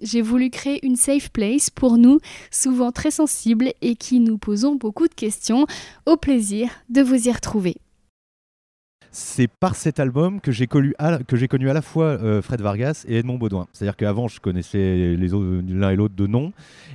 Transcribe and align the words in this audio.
J'ai 0.00 0.22
voulu 0.22 0.50
créer 0.50 0.84
une 0.86 0.96
safe 0.96 1.30
place 1.30 1.70
pour 1.70 1.98
nous, 1.98 2.20
souvent 2.50 2.92
très 2.92 3.10
sensibles 3.10 3.72
et 3.82 3.96
qui 3.96 4.20
nous 4.20 4.38
posons 4.38 4.76
beaucoup 4.76 5.08
de 5.08 5.14
questions. 5.14 5.66
Au 6.06 6.16
plaisir 6.16 6.70
de 6.88 7.02
vous 7.02 7.28
y 7.28 7.32
retrouver 7.32 7.76
c'est 9.18 9.48
par 9.48 9.74
cet 9.74 9.98
album 9.98 10.40
que 10.40 10.52
j'ai 10.52 10.66
connu, 10.66 10.94
connu 11.50 11.70
à 11.70 11.72
la 11.72 11.82
fois 11.82 12.04
euh, 12.04 12.40
Fred 12.40 12.60
Vargas 12.60 13.04
et 13.08 13.18
Edmond 13.18 13.36
Baudouin. 13.36 13.66
C'est-à-dire 13.72 13.96
qu'avant, 13.96 14.28
je 14.28 14.40
connaissais 14.40 15.16
l'un 15.16 15.90
et 15.90 15.96
l'autre 15.96 16.14
de 16.14 16.26
nom. 16.26 16.52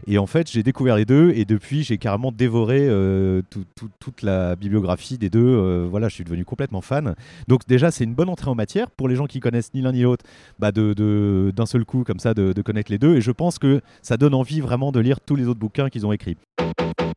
Et 0.08 0.18
en 0.18 0.26
fait, 0.26 0.50
j'ai 0.50 0.64
découvert 0.64 0.96
les 0.96 1.06
deux. 1.06 1.32
Et 1.36 1.44
depuis, 1.44 1.84
j'ai 1.84 1.98
carrément 1.98 2.32
dévoré 2.32 2.80
euh, 2.82 3.42
toute 4.00 4.22
la 4.22 4.56
bibliographie 4.56 5.18
des 5.18 5.30
deux. 5.30 5.42
Euh, 5.42 5.86
voilà, 5.90 6.08
je 6.08 6.16
suis 6.16 6.24
devenu 6.24 6.46
complètement 6.46 6.82
fan. 6.82 7.16
Donc, 7.48 7.68
déjà, 7.68 7.92
c'est 7.92 8.06
une 8.06 8.16
bonne 8.16 8.30
entrée 8.30 8.50
en 8.50 8.56
matière 8.56 8.90
pour 8.90 9.10
les 9.10 9.16
gens 9.16 9.26
qui 9.26 9.42
connaissent 9.42 9.74
ni 9.74 9.82
l'un 9.82 9.92
ni 9.92 10.04
l'autre, 10.04 10.26
bah 10.60 10.72
d'un 10.72 11.66
seul 11.66 11.84
coup, 11.84 12.04
comme 12.04 12.20
ça, 12.20 12.34
de, 12.34 12.54
de 12.54 12.62
connaître 12.62 12.92
les 12.92 12.98
deux. 13.00 13.16
Et 13.16 13.22
je 13.22 13.32
pense 13.32 13.60
que 13.60 13.82
ça 14.02 14.16
donne 14.16 14.34
envie 14.34 14.62
vraiment 14.62 14.92
de 14.92 15.02
lire 15.02 15.20
tous 15.20 15.36
les 15.36 15.48
autres 15.48 15.60
bouquins 15.60 15.90
qu'ils 15.90 16.06
ont 16.06 16.14
écrits. 16.14 16.38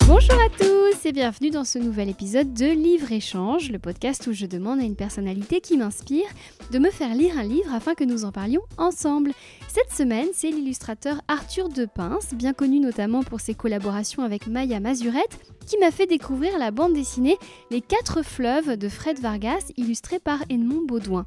Bonjour 0.07 0.35
à 0.35 0.49
tous 0.57 0.66
et 1.05 1.13
bienvenue 1.13 1.51
dans 1.51 1.65
ce 1.65 1.79
nouvel 1.79 2.09
épisode 2.09 2.55
de 2.55 2.67
Livre 2.67 3.13
Échange, 3.13 3.71
le 3.71 3.79
podcast 3.79 4.27
où 4.29 4.33
je 4.33 4.47
demande 4.47 4.81
à 4.81 4.85
une 4.85 4.97
personnalité 4.97 5.61
qui 5.61 5.77
m'inspire 5.77 6.27
de 6.71 6.79
me 6.79 6.91
faire 6.91 7.15
lire 7.15 7.39
un 7.39 7.43
livre 7.43 7.75
afin 7.75 7.95
que 7.95 8.05
nous 8.05 8.25
en 8.25 8.33
parlions 8.33 8.63
ensemble. 8.79 9.33
Cette 9.69 9.93
semaine, 9.93 10.29
c'est 10.33 10.51
l'illustrateur 10.51 11.21
Arthur 11.29 11.69
Depince, 11.69 12.35
bien 12.35 12.53
connu 12.53 12.81
notamment 12.81 13.23
pour 13.23 13.41
ses 13.41 13.55
collaborations 13.55 14.23
avec 14.23 14.47
Maya 14.47 14.81
Mazurette, 14.81 15.39
qui 15.67 15.77
m'a 15.79 15.91
fait 15.91 16.07
découvrir 16.07 16.57
la 16.59 16.71
bande 16.71 16.95
dessinée 16.95 17.37
Les 17.71 17.81
Quatre 17.81 18.23
Fleuves 18.23 18.77
de 18.77 18.89
Fred 18.89 19.19
Vargas, 19.21 19.73
illustrée 19.77 20.19
par 20.19 20.39
Edmond 20.49 20.87
Baudouin. 20.87 21.27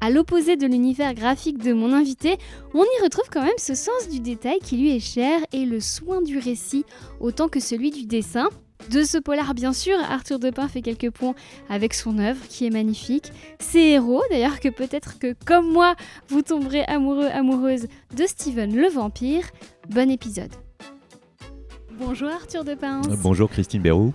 À 0.00 0.10
l'opposé 0.10 0.56
de 0.56 0.66
l'univers 0.66 1.14
graphique 1.14 1.58
de 1.58 1.72
mon 1.72 1.92
invité, 1.92 2.36
on 2.74 2.82
y 2.82 3.02
retrouve 3.02 3.30
quand 3.32 3.44
même 3.44 3.52
ce 3.56 3.74
sens 3.74 4.08
du 4.10 4.20
détail 4.20 4.58
qui 4.58 4.76
lui 4.76 4.94
est 4.94 5.00
cher 5.00 5.40
et 5.52 5.64
le 5.64 5.80
soin 5.80 6.22
du 6.22 6.38
récit, 6.38 6.84
autant 7.18 7.48
que 7.48 7.60
celui 7.60 7.90
du 7.90 8.04
dessin, 8.04 8.48
de 8.90 9.02
ce 9.02 9.18
polar, 9.18 9.54
bien 9.54 9.72
sûr, 9.72 9.96
Arthur 9.98 10.38
Depin 10.38 10.68
fait 10.68 10.82
quelques 10.82 11.10
points 11.10 11.34
avec 11.68 11.94
son 11.94 12.18
œuvre 12.18 12.46
qui 12.48 12.66
est 12.66 12.70
magnifique. 12.70 13.32
Ses 13.58 13.80
héros, 13.80 14.22
d'ailleurs, 14.30 14.60
que 14.60 14.68
peut-être 14.68 15.18
que, 15.18 15.34
comme 15.44 15.70
moi, 15.72 15.96
vous 16.28 16.42
tomberez 16.42 16.84
amoureux, 16.84 17.28
amoureuse 17.32 17.86
de 18.16 18.26
Steven 18.26 18.74
le 18.74 18.88
vampire. 18.88 19.44
Bon 19.88 20.10
épisode. 20.10 20.52
Bonjour 21.98 22.28
Arthur 22.28 22.62
Depin. 22.62 23.00
bonjour 23.22 23.48
Christine 23.48 23.80
Bérou. 23.80 24.12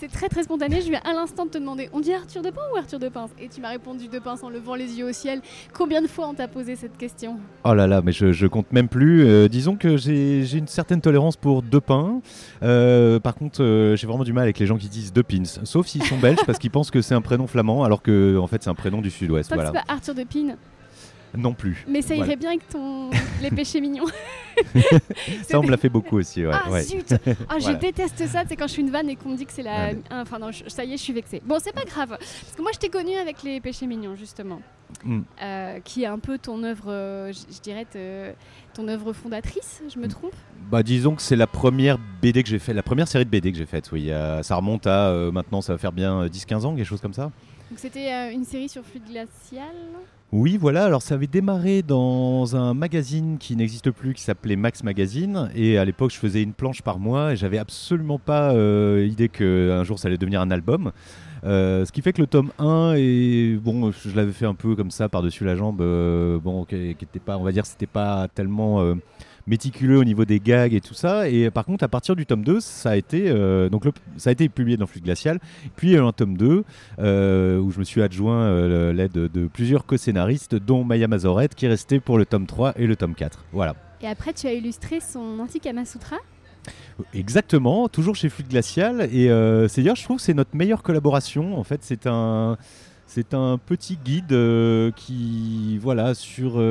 C'est 0.00 0.08
très 0.08 0.30
très 0.30 0.44
spontané. 0.44 0.80
Je 0.80 0.88
viens 0.88 1.02
à 1.04 1.12
l'instant 1.12 1.44
de 1.44 1.50
te 1.50 1.58
demander 1.58 1.90
on 1.92 2.00
dit 2.00 2.14
Arthur 2.14 2.40
Depin 2.40 2.62
ou 2.72 2.78
Arthur 2.78 2.98
Depince? 2.98 3.32
Et 3.38 3.48
tu 3.48 3.60
m'as 3.60 3.68
répondu 3.68 4.08
Depince 4.08 4.42
en 4.42 4.48
levant 4.48 4.74
les 4.74 4.98
yeux 4.98 5.04
au 5.04 5.12
ciel. 5.12 5.42
Combien 5.74 6.00
de 6.00 6.06
fois 6.06 6.26
on 6.26 6.32
t'a 6.32 6.48
posé 6.48 6.74
cette 6.74 6.96
question? 6.96 7.38
Oh 7.64 7.74
là 7.74 7.86
là, 7.86 8.00
mais 8.02 8.12
je, 8.12 8.46
compte 8.46 8.72
même 8.72 8.88
plus. 8.88 9.26
Euh, 9.26 9.46
disons 9.46 9.76
que 9.76 9.98
j'ai 9.98 10.56
une 10.56 10.68
certaine 10.68 11.02
tolérance 11.02 11.36
pour 11.36 11.60
Depin. 11.62 12.22
Euh, 12.62 13.20
par 13.20 13.34
contre, 13.34 13.62
euh, 13.62 13.94
j'ai 13.94 14.06
vraiment 14.06 14.24
du 14.24 14.32
mal 14.32 14.44
avec 14.44 14.58
les 14.58 14.64
gens 14.64 14.78
qui 14.78 14.88
disent 14.88 15.12
Depins. 15.12 15.44
Sauf 15.64 15.86
s'ils 15.86 16.04
sont 16.04 16.16
belges 16.16 16.46
parce 16.46 16.58
qu'ils 16.58 16.70
pensent 16.70 16.90
que 16.90 17.02
c'est 17.02 17.14
un 17.14 17.20
prénom 17.20 17.46
flamand 17.46 17.84
alors 17.84 18.00
que 18.00 18.38
en 18.38 18.46
fait 18.46 18.62
c'est 18.62 18.70
un 18.70 18.74
prénom 18.74 19.02
du 19.02 19.10
sud-ouest. 19.10 19.52
Voilà. 19.52 19.70
Pas 19.70 19.84
Arthur 19.86 20.14
Depin? 20.14 20.56
Non 21.36 21.54
plus. 21.54 21.84
Mais 21.88 22.02
ça 22.02 22.14
irait 22.14 22.36
bien 22.36 22.50
avec 22.50 22.68
ton 22.68 23.10
les 23.42 23.50
péchés 23.50 23.80
mignons. 23.80 24.06
ça, 25.48 25.58
on 25.58 25.62
me 25.62 25.70
l'a 25.70 25.76
fait 25.76 25.88
beaucoup 25.88 26.18
aussi. 26.18 26.46
Ouais. 26.46 26.52
Ah 26.52 26.82
zut 26.82 27.14
ah, 27.48 27.58
Je 27.58 27.72
déteste 27.72 28.26
ça, 28.26 28.42
c'est 28.48 28.56
quand 28.56 28.66
je 28.66 28.72
suis 28.72 28.82
une 28.82 28.90
vanne 28.90 29.08
et 29.08 29.16
qu'on 29.16 29.30
me 29.30 29.36
dit 29.36 29.46
que 29.46 29.52
c'est 29.52 29.62
la. 29.62 29.90
Enfin, 30.10 30.38
non, 30.38 30.50
ça 30.68 30.84
y 30.84 30.92
est, 30.92 30.96
je 30.96 31.02
suis 31.02 31.12
vexée. 31.12 31.42
Bon, 31.44 31.58
c'est 31.62 31.74
pas 31.74 31.84
grave. 31.84 32.16
Parce 32.18 32.54
que 32.56 32.62
moi, 32.62 32.70
je 32.74 32.78
t'ai 32.78 32.88
connu 32.88 33.16
avec 33.16 33.42
les 33.42 33.60
péchés 33.60 33.86
mignons, 33.86 34.16
justement. 34.16 34.60
Hmm. 35.04 35.20
Euh, 35.40 35.78
qui 35.84 36.02
est 36.02 36.06
un 36.06 36.18
peu 36.18 36.36
ton 36.36 36.64
œuvre, 36.64 36.90
euh, 36.90 37.32
je, 37.32 37.60
dirais, 37.60 37.86
ton 38.74 38.88
œuvre 38.88 39.12
fondatrice, 39.12 39.82
je 39.92 39.98
me 39.98 40.06
hmm. 40.06 40.10
trompe? 40.10 40.34
Bah, 40.70 40.82
disons 40.82 41.14
que 41.14 41.22
c'est 41.22 41.36
la 41.36 41.46
première 41.46 41.98
BD 42.20 42.42
que 42.42 42.48
j'ai 42.48 42.58
faite, 42.58 42.74
la 42.74 42.82
première 42.82 43.08
série 43.08 43.24
de 43.24 43.30
BD 43.30 43.52
que 43.52 43.58
j'ai 43.58 43.66
faite. 43.66 43.90
Oui, 43.92 44.10
ça 44.42 44.56
remonte 44.56 44.86
à 44.86 45.08
euh, 45.08 45.30
maintenant, 45.30 45.60
ça 45.60 45.72
va 45.72 45.78
faire 45.78 45.92
bien 45.92 46.26
10-15 46.26 46.66
ans, 46.66 46.76
quelque 46.76 46.86
chose 46.86 47.00
comme 47.00 47.14
ça. 47.14 47.30
Donc 47.70 47.78
c'était 47.78 48.32
une 48.32 48.44
série 48.44 48.68
sur 48.68 48.84
flux 48.84 49.00
glacial 49.00 49.74
oui, 50.32 50.56
voilà. 50.56 50.84
Alors, 50.84 51.02
ça 51.02 51.14
avait 51.14 51.26
démarré 51.26 51.82
dans 51.82 52.54
un 52.54 52.72
magazine 52.72 53.36
qui 53.38 53.56
n'existe 53.56 53.90
plus, 53.90 54.14
qui 54.14 54.22
s'appelait 54.22 54.54
Max 54.54 54.84
Magazine. 54.84 55.50
Et 55.56 55.76
à 55.76 55.84
l'époque, 55.84 56.12
je 56.12 56.18
faisais 56.18 56.40
une 56.40 56.52
planche 56.52 56.82
par 56.82 57.00
mois 57.00 57.32
et 57.32 57.36
j'avais 57.36 57.58
absolument 57.58 58.20
pas 58.20 58.52
euh, 58.52 59.08
idée 59.10 59.28
qu'un 59.28 59.82
jour 59.82 59.98
ça 59.98 60.06
allait 60.06 60.18
devenir 60.18 60.40
un 60.40 60.52
album. 60.52 60.92
Euh, 61.42 61.84
ce 61.84 61.90
qui 61.90 62.00
fait 62.00 62.12
que 62.12 62.20
le 62.20 62.28
tome 62.28 62.52
1 62.58 62.94
et 62.96 63.58
bon, 63.60 63.90
je 63.90 64.14
l'avais 64.14 64.30
fait 64.30 64.46
un 64.46 64.54
peu 64.54 64.76
comme 64.76 64.92
ça 64.92 65.08
par-dessus 65.08 65.44
la 65.44 65.56
jambe. 65.56 65.80
Euh, 65.80 66.38
bon, 66.38 66.64
qui, 66.64 66.94
pas, 67.24 67.36
on 67.36 67.42
va 67.42 67.50
dire, 67.50 67.66
c'était 67.66 67.86
pas 67.86 68.28
tellement 68.32 68.94
méticuleux 69.46 69.98
au 69.98 70.04
niveau 70.04 70.24
des 70.24 70.40
gags 70.40 70.74
et 70.74 70.80
tout 70.80 70.94
ça. 70.94 71.28
Et 71.28 71.50
par 71.50 71.64
contre, 71.64 71.84
à 71.84 71.88
partir 71.88 72.16
du 72.16 72.26
tome 72.26 72.44
2, 72.44 72.60
ça 72.60 72.90
a 72.90 72.96
été, 72.96 73.24
euh, 73.28 73.68
donc 73.68 73.84
ça 74.16 74.30
a 74.30 74.32
été 74.32 74.48
publié 74.48 74.76
dans 74.76 74.86
Flux 74.86 75.00
Glacial. 75.00 75.38
Puis 75.76 75.88
il 75.88 75.92
y 75.92 75.96
a 75.96 76.00
eu 76.00 76.04
un 76.04 76.12
tome 76.12 76.36
2 76.36 76.64
euh, 76.98 77.58
où 77.58 77.70
je 77.70 77.78
me 77.78 77.84
suis 77.84 78.02
adjoint 78.02 78.42
euh, 78.42 78.92
l'aide 78.92 79.12
de, 79.12 79.46
plusieurs 79.46 79.86
co-scénaristes, 79.86 80.54
dont 80.54 80.84
Maya 80.84 81.08
Mazorette, 81.08 81.54
qui 81.54 81.66
est 81.66 81.68
resté 81.68 82.00
pour 82.00 82.18
le 82.18 82.26
tome 82.26 82.46
3 82.46 82.74
et 82.76 82.86
le 82.86 82.96
tome 82.96 83.14
4. 83.14 83.44
Voilà. 83.52 83.74
Et 84.00 84.06
après, 84.06 84.32
tu 84.32 84.46
as 84.46 84.52
illustré 84.52 85.00
son 85.00 85.38
Anti-Kama 85.40 85.84
Sutra? 85.84 86.16
Exactement, 87.14 87.88
toujours 87.88 88.16
chez 88.16 88.28
Flux 88.28 88.44
Glacial. 88.44 89.08
Et 89.12 89.28
c'est 89.68 89.82
dire, 89.82 89.94
je 89.94 90.04
trouve 90.04 90.18
que 90.18 90.22
c'est 90.22 90.34
notre 90.34 90.54
meilleure 90.54 90.82
collaboration. 90.82 91.58
En 91.58 91.64
fait, 91.64 91.80
c'est 91.82 92.06
un, 92.06 92.56
c'est 93.06 93.34
un 93.34 93.58
petit 93.58 93.98
guide 94.02 94.34
qui, 94.96 95.78
voilà, 95.78 96.14
sur 96.14 96.62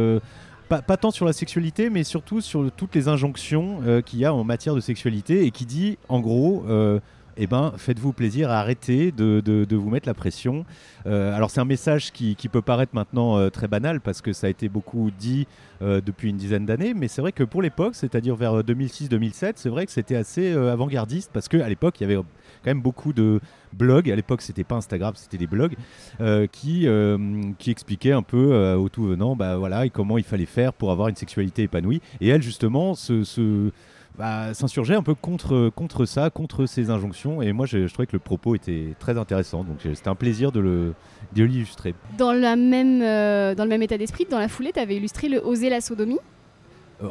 pas, 0.69 0.97
tant 0.97 1.11
sur 1.11 1.25
la 1.25 1.33
sexualité, 1.33 1.89
mais 1.89 2.03
surtout 2.03 2.41
sur 2.41 2.71
toutes 2.71 2.93
les 2.95 3.07
injonctions 3.07 3.81
euh, 3.85 4.01
qu'il 4.01 4.19
y 4.19 4.25
a 4.25 4.33
en 4.33 4.43
matière 4.43 4.75
de 4.75 4.79
sexualité 4.79 5.45
et 5.45 5.51
qui 5.51 5.65
dit, 5.65 5.97
en 6.09 6.19
gros, 6.19 6.63
euh, 6.69 6.99
eh 7.37 7.47
ben, 7.47 7.73
faites-vous 7.77 8.13
plaisir, 8.13 8.51
arrêtez 8.51 9.11
de, 9.11 9.41
de, 9.41 9.75
vous 9.75 9.89
mettre 9.89 10.07
la 10.07 10.13
pression. 10.13 10.65
Euh, 11.07 11.35
alors 11.35 11.49
c'est 11.49 11.61
un 11.61 11.65
message 11.65 12.11
qui, 12.11 12.35
qui, 12.35 12.49
peut 12.49 12.61
paraître 12.61 12.93
maintenant 12.93 13.49
très 13.49 13.67
banal 13.67 14.01
parce 14.01 14.21
que 14.21 14.33
ça 14.33 14.47
a 14.47 14.49
été 14.49 14.67
beaucoup 14.67 15.09
dit 15.17 15.47
depuis 15.79 16.29
une 16.29 16.37
dizaine 16.37 16.65
d'années, 16.65 16.93
mais 16.93 17.07
c'est 17.07 17.21
vrai 17.21 17.31
que 17.31 17.43
pour 17.43 17.61
l'époque, 17.61 17.95
c'est-à-dire 17.95 18.35
vers 18.35 18.61
2006-2007, 18.61 19.53
c'est 19.55 19.69
vrai 19.69 19.85
que 19.85 19.91
c'était 19.91 20.17
assez 20.17 20.51
avant-gardiste 20.51 21.31
parce 21.33 21.47
qu'à 21.47 21.69
l'époque, 21.69 22.01
il 22.01 22.03
y 22.09 22.13
avait 22.13 22.21
quand 22.63 22.69
même 22.69 22.81
beaucoup 22.81 23.13
de 23.13 23.39
blogs. 23.73 24.09
À 24.09 24.15
l'époque, 24.15 24.41
c'était 24.41 24.63
pas 24.63 24.75
Instagram, 24.75 25.13
c'était 25.15 25.37
des 25.37 25.47
blogs 25.47 25.75
euh, 26.21 26.47
qui, 26.47 26.87
euh, 26.87 27.17
qui 27.57 27.71
expliquaient 27.71 28.11
un 28.11 28.21
peu 28.21 28.53
euh, 28.53 28.75
au 28.75 28.89
tout 28.89 29.05
venant 29.05 29.35
bah, 29.35 29.57
voilà, 29.57 29.85
et 29.85 29.89
comment 29.89 30.17
il 30.17 30.23
fallait 30.23 30.45
faire 30.45 30.73
pour 30.73 30.91
avoir 30.91 31.07
une 31.07 31.15
sexualité 31.15 31.63
épanouie. 31.63 32.01
Et 32.21 32.29
elle, 32.29 32.41
justement, 32.41 32.95
se, 32.95 33.71
bah, 34.17 34.53
s'insurgeait 34.53 34.95
un 34.95 35.03
peu 35.03 35.15
contre, 35.15 35.69
contre 35.75 36.05
ça, 36.05 36.29
contre 36.29 36.65
ces 36.65 36.89
injonctions. 36.89 37.41
Et 37.41 37.53
moi, 37.53 37.65
je, 37.65 37.87
trouvais 37.87 38.07
que 38.07 38.15
le 38.15 38.19
propos 38.19 38.55
était 38.55 38.95
très 38.99 39.17
intéressant. 39.17 39.63
Donc, 39.63 39.77
c'était 39.81 40.09
un 40.09 40.15
plaisir 40.15 40.51
de 40.51 40.59
le 40.59 40.93
de 41.33 41.43
l'illustrer. 41.43 41.93
Dans, 42.17 42.33
la 42.33 42.55
même, 42.55 42.99
dans 42.99 43.63
le 43.63 43.69
même 43.69 43.83
état 43.83 43.99
d'esprit, 43.99 44.25
dans 44.29 44.39
la 44.39 44.47
foulée, 44.47 44.71
tu 44.73 44.79
avais 44.79 44.95
illustré 44.95 45.29
le 45.29 45.37
Oser 45.45 45.69
la 45.69 45.79
sodomie 45.79 46.17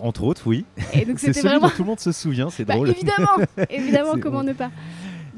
entre 0.02 0.24
autres, 0.24 0.42
oui. 0.46 0.64
c'est 0.76 1.32
celui 1.32 1.48
vraiment... 1.48 1.68
dont 1.68 1.72
tout 1.74 1.82
le 1.82 1.88
monde 1.88 2.00
se 2.00 2.12
souvient, 2.12 2.50
c'est 2.50 2.64
bah, 2.64 2.74
drôle. 2.74 2.90
Évidemment, 2.90 3.36
évidemment, 3.70 4.14
comment 4.20 4.42
ne 4.42 4.52
pas. 4.52 4.70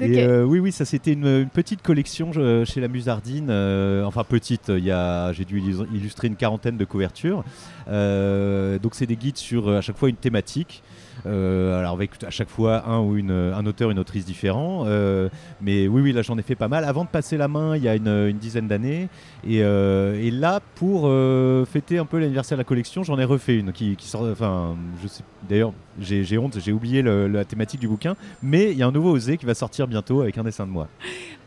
Euh, 0.01 0.43
oui, 0.43 0.59
oui, 0.59 0.71
ça 0.71 0.85
c'était 0.85 1.13
une, 1.13 1.47
petite 1.47 1.81
collection 1.81 2.31
euh, 2.35 2.65
chez 2.65 2.81
la 2.81 2.87
Musardine. 2.87 3.47
Euh, 3.49 4.03
enfin 4.03 4.23
petite, 4.23 4.69
il 4.69 4.85
y 4.85 5.33
j'ai 5.33 5.45
dû 5.45 5.61
illustrer 5.93 6.27
une 6.27 6.35
quarantaine 6.35 6.77
de 6.77 6.85
couvertures. 6.85 7.43
donc 7.87 8.95
c'est 8.95 9.05
des 9.05 9.15
guides 9.15 9.37
sur 9.37 9.69
à 9.69 9.81
chaque 9.81 9.97
fois 9.97 10.09
une 10.09 10.15
thématique. 10.15 10.83
Euh, 11.25 11.79
alors 11.79 11.93
avec 11.93 12.11
à 12.23 12.29
chaque 12.29 12.49
fois 12.49 12.83
un 12.87 13.65
auteur, 13.65 13.91
une 13.91 13.99
autrice 13.99 14.25
différent. 14.25 14.83
Euh, 14.85 15.29
mais 15.61 15.87
oui, 15.87 16.01
oui, 16.01 16.13
là 16.13 16.21
j'en 16.21 16.37
ai 16.37 16.41
fait 16.41 16.55
pas 16.55 16.67
mal. 16.67 16.83
Avant 16.83 17.03
de 17.03 17.09
passer 17.09 17.37
la 17.37 17.47
main, 17.47 17.75
il 17.75 17.83
y 17.83 17.87
a 17.87 17.95
une, 17.95 18.31
dizaine 18.37 18.67
d'années. 18.67 19.09
Et, 19.45 19.63
euh, 19.63 20.29
là, 20.31 20.59
pour 20.75 21.09
fêter 21.67 21.97
un 21.97 22.05
peu 22.05 22.19
l'anniversaire 22.19 22.57
de 22.57 22.61
la 22.61 22.65
collection, 22.65 23.03
j'en 23.03 23.19
ai 23.19 23.25
refait 23.25 23.57
une 23.57 23.71
qui, 23.71 23.95
sort. 23.99 24.25
D'ailleurs, 25.47 25.73
j'ai 25.99 26.37
honte, 26.37 26.57
j'ai 26.59 26.71
oublié 26.71 27.01
la 27.01 27.45
thématique 27.45 27.79
du 27.79 27.87
bouquin. 27.87 28.15
Mais 28.41 28.71
il 28.71 28.77
y 28.77 28.83
a 28.83 28.87
un 28.87 28.91
nouveau 28.91 29.11
Osé 29.11 29.37
qui 29.37 29.45
va 29.45 29.53
sortir 29.53 29.87
bientôt 29.87 30.21
avec 30.21 30.37
un 30.37 30.43
dessin 30.43 30.65
de 30.65 30.71
moi. 30.71 30.87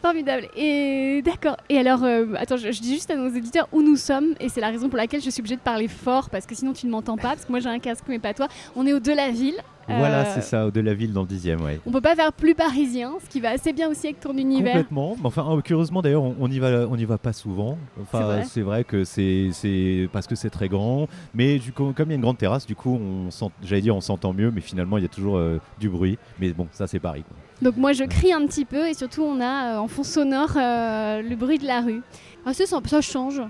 Formidable. 0.04 0.48
Et 0.54 1.22
d'accord. 1.24 1.56
Et 1.70 1.78
alors, 1.78 2.04
attends, 2.36 2.58
je, 2.58 2.68
dis 2.68 2.92
juste 2.94 3.10
à 3.10 3.16
nos 3.16 3.28
éditeurs 3.34 3.68
où 3.72 3.80
nous 3.80 3.96
sommes, 3.96 4.34
et 4.38 4.50
c'est 4.50 4.60
la 4.60 4.68
raison 4.68 4.88
pour 4.90 4.98
laquelle 4.98 5.22
je 5.22 5.30
suis 5.30 5.40
obligée 5.40 5.56
de 5.56 5.60
parler 5.62 5.88
fort, 5.88 6.28
parce 6.28 6.44
que 6.44 6.54
sinon 6.54 6.74
tu 6.74 6.84
ne 6.86 6.90
m'entends 6.90 7.16
pas, 7.16 7.30
parce 7.30 7.46
que 7.46 7.50
moi 7.50 7.60
j'ai 7.60 7.70
un 7.70 7.78
casque, 7.78 8.04
mais 8.08 8.18
pas 8.18 8.34
toi. 8.34 8.48
On 8.76 8.86
est 8.86 8.92
au 8.92 9.00
de 9.00 9.12
la 9.12 9.30
ville, 9.30 9.56
Voilà, 9.88 10.20
Euh, 10.20 10.32
c'est 10.34 10.40
ça, 10.42 10.70
de 10.70 10.80
la 10.80 10.94
ville 10.94 11.12
dans 11.12 11.22
le 11.22 11.26
dixième, 11.26 11.60
ouais. 11.62 11.78
On 11.86 11.90
peut 11.92 12.00
pas 12.00 12.14
faire 12.14 12.32
plus 12.32 12.54
parisien, 12.54 13.12
ce 13.22 13.28
qui 13.30 13.40
va 13.40 13.50
assez 13.50 13.72
bien 13.72 13.88
aussi 13.88 14.06
avec 14.08 14.20
ton 14.20 14.36
univers. 14.36 14.72
Complètement. 14.72 15.14
Mais 15.20 15.26
Enfin, 15.26 15.46
euh, 15.50 15.60
curieusement 15.62 16.00
d'ailleurs, 16.02 16.22
on 16.22 16.34
on 16.40 16.50
y 16.50 16.58
va, 16.58 16.86
on 16.88 16.96
y 16.96 17.04
va 17.06 17.16
pas 17.18 17.32
souvent. 17.32 17.76
C'est 17.96 18.02
Enfin, 18.02 18.20
vrai. 18.24 18.44
c'est 18.44 18.60
vrai 18.62 18.84
que 18.84 19.04
c'est, 19.04 20.08
parce 20.12 20.26
que 20.26 20.34
c'est 20.36 20.50
très 20.50 20.68
grand. 20.68 21.06
Mais 21.34 21.58
du 21.58 21.72
coup, 21.72 21.92
comme 21.96 22.08
il 22.08 22.12
y 22.12 22.14
a 22.14 22.16
une 22.16 22.22
grande 22.22 22.38
terrasse, 22.38 22.66
du 22.66 22.74
coup, 22.74 22.98
on 23.00 23.28
j'allais 23.62 23.82
dire, 23.82 23.94
on 23.96 24.00
s'entend 24.00 24.32
mieux, 24.32 24.50
mais 24.50 24.60
finalement, 24.62 24.96
il 24.98 25.02
y 25.02 25.06
a 25.06 25.08
toujours 25.08 25.36
euh, 25.36 25.58
du 25.78 25.88
bruit. 25.88 26.18
Mais 26.40 26.52
bon, 26.52 26.66
ça, 26.72 26.86
c'est 26.86 26.98
Paris. 27.00 27.24
quoi. 27.26 27.36
Donc 27.64 27.78
moi 27.78 27.94
je 27.94 28.04
crie 28.04 28.30
un 28.32 28.46
petit 28.46 28.66
peu 28.66 28.86
et 28.86 28.92
surtout 28.92 29.22
on 29.22 29.40
a 29.40 29.76
euh, 29.76 29.78
en 29.78 29.88
fond 29.88 30.02
sonore 30.02 30.52
euh, 30.56 31.22
le 31.22 31.34
bruit 31.34 31.58
de 31.58 31.66
la 31.66 31.80
rue. 31.80 32.02
Ah, 32.44 32.52
ça, 32.52 32.66
ça, 32.66 33.00
change. 33.00 33.40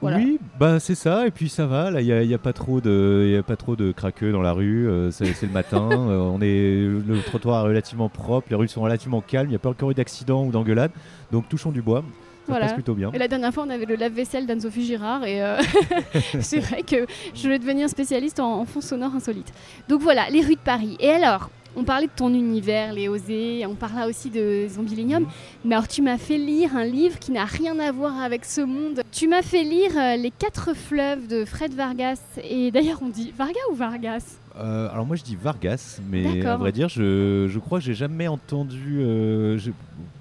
Voilà. 0.00 0.16
Oui, 0.16 0.40
bah 0.58 0.80
c'est 0.80 0.96
ça. 0.96 1.28
Et 1.28 1.30
puis 1.30 1.48
ça 1.48 1.66
va. 1.66 1.92
Là, 1.92 2.00
il 2.00 2.08
y 2.08 2.12
a, 2.12 2.24
y 2.24 2.34
a 2.34 2.38
pas 2.38 2.52
trop 2.52 2.80
de, 2.80 3.30
y 3.32 3.36
a 3.36 3.42
pas 3.44 3.54
trop 3.54 3.76
de 3.76 3.92
craqueux 3.92 4.32
dans 4.32 4.42
la 4.42 4.52
rue. 4.52 4.88
euh, 4.88 5.12
c'est, 5.12 5.40
le 5.42 5.48
matin. 5.52 5.88
euh, 5.92 6.18
on 6.18 6.40
est, 6.40 7.06
le 7.06 7.22
trottoir 7.24 7.64
est 7.64 7.68
relativement 7.68 8.08
propre. 8.08 8.48
Les 8.50 8.56
rues 8.56 8.66
sont 8.66 8.82
relativement 8.82 9.20
calmes. 9.20 9.46
Il 9.46 9.50
n'y 9.50 9.56
a 9.56 9.60
pas 9.60 9.70
encore 9.70 9.92
eu 9.92 9.94
d'accident 9.94 10.44
ou 10.44 10.50
d'engueulade. 10.50 10.90
Donc 11.30 11.48
touchons 11.48 11.70
du 11.70 11.82
bois. 11.82 12.00
Ça 12.00 12.04
Voilà. 12.48 12.64
passe 12.64 12.74
plutôt 12.74 12.94
bien. 12.94 13.12
Et 13.12 13.18
la 13.18 13.28
dernière 13.28 13.54
fois 13.54 13.62
on 13.64 13.70
avait 13.70 13.84
le 13.86 13.94
lave-vaisselle 13.94 14.46
d'Anne-Sophie 14.46 14.84
Girard 14.84 15.24
et 15.24 15.40
euh, 15.40 15.56
c'est 16.40 16.58
vrai 16.58 16.82
que 16.82 17.06
je 17.36 17.48
vais 17.48 17.60
devenir 17.60 17.88
spécialiste 17.88 18.40
en, 18.40 18.58
en 18.58 18.64
fond 18.64 18.80
sonore 18.80 19.14
insolite. 19.14 19.52
Donc 19.88 20.00
voilà, 20.00 20.28
les 20.30 20.40
rues 20.40 20.56
de 20.56 20.60
Paris. 20.60 20.96
Et 20.98 21.10
alors 21.10 21.50
on 21.76 21.84
parlait 21.84 22.06
de 22.06 22.12
ton 22.14 22.32
univers, 22.32 22.92
les 22.92 23.08
osés, 23.08 23.64
on 23.66 23.74
parla 23.74 24.06
aussi 24.06 24.30
de 24.30 24.66
Zombilenium, 24.68 25.26
mais 25.64 25.74
alors 25.74 25.88
tu 25.88 26.02
m'as 26.02 26.18
fait 26.18 26.38
lire 26.38 26.76
un 26.76 26.84
livre 26.84 27.18
qui 27.18 27.32
n'a 27.32 27.44
rien 27.44 27.78
à 27.78 27.92
voir 27.92 28.20
avec 28.20 28.44
ce 28.44 28.60
monde. 28.60 29.02
Tu 29.10 29.28
m'as 29.28 29.42
fait 29.42 29.62
lire 29.62 29.90
euh, 29.96 30.16
Les 30.16 30.30
quatre 30.30 30.74
fleuves 30.74 31.26
de 31.26 31.44
Fred 31.44 31.74
Vargas, 31.74 32.20
et 32.42 32.70
d'ailleurs 32.70 33.00
on 33.02 33.08
dit 33.08 33.32
Vargas 33.36 33.60
ou 33.70 33.74
Vargas? 33.74 34.38
Euh, 34.58 34.90
alors 34.92 35.06
moi 35.06 35.16
je 35.16 35.22
dis 35.22 35.34
Vargas, 35.36 35.98
mais 36.10 36.44
à 36.44 36.56
vrai 36.56 36.72
dire 36.72 36.88
je, 36.88 37.46
je 37.48 37.58
crois 37.58 37.78
que 37.78 37.84
j'ai 37.84 37.94
jamais 37.94 38.28
entendu. 38.28 38.98
euh, 39.00 39.56
je, 39.56 39.70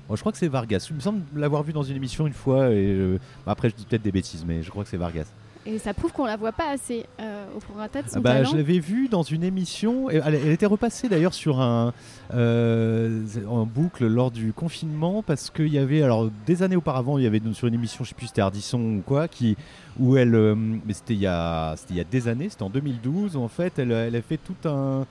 bon, 0.08 0.16
je 0.16 0.20
crois 0.22 0.32
que 0.32 0.38
c'est 0.38 0.48
Vargas. 0.48 0.88
Il 0.90 0.96
me 0.96 1.02
semble 1.02 1.22
l'avoir 1.36 1.64
vu 1.64 1.74
dans 1.74 1.84
une 1.84 1.98
émission 1.98 2.28
une 2.28 2.34
fois 2.34 2.70
et 2.72 3.18
après 3.46 3.70
je 3.70 3.76
dis 3.76 3.86
peut-être 3.86 4.04
des 4.04 4.12
bêtises, 4.14 4.46
mais 4.48 4.64
je 4.64 4.70
crois 4.70 4.84
que 4.86 4.90
c'est 4.90 4.98
Vargas. 4.98 5.26
Et 5.66 5.78
ça 5.78 5.94
prouve 5.94 6.12
qu'on 6.12 6.26
la 6.26 6.38
voit 6.38 6.54
pas 6.54 6.70
assez 6.72 7.06
euh, 7.20 7.46
au 7.56 7.60
prorata 7.60 8.02
de 8.02 8.08
son 8.10 8.16
Ah 8.18 8.20
bah, 8.20 8.34
talent. 8.34 8.50
je 8.52 8.58
l'avais 8.58 8.80
vu 8.80 9.08
dans 9.10 9.22
une 9.22 9.44
émission. 9.44 10.10
Elle, 10.10 10.34
elle 10.34 10.52
était 10.52 10.66
repassée 10.66 11.08
d'ailleurs 11.08 11.36
sur 11.36 11.62
un 11.62 11.94
euh, 12.34 13.24
en 13.48 13.66
boucle 13.66 14.08
lors 14.08 14.32
du 14.32 14.54
confinement 14.54 15.22
parce 15.22 15.52
qu'il 15.52 15.68
y 15.68 15.78
avait 15.78 16.02
alors 16.02 16.30
des 16.48 16.64
années 16.64 16.76
auparavant 16.76 17.18
il 17.18 17.26
y 17.26 17.28
avait 17.28 17.42
sur 17.54 17.68
une 17.68 17.74
émission 17.74 18.04
je 18.04 18.10
sais 18.10 18.16
plus 18.16 18.28
c'était 18.28 18.42
Ardisson 18.42 18.80
ou 18.80 19.04
quoi 19.06 19.28
qui 19.28 19.58
où 20.00 20.16
elle 20.18 20.34
euh, 20.34 20.56
mais 20.56 20.94
c'était 20.94 21.14
il 21.14 21.20
y 21.20 21.28
a 21.28 21.76
c'était 21.76 21.94
il 21.94 21.98
y 21.98 22.02
a 22.02 22.06
des 22.06 22.28
années 22.28 22.48
c'était 22.50 22.64
en 22.64 22.70
2012 22.70 23.36
où 23.36 23.42
en 23.42 23.48
fait 23.50 23.78
elle, 23.80 23.92
elle 23.92 24.16
a 24.16 24.22
fait 24.22 24.38
tout 24.38 24.68
un 24.68 25.06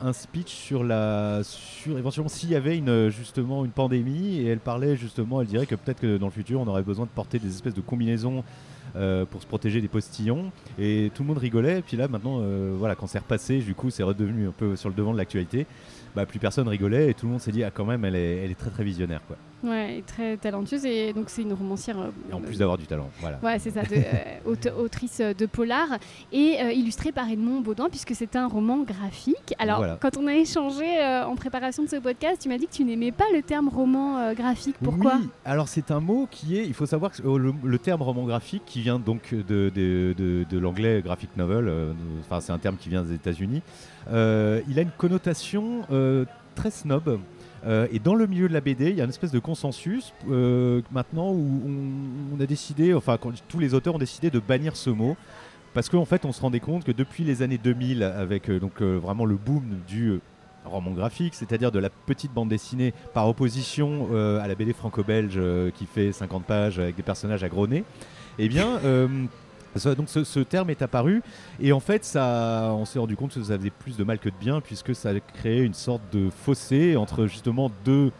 un 0.00 0.12
speech 0.12 0.50
sur 0.50 0.84
la 0.84 1.40
sur 1.42 1.98
éventuellement 1.98 2.28
s'il 2.28 2.50
y 2.50 2.54
avait 2.54 2.76
une 2.76 3.08
justement 3.08 3.64
une 3.64 3.72
pandémie 3.72 4.36
et 4.38 4.46
elle 4.46 4.60
parlait 4.60 4.96
justement 4.96 5.40
elle 5.40 5.48
dirait 5.48 5.66
que 5.66 5.74
peut-être 5.74 6.00
que 6.00 6.18
dans 6.18 6.26
le 6.26 6.32
futur 6.32 6.60
on 6.60 6.66
aurait 6.68 6.82
besoin 6.82 7.06
de 7.06 7.10
porter 7.10 7.38
des 7.38 7.48
espèces 7.48 7.74
de 7.74 7.80
combinaisons 7.80 8.44
euh, 8.96 9.24
pour 9.24 9.42
se 9.42 9.46
protéger 9.46 9.80
des 9.80 9.88
postillons. 9.88 10.50
Et 10.78 11.10
tout 11.14 11.22
le 11.22 11.28
monde 11.28 11.38
rigolait. 11.38 11.78
Et 11.78 11.82
puis 11.82 11.96
là 11.96 12.08
maintenant 12.08 12.38
euh, 12.40 12.74
voilà 12.78 12.94
quand 12.94 13.06
c'est 13.06 13.18
repassé 13.18 13.58
du 13.58 13.74
coup 13.74 13.90
c'est 13.90 14.02
redevenu 14.02 14.48
un 14.48 14.52
peu 14.52 14.76
sur 14.76 14.88
le 14.88 14.94
devant 14.94 15.12
de 15.12 15.18
l'actualité. 15.18 15.66
Bah, 16.16 16.26
plus 16.26 16.38
personne 16.38 16.66
rigolait 16.68 17.10
et 17.10 17.14
tout 17.14 17.26
le 17.26 17.32
monde 17.32 17.40
s'est 17.40 17.52
dit 17.52 17.62
ah 17.62 17.70
quand 17.70 17.84
même 17.84 18.04
elle 18.04 18.16
est, 18.16 18.44
elle 18.44 18.50
est 18.50 18.58
très 18.58 18.70
très 18.70 18.82
visionnaire 18.82 19.20
quoi 19.26 19.36
Ouais, 19.64 19.98
et 19.98 20.02
très 20.02 20.36
talentueuse 20.36 20.84
et 20.86 21.12
donc 21.12 21.30
c'est 21.30 21.42
une 21.42 21.52
romancière. 21.52 21.98
euh, 21.98 22.10
et 22.30 22.32
en 22.32 22.38
euh, 22.38 22.42
plus 22.42 22.58
d'avoir 22.58 22.78
du 22.78 22.86
talent 22.86 23.10
voilà 23.20 23.40
Ouais, 23.42 23.58
c'est 23.58 23.70
ça, 23.72 23.82
de, 23.82 23.96
euh, 23.96 24.70
autrice 24.84 25.20
de 25.20 25.46
polar 25.46 25.88
et 26.32 26.58
euh, 26.62 26.70
illustrée 26.72 27.10
par 27.10 27.28
Edmond 27.28 27.60
Baudouin 27.62 27.88
puisque 27.90 28.14
c'est 28.14 28.36
un 28.36 28.46
roman 28.46 28.84
graphique. 28.84 29.54
Alors, 29.58 29.78
Voilà. 29.78 29.98
quand 30.00 30.16
on 30.16 30.28
a 30.28 30.34
échangé 30.34 30.84
euh, 31.02 31.24
en 31.26 31.34
préparation 31.34 31.82
de 31.82 31.88
ce 31.88 31.96
podcast, 31.96 32.40
tu 32.40 32.48
m'as 32.48 32.56
dit 32.58 32.68
que 32.68 32.72
tu 32.72 32.84
n'aimais 32.84 33.10
pas 33.10 33.24
le 33.34 33.42
terme 33.42 33.68
roman 33.68 34.18
euh, 34.18 34.34
graphique. 34.34 34.76
Pourquoi? 34.82 35.16
Oui, 35.20 35.28
alors 35.44 35.66
c'est 35.66 35.90
un 35.90 35.98
mot 36.00 36.28
qui 36.30 36.56
est, 36.56 36.64
il 36.64 36.74
faut 36.74 36.86
savoir 36.86 37.10
que 37.10 37.20
euh, 37.26 37.36
le, 37.38 37.52
le 37.64 37.78
terme 37.80 38.02
roman 38.02 38.24
graphique 38.26 38.62
qui 38.64 38.80
vient 38.80 39.00
donc 39.00 39.34
de, 39.34 39.42
de, 39.70 40.14
de- 40.16 40.44
de 40.48 40.58
l'anglais 40.58 41.02
graphic 41.02 41.30
novel, 41.36 41.66
euh, 41.68 41.92
enfin 42.20 42.40
c'est 42.40 42.52
un 42.52 42.58
terme 42.58 42.76
qui 42.76 42.90
vient 42.90 43.02
des 43.02 43.14
États-Unis, 43.14 43.62
euh, 44.12 44.60
il 44.68 44.78
a 44.78 44.82
une 44.82 44.90
connotation 44.96 45.82
euh, 45.90 46.24
très 46.54 46.70
snob. 46.70 47.18
Euh, 47.66 47.86
et 47.92 47.98
dans 47.98 48.14
le 48.14 48.26
milieu 48.26 48.48
de 48.48 48.52
la 48.52 48.60
BD, 48.60 48.90
il 48.90 48.96
y 48.96 49.00
a 49.00 49.04
une 49.04 49.10
espèce 49.10 49.32
de 49.32 49.38
consensus 49.38 50.12
euh, 50.30 50.82
maintenant 50.92 51.30
où 51.32 51.60
on, 52.36 52.40
a 52.40 52.46
décidé, 52.46 52.94
enfin 52.94 53.18
tous 53.48 53.58
les 53.58 53.74
auteurs 53.74 53.94
ont 53.94 53.98
décidé 53.98 54.30
de 54.30 54.38
bannir 54.38 54.76
ce 54.76 54.90
mot. 54.90 55.16
Parce 55.74 55.88
qu'en 55.88 56.04
fait, 56.04 56.24
on 56.24 56.32
se 56.32 56.40
rendait 56.40 56.60
compte 56.60 56.84
que 56.84 56.92
depuis 56.92 57.24
les 57.24 57.42
années 57.42 57.58
2000, 57.58 58.02
avec 58.02 58.48
euh, 58.48 58.58
donc 58.58 58.80
vraiment 58.80 59.24
le 59.24 59.36
boom 59.36 59.80
du 59.86 60.18
roman 60.64 60.90
graphique, 60.90 61.34
c'est-à-dire 61.34 61.70
de 61.72 61.78
la 61.78 61.90
petite 61.90 62.32
bande 62.32 62.48
dessinée 62.48 62.92
par 63.14 63.28
opposition 63.28 64.08
à 64.14 64.46
la 64.46 64.54
BD 64.54 64.74
franco-belge 64.74 65.40
qui 65.74 65.86
fait 65.86 66.12
50 66.12 66.44
pages 66.44 66.78
avec 66.78 66.96
des 66.96 67.02
personnages 67.02 67.42
à 67.42 67.48
gros 67.48 67.66
nez, 67.66 67.84
eh 68.38 68.48
bien, 68.48 68.78
donc 69.96 70.08
ce, 70.08 70.40
terme 70.40 70.70
est 70.70 70.82
apparu. 70.82 71.22
Et 71.60 71.72
en 71.72 71.80
fait, 71.80 72.04
ça, 72.04 72.72
on 72.74 72.84
s'est 72.84 72.98
rendu 72.98 73.16
compte 73.16 73.34
que 73.34 73.42
ça 73.42 73.56
faisait 73.58 73.70
plus 73.70 73.96
de 73.96 74.04
mal 74.04 74.18
que 74.18 74.28
de 74.28 74.34
bien 74.40 74.60
puisque 74.60 74.94
ça 74.94 75.10
créé 75.20 75.62
une 75.62 75.74
sorte 75.74 76.02
de 76.12 76.30
fossé 76.30 76.96
entre 76.96 77.26
justement 77.26 77.70
deux 77.84 78.10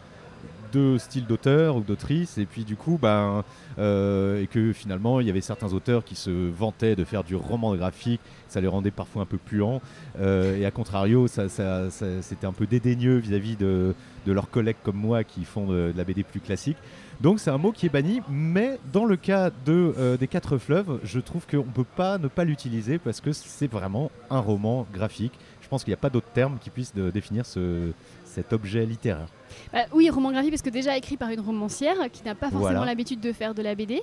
deux 0.71 0.99
styles 0.99 1.25
d'auteurs 1.25 1.77
ou 1.77 1.81
d'autrices. 1.81 2.37
Et 2.37 2.45
puis 2.45 2.63
du 2.63 2.75
coup 2.75 2.99
ben 3.01 3.43
euh, 3.77 4.41
et 4.41 4.47
que 4.47 4.73
finalement 4.73 5.19
il 5.19 5.27
y 5.27 5.29
avait 5.29 5.41
certains 5.41 5.73
auteurs 5.73 6.03
qui 6.03 6.15
se 6.15 6.29
vantaient 6.29 6.95
de 6.95 7.03
faire 7.03 7.23
du 7.23 7.35
roman 7.35 7.75
graphique. 7.75 8.21
Ça 8.47 8.61
les 8.61 8.67
rendait 8.67 8.91
parfois 8.91 9.23
un 9.23 9.25
peu 9.25 9.37
puants. 9.37 9.81
Euh, 10.19 10.57
et 10.57 10.65
à 10.65 10.71
contrario 10.71 11.27
ça, 11.27 11.47
c'était 11.49 12.45
un 12.45 12.53
peu 12.53 12.65
dédaigneux 12.65 13.17
vis-à-vis 13.17 13.55
de, 13.55 13.93
de 14.25 14.31
leurs 14.31 14.49
collègues 14.49 14.77
comme 14.83 14.97
moi 14.97 15.23
qui 15.23 15.45
font 15.45 15.67
de 15.67 15.93
la 15.95 16.03
BD 16.03 16.23
plus 16.23 16.39
classique 16.39 16.77
donc 17.21 17.39
c'est 17.39 17.49
un 17.49 17.57
mot 17.57 17.71
qui 17.71 17.85
est 17.85 17.89
banni 17.89 18.21
mais 18.29 18.79
dans 18.93 19.05
le 19.05 19.15
cas 19.17 19.49
de, 19.65 19.93
euh, 19.97 20.17
des 20.17 20.27
quatre 20.27 20.57
fleuves 20.57 20.99
je 21.03 21.19
trouve 21.19 21.45
qu'on 21.47 21.57
ne 21.57 21.63
peut 21.63 21.83
pas 21.83 22.17
ne 22.17 22.27
pas 22.27 22.43
l'utiliser 22.43 22.97
parce 22.97 23.19
que 23.21 23.31
c'est 23.33 23.69
vraiment 23.71 24.09
un 24.29 24.39
roman 24.39 24.85
graphique 24.93 25.33
je 25.61 25.67
pense 25.67 25.83
qu'il 25.83 25.91
n'y 25.91 25.95
a 25.95 26.01
pas 26.01 26.09
d'autre 26.09 26.29
terme 26.33 26.57
qui 26.59 26.69
puisse 26.69 26.93
de- 26.95 27.11
définir 27.11 27.45
ce, 27.45 27.91
cet 28.25 28.53
objet 28.53 28.85
littéraire 28.85 29.27
Bah 29.73 29.85
Oui, 29.93 30.09
roman 30.09 30.31
graphique 30.31 30.51
parce 30.51 30.61
que 30.61 30.69
déjà 30.69 30.97
écrit 30.97 31.17
par 31.17 31.29
une 31.29 31.41
romancière 31.41 31.95
qui 32.11 32.23
n'a 32.23 32.33
pas 32.35 32.49
forcément 32.49 32.71
Voilà. 32.71 32.85
l'habitude 32.85 33.19
de 33.19 33.31
faire 33.33 33.53
de 33.53 33.61
la 33.61 33.75
BD. 33.75 34.01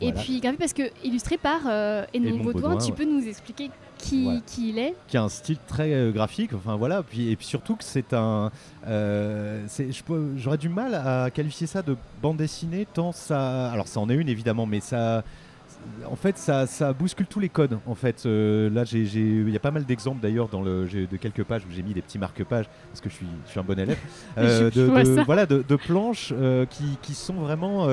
Et 0.00 0.12
puis 0.12 0.40
graphique 0.40 0.58
parce 0.60 0.72
que 0.72 0.82
illustré 1.04 1.36
par 1.36 1.60
euh, 1.66 2.04
Edmond 2.14 2.28
Edmond 2.28 2.44
Baudouin, 2.44 2.62
Baudouin, 2.70 2.78
tu 2.84 2.90
ouais. 2.92 2.96
peux 2.96 3.04
nous 3.04 3.26
expliquer 3.28 3.70
qui, 3.98 4.24
Voilà. 4.24 4.40
qui 4.46 4.70
il 4.70 4.78
est 4.78 4.94
qui 5.08 5.16
a 5.16 5.22
un 5.22 5.28
style 5.28 5.58
très 5.66 5.92
euh, 5.94 6.12
graphique. 6.12 6.52
Enfin 6.54 6.76
voilà, 6.76 7.02
puis 7.02 7.30
et 7.30 7.36
puis 7.36 7.46
surtout 7.46 7.76
que 7.76 7.84
c'est 7.84 8.12
un, 8.12 8.50
euh, 8.86 9.64
je 9.78 10.02
j'aurais 10.36 10.58
du 10.58 10.68
mal 10.68 10.94
à 10.94 11.30
qualifier 11.30 11.66
ça 11.66 11.82
de 11.82 11.96
bande 12.22 12.36
dessinée 12.36 12.86
tant 12.92 13.12
ça, 13.12 13.70
alors 13.70 13.88
ça 13.88 14.00
en 14.00 14.08
est 14.10 14.14
une 14.14 14.28
évidemment, 14.28 14.66
mais 14.66 14.80
ça, 14.80 15.24
en 16.10 16.16
fait 16.16 16.36
ça, 16.38 16.66
ça 16.66 16.92
bouscule 16.92 17.26
tous 17.26 17.40
les 17.40 17.48
codes. 17.48 17.78
En 17.86 17.94
fait, 17.94 18.24
Euh, 18.26 18.68
là 18.70 18.84
il 18.92 19.50
y 19.50 19.56
a 19.56 19.60
pas 19.60 19.70
mal 19.70 19.84
d'exemples 19.84 20.20
d'ailleurs 20.20 20.48
dans 20.48 20.62
le, 20.62 20.86
de 20.86 21.16
quelques 21.16 21.44
pages 21.44 21.62
où 21.68 21.72
j'ai 21.72 21.82
mis 21.82 21.94
des 21.94 22.02
petits 22.02 22.18
marque-pages 22.18 22.66
parce 22.90 23.00
que 23.00 23.08
je 23.08 23.14
suis, 23.14 23.26
je 23.46 23.50
suis 23.50 23.60
un 23.60 23.64
bon 23.64 23.78
élève. 23.78 23.98
Euh, 24.38 24.70
Je 24.74 24.80
de, 24.80 24.84
vois 24.86 25.02
de- 25.04 25.22
voilà, 25.24 25.46
de, 25.46 25.64
de 25.66 25.76
planches 25.76 26.32
euh, 26.36 26.66
qui, 26.66 26.84
qui 27.02 27.14
sont 27.14 27.34
vraiment 27.34 27.86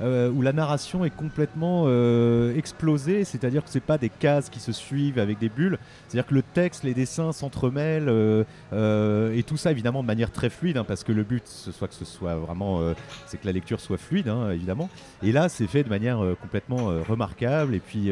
euh, 0.00 0.30
où 0.30 0.42
la 0.42 0.52
narration 0.52 1.04
est 1.04 1.10
complètement 1.10 1.84
euh, 1.86 2.54
explosée, 2.56 3.24
c'est-à-dire 3.24 3.64
que 3.64 3.70
c'est 3.70 3.80
pas 3.80 3.98
des 3.98 4.08
cases 4.10 4.50
qui 4.50 4.60
se 4.60 4.72
suivent 4.72 5.18
avec 5.18 5.38
des 5.38 5.48
bulles, 5.48 5.78
c'est-à-dire 6.06 6.26
que 6.26 6.34
le 6.34 6.42
texte, 6.42 6.84
les 6.84 6.94
dessins 6.94 7.32
s'entremêlent 7.32 8.08
euh, 8.08 9.32
et 9.34 9.42
tout 9.42 9.56
ça 9.56 9.70
évidemment 9.70 10.02
de 10.02 10.06
manière 10.06 10.30
très 10.30 10.50
fluide, 10.50 10.76
hein, 10.76 10.84
parce 10.84 11.04
que 11.04 11.12
le 11.12 11.22
but 11.22 11.46
ce 11.46 11.70
que 11.70 11.94
ce 11.94 12.04
soit 12.04 12.36
vraiment, 12.36 12.80
c'est 13.26 13.38
que 13.40 13.46
la 13.46 13.52
lecture 13.52 13.80
soit 13.80 13.98
fluide 13.98 14.28
hein, 14.28 14.50
évidemment. 14.50 14.90
Et 15.22 15.32
là 15.32 15.48
c'est 15.48 15.66
fait 15.66 15.82
de 15.82 15.88
manière 15.88 16.20
complètement 16.40 16.90
remarquable 17.08 17.74
et 17.74 17.80
puis 17.80 18.10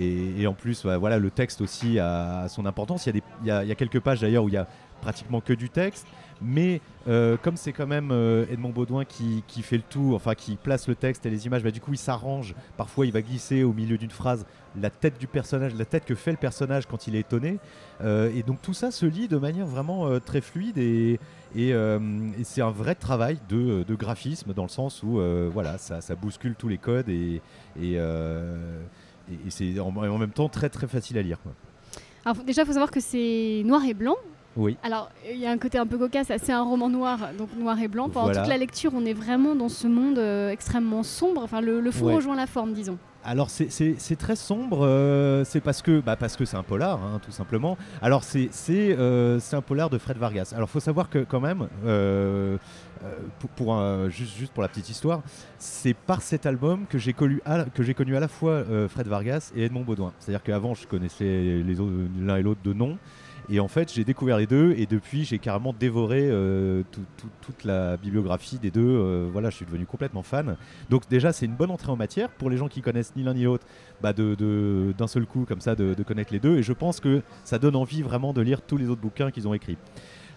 et, 0.00 0.46
en 0.46 0.54
plus 0.54 0.84
bah, 0.84 0.98
voilà 0.98 1.18
le 1.18 1.30
texte 1.30 1.60
aussi 1.60 1.98
a, 1.98 2.48
son 2.48 2.66
importance. 2.66 3.06
Il 3.06 3.20
y 3.44 3.50
a 3.50 3.64
y 3.64 3.72
a 3.72 3.74
quelques 3.74 4.00
pages 4.00 4.20
d'ailleurs 4.20 4.44
où 4.44 4.48
il 4.48 4.54
y 4.54 4.58
a 4.58 4.66
pratiquement 5.02 5.40
que 5.40 5.52
du 5.52 5.68
texte. 5.68 6.06
Mais 6.44 6.80
euh, 7.08 7.36
comme 7.36 7.56
c'est 7.56 7.72
quand 7.72 7.86
même 7.86 8.10
euh, 8.12 8.46
Edmond 8.50 8.70
Baudouin 8.70 9.04
qui, 9.04 9.42
fait 9.62 9.76
le 9.76 9.82
tout, 9.88 10.12
enfin 10.14 10.34
qui 10.34 10.56
place 10.56 10.88
le 10.88 10.94
texte 10.94 11.26
et 11.26 11.30
les 11.30 11.46
images, 11.46 11.62
bah, 11.62 11.70
du 11.70 11.80
coup 11.80 11.92
il 11.92 11.98
s'arrange. 11.98 12.54
Parfois 12.76 13.06
il 13.06 13.12
va 13.12 13.22
glisser 13.22 13.62
au 13.62 13.72
milieu 13.72 13.98
d'une 13.98 14.10
phrase 14.10 14.46
la 14.80 14.90
tête 14.90 15.18
du 15.18 15.26
personnage, 15.26 15.74
la 15.74 15.84
tête 15.84 16.04
que 16.04 16.14
fait 16.14 16.30
le 16.30 16.36
personnage 16.36 16.86
quand 16.86 17.06
il 17.06 17.16
est 17.16 17.20
étonné. 17.20 17.58
Euh, 18.02 18.32
et 18.34 18.42
donc 18.42 18.62
tout 18.62 18.74
ça 18.74 18.90
se 18.90 19.06
lit 19.06 19.28
de 19.28 19.36
manière 19.36 19.66
vraiment 19.66 20.18
très 20.20 20.40
fluide 20.40 20.78
et, 20.78 21.18
c'est 22.44 22.62
un 22.62 22.70
vrai 22.70 22.94
travail 22.94 23.38
de, 23.48 23.94
graphisme 23.94 24.54
dans 24.54 24.62
le 24.62 24.68
sens 24.68 25.02
où 25.02 25.20
voilà, 25.52 25.78
ça, 25.78 26.00
bouscule 26.14 26.54
tous 26.54 26.68
les 26.68 26.78
codes 26.78 27.08
et, 27.08 27.40
c'est 29.48 29.78
en, 29.80 30.18
même 30.18 30.30
temps 30.30 30.48
très 30.48 30.68
très 30.68 30.86
facile 30.86 31.18
à 31.18 31.22
lire. 31.22 31.38
Alors 32.24 32.42
déjà, 32.44 32.62
il 32.62 32.66
faut 32.66 32.72
savoir 32.72 32.90
que 32.90 33.00
c'est 33.00 33.62
noir 33.64 33.84
et 33.84 33.94
blanc. 33.94 34.16
Oui. 34.56 34.76
Alors, 34.82 35.10
il 35.30 35.38
y 35.38 35.46
a 35.46 35.50
un 35.50 35.58
côté 35.58 35.78
un 35.78 35.86
peu 35.86 35.96
cocasse, 35.98 36.26
c'est 36.42 36.52
un 36.52 36.62
roman 36.62 36.90
noir, 36.90 37.18
donc 37.38 37.48
noir 37.58 37.78
et 37.80 37.88
blanc. 37.88 38.08
Pendant 38.10 38.26
Voilà. 38.26 38.40
toute 38.40 38.48
la 38.50 38.58
lecture, 38.58 38.92
on 38.94 39.04
est 39.06 39.14
vraiment 39.14 39.54
dans 39.54 39.68
ce 39.70 39.86
monde 39.86 40.18
euh, 40.18 40.50
extrêmement 40.50 41.02
sombre. 41.02 41.42
Enfin, 41.42 41.60
le, 41.60 41.80
le 41.80 41.90
fond 41.90 42.06
Ouais. 42.06 42.14
rejoint 42.16 42.36
la 42.36 42.46
forme, 42.46 42.72
disons. 42.74 42.98
Alors 43.24 43.50
c'est- 43.50 43.68
très 44.16 44.34
sombre, 44.34 44.84
euh, 44.84 45.44
c'est 45.44 45.60
parce 45.60 45.80
que 45.80 46.00
bah, 46.00 46.16
parce 46.16 46.36
que 46.36 46.44
c'est 46.44 46.56
un 46.56 46.64
polar, 46.64 46.98
hein, 47.00 47.20
tout 47.24 47.30
simplement. 47.30 47.78
Alors 48.02 48.24
c'est 48.24 48.48
euh, 48.98 49.38
c'est 49.38 49.54
un 49.54 49.60
polar 49.62 49.90
de 49.90 49.98
Fred 49.98 50.16
Vargas. 50.16 50.52
Alors 50.56 50.68
faut 50.68 50.80
savoir 50.80 51.08
que 51.08 51.20
quand 51.20 51.38
même, 51.38 51.68
euh, 51.86 52.56
pour, 53.38 53.50
pour 53.50 53.74
un- 53.74 54.08
juste 54.08 54.36
juste 54.36 54.52
pour 54.52 54.62
la 54.64 54.68
petite 54.68 54.90
histoire, 54.90 55.22
c'est 55.56 55.94
par 55.94 56.20
cet 56.20 56.46
album 56.46 56.84
que 56.88 56.98
j'ai 56.98 57.12
connu 57.12 57.40
connu 57.96 58.16
à 58.16 58.20
la 58.20 58.26
fois 58.26 58.64
Fred 58.88 59.06
Vargas 59.06 59.52
et 59.54 59.66
Edmond 59.66 59.82
Baudouin. 59.84 60.12
C'est-à-dire 60.18 60.42
qu'avant 60.42 60.74
je 60.74 60.88
connaissais 60.88 61.62
l'un 62.18 62.36
et 62.38 62.42
l'autre 62.42 62.60
de 62.64 62.72
nom. 62.72 62.98
Et 63.54 63.60
en 63.60 63.68
fait, 63.68 63.92
j'ai 63.92 64.02
découvert 64.02 64.38
les 64.38 64.46
deux 64.46 64.72
et 64.78 64.86
depuis, 64.86 65.24
j'ai 65.26 65.38
carrément 65.38 65.74
dévoré 65.78 66.22
euh, 66.22 66.82
tout- 66.90 67.02
tout- 67.18 67.28
toute 67.42 67.64
la 67.64 67.98
bibliographie 67.98 68.58
des 68.58 68.70
deux. 68.70 68.80
Euh, 68.82 69.28
voilà, 69.30 69.50
je 69.50 69.56
suis 69.56 69.66
devenu 69.66 69.84
complètement 69.84 70.22
fan. 70.22 70.56
Donc 70.88 71.06
déjà, 71.10 71.34
c'est 71.34 71.44
une 71.44 71.54
bonne 71.54 71.70
entrée 71.70 71.92
en 71.92 71.96
matière 71.96 72.30
pour 72.30 72.48
les 72.48 72.56
gens 72.56 72.68
qui 72.68 72.80
connaissent 72.80 73.14
ni 73.14 73.22
l'un 73.22 73.34
ni 73.34 73.42
l'autre, 73.44 73.66
bah, 74.00 74.14
de- 74.14 74.94
d'un 74.96 75.06
seul 75.06 75.26
coup 75.26 75.44
comme 75.46 75.60
ça 75.60 75.74
de, 75.74 75.92
de 75.92 76.02
connaître 76.02 76.32
les 76.32 76.40
deux. 76.40 76.56
Et 76.56 76.62
je 76.62 76.72
pense 76.72 76.98
que 76.98 77.20
ça 77.44 77.58
donne 77.58 77.76
envie 77.76 78.00
vraiment 78.00 78.32
de 78.32 78.40
lire 78.40 78.62
tous 78.62 78.78
les 78.78 78.88
autres 78.88 79.02
bouquins 79.02 79.30
qu'ils 79.30 79.46
ont 79.46 79.52
écrits. 79.52 79.76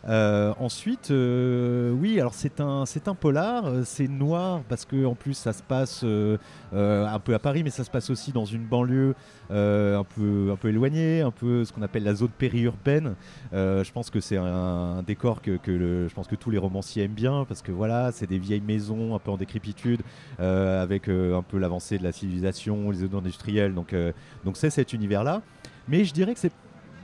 Euh, 0.08 0.54
ensuite, 0.60 1.10
euh, 1.10 1.92
oui, 1.92 2.20
alors 2.20 2.36
c'est 2.36 2.60
un, 2.62 2.86
c'est 2.86 3.08
un 3.08 3.16
polar, 3.16 3.66
euh, 3.66 3.82
c'est 3.84 4.08
noir 4.08 4.62
parce 4.70 4.86
que 4.86 5.04
en 5.04 5.16
plus 5.16 5.34
ça 5.34 5.52
se 5.52 5.64
passe 5.64 6.04
un 6.04 7.20
peu 7.20 7.34
à 7.34 7.40
Paris, 7.40 7.64
mais 7.64 7.70
ça 7.70 7.84
se 7.84 7.90
passe 7.90 8.10
aussi 8.10 8.32
dans 8.32 8.46
une 8.46 8.66
banlieue 8.66 9.16
un 9.50 10.04
peu, 10.04 10.50
un 10.52 10.56
peu 10.56 10.70
éloignée, 10.70 11.22
un 11.22 11.32
peu 11.32 11.66
ce 11.66 11.74
qu'on 11.74 11.82
appelle 11.82 12.04
la 12.04 12.16
zone 12.16 12.30
périurbaine. 12.30 13.16
Je 13.54 13.92
pense 13.92 14.10
que 14.10 14.20
c'est 14.20 14.38
un, 14.38 15.04
décor 15.04 15.42
que, 15.42 15.58
que 15.58 16.08
je 16.08 16.14
pense 16.14 16.28
que 16.28 16.36
tous 16.36 16.52
les 16.52 16.58
romanciers 16.58 17.04
aiment 17.04 17.14
bien 17.14 17.46
parce 17.48 17.62
que 17.62 17.72
voilà, 17.72 18.12
c'est 18.12 18.28
des 18.28 18.40
vieilles 18.40 18.62
maisons 18.62 19.16
un 19.16 19.20
peu 19.20 19.32
en 19.32 19.38
décrépitude, 19.38 20.02
avec 20.40 21.10
un 21.10 21.44
peu 21.44 21.58
l'avancée 21.58 21.98
de 21.98 22.04
la 22.04 22.12
civilisation, 22.12 22.92
les 22.92 22.98
zones 23.00 23.16
industrielles. 23.16 23.74
Donc, 23.74 23.96
donc 24.44 24.58
c'est 24.58 24.70
cet 24.70 24.94
univers-là. 24.94 25.42
Mais 25.88 26.04
je 26.04 26.14
dirais 26.14 26.34
que 26.34 26.40
c'est, 26.40 26.52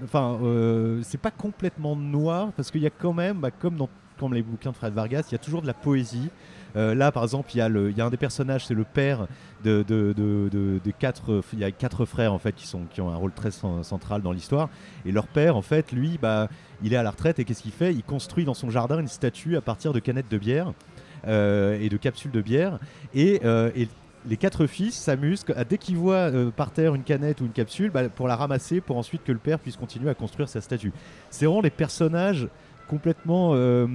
enfin, 0.03 0.39
euh, 0.43 0.99
c'est 1.03 1.19
pas 1.19 1.31
complètement 1.31 1.95
noir 1.95 2.51
parce 2.55 2.71
qu'il 2.71 2.81
y 2.81 2.87
a 2.87 2.91
quand 2.91 3.13
même, 3.13 3.39
bah, 3.39 3.51
comme 3.51 3.75
dans 3.75 3.89
les 4.29 4.41
bouquins 4.41 4.71
de 4.71 4.75
Fred 4.75 4.93
Vargas, 4.93 5.23
il 5.29 5.31
y 5.31 5.35
a 5.35 5.39
toujours 5.39 5.61
de 5.61 5.67
la 5.67 5.73
poésie. 5.73 6.29
Euh, 6.75 6.95
là, 6.95 7.11
par 7.11 7.23
exemple, 7.23 7.49
il 7.53 7.57
y, 7.57 7.61
a 7.61 8.05
un 8.05 8.09
des 8.09 8.17
personnages, 8.17 8.65
c'est 8.65 8.73
le 8.73 8.85
père 8.85 9.27
de, 9.63 9.83
quatre. 10.99 12.05
Frères 12.05 12.33
en 12.33 12.39
fait 12.39 12.55
qui, 12.55 13.01
ont 13.01 13.09
un 13.09 13.15
rôle 13.15 13.33
très 13.33 13.49
cen- 13.49 13.83
central 13.83 14.21
dans 14.21 14.31
l'histoire. 14.31 14.69
Et 15.05 15.11
leur 15.11 15.27
père, 15.27 15.57
en 15.57 15.61
fait, 15.61 15.91
lui, 15.91 16.17
bah, 16.21 16.47
il 16.83 16.93
est 16.93 16.97
à 16.97 17.03
la 17.03 17.11
retraite 17.11 17.39
et 17.39 17.45
qu'est-ce 17.45 17.61
qu'il 17.61 17.71
fait? 17.71 17.93
Il 17.93 18.03
construit 18.03 18.45
dans 18.45 18.53
son 18.53 18.69
jardin 18.69 18.99
une 18.99 19.07
statue 19.07 19.57
à 19.57 19.61
partir 19.61 19.91
de 19.91 19.99
canettes 19.99 20.31
de 20.31 20.37
bière 20.37 20.73
euh, 21.27 21.77
et 21.79 21.89
de 21.89 21.97
capsules 21.97 22.31
de 22.31 22.41
bière. 22.41 22.79
Et 23.13 23.41
les 24.27 24.37
quatre 24.37 24.67
fils 24.67 24.95
s'amusent 24.95 25.45
dès 25.69 25.77
qu'ils 25.77 25.97
voient 25.97 26.31
euh, 26.31 26.51
par 26.51 26.71
terre 26.71 26.95
une 26.95 27.03
canette 27.03 27.41
ou 27.41 27.45
une 27.45 27.51
capsule 27.51 27.91
bah, 27.91 28.09
pour 28.09 28.27
la 28.27 28.35
ramasser 28.35 28.81
pour 28.81 28.97
ensuite 28.97 29.23
que 29.23 29.31
le 29.31 29.37
père 29.37 29.59
puisse 29.59 29.77
continuer 29.77 30.09
à 30.09 30.13
construire 30.13 30.49
sa 30.49 30.61
statue. 30.61 30.91
C'est 31.29 31.45
vraiment 31.45 31.61
des 31.61 31.69
personnages 31.69 32.47
complètement 32.87 33.51
euh, 33.53 33.87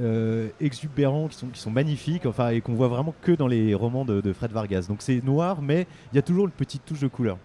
euh, 0.00 0.48
exubérants 0.60 1.28
qui 1.28 1.36
sont, 1.36 1.46
qui 1.46 1.60
sont 1.60 1.70
magnifiques 1.70 2.26
enfin, 2.26 2.50
et 2.50 2.60
qu'on 2.60 2.74
voit 2.74 2.88
vraiment 2.88 3.14
que 3.22 3.32
dans 3.32 3.46
les 3.46 3.74
romans 3.74 4.04
de, 4.04 4.20
de 4.20 4.32
Fred 4.32 4.52
Vargas. 4.52 4.86
Donc 4.88 5.00
c'est 5.00 5.24
noir 5.24 5.62
mais 5.62 5.86
il 6.12 6.16
y 6.16 6.18
a 6.18 6.22
toujours 6.22 6.44
une 6.44 6.52
petite 6.52 6.84
touche 6.84 7.00
de 7.00 7.08
couleur. 7.08 7.38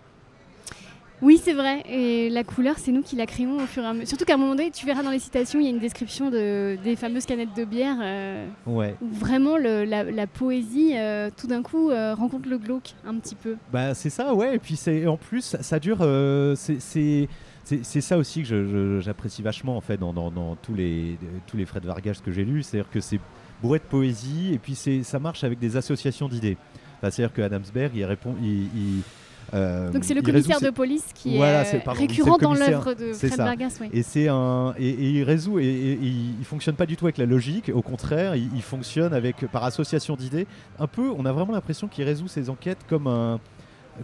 Oui, 1.22 1.40
c'est 1.44 1.54
vrai. 1.54 1.82
Et 1.90 2.30
la 2.30 2.44
couleur, 2.44 2.76
c'est 2.78 2.92
nous 2.92 3.02
qui 3.02 3.16
la 3.16 3.26
créons 3.26 3.56
au 3.58 3.66
fur 3.66 3.82
et 3.84 3.88
à 3.88 3.94
mesure. 3.94 4.08
Surtout 4.08 4.26
qu'à 4.26 4.36
un 4.36 4.38
moment 4.38 4.54
donné, 4.56 4.70
tu 4.70 4.86
verras 4.86 5.02
dans 5.02 5.10
les 5.10 5.18
citations, 5.20 5.60
il 5.60 5.64
y 5.64 5.68
a 5.68 5.72
une 5.72 5.80
description 5.80 6.30
de, 6.30 6.78
des 6.84 6.96
fameuses 6.96 7.26
canettes 7.26 7.56
de 7.58 7.66
bière 7.66 7.98
euh, 8.02 8.48
Ouais. 8.68 8.96
où 9.02 9.08
vraiment 9.10 9.58
le- 9.58 9.84
la, 9.84 10.04
la 10.04 10.28
poésie, 10.28 10.92
euh, 10.96 11.30
tout 11.36 11.48
d'un 11.48 11.64
coup, 11.64 11.90
euh, 11.90 12.14
rencontre 12.14 12.48
le 12.48 12.58
glauque 12.60 12.94
un 13.06 13.16
petit 13.16 13.36
peu. 13.36 13.56
Bah 13.74 13.94
c'est 13.96 14.12
ça, 14.12 14.34
ouais. 14.36 14.56
Et 14.56 14.60
puis 14.60 14.76
c'est 14.76 15.08
en 15.08 15.18
plus 15.18 15.56
ça, 15.60 15.80
dure. 15.80 15.98
euh, 16.02 16.54
c'est- 16.56 17.28
c'est 17.84 18.02
ça 18.02 18.18
aussi 18.18 18.44
que 18.44 19.00
j'apprécie 19.02 19.42
vachement 19.42 19.76
en 19.76 19.82
fait 19.82 19.98
dans, 19.98 20.14
dans- 20.14 20.32
dans 20.32 20.56
tous 20.56 20.74
les 20.74 21.18
tous 21.48 21.58
les 21.58 21.66
Fred 21.66 21.84
Vargas 21.84 22.22
que 22.24 22.32
j'ai 22.32 22.46
lus, 22.46 22.64
c'est-à-dire 22.64 22.90
que 22.90 23.02
c'est 23.02 23.20
bourré 23.62 23.80
de 23.80 23.84
poésie 23.84 24.54
et 24.54 24.58
puis 24.60 24.74
c'est 24.76 25.04
ça 25.04 25.20
marche 25.20 25.44
avec 25.44 25.60
des 25.60 25.76
associations 25.76 26.30
d'idées. 26.30 26.56
Enfin, 27.00 27.12
c'est-à-dire 27.12 27.34
que 27.34 27.42
Adamsberg 27.42 27.92
il 27.96 28.06
répond, 28.06 28.36
il, 28.42 28.68
il, 28.74 29.02
euh, 29.54 29.92
Donc 29.92 30.04
c'est 30.04 30.14
le 30.14 30.22
commissaire 30.22 30.60
de 30.60 30.70
police 30.70 31.06
qui 31.14 31.38
Voilà, 31.38 31.62
est, 31.68 31.80
pardon, 31.80 32.00
récurrent 32.00 32.38
dans 32.38 32.54
l'œuvre 32.54 32.94
de 32.94 33.14
Fred. 33.14 33.36
Vargas. 33.38 33.78
Oui. 33.82 33.90
Et 33.94 34.04
c'est 34.04 34.28
un 34.28 34.74
et, 34.78 34.90
et 34.90 35.10
il 35.12 35.24
résout 35.24 35.60
et, 35.60 35.66
et- 35.66 36.00
il 36.40 36.46
fonctionne 36.46 36.76
pas 36.76 36.86
du 36.86 36.98
tout 36.98 37.06
avec 37.06 37.18
la 37.18 37.26
logique. 37.26 37.72
Au 37.74 37.82
contraire, 37.82 38.36
il, 38.36 38.50
il 38.56 38.62
fonctionne 38.62 39.14
avec 39.14 39.46
par 39.48 39.64
association 39.64 40.16
d'idées. 40.16 40.48
Un 40.80 40.88
peu, 40.88 41.10
on 41.18 41.26
a 41.26 41.32
vraiment 41.32 41.54
l'impression 41.54 41.88
qu'il 41.88 42.04
résout 42.04 42.28
ses 42.28 42.50
enquêtes 42.50 42.80
comme 42.90 43.08
un 43.08 43.40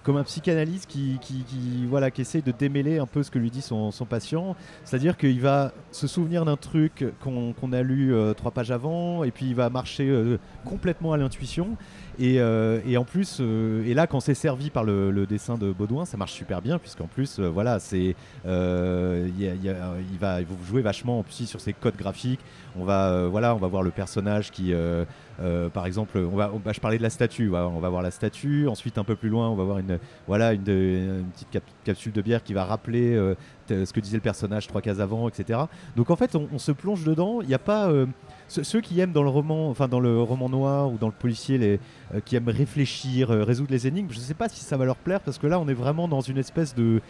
comme 0.02 0.18
un 0.18 0.24
psychanalyste 0.24 0.88
qui, 0.88 1.20
qui, 1.22 1.44
qui, 1.44 1.86
voilà 1.88 2.10
qui 2.10 2.22
essaye 2.22 2.42
de 2.42 2.52
démêler 2.52 2.98
un 2.98 3.06
peu 3.06 3.22
ce 3.22 3.30
que 3.30 3.38
lui 3.38 3.52
dit 3.52 3.62
son, 3.62 3.92
son 3.92 4.06
patient. 4.06 4.56
C'est-à-dire 4.86 5.18
qu'il 5.18 5.40
va 5.40 5.72
se 5.92 6.08
souvenir 6.08 6.46
d'un 6.46 6.58
truc 6.58 7.06
qu'on 7.22 7.54
qu'on 7.54 7.72
a 7.74 7.84
lu 7.84 8.12
euh, 8.12 8.34
trois 8.34 8.50
pages 8.50 8.72
avant 8.72 9.24
et 9.24 9.30
puis 9.30 9.46
il 9.46 9.54
va 9.54 9.70
marcher 9.70 10.10
euh, 10.10 10.40
complètement 10.66 11.14
à 11.14 11.18
l'intuition. 11.18 11.78
Et, 12.20 12.39
euh, 12.39 12.79
et 12.86 12.98
en 12.98 13.05
plus, 13.05 13.39
euh, 13.39 13.84
et 13.86 13.93
là, 13.93 14.05
quand 14.05 14.20
c'est 14.20 14.36
servi 14.36 14.70
par 14.70 14.84
le, 14.84 15.25
dessin 15.25 15.58
de 15.58 15.72
Baudouin, 15.72 16.05
ça 16.05 16.17
marche 16.17 16.34
super 16.34 16.62
bien, 16.62 16.77
puisqu'en 16.77 17.08
plus, 17.08 17.39
euh, 17.39 17.48
voilà, 17.48 17.79
c'est, 17.79 18.15
il 18.46 19.74
va, 20.20 20.41
va 20.41 20.46
jouer 20.67 20.82
vachement 20.82 21.22
aussi 21.27 21.48
sur 21.48 21.60
ses 21.60 21.74
codes 21.74 21.96
graphiques. 21.96 22.41
On 22.77 22.86
va, 22.86 23.27
voilà, 23.27 23.55
on 23.55 23.58
va 23.58 23.67
voir 23.67 23.84
le 23.84 23.91
personnage 23.91 24.51
qui, 24.51 24.74
par 25.74 25.86
exemple, 25.86 26.17
on 26.17 26.36
va, 26.36 26.51
bah, 26.63 26.72
je 26.74 26.79
parlais 26.79 26.98
de 26.98 27.03
la 27.03 27.10
statue, 27.10 27.50
on 27.50 27.79
va 27.79 27.89
voir 27.89 28.01
la 28.01 28.12
statue. 28.12 28.67
Ensuite, 28.67 28.98
un 28.98 29.03
peu 29.03 29.15
plus 29.15 29.29
loin, 29.29 29.50
on 29.50 29.55
va 29.55 29.63
voir 29.63 29.79
une, 29.79 30.00
voilà, 30.27 30.53
une, 30.53 30.63
petite 31.34 31.50
cap- 31.51 31.63
capsule 31.84 32.12
de 32.12 32.22
bière 32.22 32.43
qui 32.43 32.53
va 32.53 32.65
rappeler 32.65 33.15
ce 33.70 33.91
que 33.91 34.00
disait 34.00 34.17
le 34.17 34.22
personnage 34.22 34.67
trois 34.67 34.82
cases 34.82 35.00
avant, 35.00 35.29
etc. 35.29 35.60
Donc 35.96 36.10
en 36.10 36.15
fait, 36.15 36.36
on, 36.36 36.58
se 36.58 36.72
plonge 36.72 37.03
dedans. 37.03 37.41
Il 37.41 37.48
n'y 37.48 37.53
a 37.53 37.60
pas 37.60 37.91
ceux, 38.48 38.82
qui 38.82 39.00
aiment 39.00 39.12
dans 39.12 39.24
le 39.24 39.30
roman, 39.30 39.70
enfin 39.70 39.88
dans 39.88 40.00
le 40.00 40.22
roman 40.22 40.50
noir 40.50 40.92
ou 40.92 40.98
dans 40.98 41.08
le 41.08 41.14
policier, 41.14 41.58
les, 41.58 41.80
euh, 42.14 42.20
qui 42.24 42.36
aiment 42.36 42.50
réfléchir, 42.50 43.32
euh, 43.32 43.44
résoudre 43.44 43.72
les 43.72 43.88
énigmes. 43.88 44.10
Je 44.12 44.20
ne 44.20 44.24
sais 44.24 44.34
pas 44.34 44.50
si 44.50 44.64
ça 44.64 44.78
va 44.78 44.86
leur 44.86 44.98
plaire 44.98 45.22
parce 45.22 45.38
que 45.38 45.48
là, 45.48 45.60
on 45.60 45.68
est 45.68 45.74
vraiment 45.74 46.08
dans 46.08 46.22
une 46.22 46.38
espèce 46.38 46.76
de, 46.76 47.02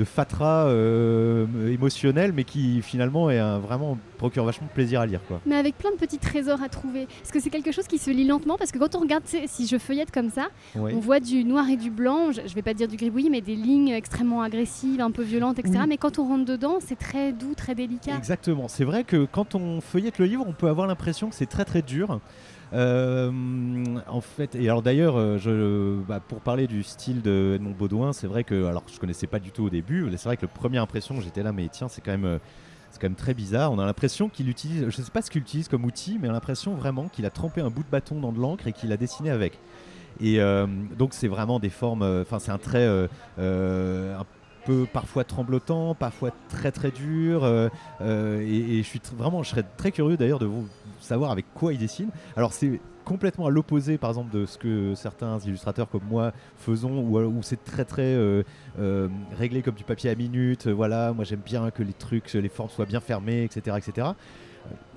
de 0.00 0.04
fatras 0.06 0.66
euh, 0.68 1.70
émotionnel, 1.70 2.32
mais 2.32 2.44
qui 2.44 2.80
finalement 2.80 3.30
est 3.30 3.38
un, 3.38 3.58
vraiment 3.58 3.98
procure 4.16 4.44
vachement 4.44 4.66
de 4.66 4.72
plaisir 4.72 5.00
à 5.00 5.06
lire, 5.06 5.20
quoi. 5.28 5.40
Mais 5.44 5.56
avec 5.56 5.76
plein 5.76 5.90
de 5.90 5.96
petits 5.96 6.18
trésors 6.18 6.62
à 6.62 6.70
trouver. 6.70 7.02
Est-ce 7.02 7.32
que 7.32 7.38
c'est 7.38 7.50
quelque 7.50 7.70
chose 7.70 7.86
qui 7.86 7.98
se 7.98 8.10
lit 8.10 8.26
lentement 8.26 8.56
Parce 8.56 8.72
que 8.72 8.78
quand 8.78 8.94
on 8.96 9.00
regarde, 9.00 9.24
si 9.26 9.66
je 9.66 9.76
feuillette 9.76 10.10
comme 10.10 10.30
ça, 10.30 10.48
on 10.74 11.00
voit 11.00 11.20
du 11.20 11.44
noir 11.44 11.68
et 11.68 11.76
du 11.76 11.90
blanc, 11.90 12.32
je, 12.32 12.40
je 12.46 12.54
vais 12.54 12.62
pas 12.62 12.72
dire 12.72 12.88
du 12.88 12.96
gribouillis, 12.96 13.28
mais 13.28 13.42
des 13.42 13.56
lignes 13.56 13.90
extrêmement 13.90 14.40
agressives, 14.40 15.02
un 15.02 15.10
peu 15.10 15.22
violentes, 15.22 15.58
etc. 15.58 15.80
Oui. 15.80 15.86
Mais 15.88 15.96
quand 15.98 16.18
on 16.18 16.26
rentre 16.26 16.46
dedans, 16.46 16.78
c'est 16.80 16.98
très 16.98 17.32
doux, 17.32 17.54
très 17.54 17.74
délicat. 17.74 18.16
Exactement. 18.16 18.68
C'est 18.68 18.84
vrai 18.84 19.04
que 19.04 19.26
quand 19.30 19.54
on 19.54 19.82
feuillette 19.82 20.18
le 20.18 20.24
livre, 20.24 20.44
on 20.48 20.52
peut 20.52 20.68
avoir 20.68 20.86
l'impression 20.86 21.28
que 21.28 21.34
c'est 21.34 21.46
très 21.46 21.66
très 21.66 21.82
dur. 21.82 22.20
Euh, 22.72 23.30
en 24.06 24.20
fait, 24.20 24.54
et 24.54 24.68
alors 24.68 24.82
d'ailleurs, 24.82 25.16
euh, 25.16 25.38
je, 25.38 26.00
bah, 26.06 26.20
pour 26.20 26.40
parler 26.40 26.66
du 26.66 26.82
style 26.82 27.20
de 27.22 27.54
Edmond 27.56 27.74
Baudouin, 27.76 28.12
c'est 28.12 28.26
vrai 28.26 28.44
que, 28.44 28.64
alors 28.66 28.84
je 28.92 28.98
connaissais 28.98 29.26
pas 29.26 29.40
du 29.40 29.50
tout 29.50 29.64
au 29.64 29.70
début, 29.70 30.08
c'est 30.16 30.24
vrai 30.24 30.36
que 30.36 30.42
la 30.42 30.48
première 30.48 30.82
impression, 30.82 31.20
j'étais 31.20 31.42
là, 31.42 31.52
mais 31.52 31.68
tiens, 31.68 31.88
c'est 31.88 32.00
quand 32.00 32.12
même, 32.12 32.24
euh, 32.24 32.38
c'est 32.90 33.00
quand 33.00 33.08
même 33.08 33.16
très 33.16 33.34
bizarre. 33.34 33.72
On 33.72 33.78
a 33.78 33.86
l'impression 33.86 34.28
qu'il 34.28 34.48
utilise, 34.48 34.86
je 34.88 35.02
sais 35.02 35.10
pas 35.10 35.22
ce 35.22 35.30
qu'il 35.30 35.42
utilise 35.42 35.68
comme 35.68 35.84
outil, 35.84 36.18
mais 36.20 36.28
on 36.28 36.30
a 36.30 36.34
l'impression 36.34 36.74
vraiment 36.74 37.08
qu'il 37.08 37.26
a 37.26 37.30
trempé 37.30 37.60
un 37.60 37.70
bout 37.70 37.82
de 37.82 37.90
bâton 37.90 38.20
dans 38.20 38.32
de 38.32 38.38
l'encre 38.38 38.66
et 38.66 38.72
qu'il 38.72 38.92
a 38.92 38.96
dessiné 38.96 39.30
avec. 39.30 39.58
Et 40.20 40.38
donc 40.98 41.14
c'est 41.14 41.28
vraiment 41.28 41.60
des 41.60 41.70
formes, 41.70 42.02
enfin 42.02 42.40
c'est 42.40 42.50
un 42.50 42.58
trait 42.58 42.86
peu 44.64 44.86
parfois 44.92 45.24
tremblotant, 45.24 45.94
parfois 45.94 46.30
très 46.48 46.72
très 46.72 46.90
dur. 46.90 47.44
euh, 47.44 47.68
euh, 48.00 48.40
et, 48.40 48.82
je 48.82 48.86
suis 48.86 49.00
vraiment, 49.16 49.42
je 49.42 49.50
serais 49.50 49.64
très 49.76 49.92
curieux 49.92 50.16
d'ailleurs 50.16 50.38
de 50.38 50.46
vous 50.46 50.66
savoir 51.00 51.30
avec 51.30 51.46
quoi 51.54 51.72
il 51.72 51.78
dessine. 51.78 52.10
Alors 52.36 52.52
c'est 52.52 52.80
complètement 53.04 53.46
à 53.46 53.50
l'opposé 53.50 53.98
par 53.98 54.10
exemple 54.10 54.32
de 54.32 54.46
ce 54.46 54.56
que 54.56 54.94
certains 54.94 55.38
illustrateurs 55.40 55.88
comme 55.88 56.04
moi 56.08 56.32
faisons 56.58 56.98
où, 57.00 57.18
où 57.18 57.42
c'est 57.42 57.62
très 57.64 57.84
très 57.84 58.14
euh, 58.14 58.44
euh, 58.78 59.08
réglé 59.36 59.62
comme 59.62 59.74
du 59.74 59.82
papier 59.82 60.10
à 60.10 60.14
minute 60.14 60.68
euh, 60.68 60.72
voilà 60.72 61.12
moi 61.12 61.24
j'aime 61.24 61.40
bien 61.44 61.70
que 61.72 61.82
les 61.82 61.92
trucs 61.92 62.32
les 62.34 62.48
formes 62.48 62.70
soient 62.70 62.86
bien 62.86 63.00
fermées 63.00 63.42
etc 63.42 63.76
etc 63.78 64.08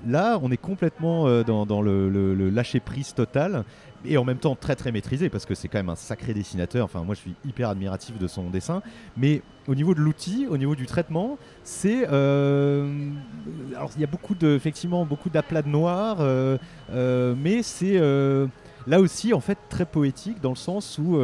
là 0.08 0.38
on 0.43 0.51
est 0.51 0.58
complètement 0.58 1.27
euh, 1.27 1.43
dans, 1.43 1.82
le 1.82 2.50
lâcher 2.50 2.79
prise 2.79 3.13
total 3.13 3.63
et 4.06 4.18
en 4.18 4.24
même 4.24 4.38
temps 4.38 4.56
très 4.56 4.76
très 4.76 4.92
maîtrisé 4.92 5.30
parce 5.30 5.46
que 5.46 5.56
c'est 5.56 5.68
quand 5.68 5.80
même 5.80 5.90
un 5.90 5.96
sacré 5.96 6.34
dessinateur. 6.34 6.86
Enfin 6.86 7.04
moi 7.04 7.16
je 7.16 7.22
suis 7.22 7.36
hyper 7.46 7.70
admiratif 7.70 8.18
de 8.18 8.28
son 8.28 8.50
dessin. 8.50 8.82
Mais 9.18 9.42
au 9.68 9.76
niveau 9.76 9.94
de 9.94 10.00
l'outil 10.00 10.48
au 10.50 10.58
niveau 10.58 10.76
du 10.76 10.86
traitement 10.86 11.38
c'est 11.64 12.08
euh, 12.12 13.10
alors 13.76 13.92
il 13.96 14.02
y 14.02 14.04
a 14.04 14.08
beaucoup 14.08 14.36
de 14.36 14.56
effectivement 14.56 15.06
beaucoup 15.06 15.30
d'aplats 15.30 15.62
de 15.62 15.70
noir 15.70 16.18
euh, 16.20 16.58
euh, 16.92 17.34
mais 17.38 17.64
c'est 17.64 17.98
là 18.88 19.00
aussi 19.00 19.34
en 19.34 19.40
fait 19.40 19.58
très 19.70 19.86
poétique 19.86 20.42
dans 20.42 20.50
le 20.50 20.56
sens 20.56 20.98
où 20.98 21.18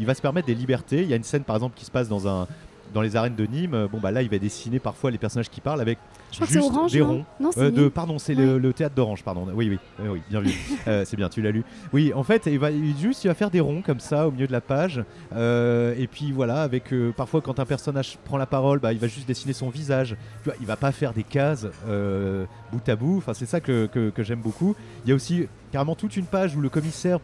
il 0.00 0.06
va 0.06 0.14
se 0.14 0.22
permettre 0.22 0.46
des 0.46 0.54
libertés. 0.54 1.02
Il 1.02 1.08
y 1.08 1.12
a 1.12 1.16
une 1.16 1.22
scène 1.22 1.44
par 1.44 1.56
exemple 1.56 1.76
qui 1.76 1.84
se 1.84 1.90
passe 1.90 2.08
dans 2.08 2.28
un 2.28 2.46
dans 2.94 3.02
les 3.02 3.16
arènes 3.16 3.36
de 3.36 3.44
Nîmes, 3.44 3.86
bon 3.92 3.98
bah 3.98 4.10
là 4.10 4.22
il 4.22 4.30
va 4.30 4.38
dessiner 4.38 4.78
parfois 4.78 5.10
les 5.10 5.18
personnages 5.18 5.50
qui 5.50 5.60
parlent 5.60 5.82
avec 5.82 5.98
Je 6.30 6.36
crois 6.36 6.46
que 6.46 6.52
c'est 6.52 6.60
juste 6.60 6.72
Orange, 6.74 6.92
des 6.92 7.00
ronds. 7.00 7.24
Non, 7.40 7.50
c'est 7.52 7.60
Euh, 7.60 7.70
de, 7.70 7.88
pardon, 7.88 8.18
c'est 8.18 8.34
le, 8.34 8.58
le 8.58 8.72
théâtre 8.74 8.94
d'Orange, 8.94 9.24
pardon. 9.24 9.46
Oui, 9.54 9.68
oui, 9.70 9.78
oui, 9.98 10.08
oui, 10.08 10.20
bien 10.28 10.40
vu. 10.40 10.50
Euh, 10.86 11.04
c'est 11.06 11.16
bien, 11.16 11.28
tu 11.28 11.40
l'as 11.40 11.50
lu. 11.50 11.64
Oui, 11.92 12.12
en 12.14 12.22
fait, 12.22 12.46
il 12.46 12.58
va 12.58 12.68
juste, 13.00 13.24
il 13.24 13.28
va 13.28 13.34
faire 13.34 13.50
des 13.50 13.60
ronds 13.60 13.80
comme 13.82 13.98
ça 14.00 14.28
au 14.28 14.30
milieu 14.30 14.46
de 14.46 14.52
la 14.52 14.60
page. 14.60 15.02
Euh, 15.34 15.94
et 15.98 16.06
puis 16.06 16.30
voilà, 16.32 16.62
avec 16.62 16.92
euh, 16.92 17.12
parfois 17.16 17.40
quand 17.40 17.58
un 17.60 17.64
personnage 17.64 18.18
prend 18.24 18.36
la 18.36 18.46
parole, 18.46 18.78
bah, 18.78 18.92
il 18.92 18.98
va 18.98 19.08
juste 19.08 19.26
dessiner 19.26 19.54
son 19.54 19.70
visage. 19.70 20.16
Tu 20.42 20.50
vois, 20.50 20.54
il 20.60 20.66
va 20.66 20.76
pas 20.76 20.92
faire 20.92 21.12
des 21.14 21.22
cases 21.24 21.66
euh, 21.88 22.44
bout 22.72 22.86
à 22.88 22.96
bout. 22.96 23.16
Enfin, 23.18 23.32
c'est 23.34 23.46
ça 23.46 23.60
que, 23.60 23.86
que- 23.86 24.10
que 24.10 24.22
j'aime 24.22 24.40
beaucoup. 24.40 24.76
Il 25.04 25.08
y 25.08 25.12
a 25.12 25.14
aussi 25.14 25.46
carrément 25.72 25.94
toute 25.94 26.16
une 26.16 26.26
page 26.26 26.54
où 26.56 26.60
le 26.60 26.68
commissaire 26.68 27.20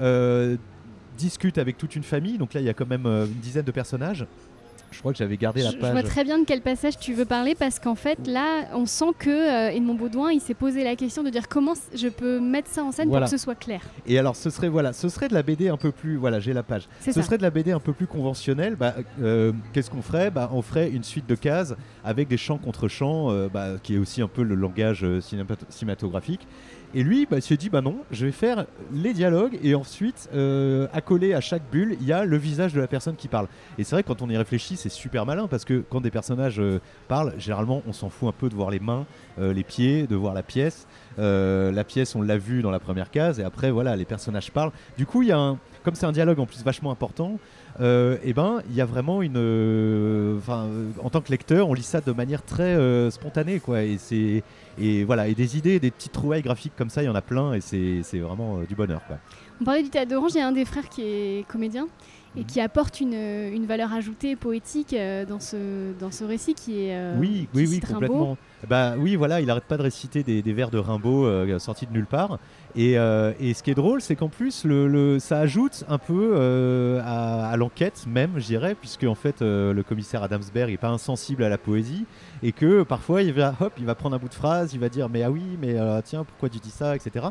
euh, 0.00 0.56
discute 1.18 1.58
avec 1.58 1.78
toute 1.78 1.96
une 1.96 2.02
famille. 2.02 2.38
Donc 2.38 2.54
là, 2.54 2.60
il 2.60 2.66
y 2.66 2.70
a 2.70 2.74
quand 2.74 2.88
même 2.88 3.06
euh, 3.06 3.26
une 3.26 3.40
dizaine 3.40 3.64
de 3.64 3.70
personnages. 3.72 4.26
Je 4.92 5.00
crois 5.00 5.12
que 5.12 5.18
j'avais 5.18 5.36
gardé 5.36 5.62
la 5.62 5.70
Je, 5.70 5.76
je 5.76 5.80
page. 5.80 5.92
vois 5.92 6.02
très 6.02 6.22
bien 6.24 6.38
de 6.38 6.44
quel 6.44 6.60
passage 6.60 6.98
tu 6.98 7.12
veux 7.14 7.24
parler 7.24 7.54
parce 7.54 7.78
qu'en 7.80 7.94
fait 7.96 8.18
là 8.26 8.66
on 8.74 8.86
sent 8.86 9.06
que 9.18 9.30
euh, 9.30 9.70
Edmond 9.74 9.94
Baudouin 9.94 10.30
il 10.30 10.40
s'est 10.40 10.54
posé 10.54 10.84
la 10.84 10.94
question 10.96 11.22
de 11.22 11.30
dire 11.30 11.48
comment 11.48 11.72
je 11.94 12.08
peux 12.08 12.38
mettre 12.40 12.68
ça 12.70 12.84
en 12.84 12.92
scène 12.92 13.08
Voilà. 13.08 13.26
pour 13.26 13.32
que 13.32 13.38
ce 13.38 13.42
soit 13.42 13.54
clair. 13.54 13.80
Et 14.06 14.18
alors, 14.18 14.36
ce 14.36 14.50
serait 14.50 14.68
voilà, 14.68 14.92
ce 14.92 15.08
serait 15.08 15.28
de 15.28 15.34
la 15.34 15.42
BD 15.42 15.68
un 15.68 15.76
peu 15.76 15.90
plus. 15.92 16.16
Voilà, 16.16 16.38
j'ai 16.40 16.52
la 16.52 16.62
page. 16.62 16.88
Ce 17.00 17.12
ça. 17.12 17.22
serait 17.22 17.38
de 17.38 17.42
la 17.42 17.50
BD 17.50 17.72
un 17.72 17.80
peu 17.80 17.92
plus 17.92 18.06
conventionnelle. 18.06 18.76
Bah, 18.76 18.94
euh, 19.22 19.52
Qu'est-ce 19.72 19.90
qu'on 19.90 20.02
ferait? 20.02 20.30
Bah, 20.30 20.50
On 20.52 20.62
ferait 20.62 20.90
une 20.90 21.02
suite 21.04 21.26
de 21.28 21.34
cases 21.34 21.74
avec 22.04 22.28
des 22.28 22.36
chants 22.36 22.58
contre 22.58 22.88
chants, 22.88 23.30
euh, 23.30 23.48
bah, 23.52 23.70
qui 23.82 23.94
est 23.94 23.98
aussi 23.98 24.20
un 24.22 24.28
peu 24.28 24.42
le 24.42 24.54
langage 24.54 25.04
cinémato- 25.20 25.64
cinématographique. 25.70 26.46
Et 26.94 27.02
lui, 27.02 27.26
bah, 27.26 27.38
il 27.38 27.42
s'est 27.42 27.56
dit 27.56 27.70
bah 27.70 27.80
non, 27.80 27.96
je 28.10 28.26
vais 28.26 28.32
faire 28.32 28.66
les 28.92 29.14
dialogues 29.14 29.58
et 29.62 29.74
ensuite, 29.74 30.28
euh, 30.34 30.86
accolé 30.92 31.32
à 31.32 31.40
chaque 31.40 31.62
bulle, 31.70 31.96
il 32.00 32.06
y 32.06 32.12
a 32.12 32.26
le 32.26 32.36
visage 32.36 32.74
de 32.74 32.80
la 32.80 32.86
personne 32.86 33.16
qui 33.16 33.28
parle. 33.28 33.48
Et 33.78 33.84
c'est 33.84 33.96
vrai 33.96 34.02
que 34.02 34.08
quand 34.08 34.20
on 34.20 34.28
y 34.28 34.36
réfléchit, 34.36 34.76
c'est 34.76 34.90
super 34.90 35.24
malin 35.24 35.46
parce 35.48 35.64
que 35.64 35.82
quand 35.88 36.02
des 36.02 36.10
personnages 36.10 36.60
euh, 36.60 36.80
parlent, 37.08 37.32
généralement, 37.38 37.82
on 37.86 37.94
s'en 37.94 38.10
fout 38.10 38.28
un 38.28 38.32
peu 38.32 38.50
de 38.50 38.54
voir 38.54 38.70
les 38.70 38.80
mains, 38.80 39.06
euh, 39.38 39.54
les 39.54 39.64
pieds, 39.64 40.06
de 40.06 40.16
voir 40.16 40.34
la 40.34 40.42
pièce. 40.42 40.86
La 41.18 41.84
pièce, 41.84 42.14
on 42.14 42.22
l'a 42.22 42.38
vu 42.38 42.62
dans 42.62 42.70
la 42.70 42.80
première 42.80 43.10
case, 43.10 43.38
et 43.38 43.44
après, 43.44 43.70
voilà, 43.70 43.96
les 43.96 44.04
personnages 44.04 44.50
parlent. 44.50 44.72
Du 44.96 45.06
coup, 45.06 45.22
il 45.22 45.28
y 45.28 45.32
a 45.32 45.38
un, 45.38 45.58
comme 45.84 45.94
c'est 45.94 46.06
un 46.06 46.12
dialogue 46.12 46.40
en 46.40 46.46
plus 46.46 46.62
vachement 46.64 46.90
important, 46.90 47.38
euh, 47.80 48.16
et 48.22 48.32
ben, 48.32 48.62
il 48.68 48.74
y 48.76 48.80
a 48.80 48.84
vraiment 48.84 49.22
une, 49.22 49.36
euh, 49.36 50.38
euh, 50.48 50.90
en 51.02 51.10
tant 51.10 51.20
que 51.20 51.30
lecteur, 51.30 51.68
on 51.68 51.74
lit 51.74 51.82
ça 51.82 52.00
de 52.00 52.12
manière 52.12 52.42
très 52.42 52.74
euh, 52.74 53.10
spontanée, 53.10 53.60
quoi. 53.60 53.82
Et 53.82 53.96
c'est, 53.98 54.42
et 54.78 55.04
voilà, 55.04 55.28
et 55.28 55.34
des 55.34 55.56
idées, 55.56 55.80
des 55.80 55.90
petites 55.90 56.12
trouvailles 56.12 56.42
graphiques 56.42 56.74
comme 56.76 56.90
ça, 56.90 57.02
il 57.02 57.06
y 57.06 57.08
en 57.08 57.14
a 57.14 57.22
plein, 57.22 57.54
et 57.54 57.60
c'est, 57.60 58.02
vraiment 58.18 58.58
du 58.68 58.74
bonheur, 58.74 59.00
quoi. 59.06 59.18
On 59.60 59.64
parlait 59.64 59.82
du 59.82 59.90
théâtre 59.90 60.10
d'Orange, 60.10 60.32
il 60.34 60.38
y 60.38 60.40
a 60.40 60.46
un 60.48 60.52
des 60.52 60.64
frères 60.64 60.88
qui 60.88 61.02
est 61.02 61.46
comédien 61.48 61.86
et 62.36 62.40
Mhm. 62.40 62.46
qui 62.46 62.60
apporte 62.60 63.00
une, 63.00 63.12
une 63.14 63.66
valeur 63.66 63.92
ajoutée 63.92 64.36
poétique 64.36 64.96
dans, 65.28 65.38
ce, 65.40 65.92
dans 66.00 66.10
ce 66.10 66.24
récit 66.24 66.54
qui 66.54 66.86
est 66.86 67.14
Oui, 67.18 67.46
qui 67.52 67.58
oui, 67.58 67.66
oui, 67.68 67.80
Rimbaud. 67.86 68.36
Bah 68.68 68.94
oui, 68.96 69.16
voilà, 69.16 69.40
il 69.40 69.50
arrête 69.50 69.64
pas 69.64 69.76
de 69.76 69.82
réciter 69.82 70.22
des, 70.22 70.40
vers 70.52 70.70
de 70.70 70.78
Rimbaud 70.78 71.26
euh, 71.26 71.58
sortis 71.58 71.86
de 71.86 71.92
nulle 71.92 72.06
part. 72.06 72.38
Et, 72.76 72.96
euh, 72.96 73.32
et 73.40 73.54
ce 73.54 73.62
qui 73.64 73.72
est 73.72 73.74
drôle, 73.74 74.00
c'est 74.00 74.14
qu'en 74.14 74.28
plus, 74.28 74.64
le, 74.64 74.86
le- 74.86 75.18
ça 75.18 75.40
ajoute 75.40 75.82
un 75.88 75.98
peu 75.98 76.32
euh, 76.34 77.00
à, 77.04 77.48
à 77.50 77.56
l'enquête 77.56 78.04
même, 78.06 78.34
je 78.36 78.46
dirais, 78.46 78.76
puisque 78.76 79.02
en 79.02 79.16
fait, 79.16 79.40
le 79.40 79.82
commissaire 79.82 80.22
Adamsberg 80.22 80.72
est 80.72 80.76
pas 80.76 80.90
insensible 80.90 81.42
à 81.42 81.48
la 81.48 81.58
poésie 81.58 82.06
et 82.42 82.52
que 82.52 82.82
parfois, 82.82 83.22
il 83.22 83.32
va, 83.32 83.54
hop, 83.60 83.72
il 83.78 83.84
va 83.86 83.94
prendre 83.94 84.16
un 84.16 84.18
bout 84.18 84.28
de 84.28 84.34
phrase, 84.34 84.72
il 84.74 84.80
va 84.80 84.88
dire, 84.88 85.08
mais 85.08 85.22
ah 85.22 85.30
oui, 85.30 85.42
mais 85.60 85.78
euh, 85.78 86.00
tiens, 86.04 86.24
pourquoi 86.24 86.48
tu 86.48 86.58
dis 86.58 86.70
ça, 86.70 86.96
etc. 86.96 87.26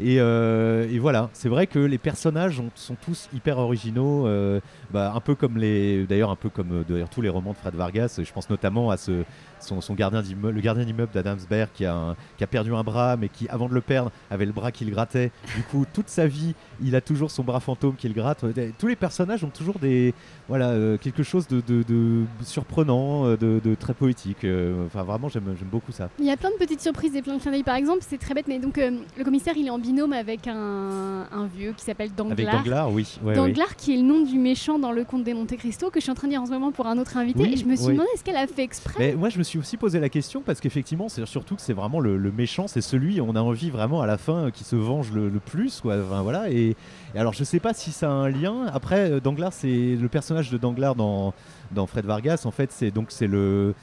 Et, 0.00 0.16
euh, 0.20 0.88
et 0.90 0.98
voilà, 0.98 1.30
c'est 1.32 1.48
vrai 1.48 1.66
que 1.66 1.78
les 1.78 1.98
personnages 1.98 2.60
ont- 2.60 2.70
sont 2.74 2.96
tous 3.00 3.28
hyper 3.34 3.58
originaux, 3.58 4.26
euh, 4.26 4.60
bah, 4.90 5.12
un 5.14 5.20
peu 5.20 5.34
comme 5.34 5.58
les, 5.58 6.04
d'ailleurs 6.06 6.30
un 6.30 6.36
peu 6.36 6.48
comme 6.48 6.84
d'ailleurs 6.88 7.08
tous 7.08 7.20
les 7.22 7.28
romans 7.28 7.52
de 7.52 7.56
Fred 7.56 7.74
Vargas. 7.74 8.20
Je 8.22 8.32
pense 8.32 8.48
notamment 8.50 8.90
à 8.90 8.96
ce, 8.96 9.24
son, 9.60 9.94
gardien 9.94 10.22
le 10.42 10.60
gardien 10.60 10.84
d'immeuble 10.84 11.12
d'Adamsberg 11.12 11.68
qui 11.74 11.84
a, 11.84 12.16
qui 12.36 12.44
a 12.44 12.46
perdu 12.46 12.74
un 12.74 12.82
bras, 12.82 13.16
mais 13.16 13.28
qui 13.28 13.48
avant 13.48 13.68
de 13.68 13.74
le 13.74 13.80
perdre 13.80 14.10
avait 14.30 14.46
le 14.46 14.52
bras 14.52 14.72
qu'il 14.72 14.90
grattait. 14.90 15.30
Du 15.56 15.62
coup, 15.62 15.84
toute 15.92 16.08
sa 16.08 16.26
vie, 16.26 16.54
il 16.82 16.96
a 16.96 17.00
toujours 17.00 17.30
son 17.30 17.42
bras 17.44 17.60
fantôme 17.60 17.94
qu'il 17.96 18.12
gratte. 18.12 18.44
Euh, 18.44 18.70
Tous 18.78 18.86
les 18.86 18.96
personnages 18.96 19.44
ont 19.44 19.50
toujours 19.50 19.78
des, 19.78 20.14
voilà, 20.48 20.70
euh, 20.70 20.96
quelque 20.98 21.22
chose 21.22 21.46
de, 21.48 21.60
de- 21.66 21.82
de 21.82 22.24
surprenant, 22.44 23.26
euh, 23.26 23.36
de, 23.36 23.60
de 23.64 23.74
très 23.74 23.94
poétique. 23.94 24.44
Euh, 24.44 24.84
Enfin, 24.86 25.02
vraiment, 25.04 25.28
j'aime 25.28 25.44
beaucoup 25.70 25.92
ça. 25.92 26.08
Il 26.18 26.24
y 26.26 26.30
a 26.30 26.36
plein 26.36 26.50
de 26.50 26.56
petites 26.56 26.80
surprises 26.80 27.14
et 27.16 27.22
plein 27.22 27.36
de 27.36 27.40
clins 27.40 27.52
d'œil. 27.52 27.62
Par 27.62 27.76
exemple, 27.76 28.00
c'est 28.06 28.18
très 28.18 28.34
bête, 28.34 28.46
mais 28.48 28.58
donc 28.58 28.78
euh, 28.78 28.90
le 29.16 29.24
commissaire 29.24 29.54
il 29.56 29.66
est 29.66 29.70
en 29.70 29.78
binôme 29.78 30.12
avec 30.12 30.46
un, 30.48 31.26
un 31.32 31.46
vieux 31.46 31.72
qui 31.76 31.84
s'appelle 31.84 32.10
Danglars. 32.14 32.32
Avec 32.38 32.50
Danglars, 32.50 32.92
oui. 32.92 33.06
ouais, 33.22 33.30
oui. 33.30 33.34
Danglars 33.34 33.76
qui 33.76 33.94
est 33.94 33.96
le 33.96 34.02
nom 34.02 34.20
du 34.24 34.38
méchant 34.38 34.78
dans 34.78 34.92
le 34.92 35.04
conte 35.04 35.24
des 35.24 35.34
Monte 35.34 35.56
Cristo 35.56 35.90
que 35.90 36.00
je 36.00 36.02
suis 36.02 36.10
en 36.10 36.14
train 36.14 36.26
de 36.28 36.32
lire 36.32 36.42
en 36.42 36.46
ce 36.46 36.50
moment 36.50 36.72
pour 36.72 36.86
un 36.86 36.98
autre 36.98 37.16
invité 37.16 37.42
Oui, 37.42 37.52
et 37.54 37.56
je 37.56 37.64
me 37.64 37.76
suis 37.76 37.86
oui. 37.86 37.92
demandé 37.92 38.08
est-ce 38.14 38.24
qu'elle 38.24 38.36
a 38.36 38.46
fait 38.46 38.62
exprès? 38.62 38.94
Mais 38.98 39.14
moi, 39.14 39.28
je 39.28 39.38
me 39.38 39.42
suis 39.42 39.58
aussi 39.58 39.76
posé 39.76 40.00
la 40.00 40.08
question 40.08 40.42
parce 40.44 40.60
qu'effectivement, 40.60 41.08
c'est 41.08 41.24
surtout 41.26 41.54
que 41.56 41.62
c'est 41.62 41.72
vraiment 41.72 42.00
le, 42.00 42.16
le 42.16 42.32
méchant, 42.32 42.66
c'est 42.68 42.80
celui 42.80 43.20
on 43.20 43.34
a 43.36 43.40
envie 43.40 43.70
vraiment 43.70 44.00
à 44.02 44.06
la 44.06 44.18
fin 44.18 44.50
qui 44.50 44.64
se 44.64 44.76
venge 44.76 45.12
le, 45.12 45.28
le 45.28 45.38
plus, 45.40 45.80
quoi. 45.80 45.96
Enfin, 46.04 46.22
voilà. 46.22 46.50
Et, 46.50 46.71
et 47.14 47.18
alors, 47.18 47.32
je 47.32 47.44
sais 47.44 47.60
pas 47.60 47.74
si 47.74 47.92
ça 47.92 48.08
a 48.08 48.12
un 48.12 48.28
lien. 48.28 48.66
Après, 48.72 49.10
euh, 49.10 49.20
Danglars, 49.20 49.52
c'est 49.52 49.96
le 49.96 50.08
personnage 50.08 50.50
de 50.50 50.58
Danglars 50.58 50.94
dans, 50.94 51.34
dans 51.70 51.86
Fred 51.86 52.04
Vargas. 52.04 52.42
En 52.44 52.50
fait, 52.50 52.72
c'est 52.72 52.90
donc 52.90 53.10
c'est 53.10 53.26
le. 53.26 53.74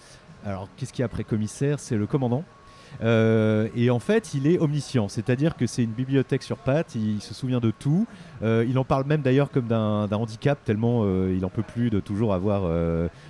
Alors, 0.46 0.68
qu'est-ce 0.78 0.94
qu'il 0.94 1.02
y 1.02 1.04
a 1.04 1.06
après 1.06 1.24
commissaire? 1.24 1.80
C'est 1.80 1.98
le 1.98 2.08
commandant. 2.08 2.44
Euh, 3.02 3.68
et 3.76 3.90
en 3.90 4.00
fait, 4.00 4.34
il 4.34 4.48
est 4.48 4.60
omniscient, 4.60 5.08
c'est-à-dire 5.08 5.56
que 5.56 5.68
c'est 5.68 5.84
une 5.84 5.92
bibliothèque 5.92 6.44
sur 6.44 6.58
pattes, 6.58 6.96
il 6.96 7.22
se 7.22 7.34
souvient 7.34 7.60
de 7.60 7.72
tout. 7.72 8.08
Euh, 8.42 8.66
il 8.68 8.78
en 8.78 8.84
parle 8.84 9.06
même 9.06 9.22
d'ailleurs 9.22 9.52
comme 9.52 9.68
d'un 9.68 10.08
handicap, 10.12 10.64
tellement 10.64 11.02
euh, 11.04 11.34
il 11.36 11.46
en 11.46 11.50
peut 11.50 11.64
plus 11.64 11.90
de 11.90 12.00
toujours 12.00 12.34
avoir 12.34 12.70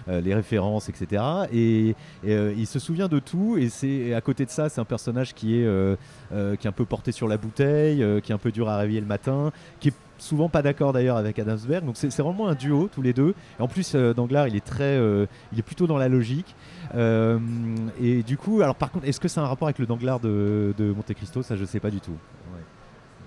les 0.08 0.34
références, 0.34 0.90
etc. 0.90 1.24
Et, 1.54 1.96
il 2.26 2.68
se 2.68 2.80
souvient 2.80 3.08
de 3.08 3.20
tout, 3.20 3.58
et 3.58 3.70
c'est 3.70 4.14
à 4.14 4.22
côté 4.22 4.46
de 4.46 4.52
ça, 4.52 4.70
c'est 4.70 4.82
un 4.82 4.86
personnage 4.86 5.34
qui 5.34 5.56
est, 5.56 5.68
qui 6.32 6.68
est 6.68 6.70
un 6.70 6.74
peu 6.74 6.86
porté 6.86 7.12
sur 7.12 7.28
la 7.28 7.38
bouteille, 7.38 8.04
qui 8.22 8.32
est 8.32 8.36
un 8.36 8.40
peu 8.40 8.52
dur 8.52 8.70
à 8.70 8.78
réveiller 8.78 9.02
le 9.02 9.08
matin, 9.08 9.52
qui 9.80 9.90
est 9.90 9.94
souvent 10.18 10.50
pas 10.50 10.62
d'accord 10.62 10.92
d'ailleurs 10.94 11.18
avec 11.18 11.40
Adamsberg. 11.40 11.86
Donc 11.86 11.96
c'est 11.98 12.16
vraiment 12.20 12.48
un 12.48 12.56
duo 12.56 12.90
tous 12.92 13.02
les 13.02 13.14
deux. 13.14 13.34
Et 13.60 13.62
en 13.62 13.68
plus, 13.68 13.96
Danglars, 13.96 14.48
il 14.48 14.56
est 14.56 14.66
très, 14.66 14.98
il 15.52 15.60
est 15.60 15.64
plutôt 15.64 15.88
dans 15.88 15.98
la 15.98 16.08
logique. 16.08 16.56
Euh, 16.96 17.38
et 18.02 18.24
du 18.24 18.38
coup, 18.38 18.62
alors 18.62 18.76
par 18.76 18.92
contre, 18.92 19.06
est-ce 19.08 19.20
que 19.20 19.28
c'est 19.28 19.40
un 19.40 19.46
rapport 19.48 19.68
avec 19.68 19.80
le 19.80 19.86
Danglars 19.86 20.20
de, 20.20 20.74
de 20.78 20.92
Monte 20.92 21.14
Cristo? 21.14 21.42
Ça, 21.44 21.56
je 21.56 21.66
sais 21.66 21.80
pas 21.80 21.92
du 21.92 22.00
tout. 22.00 22.12
Ouais. 22.12 22.60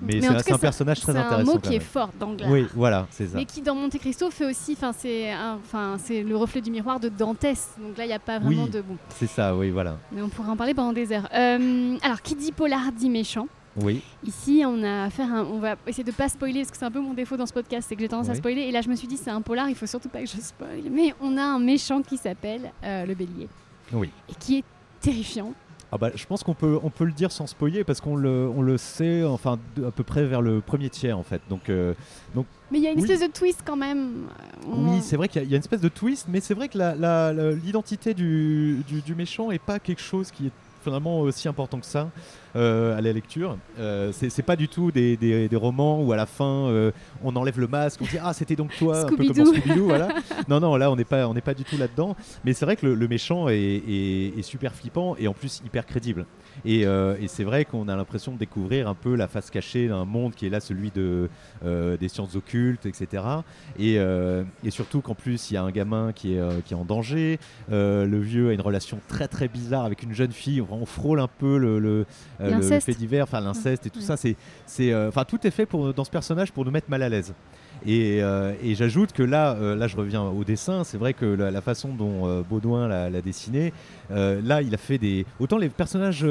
Mais, 0.04 0.14
Mais 0.14 0.20
c'est 0.42 0.52
un- 0.52 0.58
personnage 0.58 1.00
très 1.00 1.12
C'est 1.12 1.18
un 1.18 1.26
intéressant. 1.26 1.52
mot 1.54 1.58
qui 1.60 1.76
est 1.76 1.80
fort, 1.80 2.10
Danglars. 2.18 2.50
Oui, 2.50 2.66
voilà, 2.74 3.06
c'est 3.10 3.28
ça. 3.28 3.36
Mais 3.36 3.44
qui 3.44 3.62
dans 3.62 3.76
Monte 3.76 3.96
Cristo 3.98 4.30
fait 4.30 4.46
aussi, 4.46 4.72
enfin 4.72 4.92
c'est, 4.92 5.30
un- 5.30 5.58
enfin 5.64 5.96
c'est 6.02 6.24
le 6.24 6.36
reflet 6.36 6.60
du 6.60 6.72
miroir 6.72 6.98
de 6.98 7.08
Dantès. 7.08 7.68
Donc 7.80 7.96
là 7.96 8.04
il 8.04 8.08
n'y 8.08 8.12
a 8.12 8.18
pas 8.18 8.40
vraiment 8.40 8.64
Oui. 8.64 8.70
de 8.70 8.80
bon. 8.80 8.96
C'est 9.10 9.28
ça, 9.28 9.54
oui, 9.56 9.70
voilà. 9.70 9.98
Mais 10.10 10.20
on 10.22 10.28
pourrait 10.28 10.50
en 10.50 10.56
parler 10.56 10.74
pendant 10.74 10.92
des 10.92 11.12
heures. 11.12 11.28
Euh, 11.32 11.96
alors 12.02 12.20
qui 12.20 12.34
dit 12.34 12.50
polar 12.50 12.90
dit 12.90 13.10
méchant. 13.10 13.46
Oui, 13.80 14.02
Ici 14.26 14.62
on 14.66 14.82
a 14.84 15.04
affaire, 15.04 15.32
à 15.32 15.38
un- 15.38 15.44
on 15.44 15.58
va 15.58 15.76
essayer 15.86 16.04
de 16.04 16.10
pas 16.12 16.28
spoiler 16.28 16.60
parce 16.60 16.70
que 16.72 16.76
c'est 16.76 16.84
un 16.84 16.90
peu 16.90 17.00
mon 17.00 17.14
défaut 17.14 17.36
dans 17.38 17.46
ce 17.46 17.54
podcast, 17.54 17.86
c'est 17.88 17.96
que 17.96 18.02
j'ai 18.02 18.08
tendance 18.08 18.28
à 18.28 18.34
spoiler. 18.34 18.62
Et 18.62 18.70
là 18.72 18.82
je 18.82 18.88
me 18.90 18.94
suis 18.96 19.08
dit 19.08 19.16
c'est 19.16 19.30
un 19.30 19.40
polar, 19.40 19.68
il 19.70 19.74
faut 19.74 19.86
surtout 19.86 20.10
pas 20.10 20.20
que 20.20 20.26
je 20.26 20.36
spoil. 20.40 20.82
Mais 20.90 21.14
on 21.22 21.36
a 21.38 21.42
un 21.42 21.58
méchant 21.58 22.02
qui 22.02 22.18
s'appelle 22.18 22.70
euh, 22.84 23.06
le 23.06 23.14
Bélier 23.14 23.48
oui. 23.94 24.10
et 24.28 24.34
qui 24.38 24.58
est 24.58 24.64
terrifiant. 25.00 25.54
Ah 25.94 25.98
bah, 25.98 26.10
je 26.14 26.24
pense 26.24 26.42
qu'on 26.42 26.54
peut, 26.54 26.78
on 26.82 26.88
peut 26.88 27.04
le 27.04 27.12
dire 27.12 27.30
sans 27.32 27.46
spoiler 27.46 27.84
parce 27.84 28.00
qu'on 28.00 28.16
le, 28.16 28.48
on 28.56 28.62
le 28.62 28.78
sait 28.78 29.24
enfin 29.24 29.58
à 29.86 29.90
peu 29.90 30.02
près 30.02 30.24
vers 30.24 30.40
le 30.40 30.60
premier 30.62 30.88
tiers 30.88 31.18
en 31.18 31.22
fait. 31.22 31.40
Donc, 31.50 31.68
euh, 31.68 31.92
Mais 32.70 32.78
il 32.78 32.80
y 32.82 32.86
a 32.86 32.92
une 32.92 32.98
Oui. 33.00 33.10
espèce 33.10 33.28
de 33.28 33.32
twist 33.32 33.60
quand 33.64 33.76
même. 33.76 34.26
Euh, 34.66 34.70
on- 34.70 34.94
oui, 34.94 35.00
c'est 35.02 35.16
vrai 35.16 35.28
qu'il 35.28 35.42
y, 35.42 35.44
a- 35.44 35.46
il 35.46 35.50
y 35.50 35.54
a 35.54 35.56
une 35.56 35.62
espèce 35.62 35.82
de 35.82 35.88
twist, 35.90 36.26
mais 36.30 36.40
c'est 36.40 36.54
vrai 36.54 36.68
que 36.68 36.78
la- 36.78 36.94
la- 36.94 37.32
la- 37.34 37.52
l'identité 37.52 38.14
du, 38.14 38.82
du- 38.88 39.02
du 39.02 39.14
méchant 39.14 39.50
est 39.50 39.58
pas 39.58 39.78
quelque 39.78 40.00
chose 40.00 40.30
qui 40.30 40.46
est 40.46 40.50
finalement 40.82 41.20
aussi 41.20 41.48
important 41.48 41.78
que 41.80 41.86
ça 41.86 42.10
euh, 42.54 42.96
à 42.96 43.00
la 43.00 43.12
lecture. 43.12 43.56
Euh, 43.78 44.12
c'est 44.12 44.42
pas 44.42 44.56
du 44.56 44.68
tout 44.68 44.90
des, 44.90 45.16
des- 45.16 45.48
des 45.48 45.56
romans 45.56 46.02
où 46.02 46.12
à 46.12 46.16
la 46.16 46.26
fin 46.26 46.44
euh, 46.68 46.90
on 47.24 47.34
enlève 47.36 47.58
le 47.58 47.66
masque, 47.66 48.00
on 48.02 48.04
dit 48.04 48.18
ah 48.22 48.32
c'était 48.34 48.56
donc 48.56 48.76
toi, 48.76 49.00
un 49.00 49.08
peu 49.08 49.24
comme 49.24 49.46
Scooby-Doo. 49.46 49.84
Voilà. 49.86 50.08
Non 50.48 50.60
non 50.60 50.76
là 50.76 50.90
on 50.90 50.96
n'est 50.96 51.04
pas 51.04 51.26
on 51.28 51.34
n'est 51.34 51.40
pas 51.40 51.54
du 51.54 51.64
tout 51.64 51.76
là-dedans. 51.78 52.14
Mais 52.44 52.52
c'est 52.52 52.64
vrai 52.64 52.76
que 52.76 52.84
le, 52.86 52.94
le 52.94 53.08
méchant 53.08 53.48
est, 53.48 53.56
est- 53.56 54.38
est 54.38 54.42
super 54.42 54.74
flippant 54.74 55.16
et 55.18 55.28
en 55.28 55.32
plus 55.34 55.62
hyper 55.64 55.86
crédible. 55.86 56.26
Et, 56.66 56.84
euh, 56.86 57.16
et 57.20 57.28
c'est 57.28 57.44
vrai 57.44 57.64
qu'on 57.64 57.88
a 57.88 57.96
l'impression 57.96 58.32
de 58.32 58.38
découvrir 58.38 58.86
un 58.88 58.94
peu 58.94 59.14
la 59.14 59.28
face 59.28 59.48
cachée 59.50 59.88
d'un 59.88 60.04
monde 60.04 60.34
qui 60.34 60.46
est 60.46 60.50
là 60.50 60.60
celui 60.60 60.90
de 60.90 61.28
des 61.62 62.08
sciences 62.08 62.34
occultes, 62.36 62.84
etc. 62.86 63.22
Et, 63.78 63.94
et 64.64 64.70
surtout 64.70 65.00
qu'en 65.00 65.14
plus 65.14 65.50
il 65.50 65.54
y 65.54 65.56
a 65.56 65.62
un 65.62 65.70
gamin 65.70 66.12
qui 66.12 66.34
est, 66.34 66.62
qui 66.64 66.74
est 66.74 66.76
en 66.76 66.84
danger. 66.84 67.38
Le 67.70 68.18
vieux 68.20 68.50
a 68.50 68.52
une 68.52 68.60
relation 68.60 68.98
très 69.08 69.28
très 69.28 69.48
bizarre 69.48 69.84
avec 69.84 70.02
une 70.02 70.12
jeune 70.12 70.32
fille. 70.32 70.60
On, 70.60 70.71
on 70.74 70.86
frôle 70.86 71.20
un 71.20 71.28
peu 71.28 71.58
le, 71.58 71.78
le, 71.78 72.06
euh, 72.40 72.56
le- 72.58 72.80
fait 72.80 72.92
divers, 72.94 73.24
enfin 73.24 73.40
l'inceste 73.40 73.86
et 73.86 73.90
tout 73.90 73.98
Ouais. 74.00 74.04
ça. 74.04 74.16
C'est, 74.16 74.36
c'est, 74.66 74.92
euh, 74.92 75.08
enfin 75.08 75.24
tout 75.24 75.46
est 75.46 75.50
fait 75.50 75.66
pour 75.66 75.92
dans 75.94 76.04
ce 76.04 76.10
personnage 76.10 76.52
pour 76.52 76.64
nous 76.64 76.70
mettre 76.70 76.90
mal 76.90 77.02
à 77.02 77.08
l'aise. 77.08 77.34
Et, 77.84 78.22
euh, 78.22 78.52
et 78.62 78.76
j'ajoute 78.76 79.12
que 79.12 79.24
là, 79.24 79.54
là 79.74 79.86
je 79.88 79.96
reviens 79.96 80.22
au 80.22 80.44
dessin. 80.44 80.84
C'est 80.84 80.98
vrai 80.98 81.14
que 81.14 81.24
la, 81.26 81.50
la 81.50 81.60
façon 81.60 81.88
dont 81.88 82.42
Baudouin 82.48 82.86
l'a, 82.86 83.10
l'a 83.10 83.20
dessiné, 83.22 83.72
là 84.10 84.62
il 84.62 84.72
a 84.72 84.78
fait 84.78 84.98
des 84.98 85.26
autant 85.40 85.58
les 85.58 85.68
personnages 85.68 86.24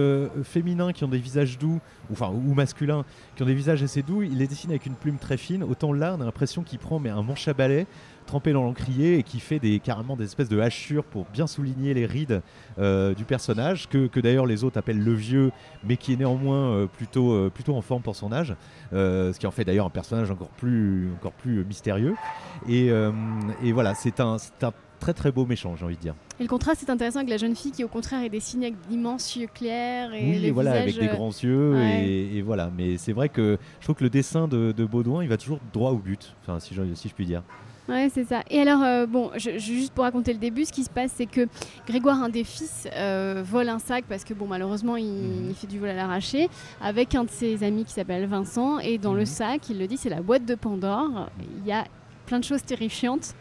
féminins 0.44 0.94
qui 0.94 1.04
ont 1.04 1.10
des 1.10 1.18
visages 1.18 1.58
doux, 1.58 1.80
ou, 2.10 2.14
enfin 2.14 2.30
ou 2.30 2.54
masculins 2.54 3.04
qui 3.36 3.44
ont 3.44 3.46
des 3.46 3.54
visages 3.54 3.84
assez 3.84 4.02
doux, 4.02 4.22
il 4.22 4.38
les 4.38 4.48
dessine 4.48 4.70
avec 4.70 4.86
une 4.86 4.96
plume 4.96 5.18
très 5.18 5.38
fine. 5.38 5.64
Autant 5.64 5.92
là, 5.94 6.16
on 6.18 6.22
a 6.22 6.26
l'impression 6.26 6.64
qu'il 6.64 6.80
prend 6.80 7.00
mais 7.00 7.10
un 7.10 7.22
manche 7.22 7.48
à 7.48 7.54
balai 7.54 7.86
trempé 8.32 8.54
dans 8.54 8.64
l'encrier 8.64 9.18
et 9.18 9.24
qui 9.24 9.42
fait 9.42 9.60
des, 9.60 9.80
carrément 9.80 10.16
des 10.16 10.24
espèces 10.24 10.48
de 10.48 10.60
hachures 10.60 11.04
pour 11.04 11.26
bien 11.34 11.48
souligner 11.48 11.94
les 11.94 12.06
rides 12.06 12.42
du 12.78 13.26
personnage, 13.26 13.90
que, 13.90 14.08
que 14.08 14.22
d'ailleurs 14.22 14.46
les 14.46 14.64
autres 14.64 14.78
appellent 14.78 15.04
le 15.04 15.14
vieux, 15.14 15.52
mais 15.84 15.98
qui 15.98 16.14
est 16.14 16.16
néanmoins 16.16 16.88
plutôt, 16.88 17.50
plutôt 17.50 17.76
en 17.76 17.82
forme 17.82 18.02
pour 18.02 18.16
son 18.16 18.32
âge, 18.32 18.56
ce 18.92 19.38
qui 19.38 19.48
en 19.48 19.52
fait 19.52 19.66
d'ailleurs 19.66 19.86
un 19.86 19.92
personnage 19.92 20.32
encore 20.32 20.50
plus, 20.50 21.12
encore 21.18 21.34
plus 21.34 21.66
mystérieux. 21.66 22.16
Et, 22.70 22.88
et 23.64 23.72
voilà, 23.74 23.96
c'est 23.96 24.22
un, 24.22 24.38
un 24.62 24.74
très 25.02 25.14
très 25.14 25.32
beau 25.34 25.46
méchant, 25.46 25.76
j'ai 25.76 25.84
envie 25.84 25.98
de 25.98 26.02
dire. 26.02 26.16
Et 26.40 26.44
le 26.44 26.50
contraste 26.50 26.84
est 26.84 26.90
intéressant 26.90 27.20
avec 27.20 27.30
la 27.30 27.38
jeune 27.38 27.56
fille 27.56 27.72
qui, 27.72 27.84
au 27.84 27.90
contraire, 27.90 28.24
est 28.24 28.30
dessinée 28.30 28.68
avec 28.68 28.80
d'immenses 28.88 29.36
yeux 29.36 29.48
clairs 29.54 30.14
et 30.14 30.24
oui, 30.24 30.50
voilà, 30.52 30.74
avec 30.74 30.98
des 30.98 31.08
grands 31.08 31.32
yeux 31.32 31.76
et, 31.78 32.42
voilà. 32.42 32.72
Mais 32.76 32.98
c'est 32.98 33.12
vrai 33.12 33.28
que 33.28 33.58
je 33.80 33.86
trouve 33.86 33.98
que 33.98 34.04
le 34.04 34.10
dessin 34.10 34.48
de, 34.48 34.86
Baudouin, 34.86 35.24
il 35.24 35.30
va 35.30 35.38
toujours 35.38 35.60
droit 35.74 35.92
au 35.92 35.98
but, 35.98 36.36
enfin 36.42 36.60
si 36.60 36.74
je, 36.74 36.82
si 36.94 37.10
je 37.10 37.14
puis 37.14 37.26
dire. 37.26 37.44
Ouais, 37.92 38.10
c'est 38.14 38.24
ça. 38.24 38.42
Et 38.50 38.62
alors, 38.62 38.82
euh, 38.84 39.06
bon, 39.06 39.32
juste 39.36 39.94
pour 39.94 40.06
raconter 40.06 40.32
le 40.32 40.40
début, 40.40 40.64
ce 40.64 40.72
qui 40.72 40.86
se 40.86 40.90
passe, 40.90 41.12
c'est 41.16 41.26
que 41.26 41.48
Grégoire, 41.86 42.24
un 42.24 42.30
des 42.30 42.46
fils, 42.46 42.88
euh, 42.96 43.44
vole 43.46 43.68
un 43.68 43.80
sac 43.80 44.06
parce 44.08 44.24
que, 44.24 44.34
bon, 44.34 44.48
malheureusement, 44.48 44.96
il, 44.96 45.08
mhm. 45.08 45.54
fait 45.54 45.68
du 45.68 45.78
vol 45.78 45.90
à 45.90 45.94
l'arraché 45.94 46.50
avec 46.82 47.16
un 47.16 47.26
de 47.26 47.30
ses 47.30 47.64
amis 47.64 47.84
qui 47.84 47.92
s'appelle 47.92 48.26
Vincent. 48.28 48.80
Et 48.80 48.98
dans 48.98 49.14
le 49.14 49.22
mhm. 49.22 49.26
sac, 49.26 49.70
il 49.70 49.78
le 49.78 49.88
dit, 49.88 49.98
c'est 49.98 50.10
la 50.10 50.22
boîte 50.22 50.46
de 50.46 50.56
Pandore. 50.56 51.30
Il 51.60 51.68
y 51.68 51.74
a 51.74 51.84
plein 52.28 52.40
de 52.40 52.46
choses 52.46 52.64
terrifiantes. 52.64 53.36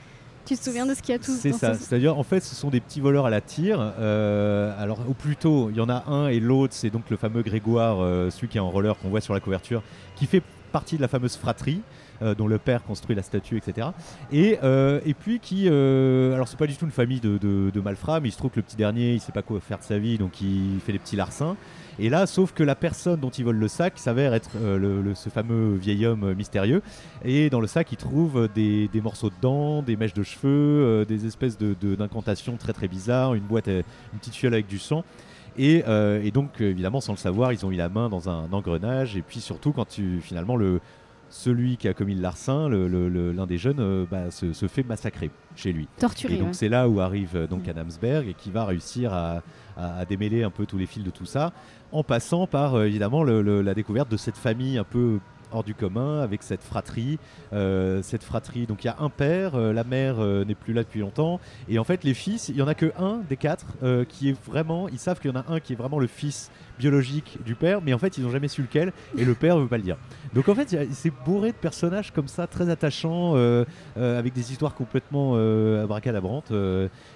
Tu 0.46 0.56
te 0.56 0.64
souviens 0.64 0.86
de 0.86 0.94
ce 0.94 1.02
qu'il 1.02 1.12
y 1.12 1.14
a 1.14 1.20
tout 1.20 1.30
C'est 1.30 1.52
ça, 1.52 1.74
c'est-à-dire 1.74 2.18
en 2.18 2.22
fait 2.22 2.40
ce 2.40 2.54
sont 2.54 2.70
des 2.70 2.80
petits 2.80 3.00
voleurs 3.00 3.26
à 3.26 3.30
la 3.30 3.40
tire. 3.40 3.78
Euh, 4.00 4.74
alors 4.82 4.98
ou 5.08 5.12
plutôt 5.12 5.70
il 5.70 5.76
y 5.76 5.80
en 5.80 5.88
a 5.88 6.04
un 6.08 6.28
et 6.28 6.40
l'autre 6.40 6.72
c'est 6.74 6.90
donc 6.90 7.08
le 7.10 7.16
fameux 7.16 7.42
Grégoire, 7.42 7.98
euh, 8.00 8.30
celui 8.30 8.48
qui 8.48 8.56
est 8.56 8.60
en 8.60 8.70
roller 8.70 8.98
qu'on 8.98 9.10
voit 9.10 9.20
sur 9.20 9.34
la 9.34 9.40
couverture, 9.40 9.82
qui 10.16 10.26
fait 10.26 10.42
partie 10.72 10.96
de 10.96 11.02
la 11.02 11.08
fameuse 11.08 11.36
fratrie. 11.36 11.82
Euh, 12.22 12.34
dont 12.34 12.46
le 12.46 12.58
père 12.58 12.84
construit 12.84 13.16
la 13.16 13.22
statue, 13.22 13.56
etc. 13.56 13.88
Et, 14.32 14.58
et 14.62 15.14
puis 15.14 15.40
qui, 15.40 15.68
alors 15.68 16.48
c'est 16.48 16.58
pas 16.58 16.66
du 16.66 16.76
tout 16.76 16.84
une 16.84 16.90
famille 16.90 17.20
de, 17.20 17.80
malfrats, 17.80 18.20
mais 18.20 18.28
il 18.28 18.32
se 18.32 18.38
trouve 18.38 18.50
que 18.50 18.56
le 18.56 18.62
petit 18.62 18.76
dernier, 18.76 19.14
il 19.14 19.20
sait 19.20 19.32
pas 19.32 19.42
quoi 19.42 19.60
faire 19.60 19.78
de 19.78 19.84
sa 19.84 19.98
vie, 19.98 20.18
donc 20.18 20.40
il 20.40 20.80
fait 20.84 20.92
des 20.92 20.98
petits 20.98 21.16
larcins. 21.16 21.56
Et 22.02 22.08
là, 22.08 22.26
sauf 22.26 22.52
que 22.52 22.62
la 22.62 22.74
personne 22.74 23.20
dont 23.20 23.28
il 23.28 23.44
vole 23.44 23.56
le 23.56 23.68
sac 23.68 23.98
s'avère 23.98 24.32
être 24.32 24.52
euh, 24.56 25.14
ce 25.14 25.28
fameux 25.28 25.74
vieil 25.74 26.06
homme 26.06 26.24
euh, 26.24 26.34
mystérieux. 26.34 26.82
Et 27.26 27.50
dans 27.50 27.60
le 27.60 27.66
sac, 27.66 27.92
il 27.92 27.98
trouve 27.98 28.48
des, 28.54 28.88
morceaux 29.02 29.28
de 29.28 29.34
dents, 29.42 29.82
des 29.82 29.96
mèches 29.96 30.14
de 30.14 30.22
cheveux, 30.22 30.48
euh, 30.48 31.04
des 31.04 31.26
espèces 31.26 31.58
d'incantations 31.58 32.54
de, 32.54 32.58
très 32.58 32.72
très 32.72 32.88
bizarres, 32.88 33.34
une 33.34 33.44
boîte, 33.44 33.66
une 33.66 34.18
petite 34.18 34.34
fiole 34.34 34.54
avec 34.54 34.66
du 34.66 34.78
sang. 34.78 35.04
Et, 35.58 35.82
donc, 36.32 36.60
évidemment, 36.60 37.02
sans 37.02 37.12
le 37.12 37.18
savoir, 37.18 37.52
ils 37.52 37.66
ont 37.66 37.68
mis 37.68 37.76
la 37.76 37.90
main 37.90 38.08
dans 38.08 38.30
un 38.30 38.50
engrenage. 38.50 39.14
Et 39.18 39.20
puis 39.20 39.40
surtout, 39.40 39.72
quand 39.72 39.86
tu, 39.86 40.20
finalement, 40.22 40.56
le, 40.56 40.80
celui 41.30 41.76
qui 41.76 41.88
a 41.88 41.94
commis 41.94 42.14
le 42.14 42.22
larcin, 42.22 42.68
l'un 42.68 43.46
des 43.46 43.58
jeunes, 43.58 44.06
bah, 44.10 44.30
se, 44.30 44.66
fait 44.66 44.82
massacrer 44.82 45.30
chez 45.56 45.72
lui. 45.72 45.88
Torturé. 45.98 46.34
Et 46.34 46.38
donc 46.38 46.54
c'est 46.54 46.68
là 46.68 46.88
où 46.88 47.00
arrive 47.00 47.46
donc 47.48 47.66
Adamsberg 47.68 48.28
et 48.28 48.34
qui 48.34 48.50
va 48.50 48.64
réussir 48.64 49.12
à, 49.12 49.42
à, 49.76 50.04
démêler 50.04 50.42
un 50.42 50.50
peu 50.50 50.66
tous 50.66 50.78
les 50.78 50.86
fils 50.86 51.04
de 51.04 51.10
tout 51.10 51.26
ça, 51.26 51.52
en 51.92 52.02
passant 52.02 52.46
par 52.46 52.74
euh, 52.74 52.86
évidemment 52.86 53.24
la 53.24 53.74
découverte 53.74 54.10
de 54.10 54.16
cette 54.16 54.36
famille 54.36 54.78
un 54.78 54.84
peu 54.84 55.18
hors 55.52 55.64
du 55.64 55.74
commun 55.74 56.20
avec 56.20 56.42
cette 56.42 56.62
fratrie. 56.62 57.18
Euh, 57.52 58.02
cette 58.02 58.22
fratrie, 58.22 58.66
donc 58.66 58.84
il 58.84 58.86
y 58.86 58.90
a 58.90 58.96
un 59.00 59.10
père, 59.10 59.54
euh, 59.54 59.72
la 59.72 59.84
mère 59.84 60.18
n'est 60.18 60.54
plus 60.54 60.72
là 60.72 60.82
depuis 60.82 61.00
longtemps, 61.00 61.40
et 61.68 61.78
en 61.78 61.84
fait 61.84 62.04
les 62.04 62.14
fils, 62.14 62.48
il 62.48 62.56
y 62.56 62.62
en 62.62 62.68
a 62.68 62.74
que 62.74 62.92
un 62.98 63.20
des 63.28 63.36
quatre 63.36 63.66
qui 64.08 64.30
est 64.30 64.36
vraiment, 64.46 64.88
ils 64.88 64.98
savent 64.98 65.20
qu'il 65.20 65.30
y 65.30 65.34
en 65.34 65.40
a 65.40 65.44
un 65.48 65.60
qui 65.60 65.72
est 65.72 65.76
vraiment 65.76 65.98
le 65.98 66.06
fils 66.06 66.50
biologique 66.78 67.38
du 67.44 67.54
père, 67.54 67.80
mais 67.82 67.92
en 67.92 67.98
fait 67.98 68.16
ils 68.18 68.24
n'ont 68.24 68.30
jamais 68.30 68.48
su 68.48 68.62
lequel, 68.62 68.92
et 69.16 69.24
le 69.24 69.34
père 69.34 69.58
veut 69.58 69.68
pas 69.68 69.76
le 69.76 69.82
dire. 69.82 69.96
Donc 70.34 70.48
en 70.48 70.54
fait 70.54 70.76
c'est 70.92 71.12
bourré 71.24 71.52
de 71.52 71.56
personnages 71.56 72.12
comme 72.12 72.28
ça, 72.28 72.46
très 72.46 72.68
attachants, 72.68 73.34
avec 73.96 74.32
des 74.32 74.52
histoires 74.52 74.74
complètement 74.74 75.34
abracadabrantes, 75.82 76.52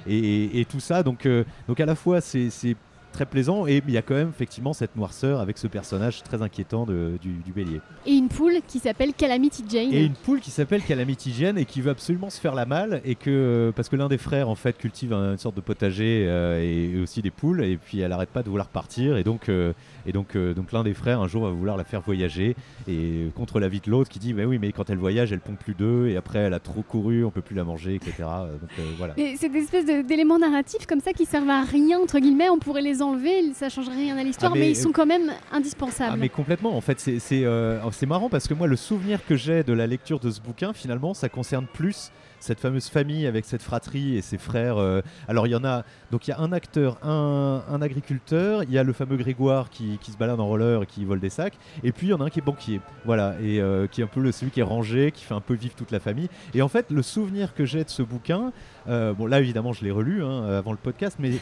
et, 0.06 0.60
et, 0.60 0.64
tout 0.64 0.80
ça. 0.80 1.02
Donc, 1.02 1.28
donc 1.68 1.80
à 1.80 1.86
la 1.86 1.94
fois 1.94 2.20
c'est 2.20 2.76
très 3.14 3.26
plaisant. 3.26 3.66
Et 3.66 3.82
il 3.86 3.92
y 3.92 3.96
a 3.96 4.02
quand 4.02 4.14
même 4.14 4.28
effectivement 4.28 4.72
cette 4.72 4.96
noirceur 4.96 5.40
avec 5.40 5.56
ce 5.56 5.66
personnage 5.66 6.22
très 6.22 6.42
inquiétant 6.42 6.84
du, 6.84 7.52
bélier. 7.54 7.80
Et 8.04 8.12
une 8.12 8.28
poule 8.28 8.56
qui 8.66 8.80
s'appelle 8.80 9.14
Calamity 9.14 9.64
Jane. 9.68 9.92
Et 9.92 10.04
une 10.04 10.14
poule 10.14 10.40
qui 10.40 10.50
s'appelle 10.50 10.82
Calamity 10.82 11.32
Jane 11.32 11.56
et 11.56 11.64
qui 11.64 11.80
veut 11.80 11.90
absolument 11.90 12.28
se 12.28 12.40
faire 12.40 12.54
la 12.54 12.66
malle. 12.66 13.00
Et 13.04 13.14
que, 13.14 13.72
parce 13.74 13.88
que 13.88 13.96
l'un 13.96 14.08
des 14.08 14.18
frères 14.18 14.48
en 14.48 14.54
fait 14.54 14.76
cultive 14.76 15.12
une 15.12 15.38
sorte 15.38 15.54
de 15.54 15.60
potager 15.60 16.26
euh, 16.28 16.60
et, 16.60 17.00
aussi 17.00 17.22
des 17.22 17.30
poules. 17.30 17.64
Et 17.64 17.76
puis 17.76 18.00
elle 18.00 18.12
arrête 18.12 18.30
pas 18.30 18.42
de 18.42 18.50
vouloir 18.50 18.68
partir. 18.68 19.16
Et 19.16 19.24
donc, 19.24 19.48
euh, 19.48 19.72
et 20.06 20.12
donc, 20.12 20.36
euh, 20.36 20.52
donc 20.52 20.72
l'un 20.72 20.82
des 20.82 20.94
frères 20.94 21.20
un 21.20 21.28
jour 21.28 21.44
va 21.44 21.50
vouloir 21.50 21.76
la 21.76 21.84
faire 21.84 22.00
voyager. 22.00 22.56
Et 22.88 23.28
contre 23.36 23.60
l'avis 23.60 23.80
de 23.80 23.90
l'autre 23.90 24.10
qui 24.10 24.18
dit 24.18 24.34
Mais 24.34 24.44
oui, 24.44 24.58
mais 24.58 24.72
quand 24.72 24.90
elle 24.90 24.98
voyage, 24.98 25.32
elle 25.32 25.40
pond 25.40 25.54
plus 25.54 25.74
d'œufs. 25.74 26.10
Et 26.10 26.16
après, 26.16 26.40
elle 26.40 26.54
a 26.54 26.60
trop 26.60 26.82
couru, 26.82 27.24
on 27.24 27.30
peut 27.30 27.42
plus 27.42 27.54
la 27.54 27.64
manger, 27.64 27.94
etc. 27.94 28.14
Donc 28.60 28.70
voilà. 28.98 29.14
C'est 29.36 29.48
des 29.48 29.60
espèces 29.60 29.86
d'éléments 29.86 30.38
narratifs 30.38 30.86
comme 30.86 31.00
ça 31.00 31.12
qui 31.12 31.24
servent 31.24 31.50
à 31.50 31.62
rien, 31.62 32.00
entre 32.00 32.18
guillemets. 32.18 32.48
On 32.48 32.58
pourrait 32.58 32.82
les 32.82 33.02
enlever, 33.04 33.52
ça 33.54 33.68
changerait 33.68 33.96
rien 33.96 34.16
à 34.16 34.22
l'histoire, 34.22 34.52
ah, 34.54 34.58
mais, 34.58 34.70
ils 34.70 34.76
sont 34.76 34.92
quand 34.92 35.06
même 35.06 35.32
indispensables. 35.52 36.12
Ah, 36.14 36.16
mais 36.16 36.28
complètement, 36.28 36.76
en 36.76 36.80
fait, 36.80 37.02
euh, 37.32 37.80
c'est 37.92 38.06
marrant 38.06 38.28
parce 38.28 38.48
que 38.48 38.54
moi, 38.54 38.66
le 38.66 38.76
souvenir 38.76 39.24
que 39.26 39.36
j'ai 39.36 39.62
de 39.62 39.72
la 39.72 39.86
lecture 39.86 40.20
de 40.20 40.30
ce 40.30 40.40
bouquin, 40.40 40.72
finalement, 40.72 41.14
ça 41.14 41.28
concerne 41.28 41.66
plus 41.66 42.10
cette 42.44 42.60
fameuse 42.60 42.88
famille 42.88 43.26
avec 43.26 43.44
cette 43.46 43.62
fratrie 43.62 44.16
et 44.16 44.22
ses 44.22 44.38
frères. 44.38 44.76
Euh, 44.76 45.00
alors 45.28 45.46
il 45.46 45.50
y 45.50 45.56
en 45.56 45.64
a, 45.64 45.84
donc 46.10 46.28
il 46.28 46.30
y 46.30 46.34
a 46.34 46.38
un 46.38 46.52
acteur, 46.52 46.98
un, 47.02 47.80
agriculteur, 47.80 48.62
il 48.64 48.70
y 48.70 48.78
a 48.78 48.82
le 48.82 48.92
fameux 48.92 49.16
Grégoire 49.16 49.70
qui, 49.70 49.98
se 50.02 50.16
balade 50.18 50.38
en 50.38 50.46
roller 50.46 50.82
et 50.82 50.86
qui 50.86 51.04
vole 51.04 51.20
des 51.20 51.30
sacs, 51.30 51.54
et 51.82 51.92
puis 51.92 52.08
il 52.08 52.10
y 52.10 52.12
en 52.12 52.20
a 52.20 52.24
un 52.24 52.30
qui 52.30 52.40
est 52.40 52.44
banquier, 52.44 52.80
voilà, 53.04 53.34
et 53.42 53.60
euh, 53.60 53.86
qui 53.86 54.02
est 54.02 54.04
un 54.04 54.08
peu 54.08 54.20
le, 54.20 54.30
celui 54.30 54.52
qui 54.52 54.60
est 54.60 54.64
rangé, 54.64 55.10
qui 55.10 55.24
fait 55.24 55.34
un 55.34 55.40
peu 55.40 55.54
vivre 55.54 55.74
toute 55.74 55.90
la 55.90 56.00
famille. 56.00 56.28
Et 56.54 56.60
en 56.60 56.68
fait, 56.68 56.90
le 56.90 57.02
souvenir 57.02 57.54
que 57.54 57.64
j'ai 57.64 57.82
de 57.82 57.88
ce 57.88 58.02
bouquin, 58.02 58.46
euh, 58.46 58.50
bon 58.86 59.26
là 59.26 59.40
évidemment 59.40 59.72
je 59.72 59.84
l'ai 59.84 59.90
relu 59.90 60.22
hein, 60.22 60.44
avant 60.44 60.72
le 60.72 60.78
podcast, 60.78 61.16
mais 61.18 61.32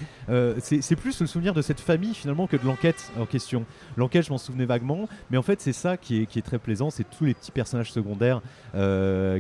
c'est 0.60 0.96
plus 0.96 1.20
le 1.20 1.26
souvenir 1.26 1.54
de 1.54 1.62
cette 1.62 1.80
famille 1.80 2.14
finalement 2.14 2.46
que 2.46 2.56
de 2.56 2.64
l'enquête 2.64 3.10
en 3.18 3.26
question. 3.26 3.64
L'enquête 3.96 4.26
je 4.26 4.30
m'en 4.30 4.38
souvenais 4.38 4.66
vaguement, 4.66 5.08
mais 5.30 5.36
en 5.36 5.42
fait 5.42 5.60
c'est 5.60 5.72
ça 5.72 5.96
qui 5.96 6.22
est, 6.22 6.26
qui 6.26 6.38
est, 6.38 6.42
très 6.42 6.58
plaisant, 6.58 6.90
c'est 6.90 7.04
tous 7.04 7.24
les 7.24 7.34
petits 7.34 7.50
personnages 7.50 7.92
secondaires 7.92 8.40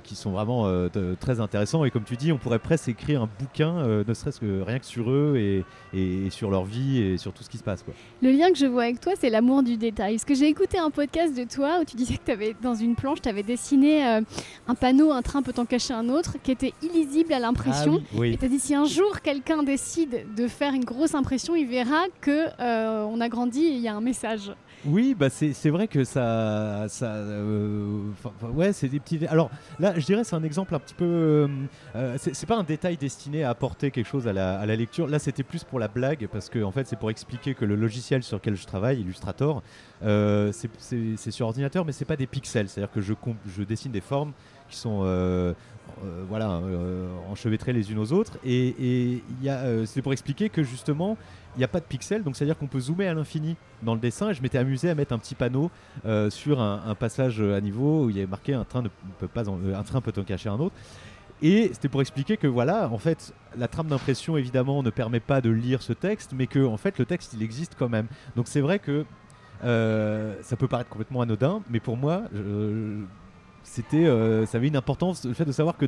qui 0.02 0.16
sont 0.16 0.32
vraiment 0.32 0.88
très 1.20 1.40
intéressants 1.40 1.52
intéressant. 1.52 1.84
Et 1.84 1.90
comme 1.90 2.04
tu 2.04 2.16
dis, 2.16 2.32
on 2.32 2.38
pourrait 2.38 2.58
presque 2.58 2.88
écrire 2.88 3.22
un 3.22 3.28
bouquin, 3.38 3.76
euh, 3.76 4.04
ne 4.06 4.14
serait-ce 4.14 4.40
que 4.40 4.62
rien 4.62 4.78
que 4.78 4.86
sur 4.86 5.10
eux 5.10 5.36
et, 5.36 5.64
et, 5.92 6.30
sur 6.30 6.50
leur 6.50 6.64
vie 6.64 6.98
et 6.98 7.18
sur 7.18 7.32
tout 7.32 7.42
ce 7.42 7.50
qui 7.50 7.58
se 7.58 7.62
passe. 7.62 7.82
Quoi. 7.82 7.92
Le 8.22 8.30
lien 8.30 8.50
que 8.50 8.56
je 8.56 8.64
vois 8.64 8.84
avec 8.84 9.00
toi, 9.00 9.12
c'est 9.18 9.28
l'amour 9.28 9.62
du 9.62 9.76
détail. 9.76 10.14
Parce 10.14 10.24
que 10.24 10.34
j'ai 10.34 10.48
écouté 10.48 10.78
un 10.78 10.90
podcast 10.90 11.36
de 11.36 11.44
toi 11.44 11.80
où 11.80 11.84
tu 11.84 11.96
disais 11.96 12.14
que 12.14 12.24
tu 12.24 12.30
avais, 12.30 12.56
dans 12.62 12.74
une 12.74 12.94
planche, 12.94 13.20
tu 13.20 13.28
avais 13.28 13.42
dessiné 13.42 14.06
euh, 14.06 14.20
un 14.66 14.74
panneau, 14.74 15.12
un 15.12 15.20
train 15.20 15.42
peut 15.42 15.52
en 15.58 15.66
cacher 15.66 15.92
un 15.92 16.08
autre, 16.08 16.36
qui 16.42 16.52
était 16.52 16.72
illisible 16.82 17.34
à 17.34 17.38
l'impression. 17.38 17.91
Ah 18.18 18.26
et 18.26 18.36
tu 18.36 18.44
as 18.44 18.48
dit 18.48 18.58
si 18.58 18.74
un 18.74 18.84
jour 18.84 19.20
quelqu'un 19.20 19.62
décide 19.62 20.26
de 20.36 20.48
faire 20.48 20.74
une 20.74 20.84
grosse 20.84 21.14
impression, 21.14 21.54
il 21.54 21.66
verra 21.66 22.04
que 22.20 22.48
euh, 22.60 23.04
on 23.04 23.20
a 23.20 23.28
grandi 23.28 23.64
et 23.64 23.72
il 23.72 23.80
y 23.80 23.88
a 23.88 23.94
un 23.94 24.00
message. 24.00 24.52
Oui, 24.84 25.14
bah 25.16 25.28
c'est 25.30 25.70
vrai 25.70 25.86
que 25.86 26.02
ça, 26.02 26.86
ça 26.88 27.06
euh, 27.14 28.00
ouais, 28.52 28.72
c'est 28.72 28.88
des 28.88 28.98
petits. 28.98 29.24
Alors 29.26 29.48
là, 29.78 29.94
je 29.96 30.04
dirais 30.04 30.24
c'est 30.24 30.34
un 30.34 30.42
exemple 30.42 30.74
un 30.74 30.80
petit 30.80 30.94
peu. 30.94 31.04
Euh, 31.04 31.48
euh, 31.94 32.16
c'est 32.18 32.46
pas 32.46 32.56
un 32.56 32.64
détail 32.64 32.96
destiné 32.96 33.44
à 33.44 33.50
apporter 33.50 33.92
quelque 33.92 34.08
chose 34.08 34.26
à 34.26 34.32
la, 34.32 34.58
à 34.58 34.66
la 34.66 34.74
lecture. 34.74 35.06
Là, 35.06 35.20
c'était 35.20 35.44
plus 35.44 35.62
pour 35.62 35.78
la 35.78 35.86
blague 35.86 36.26
parce 36.32 36.48
que 36.48 36.62
en 36.64 36.72
fait, 36.72 36.88
c'est 36.88 36.98
pour 36.98 37.10
expliquer 37.10 37.54
que 37.54 37.64
le 37.64 37.76
logiciel 37.76 38.24
sur 38.24 38.38
lequel 38.38 38.56
je 38.56 38.66
travaille, 38.66 39.00
Illustrator, 39.00 39.62
c'est 40.00 41.30
sur 41.30 41.46
ordinateur, 41.46 41.84
mais 41.84 41.92
c'est 41.92 42.04
pas 42.04 42.16
des 42.16 42.26
pixels. 42.26 42.68
C'est-à-dire 42.68 42.92
que 42.92 43.00
je, 43.00 43.14
je 43.56 43.62
dessine 43.62 43.92
des 43.92 44.00
formes 44.00 44.32
qui 44.68 44.76
sont 44.76 45.04
voilà 46.28 46.60
enchevêtrées 47.30 47.72
les 47.72 47.92
unes 47.92 47.98
aux 47.98 48.12
autres. 48.12 48.38
Et, 48.44 48.74
et 48.78 49.22
c'est 49.86 50.02
pour 50.02 50.12
expliquer 50.12 50.48
que 50.48 50.62
justement 50.62 51.16
il 51.54 51.58
n'y 51.58 51.64
a 51.64 51.68
pas 51.68 51.80
de 51.80 51.84
pixels, 51.84 52.22
donc 52.22 52.36
c'est-à-dire 52.36 52.56
qu'on 52.56 52.66
peut 52.66 52.80
zoomer 52.80 53.06
à 53.06 53.14
l'infini 53.14 53.56
dans 53.82 53.94
le 53.94 54.00
dessin. 54.00 54.30
Et 54.30 54.34
je 54.34 54.42
m'étais 54.42 54.58
amusé 54.58 54.88
à 54.88 54.94
mettre 54.94 55.12
un 55.12 55.18
petit 55.18 55.34
panneau 55.34 55.70
euh, 56.06 56.30
sur 56.30 56.60
un, 56.60 56.94
passage 56.94 57.40
à 57.40 57.60
niveau 57.60 58.04
où 58.04 58.10
il 58.10 58.16
y 58.16 58.18
avait 58.20 58.30
marqué 58.30 58.54
un 58.54 58.64
train 58.64 58.82
ne 58.82 58.88
peut 59.18 59.28
pas, 59.28 59.48
euh, 59.48 59.74
un 59.74 59.82
train 59.82 60.00
peut 60.00 60.12
en 60.16 60.24
cacher 60.24 60.48
un 60.48 60.58
autre. 60.58 60.74
Et 61.42 61.70
c'était 61.72 61.88
pour 61.88 62.00
expliquer 62.00 62.36
que 62.36 62.46
voilà, 62.46 62.88
en 62.88 62.98
fait, 62.98 63.34
la 63.58 63.66
trame 63.66 63.88
d'impression 63.88 64.36
évidemment 64.36 64.82
ne 64.82 64.90
permet 64.90 65.20
pas 65.20 65.40
de 65.40 65.50
lire 65.50 65.82
ce 65.82 65.92
texte, 65.92 66.32
mais 66.34 66.46
que 66.46 66.64
en 66.64 66.76
fait 66.76 66.98
le 66.98 67.04
texte 67.04 67.32
il 67.34 67.42
existe 67.42 67.74
quand 67.78 67.88
même. 67.88 68.06
Donc 68.36 68.46
c'est 68.46 68.60
vrai 68.60 68.78
que 68.78 69.04
euh, 69.64 70.36
ça 70.42 70.56
peut 70.56 70.68
paraître 70.68 70.88
complètement 70.88 71.20
anodin, 71.20 71.60
mais 71.68 71.80
pour 71.80 71.96
moi, 71.96 72.22
c'était, 73.62 74.06
ça 74.46 74.58
avait 74.58 74.68
une 74.68 74.76
importance 74.76 75.24
le 75.24 75.34
fait 75.34 75.44
de 75.44 75.52
savoir 75.52 75.76
que 75.76 75.86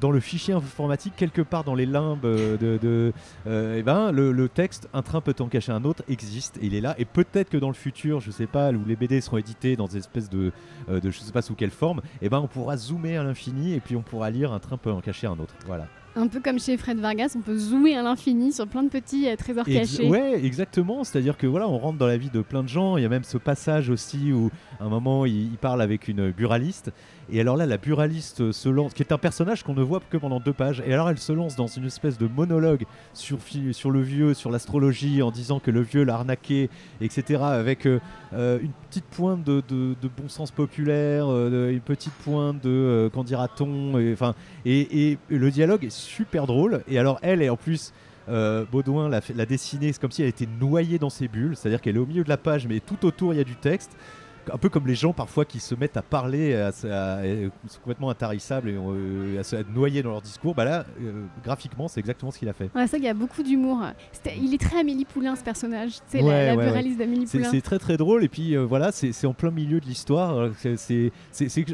dans 0.00 0.10
le 0.10 0.20
fichier 0.20 0.54
informatique, 0.54 1.14
quelque 1.16 1.42
part 1.42 1.64
dans 1.64 1.74
les 1.74 1.86
limbes 1.86 2.22
de, 2.22 2.78
de 2.78 3.12
euh, 3.46 3.76
eh 3.78 3.82
ben, 3.82 4.10
le, 4.12 4.48
texte 4.48 4.88
Un 4.94 5.02
train 5.02 5.20
peut 5.20 5.34
en 5.40 5.46
cacher 5.46 5.72
un 5.72 5.84
autre 5.84 6.02
existe 6.08 6.58
il 6.62 6.74
est 6.74 6.80
là. 6.80 6.94
Et 6.98 7.04
peut-être 7.04 7.50
que 7.50 7.56
dans 7.56 7.68
le 7.68 7.74
futur, 7.74 8.20
je 8.20 8.30
sais 8.30 8.46
pas, 8.46 8.72
où 8.72 8.84
les 8.86 8.96
BD 8.96 9.20
seront 9.20 9.38
édités 9.38 9.76
dans 9.76 9.86
des 9.86 9.98
espèces 9.98 10.30
de, 10.30 10.52
euh, 10.88 11.00
de 11.00 11.10
sais 11.10 11.32
pas 11.32 11.42
sous 11.42 11.54
quelle 11.54 11.70
forme, 11.70 12.00
eh 12.22 12.28
ben, 12.28 12.38
on 12.38 12.48
pourra 12.48 12.76
zoomer 12.76 13.16
à 13.16 13.22
l'infini 13.22 13.74
et 13.74 13.80
puis 13.80 13.96
on 13.96 14.02
pourra 14.02 14.30
lire 14.30 14.52
Un 14.52 14.58
train 14.58 14.76
peut 14.76 14.90
en 14.90 15.00
cacher 15.00 15.26
un 15.26 15.38
autre. 15.38 15.54
Voilà. 15.66 15.86
Un 16.16 16.26
peu 16.26 16.40
comme 16.40 16.58
chez 16.58 16.76
Fred 16.76 16.98
Vargas, 16.98 17.34
on 17.36 17.40
peut 17.40 17.56
zoomer 17.56 17.94
à 17.96 18.02
l'infini 18.02 18.52
sur 18.52 18.66
plein 18.66 18.82
de 18.82 18.88
petits 18.88 19.28
euh, 19.28 19.36
trésors 19.36 19.66
Ex- 19.68 19.96
cachés. 19.96 20.08
Ouais, 20.08 20.44
exactement. 20.44 21.04
C'est-à-dire 21.04 21.36
que 21.36 21.46
voilà, 21.46 21.68
on 21.68 21.78
rentre 21.78 21.98
dans 21.98 22.06
la 22.06 22.16
vie 22.16 22.30
de 22.30 22.40
plein 22.42 22.62
de 22.64 22.68
gens. 22.68 22.96
Il 22.96 23.02
y 23.02 23.06
a 23.06 23.08
même 23.08 23.22
ce 23.24 23.38
passage 23.38 23.90
aussi 23.90 24.32
où, 24.32 24.50
à 24.80 24.84
un 24.84 24.88
moment, 24.88 25.24
il, 25.24 25.44
il 25.52 25.58
parle 25.58 25.80
avec 25.80 26.08
une 26.08 26.30
buraliste. 26.32 26.90
Et 27.32 27.40
alors 27.40 27.56
là, 27.56 27.66
la 27.66 27.76
buraliste 27.76 28.52
se 28.52 28.68
lance, 28.68 28.92
qui 28.92 29.02
est 29.02 29.12
un 29.12 29.18
personnage 29.18 29.62
qu'on 29.62 29.74
ne 29.74 29.82
voit 29.82 30.00
que 30.10 30.16
pendant 30.16 30.40
deux 30.40 30.52
pages. 30.52 30.82
Et 30.86 30.92
alors, 30.92 31.08
elle 31.10 31.18
se 31.18 31.32
lance 31.32 31.54
dans 31.54 31.68
une 31.68 31.86
espèce 31.86 32.18
de 32.18 32.26
monologue 32.26 32.84
sur, 33.12 33.38
le 33.90 34.00
vieux, 34.00 34.34
sur 34.34 34.50
l'astrologie, 34.50 35.22
en 35.22 35.30
disant 35.30 35.60
que 35.60 35.70
le 35.70 35.80
vieux 35.80 36.02
l'a 36.02 36.14
arnaqué, 36.14 36.70
etc. 37.00 37.42
Avec 37.42 37.86
euh, 37.86 38.00
euh, 38.32 38.58
une 38.60 38.72
petite 38.88 39.04
pointe 39.04 39.44
de, 39.44 39.62
bon 40.16 40.28
sens 40.28 40.50
populaire, 40.50 41.26
euh, 41.28 41.70
une 41.70 41.80
petite 41.80 42.12
pointe 42.24 42.62
de 42.62 42.70
euh, 42.70 43.10
qu'en 43.10 43.22
dira-t-on. 43.24 44.12
Enfin, 44.12 44.34
et, 44.64 45.18
le 45.28 45.50
dialogue 45.50 45.84
est 45.84 45.90
super 45.90 46.46
drôle. 46.46 46.82
Et 46.88 46.98
alors, 46.98 47.18
elle 47.22 47.42
est 47.42 47.48
en 47.48 47.56
plus. 47.56 47.92
euh, 48.28 48.64
Baudouin 48.70 49.08
l'a 49.08 49.46
dessinée, 49.46 49.92
c'est 49.92 50.00
comme 50.00 50.10
si 50.10 50.22
elle 50.22 50.28
était 50.28 50.48
noyée 50.60 50.98
dans 50.98 51.10
ses 51.10 51.26
bulles, 51.28 51.56
c'est-à-dire 51.56 51.80
qu'elle 51.80 51.96
est 51.96 52.00
au 52.00 52.06
milieu 52.06 52.22
de 52.22 52.28
la 52.28 52.36
page, 52.36 52.66
mais 52.66 52.80
tout 52.80 53.04
autour 53.04 53.34
il 53.34 53.38
y 53.38 53.40
a 53.40 53.44
du 53.44 53.56
texte. 53.56 53.96
Un 54.52 54.58
peu 54.58 54.68
comme 54.68 54.86
les 54.86 54.94
gens 54.94 55.12
parfois 55.12 55.44
qui 55.44 55.60
se 55.60 55.74
mettent 55.74 55.96
à 55.96 56.02
parler, 56.02 56.54
à, 56.54 56.68
à- 56.68 57.14
à- 57.20 57.22
sont 57.68 57.78
complètement 57.82 58.10
intarissables 58.10 58.70
et 58.70 58.74
euh, 58.76 59.38
à 59.40 59.42
se 59.42 59.56
noyer 59.74 60.02
dans 60.02 60.10
leur 60.10 60.22
discours. 60.22 60.54
Bah 60.54 60.64
là, 60.64 60.84
euh, 61.02 61.24
graphiquement, 61.44 61.88
c'est 61.88 62.00
exactement 62.00 62.30
ce 62.30 62.38
qu'il 62.38 62.48
a 62.48 62.52
fait. 62.52 62.64
Ouais, 62.74 62.82
c'est 62.82 62.88
vrai 62.90 62.96
qu'il 62.98 63.06
y 63.06 63.08
a 63.08 63.14
beaucoup 63.14 63.42
d'humour. 63.42 63.82
Il 64.40 64.52
est 64.54 64.58
très 64.60 64.80
Amélie 64.80 65.04
Poulain 65.04 65.36
ce 65.36 65.42
personnage. 65.44 65.92
C'est 66.08 66.22
Ouais, 66.22 66.46
la, 66.46 66.54
la 66.54 66.72
ouais, 66.72 66.94
d'Amélie 66.94 67.26
Poulain. 67.26 67.48
c'est 67.50 67.60
très 67.60 67.78
très 67.78 67.96
drôle 67.96 68.24
et 68.24 68.28
puis 68.28 68.56
euh, 68.56 68.64
voilà, 68.64 68.92
c'est 68.92 69.26
en 69.26 69.34
plein 69.34 69.50
milieu 69.50 69.80
de 69.80 69.86
l'histoire. 69.86 70.50
c'est- 70.76 71.12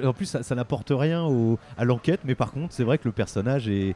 En 0.05 0.13
plus, 0.13 0.27
ça, 0.27 0.43
ça 0.43 0.55
n'apporte 0.55 0.93
rien 0.95 1.25
au- 1.25 1.59
à 1.79 1.85
l'enquête, 1.85 2.21
mais 2.25 2.35
par 2.35 2.53
contre, 2.53 2.73
c'est 2.75 2.85
vrai 2.85 2.99
que 2.99 3.05
le 3.09 3.13
personnage 3.13 3.69
est. 3.69 3.95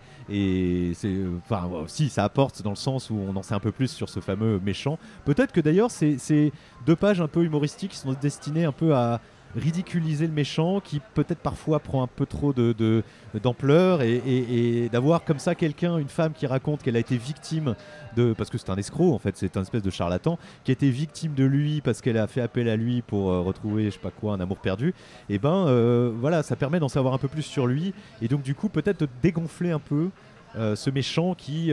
Enfin, 1.45 1.69
si, 1.87 2.09
ça 2.09 2.25
apporte 2.25 2.63
dans 2.63 2.71
le 2.71 2.77
sens 2.77 3.11
où 3.11 3.19
on 3.19 3.35
en 3.37 3.43
sait 3.43 3.55
un 3.55 3.61
peu 3.61 3.73
plus 3.73 3.91
sur 3.91 4.09
ce 4.09 4.21
fameux 4.21 4.61
méchant. 4.65 4.99
Peut-être 5.25 5.53
que 5.53 5.61
d'ailleurs, 5.61 5.91
c'est 5.91 6.17
c'est 6.19 6.53
deux 6.87 6.97
pages 6.97 7.21
un 7.21 7.29
peu 7.29 7.45
humoristiques 7.45 7.93
qui 7.93 7.97
sont 7.99 8.15
destinées 8.21 8.60
un 8.64 8.73
peu 8.73 8.94
à 8.94 9.20
ridiculiser 9.57 10.27
le 10.27 10.33
méchant 10.33 10.81
qui 10.81 11.01
peut-être 11.14 11.40
parfois 11.40 11.81
prend 11.81 12.03
un 12.03 12.07
peu 12.07 12.27
trop 12.27 12.53
de, 12.53 13.03
d'ampleur 13.42 14.03
et, 14.03 14.88
d'avoir 14.92 15.25
comme 15.25 15.38
ça 15.38 15.55
quelqu'un, 15.55 15.99
une 15.99 16.09
femme 16.09 16.33
qui 16.33 16.46
raconte 16.46 16.83
qu'elle 16.83 16.96
a 16.96 17.01
été 17.01 17.16
victime 17.16 17.75
de 18.16 18.33
parce 18.33 18.51
que 18.51 18.59
c'est 18.59 18.70
un 18.70 18.77
escroc 18.77 19.14
en 19.14 19.18
fait, 19.18 19.37
c'est 19.37 19.57
un 19.57 19.62
espèce 19.62 19.83
de 19.83 19.90
charlatan 19.90 20.38
qui 20.64 20.70
a 20.70 20.75
été 20.75 20.90
victime 20.90 21.35
de 21.35 21.44
lui 21.44 21.81
parce 21.81 22.01
qu'elle 22.01 22.18
a 22.18 22.27
fait 22.27 22.40
appel 22.40 22.68
à 22.68 22.77
lui 22.77 23.03
pour 23.03 23.31
euh, 23.31 23.40
retrouver 23.40 23.87
je 23.87 23.90
sais 23.90 23.99
pas 23.99 24.11
quoi 24.11 24.35
un 24.35 24.40
amour 24.40 24.59
perdu. 24.59 24.94
Et 25.29 25.38
ben 25.38 25.66
euh, 25.66 26.12
voilà, 26.14 26.42
ça 26.42 26.57
permet 26.57 26.81
d'en 26.81 26.88
savoir 26.88 27.14
un 27.14 27.18
peu 27.18 27.29
plus 27.29 27.42
sur 27.42 27.66
lui 27.66 27.92
et 28.23 28.29
donc 28.29 28.42
du 28.42 28.55
coup 28.55 28.68
peut-être 28.68 29.01
de 29.01 29.09
dégonfler 29.23 29.70
un 29.70 29.79
peu 29.79 30.11
euh, 30.57 30.75
ce 30.75 30.90
méchant 30.90 31.35
qui, 31.35 31.70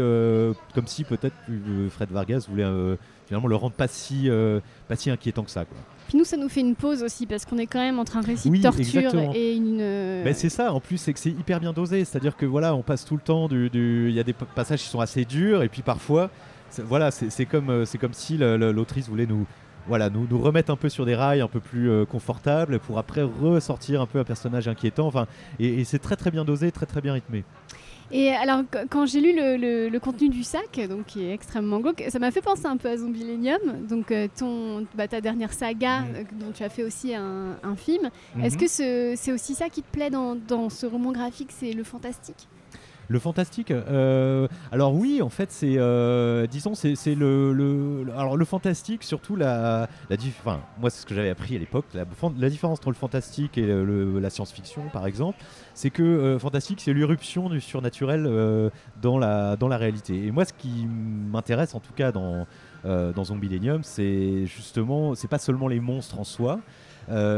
comme 0.74 0.88
si 0.88 1.04
peut-être 1.04 1.36
Fred 1.90 2.10
Vargas 2.12 2.46
voulait 2.50 2.98
finalement 3.28 3.48
le 3.48 3.56
rendre 3.56 3.76
pas 3.76 3.88
si, 3.88 4.30
pas 4.88 4.96
si 4.96 5.10
inquiétant 5.10 5.44
que 5.44 5.52
ça. 5.52 5.66
Quoi. 5.66 5.78
Puis 6.08 6.18
nous, 6.18 6.24
ça 6.24 6.38
nous 6.38 6.48
fait 6.50 6.62
une 6.62 6.76
pause 6.76 7.04
aussi 7.04 7.26
parce 7.26 7.46
qu'on 7.46 7.58
est 7.58 7.66
quand 7.68 7.80
même 7.80 8.00
entre 8.00 8.18
un 8.18 8.22
récit 8.22 8.50
Oui, 8.50 8.60
de 8.60 8.64
torture 8.64 8.82
exactement. 9.00 9.34
et 9.36 9.56
une. 9.56 9.78
Ben, 10.24 10.34
c'est 10.34 10.50
ça, 10.50 10.72
en 10.74 10.80
plus, 10.80 10.98
c'est 10.98 11.14
que 11.14 11.20
c'est 11.20 11.30
hyper 11.32 11.60
bien 11.60 11.74
dosé. 11.74 12.06
C'est-à-dire 12.06 12.36
que 12.38 12.46
voilà, 12.46 12.74
on 12.76 12.82
passe 12.82 13.04
tout 13.06 13.16
le 13.16 13.22
temps 13.22 13.48
du. 13.48 13.70
du- 13.70 14.08
Il 14.10 14.16
y 14.16 14.20
a 14.20 14.24
des 14.24 14.34
passages 14.34 14.82
qui 14.82 14.88
sont 14.90 15.00
assez 15.02 15.26
durs, 15.26 15.64
et 15.64 15.70
puis 15.70 15.82
parfois, 15.82 16.30
c'est- 16.70 16.82
voilà, 16.82 17.12
c'est 17.12 17.46
comme, 17.46 17.70
euh, 17.70 17.86
c'est 17.86 17.98
comme 17.98 18.14
si 18.14 18.38
l'autrice 18.38 19.10
voulait 19.10 19.26
nous. 19.26 19.46
Voilà, 19.88 20.10
nous, 20.10 20.28
nous 20.30 20.40
remettre 20.40 20.70
un 20.72 20.76
peu 20.76 20.90
sur 20.90 21.06
des 21.06 21.16
rails 21.16 21.40
un 21.40 21.48
peu 21.48 21.62
plus 21.62 21.90
euh, 21.90 22.04
confortables 22.06 22.80
pour 22.80 22.98
après 23.00 23.22
ressortir 23.24 24.02
un 24.02 24.06
peu 24.06 24.20
un 24.20 24.26
personnage 24.26 24.68
inquiétant. 24.68 25.08
Enfin, 25.08 25.28
et, 25.60 25.80
et 25.80 25.84
c'est 25.86 26.00
très 26.00 26.16
très 26.18 26.30
bien 26.30 26.44
dosé, 26.44 26.72
très 26.74 26.86
très 26.86 27.00
bien 27.00 27.14
rythmé. 27.14 27.46
Et 28.12 28.30
alors, 28.32 28.62
qu- 28.72 28.88
quand 28.90 29.06
j'ai 29.06 29.20
lu 29.20 29.36
le, 29.36 29.58
le- 29.58 29.90
le 29.90 30.00
contenu 30.00 30.30
du 30.30 30.44
sac, 30.44 30.80
donc 30.90 31.08
qui 31.08 31.26
est 31.26 31.34
extrêmement 31.34 31.80
glauque, 31.80 32.04
ça 32.10 32.20
m'a 32.20 32.32
fait 32.32 32.42
penser 32.42 32.66
un 32.66 32.78
peu 32.78 32.88
à 32.90 32.96
Zombilenium, 32.98 33.86
donc 33.90 34.12
euh, 34.12 34.28
ton, 34.38 34.86
bah, 34.96 35.08
ta 35.10 35.20
dernière 35.20 35.52
saga, 35.52 36.00
Mhm. 36.02 36.16
euh, 36.16 36.24
dont 36.40 36.52
tu 36.54 36.64
as 36.64 36.70
fait 36.70 36.84
aussi 36.84 37.14
un, 37.14 37.58
un 37.64 37.76
film. 37.76 38.10
Est-ce 38.42 38.56
Mhm. 38.56 38.62
que 38.62 38.68
ce- 38.68 39.14
c'est 39.18 39.32
aussi 39.34 39.56
ça 39.56 39.68
qui 39.70 39.82
te 39.84 39.92
plaît 39.92 40.10
dans, 40.10 40.36
dans 40.36 40.70
ce 40.70 40.86
roman 40.86 41.12
graphique, 41.12 41.50
c'est 41.52 41.74
le 41.74 41.84
fantastique? 41.84 42.48
Le 43.10 43.20
fantastique, 43.20 43.72
euh, 43.72 44.50
alors 44.72 44.94
oui, 44.94 45.22
en 45.22 45.30
fait, 45.30 45.50
c'est, 45.50 45.76
euh, 45.78 46.46
disons, 46.46 46.76
c'est 46.76 47.16
le, 47.16 48.06
alors 48.18 48.36
le 48.36 48.44
fantastique, 48.44 49.04
surtout 49.04 49.38
la, 49.38 49.88
la 50.10 50.18
enfin, 50.40 50.60
moi 50.78 50.90
c'est 50.90 51.02
ce 51.02 51.06
que 51.06 51.16
j'avais 51.16 51.30
appris 51.30 51.56
à 51.56 51.60
l'époque, 51.60 51.86
la, 51.94 52.50
différence 52.50 52.80
entre 52.80 52.90
le 52.90 52.96
fantastique 52.96 53.58
et 53.58 53.66
la 53.66 54.30
science-fiction, 54.30 54.90
par 54.92 55.08
exemple, 55.08 55.38
c'est 55.74 55.90
que 55.90 56.04
euh, 56.04 56.40
fantastique, 56.40 56.82
c'est 56.82 56.94
l'irruption 56.94 57.48
du 57.50 57.62
surnaturel 57.62 58.26
euh, 58.28 58.70
dans 59.02 59.18
la 59.18 59.56
dans 59.56 59.70
la 59.70 59.78
réalité. 59.78 60.26
Et 60.26 60.32
moi, 60.32 60.44
ce 60.44 60.52
qui 60.52 60.86
m'intéresse, 60.86 61.76
en 61.76 61.80
tout 61.80 61.94
cas 61.94 62.12
dans 62.12 62.46
dans 62.84 63.24
Zombilenium, 63.26 63.84
c'est 63.84 64.46
justement, 64.46 65.14
c'est 65.14 65.28
pas 65.28 65.40
seulement 65.40 65.68
les 65.68 65.82
monstres 65.82 66.20
en 66.20 66.24
soi, 66.24 66.60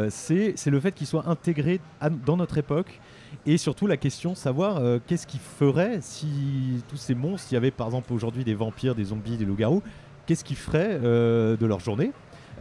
c'est 0.10 0.54
c'est 0.56 0.70
le 0.70 0.80
fait 0.80 0.94
qu'ils 0.94 1.08
soient 1.08 1.28
intégrés 1.28 1.80
dans 2.26 2.38
notre 2.38 2.58
époque 2.58 3.00
et 3.46 3.58
surtout 3.58 3.88
la 3.88 3.98
question 3.98 4.32
de 4.32 4.38
savoir 4.38 4.78
euh, 4.78 5.00
qu'est-ce 5.06 5.28
qu'ils 5.28 5.40
feraient 5.40 6.00
si 6.02 6.84
tous 6.88 6.98
ces 6.98 7.16
monstres, 7.16 7.48
s'il 7.48 7.56
y 7.56 7.58
avait 7.58 7.72
par 7.72 7.88
exemple 7.88 8.14
aujourd'hui 8.14 8.44
des 8.44 8.56
vampires, 8.56 8.96
des 8.96 9.06
zombies, 9.06 9.38
des 9.38 9.46
loups-garous, 9.46 9.82
qu'est-ce 10.26 10.44
qu'ils 10.44 10.58
feraient 10.58 11.00
euh, 11.04 11.58
de 11.58 11.66
leur 11.66 11.80
journée? 11.80 12.12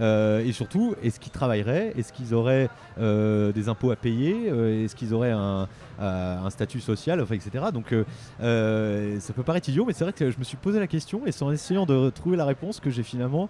Euh, 0.01 0.45
et 0.45 0.53
surtout, 0.53 0.95
est-ce 1.03 1.19
qu'ils 1.19 1.33
travailleraient? 1.33 1.93
Est-ce 1.99 2.13
qu'ils 2.13 2.33
auraient 2.33 2.69
des 2.97 3.69
impôts 3.69 3.91
à 3.91 3.97
payer? 3.97 4.47
Est-ce 4.85 4.95
qu'ils 4.95 5.13
auraient 5.13 5.33
un, 5.33 5.67
statut 6.51 6.81
social? 6.81 7.21
Enfin, 7.21 7.35
Etc. 7.35 7.65
Donc 7.73 7.91
ça 7.91 9.33
peut 9.35 9.43
paraître 9.45 9.69
idiot, 9.69 9.85
mais 9.85 9.93
c'est 9.93 10.05
vrai 10.05 10.13
que 10.13 10.31
je 10.31 10.39
me 10.39 10.45
suis 10.45 10.57
posé 10.57 10.79
la 10.79 10.87
question 10.87 11.27
et 11.27 11.33
c'est 11.33 11.43
en 11.43 11.51
essayant 11.51 11.85
de 11.85 12.11
trouver 12.11 12.37
la 12.37 12.45
réponse 12.45 12.79
que 12.79 12.91
j'ai 12.91 13.03
finalement 13.03 13.49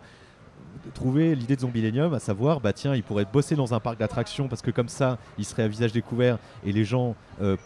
trouvé 0.94 1.34
l'idée 1.34 1.56
de 1.56 1.60
Zombilenium, 1.60 2.14
à 2.14 2.18
savoir, 2.18 2.60
bah 2.60 2.72
tiens, 2.72 2.94
il 2.94 3.02
pourrait 3.02 3.26
bosser 3.30 3.54
dans 3.54 3.74
un 3.74 3.80
parc 3.80 3.98
d'attractions 3.98 4.48
parce 4.48 4.62
que 4.62 4.70
comme 4.70 4.88
ça, 4.88 5.18
il 5.38 5.44
serait 5.44 5.62
à 5.62 5.68
visage 5.68 5.92
découvert 5.92 6.38
et 6.64 6.72
les 6.72 6.84
gens 6.84 7.14
euh, 7.40 7.56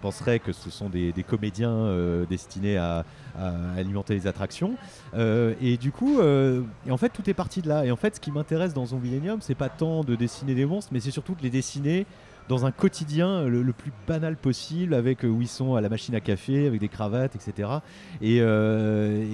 penseraient 0.00 0.38
que 0.38 0.52
ce 0.52 0.70
sont 0.70 0.88
des, 0.88 1.12
comédiens 1.26 1.70
euh, 1.70 2.24
destinés 2.26 2.76
à, 2.76 3.04
alimenter 3.76 4.14
les 4.14 4.26
attractions. 4.26 4.74
Euh, 5.14 5.54
et 5.62 5.76
du 5.76 5.92
coup, 5.92 6.20
en 6.20 6.96
fait, 6.96 7.10
tout 7.10 7.28
est 7.30 7.34
parti 7.34 7.62
de 7.62 7.68
là. 7.68 7.84
Et 7.84 7.90
en 7.90 7.96
fait, 7.96 8.16
ce 8.16 8.20
qui 8.20 8.30
m'intéresse 8.30 8.74
dans 8.74 8.86
Zombilenium, 8.86 9.40
c'est 9.40 9.54
pas 9.54 9.68
tant 9.68 10.04
de 10.04 10.14
dessiner 10.14 10.54
des 10.54 10.66
monstres, 10.66 10.90
mais 10.92 11.00
c'est 11.00 11.10
surtout 11.10 11.34
de 11.34 11.42
les 11.42 11.50
dessiner 11.50 12.06
dans 12.50 12.66
un 12.66 12.72
quotidien 12.72 13.44
le, 13.44 13.62
le 13.62 13.72
plus 13.72 13.92
banal 14.08 14.36
possible, 14.36 14.94
avec 14.94 15.24
euh, 15.24 15.28
où 15.28 15.40
ils 15.40 15.48
sont 15.48 15.76
à 15.76 15.80
la 15.80 15.88
machine 15.88 16.16
à 16.16 16.20
café, 16.20 16.66
avec 16.66 16.80
des 16.80 16.88
cravates, 16.88 17.36
etc. 17.36 17.68
Et, 18.20 18.38
euh, 18.40 19.24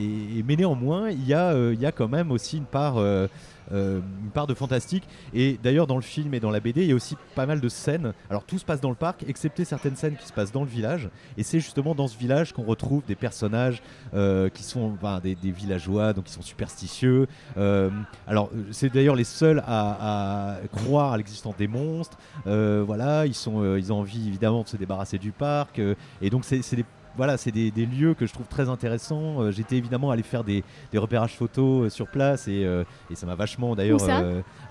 mais 0.46 0.54
néanmoins, 0.54 1.08
il 1.08 1.26
y, 1.26 1.32
a, 1.32 1.52
euh, 1.52 1.74
quand 1.96 2.08
même 2.08 2.30
aussi 2.30 2.58
une 2.58 2.66
part, 2.66 2.98
euh, 2.98 3.02
euh, 3.06 3.28
une 3.72 4.30
part 4.32 4.46
de 4.46 4.54
fantastique. 4.54 5.04
Et 5.34 5.58
d'ailleurs, 5.62 5.86
dans 5.86 5.96
le 5.96 6.02
film 6.02 6.34
et 6.34 6.40
dans 6.40 6.50
la 6.50 6.60
BD, 6.60 6.82
il 6.82 6.88
y 6.88 6.92
a 6.92 6.94
aussi 6.94 7.16
pas 7.34 7.46
mal 7.46 7.60
de 7.60 7.68
scènes. 7.68 8.12
Alors, 8.30 8.44
tout 8.44 8.58
se 8.58 8.64
passe 8.64 8.80
dans 8.80 8.90
le 8.90 8.96
parc, 8.96 9.24
excepté 9.28 9.64
certaines 9.64 9.96
scènes 9.96 10.16
qui 10.16 10.26
se 10.26 10.32
passent 10.32 10.52
dans 10.52 10.62
le 10.62 10.68
village. 10.68 11.08
Et 11.36 11.42
c'est 11.42 11.60
justement 11.60 11.94
dans 11.94 12.08
ce 12.08 12.16
village 12.16 12.52
qu'on 12.52 12.64
retrouve 12.64 13.02
des 13.06 13.16
personnages 13.16 13.82
euh, 14.14 14.48
qui 14.48 14.62
sont 14.62 14.96
des, 15.22 15.36
villageois, 15.50 16.12
donc 16.12 16.24
qui 16.24 16.32
sont 16.32 16.42
superstitieux. 16.42 17.26
Euh, 17.56 17.90
alors, 18.26 18.50
euh, 18.54 18.64
c'est 18.70 18.92
d'ailleurs 18.92 19.16
les 19.16 19.24
seuls 19.24 19.62
à, 19.66 20.58
croire 20.72 21.12
à 21.12 21.16
l'existence 21.16 21.56
des 21.56 21.68
monstres. 21.68 22.18
Euh, 22.46 22.82
voilà, 22.86 23.26
ils, 23.26 23.34
euh, 23.48 23.78
ils 23.78 23.92
ont 23.92 24.00
envie 24.00 24.28
évidemment 24.28 24.62
de 24.62 24.68
se 24.68 24.76
débarrasser 24.76 25.18
du 25.18 25.32
parc. 25.32 25.78
euh, 25.78 25.94
et 26.20 26.30
donc, 26.30 26.44
c'est 26.44 26.76
des 26.76 26.84
voilà, 27.16 27.36
c'est 27.36 27.50
des, 27.50 27.70
des 27.70 27.86
lieux 27.86 28.14
que 28.14 28.26
je 28.26 28.32
trouve 28.32 28.46
très 28.46 28.68
intéressants. 28.68 29.40
Euh, 29.40 29.50
J'étais 29.50 29.76
évidemment 29.76 30.10
allé 30.10 30.22
faire 30.22 30.44
des, 30.44 30.62
des 30.92 30.98
repérages 30.98 31.34
photos 31.34 31.86
euh, 31.86 31.90
sur 31.90 32.06
place 32.08 32.48
et, 32.48 32.64
euh, 32.64 32.84
et 33.10 33.14
ça 33.14 33.26
m'a 33.26 33.34
vachement 33.34 33.74
d'ailleurs. 33.74 34.00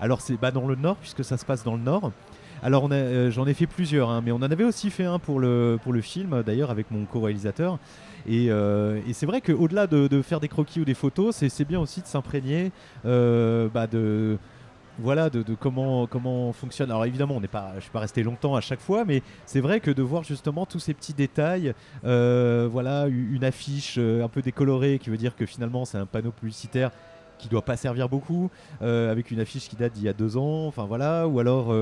Alors 0.00 0.20
c'est 0.20 0.40
bah, 0.40 0.50
dans 0.50 0.66
le 0.66 0.74
nord 0.76 0.96
puisque 0.96 1.24
ça 1.24 1.36
se 1.36 1.44
passe 1.44 1.64
dans 1.64 1.74
le 1.74 1.82
nord. 1.82 2.12
Alors 2.62 2.88
j'en 3.30 3.46
ai 3.46 3.54
fait 3.54 3.66
plusieurs, 3.66 4.08
hein, 4.08 4.22
mais 4.24 4.32
on 4.32 4.36
en 4.36 4.42
avait 4.50 4.64
aussi 4.64 4.88
fait 4.90 5.04
un 5.04 5.18
pour 5.18 5.40
le, 5.40 5.78
pour 5.82 5.92
le 5.92 6.00
film 6.00 6.42
d'ailleurs 6.42 6.70
avec 6.70 6.90
mon 6.90 7.04
co-réalisateur. 7.04 7.78
Et, 8.28 8.46
euh, 8.50 8.98
et 9.06 9.12
c'est 9.12 9.26
vrai 9.26 9.40
qu'au-delà 9.40 9.86
de, 9.86 10.08
de 10.08 10.22
faire 10.22 10.40
des 10.40 10.48
croquis 10.48 10.80
ou 10.80 10.84
des 10.84 10.94
photos, 10.94 11.36
c'est 11.36 11.48
c'est 11.48 11.64
bien 11.66 11.78
aussi 11.78 12.00
de 12.00 12.06
s'imprégner 12.06 12.72
euh, 13.04 13.68
bah, 13.72 13.86
de 13.86 14.38
voilà 14.98 15.30
de, 15.30 15.42
comment 15.54 16.06
comment 16.06 16.52
fonctionne. 16.52 16.90
Alors 16.90 17.04
évidemment, 17.04 17.36
on 17.36 17.40
n'est 17.40 17.48
pas, 17.48 17.72
je 17.76 17.80
suis 17.80 17.90
pas 17.90 18.00
resté 18.00 18.22
longtemps 18.22 18.54
à 18.54 18.60
chaque 18.60 18.80
fois, 18.80 19.04
mais 19.04 19.22
c'est 19.44 19.60
vrai 19.60 19.80
que 19.80 19.90
de 19.90 20.02
voir 20.02 20.24
justement 20.24 20.66
tous 20.66 20.78
ces 20.78 20.94
petits 20.94 21.14
détails, 21.14 21.74
euh, 22.04 22.68
voilà 22.70 23.06
une 23.06 23.44
affiche 23.44 23.96
euh, 23.98 24.24
un 24.24 24.28
peu 24.28 24.42
décolorée 24.42 24.98
qui 24.98 25.10
veut 25.10 25.16
dire 25.16 25.36
que 25.36 25.46
finalement 25.46 25.84
c'est 25.84 25.98
un 25.98 26.06
panneau 26.06 26.30
publicitaire 26.30 26.90
qui 27.38 27.48
doit 27.48 27.62
pas 27.62 27.76
servir 27.76 28.08
beaucoup, 28.08 28.50
avec 28.80 29.30
une 29.30 29.40
affiche 29.40 29.68
qui 29.68 29.76
date 29.76 29.92
d'il 29.92 30.04
y 30.04 30.08
a 30.08 30.12
deux 30.12 30.36
ans, 30.36 30.66
enfin 30.66 30.84
voilà, 30.84 31.26
ou 31.26 31.40
alors 31.40 31.74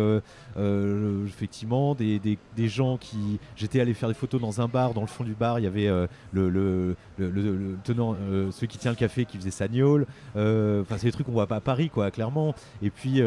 effectivement 1.26 1.94
des, 1.94 2.18
des, 2.18 2.68
gens 2.68 2.96
qui. 2.96 3.38
J'étais 3.56 3.80
allé 3.80 3.94
faire 3.94 4.08
des 4.08 4.14
photos 4.14 4.40
dans 4.40 4.60
un 4.60 4.68
bar, 4.68 4.94
dans 4.94 5.00
le 5.00 5.06
fond 5.06 5.24
du 5.24 5.34
bar, 5.34 5.58
il 5.58 5.62
y 5.62 5.66
avait 5.66 5.88
le, 6.32 6.48
le, 6.48 6.96
le, 7.18 7.76
tenant, 7.84 8.16
celui 8.52 8.68
qui 8.68 8.78
tient 8.78 8.90
le 8.90 8.96
café 8.96 9.24
qui 9.24 9.36
faisait 9.36 9.50
Sagnol, 9.50 10.06
enfin 10.34 10.96
c'est 10.98 11.06
des 11.06 11.12
trucs 11.12 11.26
qu'on 11.26 11.32
voit 11.32 11.46
pas 11.46 11.56
à 11.56 11.60
Paris, 11.60 11.90
quoi, 11.90 12.10
clairement. 12.10 12.54
Et 12.82 12.90
puis 12.90 13.22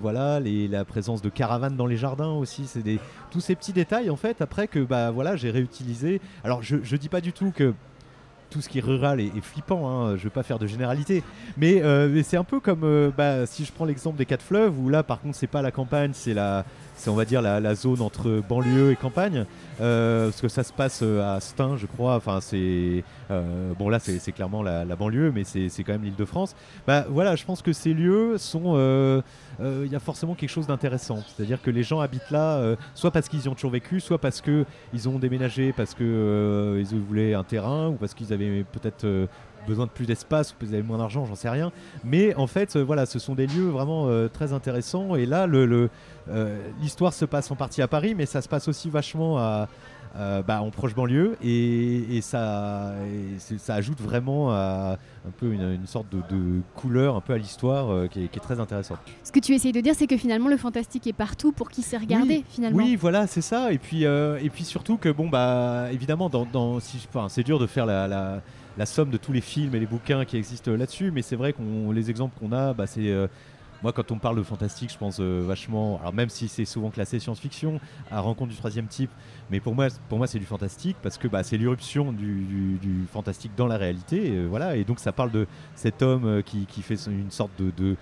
voilà, 0.00 0.40
la 0.40 0.84
présence 0.84 1.22
de 1.22 1.28
caravanes 1.28 1.76
dans 1.76 1.86
les 1.86 1.96
jardins 1.96 2.32
aussi, 2.32 2.66
c'est 2.66 2.82
des 2.82 2.98
tous 3.30 3.40
ces 3.40 3.54
petits 3.54 3.72
détails 3.72 4.10
en 4.10 4.16
fait 4.16 4.40
après 4.40 4.68
que 4.68 4.78
bah 4.78 5.10
voilà 5.10 5.36
j'ai 5.36 5.50
réutilisé. 5.50 6.20
Alors 6.44 6.62
je, 6.62 6.76
je 6.82 6.96
dis 6.96 7.08
pas 7.08 7.20
du 7.20 7.32
tout 7.32 7.52
que 7.54 7.74
tout 8.50 8.60
ce 8.60 8.68
qui 8.68 8.78
est 8.78 8.82
rural 8.82 9.20
est, 9.20 9.40
flippant, 9.40 9.88
hein, 9.88 10.16
je 10.16 10.24
veux 10.24 10.30
pas 10.30 10.42
faire 10.42 10.58
de 10.58 10.66
généralité, 10.66 11.22
mais, 11.56 11.82
euh, 11.82 12.22
c'est 12.22 12.36
un 12.36 12.44
peu 12.44 12.60
comme 12.60 12.84
euh, 12.84 13.10
bah, 13.16 13.46
si 13.46 13.64
je 13.64 13.72
prends 13.72 13.84
l'exemple 13.84 14.16
des 14.18 14.26
quatre 14.26 14.42
fleuves, 14.42 14.78
où 14.78 14.88
là 14.88 15.02
par 15.02 15.20
contre 15.20 15.36
c'est 15.36 15.46
pas 15.46 15.62
la 15.62 15.70
campagne, 15.70 16.10
c'est 16.14 16.34
la, 16.34 16.64
c'est 16.96 17.10
on 17.10 17.14
va 17.14 17.24
dire 17.24 17.42
la, 17.42 17.74
zone 17.74 18.00
entre 18.00 18.42
banlieue 18.48 18.92
et 18.92 18.96
campagne, 18.96 19.44
euh, 19.80 20.26
parce 20.26 20.40
que 20.40 20.48
ça 20.48 20.62
se 20.62 20.72
passe 20.72 21.02
à 21.02 21.38
Stein, 21.40 21.76
je 21.76 21.86
crois. 21.86 22.16
Enfin, 22.16 22.40
c'est 22.40 23.04
bon 23.78 23.88
là, 23.88 23.98
c'est 23.98 24.32
clairement 24.32 24.62
la, 24.62 24.84
banlieue, 24.96 25.32
mais 25.32 25.44
c'est 25.44 25.84
quand 25.84 25.92
même 25.92 26.04
l'Île-de-France. 26.04 26.56
Bah 26.86 27.04
voilà, 27.08 27.36
je 27.36 27.44
pense 27.44 27.62
que 27.62 27.72
ces 27.72 27.92
lieux 27.92 28.38
sont, 28.38 29.22
il 29.60 29.90
y 29.90 29.96
a 29.96 30.00
forcément 30.00 30.34
quelque 30.34 30.50
chose 30.50 30.66
d'intéressant. 30.66 31.18
C'est-à-dire 31.26 31.60
que 31.62 31.70
les 31.70 31.82
gens 31.82 32.00
habitent 32.00 32.30
là, 32.30 32.76
soit 32.94 33.10
parce 33.10 33.28
qu'ils 33.28 33.44
y 33.44 33.48
ont 33.48 33.54
toujours 33.54 33.72
vécu, 33.72 34.00
soit 34.00 34.18
parce 34.18 34.40
que 34.40 34.64
ils 34.94 35.08
ont 35.08 35.18
déménagé, 35.18 35.72
parce 35.72 35.94
que 35.94 36.82
ils 36.90 36.98
voulaient 36.98 37.34
un 37.34 37.44
terrain, 37.44 37.88
ou 37.88 37.94
parce 37.94 38.14
qu'ils 38.14 38.32
avaient 38.32 38.64
peut-être 38.64 39.06
besoin 39.66 39.86
de 39.86 39.90
plus 39.90 40.06
d'espace 40.06 40.52
ou 40.52 40.64
vous 40.64 40.74
avez 40.74 40.82
moins 40.82 40.98
d'argent, 40.98 41.24
j'en 41.26 41.34
sais 41.34 41.50
rien. 41.50 41.72
Mais 42.04 42.34
en 42.36 42.46
fait, 42.46 42.76
voilà, 42.76 43.06
ce 43.06 43.18
sont 43.18 43.34
des 43.34 43.46
lieux 43.46 43.68
vraiment 43.68 44.08
très 44.28 44.52
intéressants. 44.52 45.14
Et 45.16 45.26
là, 45.26 45.46
le, 45.46 45.90
euh, 46.28 46.58
l'histoire 46.80 47.12
se 47.12 47.24
passe 47.24 47.50
en 47.50 47.56
partie 47.56 47.82
à 47.82 47.88
Paris, 47.88 48.14
mais 48.14 48.26
ça 48.26 48.42
se 48.42 48.48
passe 48.48 48.68
aussi 48.68 48.90
vachement 48.90 49.38
à, 49.38 49.68
bah, 50.46 50.62
en 50.62 50.70
proche 50.70 50.94
banlieue 50.94 51.36
et, 51.42 52.20
ça, 52.22 52.94
ça 53.58 53.74
ajoute 53.74 54.00
vraiment 54.00 54.50
un 54.50 54.96
peu 55.36 55.52
une, 55.52 55.86
sorte 55.86 56.06
de, 56.10 56.60
couleur 56.74 57.16
un 57.16 57.20
peu 57.20 57.34
à 57.34 57.38
l'histoire 57.38 57.90
euh, 57.90 58.06
qui, 58.06 58.24
est 58.24 58.40
très 58.40 58.58
intéressante. 58.58 58.98
Ce 59.24 59.30
que 59.30 59.40
tu 59.40 59.52
essayes 59.54 59.72
de 59.72 59.80
dire, 59.80 59.94
c'est 59.94 60.06
que 60.06 60.16
finalement 60.16 60.48
le 60.48 60.56
fantastique 60.56 61.06
est 61.06 61.12
partout 61.12 61.52
pour 61.52 61.68
qui 61.68 61.82
sait 61.82 61.98
regarder 61.98 62.36
oui, 62.36 62.44
finalement. 62.48 62.78
Oui, 62.78 62.96
voilà, 62.96 63.26
c'est 63.26 63.42
ça. 63.42 63.72
Et 63.72 63.78
puis, 63.78 64.06
euh, 64.06 64.38
et 64.42 64.48
puis 64.48 64.64
surtout 64.64 64.96
que 64.96 65.10
bon 65.10 65.28
bah 65.28 65.88
évidemment, 65.92 66.30
dans, 66.30 66.80
si, 66.80 67.06
c'est 67.28 67.42
dur 67.42 67.58
de 67.58 67.66
faire 67.66 67.84
la, 67.84 68.08
la, 68.08 68.40
somme 68.84 69.08
de 69.08 69.16
tous 69.16 69.32
les 69.32 69.40
films 69.40 69.74
et 69.74 69.80
les 69.80 69.86
bouquins 69.86 70.26
qui 70.26 70.36
existent 70.36 70.72
là-dessus, 70.72 71.10
mais 71.10 71.22
c'est 71.22 71.36
vrai 71.36 71.54
qu'on 71.54 71.92
les 71.92 72.10
exemples 72.10 72.38
qu'on 72.38 72.52
a, 72.52 72.74
bah, 72.74 72.86
c'est 72.86 73.10
moi, 73.82 73.92
quand 73.92 74.10
on 74.10 74.18
parle 74.18 74.36
de 74.36 74.42
fantastique, 74.42 74.90
je 74.90 74.98
pense 74.98 75.18
euh, 75.20 75.44
vachement, 75.46 75.98
alors 76.00 76.14
même 76.14 76.28
si 76.28 76.48
c'est 76.48 76.64
souvent 76.64 76.90
classé 76.90 77.18
science-fiction, 77.18 77.78
à 78.10 78.20
Rencontre 78.20 78.50
du 78.50 78.56
troisième 78.56 78.86
type, 78.86 79.10
mais 79.50 79.60
pour 79.60 79.74
moi, 79.74 79.88
pour 80.08 80.18
moi 80.18 80.26
c'est 80.26 80.38
du 80.38 80.46
fantastique 80.46 80.96
parce 81.02 81.18
que 81.18 81.28
bah, 81.28 81.42
c'est 81.42 81.56
l'irruption 81.56 82.12
du, 82.12 83.06
fantastique 83.12 83.52
dans 83.56 83.66
la 83.66 83.76
réalité, 83.76 84.32
et, 84.32 84.46
voilà, 84.46 84.76
et 84.76 84.84
donc 84.84 84.98
ça 84.98 85.12
parle 85.12 85.30
de 85.30 85.46
cet 85.74 86.02
homme 86.02 86.24
euh, 86.24 86.42
qui, 86.42 86.66
fait 86.82 86.96
une 87.06 87.30
sorte 87.30 87.52
de 87.60 87.96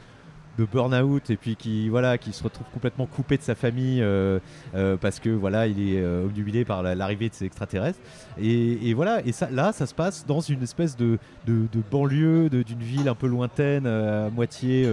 burn-out 0.63 1.31
et 1.31 1.37
puis 1.37 1.57
qui 1.57 1.89
voilà 1.89 2.19
qui 2.19 2.33
se 2.33 2.43
retrouve 2.43 2.67
complètement 2.73 3.07
coupé 3.07 3.37
de 3.37 3.43
sa 3.43 3.55
famille 3.55 4.01
euh, 4.03 4.39
euh, 4.75 4.97
parce 4.97 5.19
que 5.19 5.31
voilà 5.31 5.67
il 5.67 5.81
est 5.81 6.01
euh, 6.01 6.25
obnubilé 6.25 6.65
par 6.65 6.83
l'arrivée 6.83 7.29
de 7.29 7.35
ces 7.35 7.47
extraterrestres. 7.47 7.99
Et, 8.41 8.95
voilà 8.95 9.25
et 9.27 9.33
ça 9.33 9.49
là 9.51 9.73
ça 9.73 9.87
se 9.87 9.95
passe 9.95 10.27
dans 10.27 10.41
une 10.41 10.63
espèce 10.63 10.97
de, 10.97 11.19
de, 11.47 11.67
banlieue 11.91 12.49
d'une 12.49 12.83
ville 12.83 13.09
un 13.09 13.15
peu 13.15 13.27
lointaine 13.27 13.87
à 13.87 14.31
moitié 14.31 14.89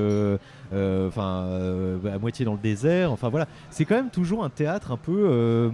enfin 0.73 1.47
à 2.05 2.17
moitié 2.19 2.45
dans 2.45 2.53
le 2.53 2.59
désert. 2.59 3.11
Enfin 3.11 3.29
voilà. 3.29 3.47
C'est 3.69 3.85
quand 3.85 3.95
même 3.95 4.09
toujours 4.09 4.43
un 4.43 4.49
théâtre 4.49 4.91
un 4.91 4.97
peu 4.97 5.71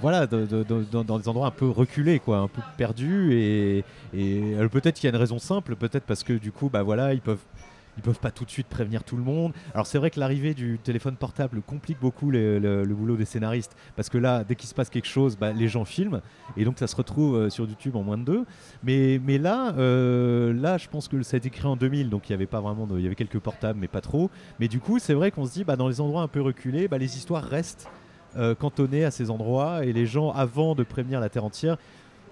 voilà, 0.00 0.26
dans 0.26 1.18
des 1.18 1.28
endroits 1.28 1.46
un 1.46 1.50
peu 1.50 1.68
reculés, 1.68 2.18
quoi, 2.20 2.38
un 2.38 2.48
peu 2.48 2.62
perdus, 2.76 3.34
et, 3.34 3.84
et 4.14 4.56
peut-être 4.70 4.96
qu'il 4.96 5.04
y 5.04 5.12
a 5.12 5.14
une 5.14 5.20
raison 5.20 5.38
simple, 5.38 5.76
peut-être 5.76 6.04
parce 6.04 6.22
que 6.22 6.32
du 6.32 6.52
coup, 6.52 6.68
bah 6.68 6.82
voilà, 6.82 7.12
ils 7.12 7.20
peuvent 7.20 7.44
ils 7.96 8.02
peuvent 8.02 8.20
pas 8.20 8.30
tout 8.30 8.44
de 8.44 8.50
suite 8.50 8.66
prévenir 8.66 9.04
tout 9.04 9.16
le 9.16 9.22
monde. 9.22 9.52
Alors 9.74 9.86
c'est 9.86 9.98
vrai 9.98 10.10
que 10.10 10.18
l'arrivée 10.18 10.54
du 10.54 10.78
téléphone 10.78 11.16
portable 11.16 11.62
complique 11.62 12.00
beaucoup 12.00 12.30
le, 12.30 12.84
boulot 12.86 13.16
des 13.16 13.24
scénaristes 13.24 13.76
parce 13.96 14.08
que 14.08 14.18
là, 14.18 14.44
dès 14.44 14.54
qu'il 14.54 14.68
se 14.68 14.74
passe 14.74 14.90
quelque 14.90 15.08
chose, 15.08 15.36
bah, 15.36 15.52
les 15.52 15.68
gens 15.68 15.84
filment 15.84 16.20
et 16.56 16.64
donc 16.64 16.78
ça 16.78 16.86
se 16.86 16.96
retrouve 16.96 17.36
euh, 17.36 17.50
sur 17.50 17.66
YouTube 17.66 17.96
en 17.96 18.02
moins 18.02 18.18
de 18.18 18.24
deux. 18.24 18.44
Mais, 18.82 19.18
là, 19.38 19.74
euh, 19.76 20.52
là, 20.52 20.78
je 20.78 20.88
pense 20.88 21.08
que 21.08 21.22
ça 21.22 21.36
a 21.36 21.38
été 21.38 21.50
créé 21.50 21.66
en 21.66 21.76
2000, 21.76 22.10
donc 22.10 22.28
il 22.28 22.32
y 22.32 22.34
avait 22.34 22.46
pas 22.46 22.60
vraiment, 22.60 22.86
il 22.96 23.02
y 23.02 23.06
avait 23.06 23.14
quelques 23.14 23.38
portables, 23.38 23.78
mais 23.78 23.88
pas 23.88 24.00
trop. 24.00 24.30
Mais 24.60 24.68
du 24.68 24.80
coup, 24.80 24.98
c'est 24.98 25.14
vrai 25.14 25.30
qu'on 25.30 25.46
se 25.46 25.52
dit, 25.52 25.64
bah, 25.64 25.76
dans 25.76 25.88
les 25.88 26.00
endroits 26.00 26.22
un 26.22 26.28
peu 26.28 26.40
reculés, 26.40 26.88
bah, 26.88 26.98
les 26.98 27.16
histoires 27.16 27.44
restent 27.44 27.88
euh, 28.36 28.54
cantonnées 28.54 29.04
à 29.04 29.10
ces 29.10 29.30
endroits 29.30 29.84
et 29.84 29.92
les 29.92 30.06
gens, 30.06 30.30
avant 30.30 30.74
de 30.74 30.84
prévenir 30.84 31.20
la 31.20 31.28
terre 31.28 31.44
entière, 31.44 31.76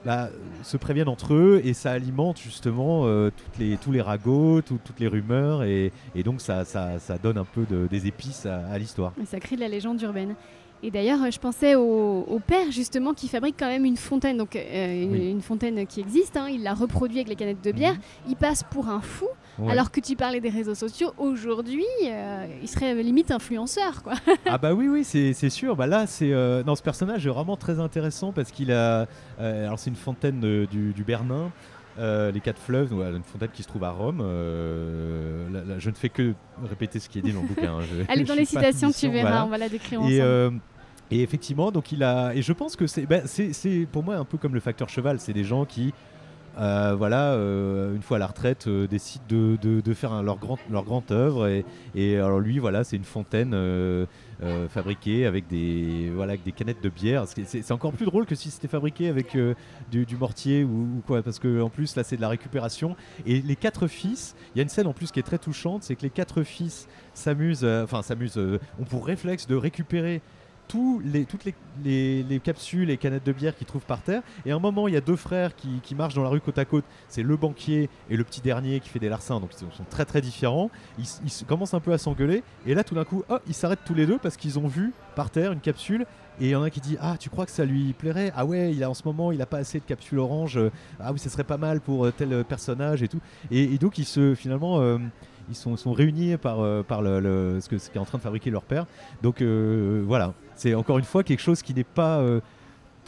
bah, 0.05 0.31
se 0.63 0.77
préviennent 0.77 1.09
entre 1.09 1.35
eux 1.35 1.61
et 1.65 1.75
ça 1.75 1.93
alimente 1.93 2.39
justement 2.39 3.03
euh, 3.05 3.31
toutes 3.31 3.59
les, 3.59 3.77
tous 3.77 3.93
les 3.93 4.01
ragots, 4.01 4.63
toutes 4.63 4.99
les 4.99 5.09
rumeurs 5.09 5.63
et, 5.63 5.93
et 6.15 6.23
donc 6.23 6.41
ça, 6.41 6.65
ça, 6.65 6.99
ça, 6.99 7.19
donne 7.19 7.39
un 7.39 7.45
peu 7.45 7.67
de, 7.69 7.87
des 7.87 8.07
épices 8.07 8.47
à, 8.47 8.67
à 8.67 8.79
l'histoire. 8.79 9.13
Ça 9.27 9.41
crée 9.41 9.57
de 9.57 9.61
la 9.61 9.69
légende 9.69 10.01
urbaine. 10.03 10.35
Et 10.83 10.91
d'ailleurs, 10.91 11.19
je 11.31 11.39
pensais 11.39 11.75
au, 11.75 12.41
père 12.47 12.71
justement 12.71 13.13
qui 13.13 13.29
fabrique 13.29 13.57
quand 13.59 13.69
même 13.69 13.85
une 13.85 13.99
fontaine, 13.99 14.39
donc 14.39 14.57
euh, 14.57 15.31
une, 15.31 15.43
fontaine 15.43 15.87
qui 15.87 16.01
existe. 16.01 16.37
Hein. 16.37 16.49
il 16.51 16.63
l'a 16.63 16.73
reproduit 16.73 17.19
avec 17.19 17.29
les 17.29 17.37
canettes 17.37 17.63
de 17.63 17.73
bière. 17.73 17.95
Mhm. 17.95 18.01
Il 18.31 18.37
passe 18.37 18.63
pour 18.63 18.89
un 18.89 19.01
fou, 19.01 19.27
alors 19.69 19.91
que 19.91 20.01
tu 20.01 20.17
parlais 20.17 20.41
des 20.41 20.49
réseaux 20.49 20.75
sociaux. 20.75 21.13
Aujourd'hui, 21.19 21.85
euh, 22.05 22.47
il 22.63 22.69
serait 22.69 22.95
limite 23.03 23.31
influenceur, 23.31 24.03
quoi. 24.03 24.15
ah 24.47 24.59
bah 24.59 24.73
oui, 24.73 24.89
oui, 24.89 25.05
c'est 25.05 25.51
sûr. 25.51 25.77
Bah 25.77 25.87
là, 25.87 26.07
c'est 26.07 26.33
euh, 26.33 26.63
dans 26.63 26.77
ce 26.77 26.83
personnage 26.83 27.27
est 27.27 27.31
vraiment 27.31 27.57
très 27.57 27.79
intéressant 27.79 28.33
parce 28.33 28.51
qu'il 28.51 28.73
a, 28.73 29.07
alors 29.39 29.79
c'est 29.79 29.91
une 29.91 29.97
fontaine 29.97 30.67
du, 30.67 30.93
du, 30.93 31.05
Bernin. 31.05 31.51
les 31.99 32.41
quatre 32.41 32.61
fleuves, 32.61 32.93
une 32.93 33.23
fontaine 33.23 33.51
qui 33.53 33.63
se 33.63 33.69
trouve 33.69 33.85
à 33.85 33.91
Rome. 33.91 34.23
je 34.23 35.91
ne 35.91 35.95
fais 35.95 36.09
que 36.09 36.35
répéter 36.69 36.99
ce 36.99 37.09
qui 37.09 37.19
est 37.19 37.23
dit 37.23 37.33
dans 37.33 37.43
le 37.43 37.49
bouquin. 37.49 37.79
Hein. 37.79 38.05
Elle 38.09 38.21
est 38.23 38.25
dans 38.25 38.35
les 38.35 38.45
citations, 38.45 38.91
tu 38.91 39.09
verras, 39.09 39.45
on 39.45 39.49
va 39.49 39.59
la 39.59 39.69
décrire 39.69 40.01
ensemble. 40.03 40.61
Et 41.11 41.23
effectivement, 41.23 41.73
donc 41.73 41.91
il 41.93 42.05
a. 42.05 42.33
Et 42.35 42.43
je 42.43 42.53
pense 42.53 42.77
que 42.77 42.87
c'est, 42.87 43.05
ben, 43.05 43.23
c'est, 43.27 43.87
pour 43.91 44.05
moi 44.05 44.17
un 44.17 44.25
peu 44.25 44.39
comme 44.39 44.55
le 44.55 44.61
facteur 44.61 44.89
cheval. 44.89 45.19
C'est 45.19 45.33
des 45.33 45.45
gens 45.45 45.65
qui, 45.65 45.93
euh, 46.59 46.95
voilà, 46.97 47.33
euh, 47.33 47.95
une 47.95 48.03
fois 48.03 48.17
à 48.17 48.21
la 48.21 48.27
retraite, 48.27 48.67
euh, 48.67 48.87
décident 48.87 49.25
de, 49.29 49.57
de, 49.81 49.95
faire 49.95 50.23
leur, 50.23 50.39
grand, 50.39 50.59
leur 50.71 50.85
grande 50.85 51.11
œuvre. 51.11 51.49
Et, 51.95 52.17
alors 52.17 52.41
lui, 52.41 52.59
voilà, 52.59 52.85
c'est 52.85 52.97
une 52.97 53.05
fontaine 53.05 53.57
fabriquée 54.69 55.27
avec 55.27 55.47
des, 55.47 56.11
voilà, 56.15 56.37
des 56.37 56.53
canettes 56.53 56.83
de 56.83 56.89
bière. 56.89 57.25
C'est, 57.27 57.71
encore 57.73 57.93
plus 57.93 58.07
drôle 58.07 58.27
que 58.27 58.35
si 58.35 58.51
c'était 58.51 58.69
fabriqué 58.69 59.09
avec 59.09 59.37
du, 59.91 60.17
mortier 60.19 60.65
ou, 60.65 61.03
quoi, 61.07 61.23
parce 61.23 61.39
que 61.39 61.61
en 61.61 61.71
plus 61.71 61.97
là, 61.97 62.05
c'est 62.05 62.17
de 62.17 62.21
la 62.21 62.29
récupération. 62.29 62.97
Et 63.27 63.41
les 63.41 63.57
quatre 63.57 63.87
fils, 63.87 64.35
il 64.55 64.59
y 64.59 64.61
a 64.61 64.63
une 64.63 64.69
scène 64.69 64.87
en 64.87 64.93
plus 64.93 65.13
qui 65.13 65.21
est 65.21 65.25
très 65.25 65.39
touchante, 65.39 65.83
c'est 65.83 65.95
que 65.95 66.03
les 66.03 66.11
quatre 66.11 66.43
fils 66.43 66.89
s'amusent, 67.15 67.65
enfin 67.65 68.03
s'amusent, 68.03 68.39
ont 68.39 68.85
pour 68.85 69.07
réflexe 69.07 69.47
de 69.47 69.57
récupérer 69.57 70.23
les, 71.05 71.25
toutes 71.25 71.45
les, 71.45 72.41
capsules 72.43 72.91
et 72.91 72.97
canettes 72.97 73.25
de 73.25 73.33
bière 73.33 73.57
qu'ils 73.57 73.67
trouvent 73.67 73.85
par 73.85 74.03
terre. 74.03 74.23
Et 74.45 74.53
à 74.53 74.57
un 74.57 74.59
moment, 74.59 74.89
il 74.89 74.95
y 74.95 74.97
a 74.97 75.01
deux 75.01 75.17
frères 75.17 75.55
qui, 75.55 75.95
marchent 75.95 76.15
dans 76.15 76.23
la 76.23 76.29
rue 76.29 76.41
côte 76.41 76.59
à 76.59 76.65
côte. 76.65 76.85
C'est 77.09 77.23
le 77.23 77.37
banquier 77.37 77.89
et 78.09 78.17
le 78.17 78.25
petit 78.25 78.41
dernier 78.41 78.81
qui 78.81 78.89
fait 78.89 78.99
des 78.99 79.09
larcins. 79.09 79.41
Donc 79.41 79.51
ils 79.55 79.59
sont 79.59 79.85
très 79.89 80.05
très 80.05 80.21
différents. 80.21 80.71
Ils, 80.99 81.47
commencent 81.47 81.75
un 81.75 81.81
peu 81.81 81.93
à 81.93 81.99
s'engueuler. 81.99 82.43
Et 82.67 82.75
là, 82.75 82.85
tout 82.85 82.95
d'un 82.95 83.05
coup, 83.05 83.23
ils 83.47 83.55
s'arrêtent 83.55 83.85
tous 83.85 83.95
les 83.95 84.07
deux 84.07 84.19
parce 84.19 84.37
qu'ils 84.37 84.59
ont 84.59 84.69
vu 84.69 84.93
par 85.15 85.31
terre 85.31 85.53
une 85.53 85.61
capsule. 85.61 86.07
Et 86.41 86.47
il 86.47 86.51
y 86.51 86.57
en 86.57 86.63
a 86.63 86.71
qui 86.71 86.81
dit 86.81 86.97
Ah, 87.01 87.17
tu 87.19 87.29
crois 87.29 87.45
que 87.45 87.53
ça 87.53 87.65
lui 87.65 87.93
plairait? 87.93 88.33
Ah 88.35 88.47
ouais, 88.47 88.73
il 88.73 88.83
a, 88.83 88.91
en 88.91 88.95
ce 88.95 89.03
moment, 89.05 89.33
il 89.33 89.43
a 89.43 89.47
pas 89.47 89.59
assez 89.59 89.79
de 89.79 89.85
capsules 89.85 90.19
orange. 90.19 90.59
Ah 90.99 91.13
oui, 91.13 91.19
ça 91.19 91.29
serait 91.29 91.45
pas 91.45 91.59
mal 91.59 91.81
pour 91.81 92.07
euh, 92.07 92.13
tel 92.13 92.45
personnage 92.45 93.03
et 93.03 93.09
tout. 93.09 93.21
Et, 93.51 93.79
donc, 93.79 93.99
ils 93.99 94.07
se 94.07 94.35
finalement. 94.35 94.81
Euh, 94.81 94.99
ils 95.51 95.57
sont, 95.57 95.93
réunis 95.93 96.37
par, 96.37 96.61
euh, 96.61 96.83
ce, 97.61 97.69
que, 97.69 97.79
ce 97.79 97.91
qu'est 97.91 97.99
en 97.99 98.05
train 98.05 98.19
de 98.19 98.23
fabriquer 98.23 98.51
leur 98.51 98.63
père. 98.63 98.87
Donc 99.23 99.43
voilà, 99.43 100.35
c'est 100.55 100.75
encore 100.75 100.99
une 100.99 101.05
fois 101.05 101.25
quelque 101.25 101.41
chose 101.41 101.63
qui 101.63 101.75
n'est 101.75 101.85
pas 101.85 102.19
euh, 102.19 102.41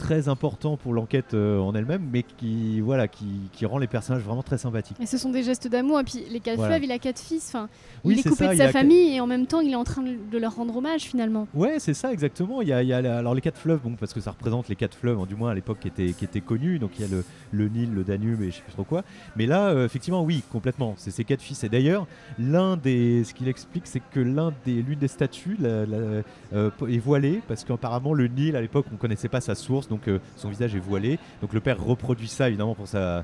très 0.03 0.27
important 0.27 0.75
pour 0.75 0.91
l'enquête 0.91 1.33
euh, 1.33 1.59
en 1.59 1.73
elle-même, 1.73 2.09
mais 2.11 2.23
qui, 2.23 2.81
voilà, 2.81 3.07
qui, 3.07 3.25
qui, 3.53 3.65
rend 3.65 3.77
les 3.77 3.87
personnages 3.87 4.21
vraiment 4.21 4.43
très 4.43 4.57
sympathiques. 4.57 4.97
Et 4.99 5.05
ce 5.05 5.17
sont 5.17 5.29
des 5.29 5.43
gestes 5.43 5.69
d'amour. 5.69 6.01
Et 6.01 6.03
puis 6.03 6.25
les 6.29 6.41
quatre 6.41 6.61
fleuves, 6.61 6.83
il 6.83 6.91
a 6.91 6.99
quatre 6.99 7.21
fils. 7.21 7.47
Enfin, 7.47 7.69
il 8.03 8.19
est 8.19 8.23
coupé 8.23 8.49
de 8.49 8.55
sa 8.55 8.67
famille 8.67 9.15
et 9.15 9.21
en 9.21 9.27
même 9.27 9.47
temps, 9.47 9.61
il 9.61 9.71
est 9.71 9.75
en 9.75 9.85
train 9.85 10.03
de 10.03 10.37
leur 10.37 10.55
rendre 10.55 10.75
hommage 10.75 11.03
finalement. 11.03 11.47
Ouais, 11.53 11.79
c'est 11.79 11.93
ça 11.93 12.11
exactement. 12.11 12.61
Il 12.61 12.67
y 12.67 12.73
a, 12.73 12.83
il 12.83 12.89
y 12.89 12.93
a 12.93 13.17
alors 13.17 13.33
les 13.33 13.39
quatre 13.39 13.57
fleuves, 13.57 13.79
bon, 13.81 13.95
parce 13.97 14.13
que 14.13 14.19
ça 14.19 14.31
représente 14.31 14.67
les 14.67 14.75
quatre 14.75 14.97
fleuves, 14.97 15.25
du 15.25 15.35
moins 15.35 15.51
à 15.51 15.55
l'époque 15.55 15.79
qui 15.79 15.87
étaient, 15.87 16.11
qui 16.11 16.25
étaient 16.25 16.41
connus. 16.41 16.79
Donc 16.79 16.91
il 16.99 17.03
y 17.03 17.05
a 17.05 17.07
le, 17.07 17.23
le, 17.53 17.69
Nil, 17.69 17.93
le 17.93 18.03
Danube 18.03 18.41
et 18.41 18.51
je 18.51 18.57
sais 18.57 18.61
plus 18.61 18.73
trop 18.73 18.83
quoi. 18.83 19.03
Mais 19.37 19.45
là, 19.45 19.69
euh, 19.69 19.85
effectivement, 19.85 20.23
oui, 20.23 20.43
complètement. 20.51 20.95
C'est 20.97 21.11
ces 21.11 21.23
quatre 21.23 21.41
fils. 21.41 21.63
Et 21.63 21.69
d'ailleurs, 21.69 22.07
l'un 22.37 22.75
des, 22.75 23.23
ce 23.23 23.33
qu'il 23.33 23.47
explique, 23.47 23.87
c'est 23.87 24.01
que 24.11 24.19
l'un 24.19 24.51
des, 24.65 24.81
l'une 24.81 24.99
des 24.99 25.07
statues 25.07 25.57
euh, 25.63 26.21
est 26.51 26.99
voilée 26.99 27.41
parce 27.47 27.63
qu'apparemment 27.63 28.13
le 28.13 28.27
Nil 28.27 28.57
à 28.57 28.61
l'époque, 28.61 28.87
on 28.93 28.97
connaissait 28.97 29.29
pas 29.29 29.39
sa 29.39 29.55
source, 29.55 29.87
donc 29.93 30.09
son 30.35 30.49
visage 30.49 30.75
est 30.75 30.79
voilé. 30.79 31.19
Donc 31.41 31.53
le 31.53 31.59
père 31.59 31.81
reproduit 31.83 32.27
ça 32.27 32.47
évidemment 32.47 32.75
pour 32.75 32.87
sa 32.87 33.23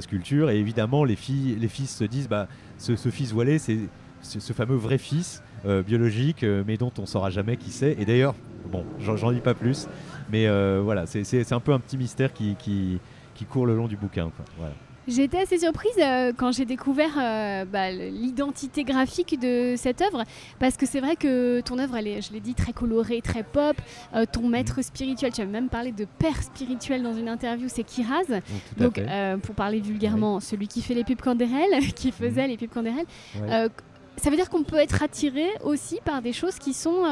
sculpture. 0.00 0.50
Et 0.50 0.58
évidemment, 0.58 1.04
les, 1.04 1.16
filles, 1.16 1.56
les 1.58 1.68
fils 1.68 1.94
se 1.96 2.04
disent 2.04 2.28
bah, 2.28 2.48
ce, 2.78 2.94
fils 3.10 3.32
voilé, 3.32 3.58
c'est 3.58 3.78
ce, 4.22 4.52
fameux 4.52 4.76
vrai 4.76 4.98
fils 4.98 5.42
euh, 5.66 5.82
biologique, 5.82 6.42
euh, 6.42 6.62
mais 6.66 6.76
dont 6.76 6.92
on 6.98 7.06
saura 7.06 7.30
jamais 7.30 7.56
qui 7.56 7.70
c'est. 7.70 7.96
Et 7.98 8.04
d'ailleurs, 8.04 8.34
bon, 8.70 8.84
j'en 9.00 9.32
dis 9.32 9.40
pas 9.40 9.54
plus, 9.54 9.88
mais 10.30 10.46
euh, 10.46 10.80
voilà, 10.82 11.06
c'est- 11.06 11.52
un 11.52 11.60
peu 11.60 11.72
un 11.72 11.80
petit 11.80 11.96
mystère 11.96 12.32
qui, 12.32 13.00
court 13.48 13.66
le 13.66 13.74
long 13.74 13.88
du 13.88 13.96
bouquin. 13.96 14.30
J'ai 15.08 15.24
été 15.24 15.38
assez 15.38 15.58
surprise 15.58 15.92
euh, 15.98 16.32
quand 16.36 16.52
j'ai 16.52 16.66
découvert 16.66 17.12
euh, 17.18 17.64
bah, 17.64 17.90
l'identité 17.90 18.84
graphique 18.84 19.38
de 19.40 19.74
cette 19.76 20.02
œuvre, 20.02 20.24
parce 20.58 20.76
que 20.76 20.86
c'est 20.86 21.00
vrai 21.00 21.16
que 21.16 21.60
ton 21.62 21.78
œuvre, 21.78 21.96
elle 21.96 22.06
est, 22.06 22.22
je 22.22 22.32
l'ai 22.32 22.40
dit, 22.40 22.54
très 22.54 22.72
colorée, 22.72 23.20
très 23.22 23.42
pop. 23.42 23.76
Euh, 24.14 24.24
ton 24.30 24.46
maître 24.46 24.82
spirituel, 24.82 25.32
tu 25.32 25.40
as 25.40 25.46
même 25.46 25.68
parlé 25.68 25.92
de 25.92 26.04
père 26.18 26.42
spirituel 26.42 27.02
dans 27.02 27.14
une 27.14 27.28
interview, 27.28 27.68
c'est 27.68 27.82
Kiraz. 27.82 28.40
Donc, 28.76 28.94
tout 28.94 29.40
pour 29.42 29.54
parler 29.54 29.80
vulgairement, 29.80 30.38
celui 30.40 30.68
qui 30.68 30.82
fait 30.82 30.94
les 30.94 31.04
pubs 31.04 31.20
qui 31.96 32.12
faisait 32.12 32.46
les 32.46 32.56
pubs. 32.56 32.70
Euh, 33.36 33.68
ça 34.16 34.30
veut 34.30 34.36
dire 34.36 34.50
qu'on 34.50 34.64
peut 34.64 34.76
être 34.76 35.02
attiré 35.02 35.46
aussi 35.64 35.98
par 36.04 36.20
des 36.20 36.32
choses 36.32 36.58
qui 36.58 36.74
sont 36.74 37.04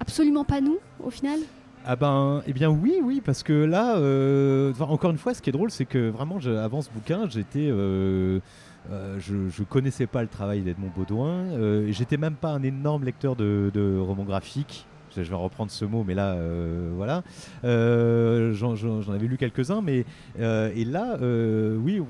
absolument 0.00 0.44
pas 0.44 0.60
nous, 0.60 0.78
au 1.04 1.10
final? 1.10 1.38
Ah 1.86 1.96
ben, 1.96 2.42
eh 2.46 2.52
bien 2.52 2.68
oui, 2.68 3.00
oui, 3.02 3.22
parce 3.24 3.42
que 3.42 3.52
là, 3.52 3.96
euh, 3.96 4.72
encore 4.80 5.10
une 5.10 5.18
fois, 5.18 5.32
ce 5.32 5.40
qui 5.40 5.48
est 5.48 5.52
drôle, 5.52 5.70
c'est 5.70 5.86
que 5.86 6.10
vraiment, 6.10 6.38
avant 6.62 6.82
ce 6.82 6.90
bouquin, 6.90 7.26
j'étais, 7.28 7.68
euh, 7.70 8.38
euh, 8.90 9.16
je, 9.18 9.48
je 9.48 9.62
connaissais 9.62 10.06
pas 10.06 10.20
le 10.20 10.28
travail 10.28 10.60
d'Edmond 10.60 10.90
Baudouin, 10.94 11.46
j'étais 11.90 12.18
même 12.18 12.34
pas 12.34 12.50
un 12.50 12.62
énorme 12.62 13.04
lecteur 13.04 13.34
de, 13.34 13.98
romans 13.98 14.24
graphiques. 14.24 14.86
Je 15.16 15.24
je 15.24 15.30
vais 15.30 15.36
reprendre 15.36 15.72
ce 15.72 15.84
mot, 15.84 16.04
mais 16.06 16.14
là, 16.14 16.36
voilà. 16.94 17.24
J'en 17.64 19.12
avais 19.12 19.26
lu 19.26 19.38
quelques-uns, 19.38 19.80
mais 19.80 20.04
et 20.38 20.84
là, 20.84 21.16
oui, 21.78 22.02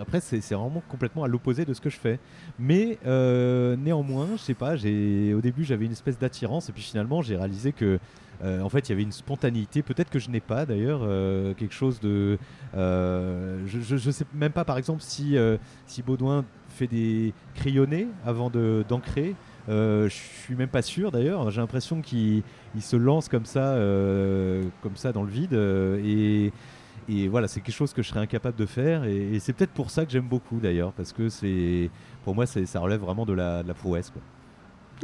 après, 0.00 0.20
c'est 0.20 0.38
vraiment 0.54 0.82
complètement 0.88 1.24
à 1.24 1.28
l'opposé 1.28 1.64
de 1.64 1.74
ce 1.74 1.80
que 1.80 1.90
je 1.90 1.98
fais. 1.98 2.20
Mais 2.60 2.98
néanmoins, 3.04 4.28
je 4.36 4.40
sais 4.40 4.54
pas, 4.54 4.74
au 4.74 5.40
début 5.40 5.64
j'avais 5.64 5.84
une 5.84 5.92
espèce 5.92 6.18
d'attirance, 6.18 6.68
et 6.68 6.72
puis 6.72 6.82
finalement 6.82 7.22
j'ai 7.22 7.36
réalisé 7.36 7.72
que 7.72 7.98
euh, 8.44 8.60
en 8.60 8.68
fait, 8.68 8.88
il 8.88 8.92
y 8.92 8.94
avait 8.94 9.02
une 9.02 9.12
spontanéité, 9.12 9.82
peut-être 9.82 10.10
que 10.10 10.18
je 10.18 10.28
n'ai 10.28 10.40
pas 10.40 10.66
d'ailleurs, 10.66 11.00
euh, 11.02 11.54
quelque 11.54 11.74
chose 11.74 11.98
de. 12.00 12.38
euh, 12.76 13.62
je, 13.66 13.94
ne 13.94 14.12
sais 14.12 14.26
même 14.34 14.52
pas, 14.52 14.64
par 14.64 14.76
exemple, 14.76 15.02
si, 15.02 15.36
Baudouin 16.04 16.44
fait 16.68 16.86
des 16.86 17.32
crayonnés 17.54 18.08
avant 18.24 18.50
d'ancrer. 18.50 19.34
Je 19.68 20.08
suis 20.08 20.56
même 20.56 20.68
pas 20.68 20.82
sûr 20.82 21.10
d'ailleurs. 21.10 21.50
J'ai 21.50 21.60
l'impression 21.60 22.02
qu'il 22.02 22.42
il 22.74 22.82
se 22.82 22.96
lance 22.96 23.28
comme 23.28 23.46
ça, 23.46 23.74
dans 23.74 25.22
le 25.22 25.30
vide. 25.30 25.54
et, 25.54 26.52
voilà, 27.28 27.48
c'est 27.48 27.60
quelque 27.60 27.74
chose 27.74 27.92
que 27.94 28.02
je 28.02 28.08
serais 28.08 28.20
incapable 28.20 28.58
de 28.58 28.66
faire. 28.66 29.04
Et, 29.04 29.38
c'est 29.38 29.54
peut-être 29.54 29.72
pour 29.72 29.90
ça 29.90 30.04
que 30.04 30.12
j'aime 30.12 30.28
beaucoup 30.28 30.58
d'ailleurs, 30.60 30.92
parce 30.92 31.12
que 31.12 31.30
c'est, 31.30 31.90
pour 32.24 32.34
moi, 32.34 32.44
ça 32.46 32.80
relève 32.80 33.00
vraiment 33.00 33.24
de 33.24 33.32
la, 33.32 33.62
prouesse. 33.74 34.12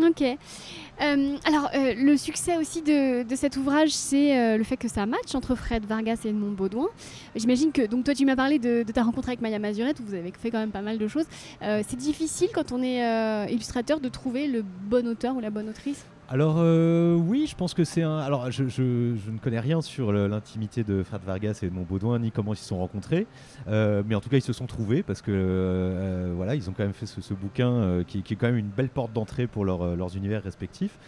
Ok. 0.02 0.22
Euh, 0.22 1.36
alors, 1.44 1.70
euh, 1.74 1.94
le 1.96 2.16
succès 2.16 2.56
aussi 2.56 2.82
de, 2.82 3.24
cet 3.34 3.56
ouvrage, 3.56 3.90
c'est 3.90 4.36
euh, 4.36 4.58
le 4.58 4.64
fait 4.64 4.76
que 4.76 4.88
ça 4.88 5.06
match 5.06 5.34
entre 5.34 5.54
Fred 5.54 5.84
Vargas 5.86 6.20
et 6.24 6.28
Edmond 6.28 6.52
Baudouin. 6.52 6.88
J'imagine 7.34 7.72
que, 7.72 7.86
donc 7.86 8.04
toi, 8.04 8.14
tu 8.14 8.24
m'as 8.24 8.36
parlé 8.36 8.58
de, 8.58 8.82
ta 8.82 9.02
rencontre 9.02 9.28
avec 9.28 9.40
Maya 9.40 9.58
Mazurette, 9.58 10.00
où 10.00 10.04
vous 10.04 10.14
avez 10.14 10.32
fait 10.32 10.50
quand 10.50 10.58
même 10.58 10.70
pas 10.70 10.82
mal 10.82 10.98
de 10.98 11.08
choses. 11.08 11.26
C'est 11.60 11.96
difficile 11.96 12.48
quand 12.52 12.72
on 12.72 12.82
est 12.82 13.50
illustrateur 13.50 14.00
de 14.00 14.08
trouver 14.08 14.46
le 14.46 14.62
bon 14.62 15.06
auteur 15.06 15.36
ou 15.36 15.40
la 15.40 15.50
bonne 15.50 15.68
autrice? 15.68 16.04
Alors 16.32 16.58
euh, 16.58 17.16
oui, 17.16 17.48
je 17.48 17.56
pense 17.56 17.74
que 17.74 17.82
c'est 17.82 18.02
un. 18.02 18.18
Alors 18.18 18.52
je, 18.52 18.68
je- 18.68 19.16
je 19.16 19.30
ne 19.32 19.38
connais 19.38 19.58
rien 19.58 19.80
sur 19.82 20.12
l'intimité 20.12 20.84
de 20.84 21.02
Fred 21.02 21.22
Vargas 21.26 21.58
et 21.62 21.68
de 21.68 21.74
mon 21.74 21.82
Baudouin 21.82 22.20
ni 22.20 22.30
comment 22.30 22.54
ils 22.54 22.56
se 22.56 22.64
sont 22.64 22.78
rencontrés, 22.78 23.26
Euh, 23.66 24.04
mais 24.06 24.14
en 24.14 24.20
tout 24.20 24.28
cas 24.28 24.36
ils 24.36 24.42
se 24.42 24.52
sont 24.52 24.66
trouvés 24.66 25.02
parce 25.02 25.22
que 25.22 25.32
euh, 25.34 26.32
voilà 26.36 26.54
ils 26.54 26.70
ont 26.70 26.72
quand 26.72 26.84
même 26.84 26.92
fait 26.92 27.06
ce, 27.06 27.34
bouquin 27.34 28.04
qui, 28.06 28.18
est 28.18 28.36
quand 28.36 28.46
même 28.46 28.58
une 28.58 28.68
belle 28.68 28.90
porte 28.90 29.12
d'entrée 29.12 29.48
pour 29.48 29.64
leur, 29.64 29.96
leurs 29.96 30.16
univers 30.16 30.42
respectifs. 30.44 30.98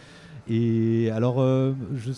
Et 0.49 1.09
alors 1.11 1.37
je, 1.95 2.11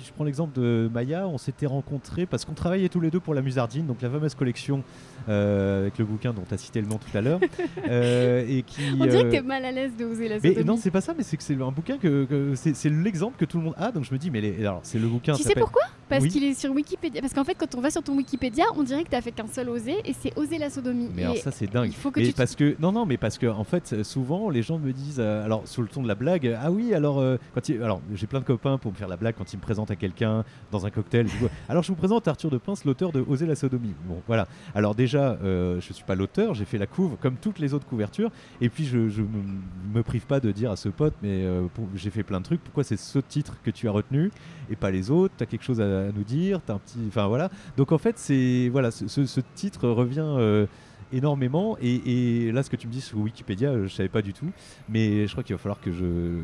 si 0.00 0.06
je 0.08 0.12
prends 0.12 0.24
l'exemple 0.24 0.58
de 0.58 0.90
Maya, 0.92 1.26
on 1.28 1.38
s'était 1.38 1.66
rencontrés 1.66 2.26
parce 2.26 2.44
qu'on 2.44 2.54
travaillait 2.54 2.88
tous 2.88 3.00
les 3.00 3.10
deux 3.10 3.20
pour 3.20 3.34
la 3.34 3.42
Musardine, 3.42 3.86
donc 3.86 4.00
la 4.02 4.10
fameuse 4.10 4.34
collection 4.34 4.82
euh, 5.28 5.82
avec 5.82 5.98
le 5.98 6.04
bouquin 6.04 6.32
dont 6.32 6.42
tu 6.48 6.54
as 6.54 6.58
cité 6.58 6.80
le 6.80 6.86
nom 6.88 6.98
tout 6.98 7.16
à 7.16 7.20
l'heure, 7.20 7.40
euh, 7.88 8.44
et 8.48 8.62
qui. 8.62 8.80
On 8.98 9.04
dirait 9.06 9.22
que 9.22 9.28
euh, 9.28 9.30
t'es 9.30 9.42
mal 9.42 9.64
à 9.64 9.70
l'aise 9.72 9.92
de 9.98 10.04
oser 10.04 10.28
la 10.28 10.36
mais 10.40 10.48
sodomie. 10.50 10.64
non, 10.66 10.76
c'est 10.76 10.90
pas 10.90 11.00
ça, 11.00 11.14
mais 11.16 11.22
c'est 11.22 11.36
que 11.36 11.42
c'est 11.42 11.54
un 11.60 11.70
bouquin 11.70 11.98
que, 11.98 12.24
que- 12.24 12.54
c'est 12.54 12.88
l'exemple 12.90 13.36
que 13.38 13.44
tout 13.44 13.58
le 13.58 13.64
monde 13.64 13.74
a. 13.76 13.92
Donc 13.92 14.04
je 14.04 14.12
me 14.12 14.18
dis, 14.18 14.30
mais 14.30 14.40
les- 14.40 14.60
alors 14.60 14.80
c'est 14.82 14.98
le 14.98 15.08
bouquin. 15.08 15.34
Tu 15.34 15.42
sais 15.42 15.54
pourquoi? 15.54 15.82
Parce 16.08 16.24
Oui. 16.24 16.28
qu'il 16.30 16.42
est 16.44 16.54
sur 16.54 16.72
Wikipédia. 16.72 17.20
Parce 17.20 17.32
qu'en 17.32 17.44
fait, 17.44 17.54
quand 17.54 17.72
on 17.76 17.80
va 17.80 17.90
sur 17.90 18.02
ton 18.02 18.16
Wikipédia, 18.16 18.64
on 18.76 18.82
dirait 18.82 19.04
que 19.04 19.10
t'as 19.10 19.20
fait 19.20 19.30
qu'un 19.30 19.46
seul 19.46 19.68
oser, 19.68 19.96
et 20.04 20.12
c'est 20.18 20.36
oser 20.36 20.58
la 20.58 20.68
sodomie. 20.70 21.08
Mais 21.14 21.22
Et 21.22 21.24
alors 21.26 21.36
ça 21.36 21.50
c'est 21.52 21.70
dingue. 21.70 21.88
il 21.90 21.94
faut 21.94 22.10
que 22.10 22.20
Mais 22.20 22.26
tu 22.26 22.32
parce 22.32 22.56
que 22.56 22.76
non 22.80 22.92
non 22.92 23.06
mais 23.06 23.16
parce 23.16 23.38
que 23.38 23.46
en 23.46 23.64
fait 23.64 24.02
souvent 24.02 24.50
les 24.50 24.62
gens 24.62 24.78
me 24.78 24.92
disent 24.92 25.20
alors 25.20 25.62
sous 25.66 25.82
le 25.82 25.88
ton 25.88 26.02
de 26.02 26.08
la 26.08 26.14
blague 26.14 26.56
ah 26.60 26.70
oui 26.70 26.94
alors 26.94 27.22
quand 27.54 27.68
il- 27.68 27.82
alors 27.82 28.00
j'ai 28.14 28.26
plein 28.26 28.40
de 28.40 28.44
copains 28.44 28.78
pour 28.78 28.90
me 28.92 28.96
faire 28.96 29.08
la 29.08 29.16
blague 29.16 29.34
quand 29.36 29.52
ils 29.52 29.56
me 29.56 29.62
présentent 29.62 29.89
à 29.90 29.96
quelqu'un 29.96 30.44
dans 30.70 30.86
un 30.86 30.90
cocktail. 30.90 31.26
Alors 31.68 31.82
je 31.82 31.88
vous 31.88 31.96
présente 31.96 32.28
Arthur 32.28 32.50
de 32.50 32.58
Pince 32.58 32.84
l'auteur 32.84 33.12
de 33.12 33.20
Oser 33.20 33.46
la 33.46 33.54
sodomie. 33.54 33.94
Bon 34.06 34.20
voilà. 34.26 34.46
Alors 34.74 34.94
déjà 34.94 35.38
euh, 35.42 35.80
je 35.80 35.92
suis 35.92 36.04
pas 36.04 36.14
l'auteur 36.14 36.54
j'ai 36.54 36.64
fait 36.64 36.78
la 36.78 36.86
couve 36.86 37.16
comme 37.20 37.36
toutes 37.36 37.58
les 37.58 37.74
autres 37.74 37.86
couvertures. 37.86 38.30
Et 38.60 38.68
puis 38.68 38.84
je, 38.84 39.08
je 39.08 39.22
me, 39.22 40.02
prive 40.02 40.26
pas 40.26 40.40
de 40.40 40.50
dire 40.50 40.70
à 40.70 40.76
ce 40.76 40.88
pote 40.88 41.14
mais 41.22 41.44
euh, 41.44 41.66
j'ai 41.94 42.10
fait 42.10 42.22
plein 42.22 42.40
de 42.40 42.44
trucs. 42.44 42.62
Pourquoi 42.62 42.84
c'est 42.84 42.96
ce 42.96 43.18
titre 43.18 43.56
que 43.62 43.70
tu 43.70 43.88
as 43.88 43.92
retenu 43.92 44.30
et 44.70 44.76
pas 44.76 44.90
les 44.90 45.10
autres? 45.10 45.34
T'as 45.36 45.46
quelque 45.46 45.64
chose 45.64 45.80
à, 45.80 46.10
nous 46.12 46.24
dire? 46.24 46.60
T'as 46.64 46.74
un 46.74 46.78
petit 46.78 46.98
enfin 47.08 47.26
voilà. 47.26 47.50
Donc 47.76 47.92
en 47.92 47.98
fait 47.98 48.18
c'est 48.18 48.68
voilà 48.70 48.90
ce 48.90 49.40
titre 49.54 49.88
revient 49.88 50.20
euh, 50.20 50.66
énormément 51.12 51.76
et, 51.80 52.46
et 52.48 52.52
là 52.52 52.62
ce 52.62 52.70
que 52.70 52.76
tu 52.76 52.86
me 52.86 52.92
dis 52.92 53.00
sur 53.00 53.18
Wikipédia 53.18 53.70
euh, 53.70 53.86
je 53.86 53.94
savais 53.94 54.08
pas 54.08 54.22
du 54.22 54.32
tout 54.32 54.46
mais 54.88 55.26
je 55.26 55.32
crois 55.32 55.42
qu'il 55.42 55.54
va 55.54 55.58
falloir 55.58 55.80
que 55.80 55.92
je, 55.92 56.40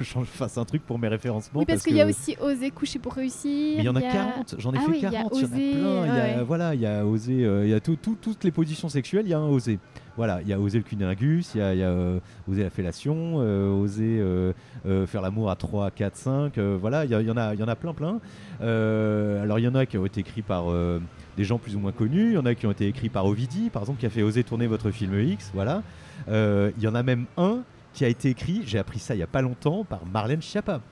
je 0.00 0.14
fasse 0.24 0.58
un 0.58 0.64
truc 0.64 0.82
pour 0.84 0.98
mes 0.98 1.08
référencements 1.08 1.60
Oui, 1.60 1.66
parce, 1.66 1.78
parce 1.78 1.86
qu'il 1.86 1.96
y 1.96 2.00
a 2.00 2.06
aussi 2.06 2.36
oser 2.40 2.70
coucher 2.70 2.98
pour 2.98 3.14
réussir. 3.14 3.78
il 3.78 3.84
y 3.84 3.88
en 3.88 3.96
a 3.96 4.00
il 4.00 4.12
40, 4.12 4.54
j'en 4.58 4.72
ai 4.72 4.76
Ah 4.78 4.80
fait 4.82 4.90
oui, 4.90 4.96
il 4.98 5.02
y 5.02 5.06
a 5.06 5.10
40, 5.10 5.32
il 5.34 5.40
y, 5.40 5.42
en 5.42 5.46
a 5.46 5.48
plein. 5.48 5.60
Il 5.60 6.16
y 6.16 6.20
a, 6.34 6.38
ouais. 6.38 6.44
voilà, 6.44 6.74
il 6.74 6.80
y 6.80 6.86
a 6.86 7.06
osé, 7.06 7.44
euh, 7.44 7.64
il 7.64 7.70
y 7.70 7.74
a 7.74 7.80
tout- 7.80 7.96
tout- 7.96 8.16
toutes 8.20 8.44
les 8.44 8.50
positions 8.50 8.88
sexuelles, 8.88 9.26
il 9.26 9.30
y 9.30 9.34
a 9.34 9.38
un 9.38 9.48
osé. 9.48 9.78
Voilà, 10.16 10.42
il 10.42 10.48
y 10.48 10.52
a 10.52 10.60
osé 10.60 10.76
le 10.78 10.84
cunnilingus, 10.84 11.54
il 11.54 11.58
y 11.58 11.62
a, 11.62 11.74
y 11.74 11.82
a, 11.82 11.88
euh, 11.88 12.18
osé 12.48 12.62
la 12.62 12.70
fellation, 12.70 13.36
euh, 13.38 13.86
euh, 14.00 14.52
euh, 14.86 15.06
faire 15.06 15.22
l'amour 15.22 15.50
à 15.50 15.56
3, 15.56 15.90
4, 15.90 16.16
5. 16.16 16.58
euh, 16.58 16.76
voilà, 16.78 17.04
il 17.04 17.10
y, 17.10 17.14
y 17.14 17.30
en 17.30 17.36
a, 17.36 17.54
y 17.54 17.62
en 17.62 17.68
a 17.68 17.76
plein, 17.76 17.94
plein. 17.94 18.20
Euh, 18.60 19.42
alors 19.42 19.58
il 19.58 19.62
y 19.64 19.68
en 19.68 19.74
a 19.74 19.86
qui 19.86 19.96
ont 19.98 20.04
été 20.06 20.20
écrits 20.20 20.42
par 20.42 20.70
euh, 20.70 20.98
des 21.40 21.46
gens 21.46 21.58
plus 21.58 21.74
ou 21.74 21.80
moins 21.80 21.92
connus, 21.92 22.32
il 22.32 22.34
y 22.34 22.38
en 22.38 22.44
a 22.44 22.54
qui 22.54 22.66
ont 22.66 22.70
été 22.70 22.86
écrits 22.86 23.08
par 23.08 23.24
Ovidi, 23.24 23.70
par 23.70 23.80
exemple, 23.82 23.98
qui 23.98 24.04
a 24.04 24.10
fait 24.10 24.22
oser 24.22 24.44
tourner 24.44 24.66
votre 24.66 24.90
film 24.90 25.18
X. 25.18 25.50
Voilà, 25.54 25.82
Euh, 26.28 26.70
il 26.76 26.82
y 26.82 26.86
en 26.86 26.94
a 26.94 27.02
même 27.02 27.24
un 27.38 27.60
qui 27.94 28.04
a 28.04 28.08
été 28.08 28.28
écrit, 28.28 28.62
j'ai 28.66 28.78
appris 28.78 28.98
ça 28.98 29.14
il 29.14 29.18
y 29.18 29.22
a 29.22 29.26
pas 29.26 29.40
longtemps, 29.40 29.84
par 29.84 30.04
Marlène 30.04 30.42
Schiappa 30.42 30.82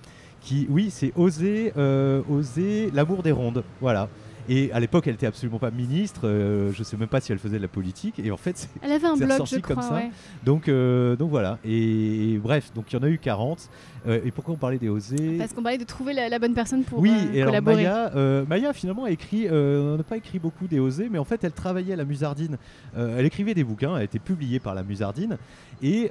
qui, 0.40 0.66
oui, 0.70 0.88
c'est 0.90 1.12
oser, 1.16 1.72
euh, 1.76 2.22
oser 2.30 2.90
l'amour 2.94 3.22
des 3.22 3.32
rondes. 3.32 3.62
Voilà. 3.80 4.09
Et 4.49 4.72
à 4.72 4.80
l'époque, 4.80 5.07
elle 5.07 5.14
était 5.14 5.26
absolument 5.26 5.59
pas 5.59 5.70
ministre. 5.70 6.22
euh, 6.26 6.72
je 6.72 6.82
sais 6.82 6.96
même 6.96 7.09
pas 7.09 7.20
si 7.20 7.32
elle 7.32 7.38
faisait 7.38 7.59
de 7.59 7.62
la 7.62 7.68
politique. 7.68 8.18
Et 8.18 8.30
en 8.30 8.36
fait, 8.36 8.57
c'est- 8.57 8.68
Elle 8.82 8.92
avait 8.92 9.07
un 9.07 9.16
blog, 9.16 9.46
je 9.46 9.57
comme 9.59 9.76
crois. 9.76 9.82
ça. 9.82 9.94
ouais. 9.94 10.11
donc, 10.44 10.68
euh, 10.68 11.16
donc 11.16 11.30
voilà. 11.30 11.59
Et, 11.64 12.32
et 12.34 12.38
bref, 12.38 12.72
donc 12.74 12.92
il 12.92 12.96
y 12.96 12.99
en 12.99 13.03
a 13.03 13.09
eu 13.09 13.18
40. 13.18 13.68
Euh, 14.07 14.20
et 14.24 14.30
pourquoi 14.30 14.55
on 14.55 14.57
parlait 14.57 14.78
des 14.78 14.88
osés? 14.88 15.36
Parce 15.38 15.53
qu'on 15.53 15.62
parlait 15.62 15.76
de 15.78 15.84
trouver 15.84 16.12
la, 16.12 16.28
la 16.28 16.38
bonne 16.38 16.55
personne 16.55 16.82
pour 16.84 17.01
oui, 17.01 17.11
euh, 17.11 17.32
et 17.34 17.42
alors 17.42 17.53
collaborer. 17.53 17.76
Maya, 17.76 18.12
euh, 18.16 18.44
Maya 18.49 18.72
finalement 18.72 19.05
a 19.05 19.11
écrit, 19.11 19.49
on 19.51 19.96
n'a 19.96 20.03
pas 20.05 20.16
écrit 20.16 20.38
beaucoup 20.38 20.66
des 20.66 20.78
osés, 20.78 21.09
mais 21.11 21.18
en 21.18 21.24
fait 21.24 21.42
elle 21.44 21.53
travaillait 21.53 21.92
à 21.94 21.96
la 21.96 22.05
Musardine. 22.05 22.57
Elle 22.96 23.26
écrivait 23.26 23.55
des 23.55 23.64
bouquins, 23.64 23.94
elle 23.96 24.03
a 24.03 24.05
été 24.05 24.18
publiée 24.18 24.61
par 24.61 24.74
la 24.74 24.82
Musardine. 24.82 25.36
Et, 25.82 26.11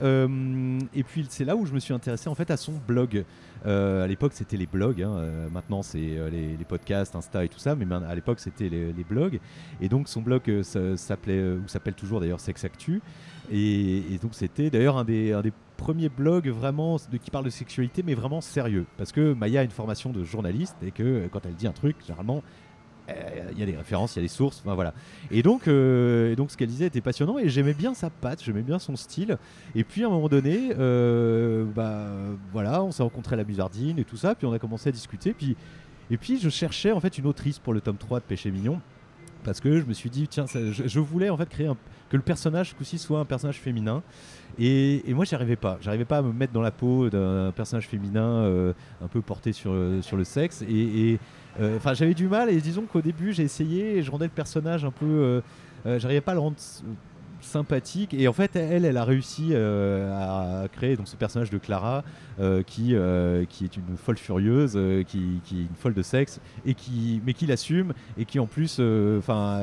et 0.95 1.03
puis 1.03 1.25
c'est 1.29 1.45
là 1.45 1.55
où 1.55 1.65
je 1.65 1.73
me 1.73 1.79
suis 1.79 1.93
intéressé 1.93 2.29
en 2.29 2.35
fait 2.35 2.51
à 2.51 2.57
son 2.57 2.73
blog. 2.87 3.23
Euh, 3.65 4.03
à 4.03 4.07
l'époque 4.07 4.33
c'était 4.33 4.57
les 4.57 4.67
blogs, 4.67 5.01
hein, 5.01 5.15
euh, 5.17 5.49
maintenant 5.49 5.81
c'est 5.81 6.17
euh, 6.17 6.29
les, 6.29 6.65
podcasts, 6.65 7.15
Insta 7.15 7.45
et 7.45 7.49
tout 7.49 7.59
ça, 7.59 7.75
mais 7.75 7.85
à 7.93 8.15
l'époque 8.15 8.39
c'était 8.39 8.69
les, 8.69 9.03
blogs. 9.03 9.39
Et 9.81 9.89
donc 9.89 10.07
son 10.07 10.21
blog 10.21 10.41
euh, 10.49 10.95
s'appelait, 10.95 11.41
ou 11.41 11.67
s'appelle 11.67 11.93
toujours 11.93 12.19
d'ailleurs 12.19 12.39
Sex 12.39 12.63
Actu. 12.65 13.01
Et, 13.51 14.19
donc 14.21 14.33
c'était 14.33 14.69
d'ailleurs 14.69 14.97
un 14.97 15.05
des, 15.05 15.33
un 15.33 15.41
des 15.41 15.53
premiers 15.77 16.09
blogs 16.09 16.49
vraiment 16.49 16.97
qui 17.21 17.31
parle 17.31 17.45
de 17.45 17.49
sexualité, 17.49 18.03
mais 18.03 18.15
vraiment 18.15 18.41
sérieux. 18.41 18.85
Parce 18.97 19.11
que 19.11 19.33
Maya 19.33 19.61
a 19.61 19.63
une 19.63 19.71
formation 19.71 20.11
de 20.11 20.23
journaliste 20.23 20.75
et 20.85 20.91
que 20.91 21.27
quand 21.31 21.45
elle 21.45 21.55
dit 21.55 21.67
un 21.67 21.71
truc, 21.71 21.95
généralement, 22.05 22.43
il 23.51 23.57
y 23.59 23.63
a 23.63 23.65
des 23.65 23.75
références, 23.75 24.15
il 24.15 24.19
y 24.19 24.19
a 24.19 24.23
des 24.23 24.27
sources, 24.27 24.61
enfin, 24.65 24.75
voilà. 24.75 24.93
Et 25.31 25.41
donc, 25.43 25.67
euh, 25.67 26.31
et 26.31 26.35
donc 26.35 26.51
ce 26.51 26.57
qu'elle 26.57 26.67
disait 26.69 26.85
était 26.87 27.01
passionnant 27.01 27.37
et 27.39 27.47
j'aimais 27.49 27.73
bien 27.73 27.93
sa 27.93 28.09
patte, 28.09 28.43
j'aimais 28.43 28.61
bien 28.61 28.79
son 28.79 28.95
style. 28.95 29.37
Et 29.75 29.83
puis 29.83 30.03
à 30.03 30.07
un 30.07 30.09
moment 30.09 30.27
donné, 30.29 30.71
euh, 30.77 31.65
bah 31.75 32.07
voilà, 32.51 32.83
on 32.83 32.91
s'est 32.91 33.03
rencontrés 33.03 33.33
à 33.35 33.37
la 33.37 33.43
Musardine 33.45 33.97
et 33.99 34.03
tout 34.03 34.17
ça, 34.17 34.35
puis 34.35 34.45
on 34.45 34.53
a 34.53 34.59
commencé 34.59 34.89
à 34.89 34.91
discuter. 34.91 35.33
Puis, 35.33 35.55
et 36.11 36.17
puis 36.17 36.39
je 36.39 36.49
cherchais 36.49 36.91
en 36.91 36.99
fait 36.99 37.17
une 37.17 37.25
autrice 37.27 37.59
pour 37.59 37.73
le 37.73 37.81
tome 37.81 37.97
3 37.97 38.19
de 38.19 38.25
Péché 38.25 38.51
Mignon. 38.51 38.79
Parce 39.43 39.61
que 39.61 39.79
je 39.79 39.85
me 39.85 39.93
suis 39.93 40.09
dit, 40.09 40.27
tiens, 40.27 40.45
je 40.45 40.99
voulais 40.99 41.29
en 41.29 41.37
fait 41.37 41.47
créer 41.47 41.67
un- 41.67 41.77
que 42.09 42.17
le 42.17 42.23
personnage, 42.23 42.71
ce 42.71 42.75
coup-ci, 42.75 42.97
soit 42.97 43.19
un 43.19 43.25
personnage 43.25 43.59
féminin. 43.59 44.03
Et, 44.59 45.09
et 45.09 45.13
moi, 45.13 45.25
j'y 45.25 45.35
arrivais 45.35 45.55
pas. 45.55 45.77
J'arrivais 45.81 46.05
pas 46.05 46.17
à 46.17 46.21
me 46.21 46.33
mettre 46.33 46.53
dans 46.53 46.61
la 46.61 46.71
peau 46.71 47.09
d'un 47.09 47.51
personnage 47.55 47.87
féminin 47.87 48.21
euh, 48.21 48.73
un 49.03 49.07
peu 49.07 49.21
porté 49.21 49.53
sur, 49.53 49.71
euh, 49.71 50.01
sur 50.01 50.17
le 50.17 50.23
sexe. 50.23 50.63
Et, 50.63 51.19
euh, 51.59 51.77
enfin, 51.77 51.93
j'avais 51.93 52.13
du 52.13 52.27
mal. 52.27 52.49
Et 52.49 52.59
disons 52.59 52.83
qu'au 52.83 53.01
début, 53.01 53.33
j'ai 53.33 53.43
essayé 53.43 53.97
et 53.97 54.03
je 54.03 54.11
rendais 54.11 54.25
le 54.25 54.31
personnage 54.31 54.85
un 54.85 54.91
peu. 54.91 55.41
j'arrivais 55.85 56.21
pas 56.21 56.31
à 56.31 56.35
le 56.35 56.41
rendre 56.41 56.57
sympathique 57.39 58.15
et 58.15 58.27
en 58.27 58.33
fait 58.33 58.55
elle 58.55 58.83
elle 58.83 58.97
a 58.97 59.03
réussi 59.05 59.53
à 59.55 60.65
créer 60.71 60.97
donc 60.97 61.07
ce 61.07 61.15
personnage 61.15 61.51
de 61.51 61.59
Clara 61.59 62.03
qui 62.65 62.95
qui 63.49 63.63
est 63.63 63.77
une 63.77 63.95
folle 63.95 64.17
furieuse 64.17 64.77
qui, 65.07 65.39
qui, 65.45 65.59
est 65.59 65.61
une 65.61 65.75
folle 65.77 65.93
de 65.93 66.01
sexe 66.01 66.41
et 66.65 66.73
qui 66.73 67.21
mais 67.25 67.33
qui 67.33 67.45
l'assume 67.45 67.93
et 68.17 68.25
qui 68.25 68.39
en 68.39 68.47
plus 68.47 68.81
enfin 69.19 69.61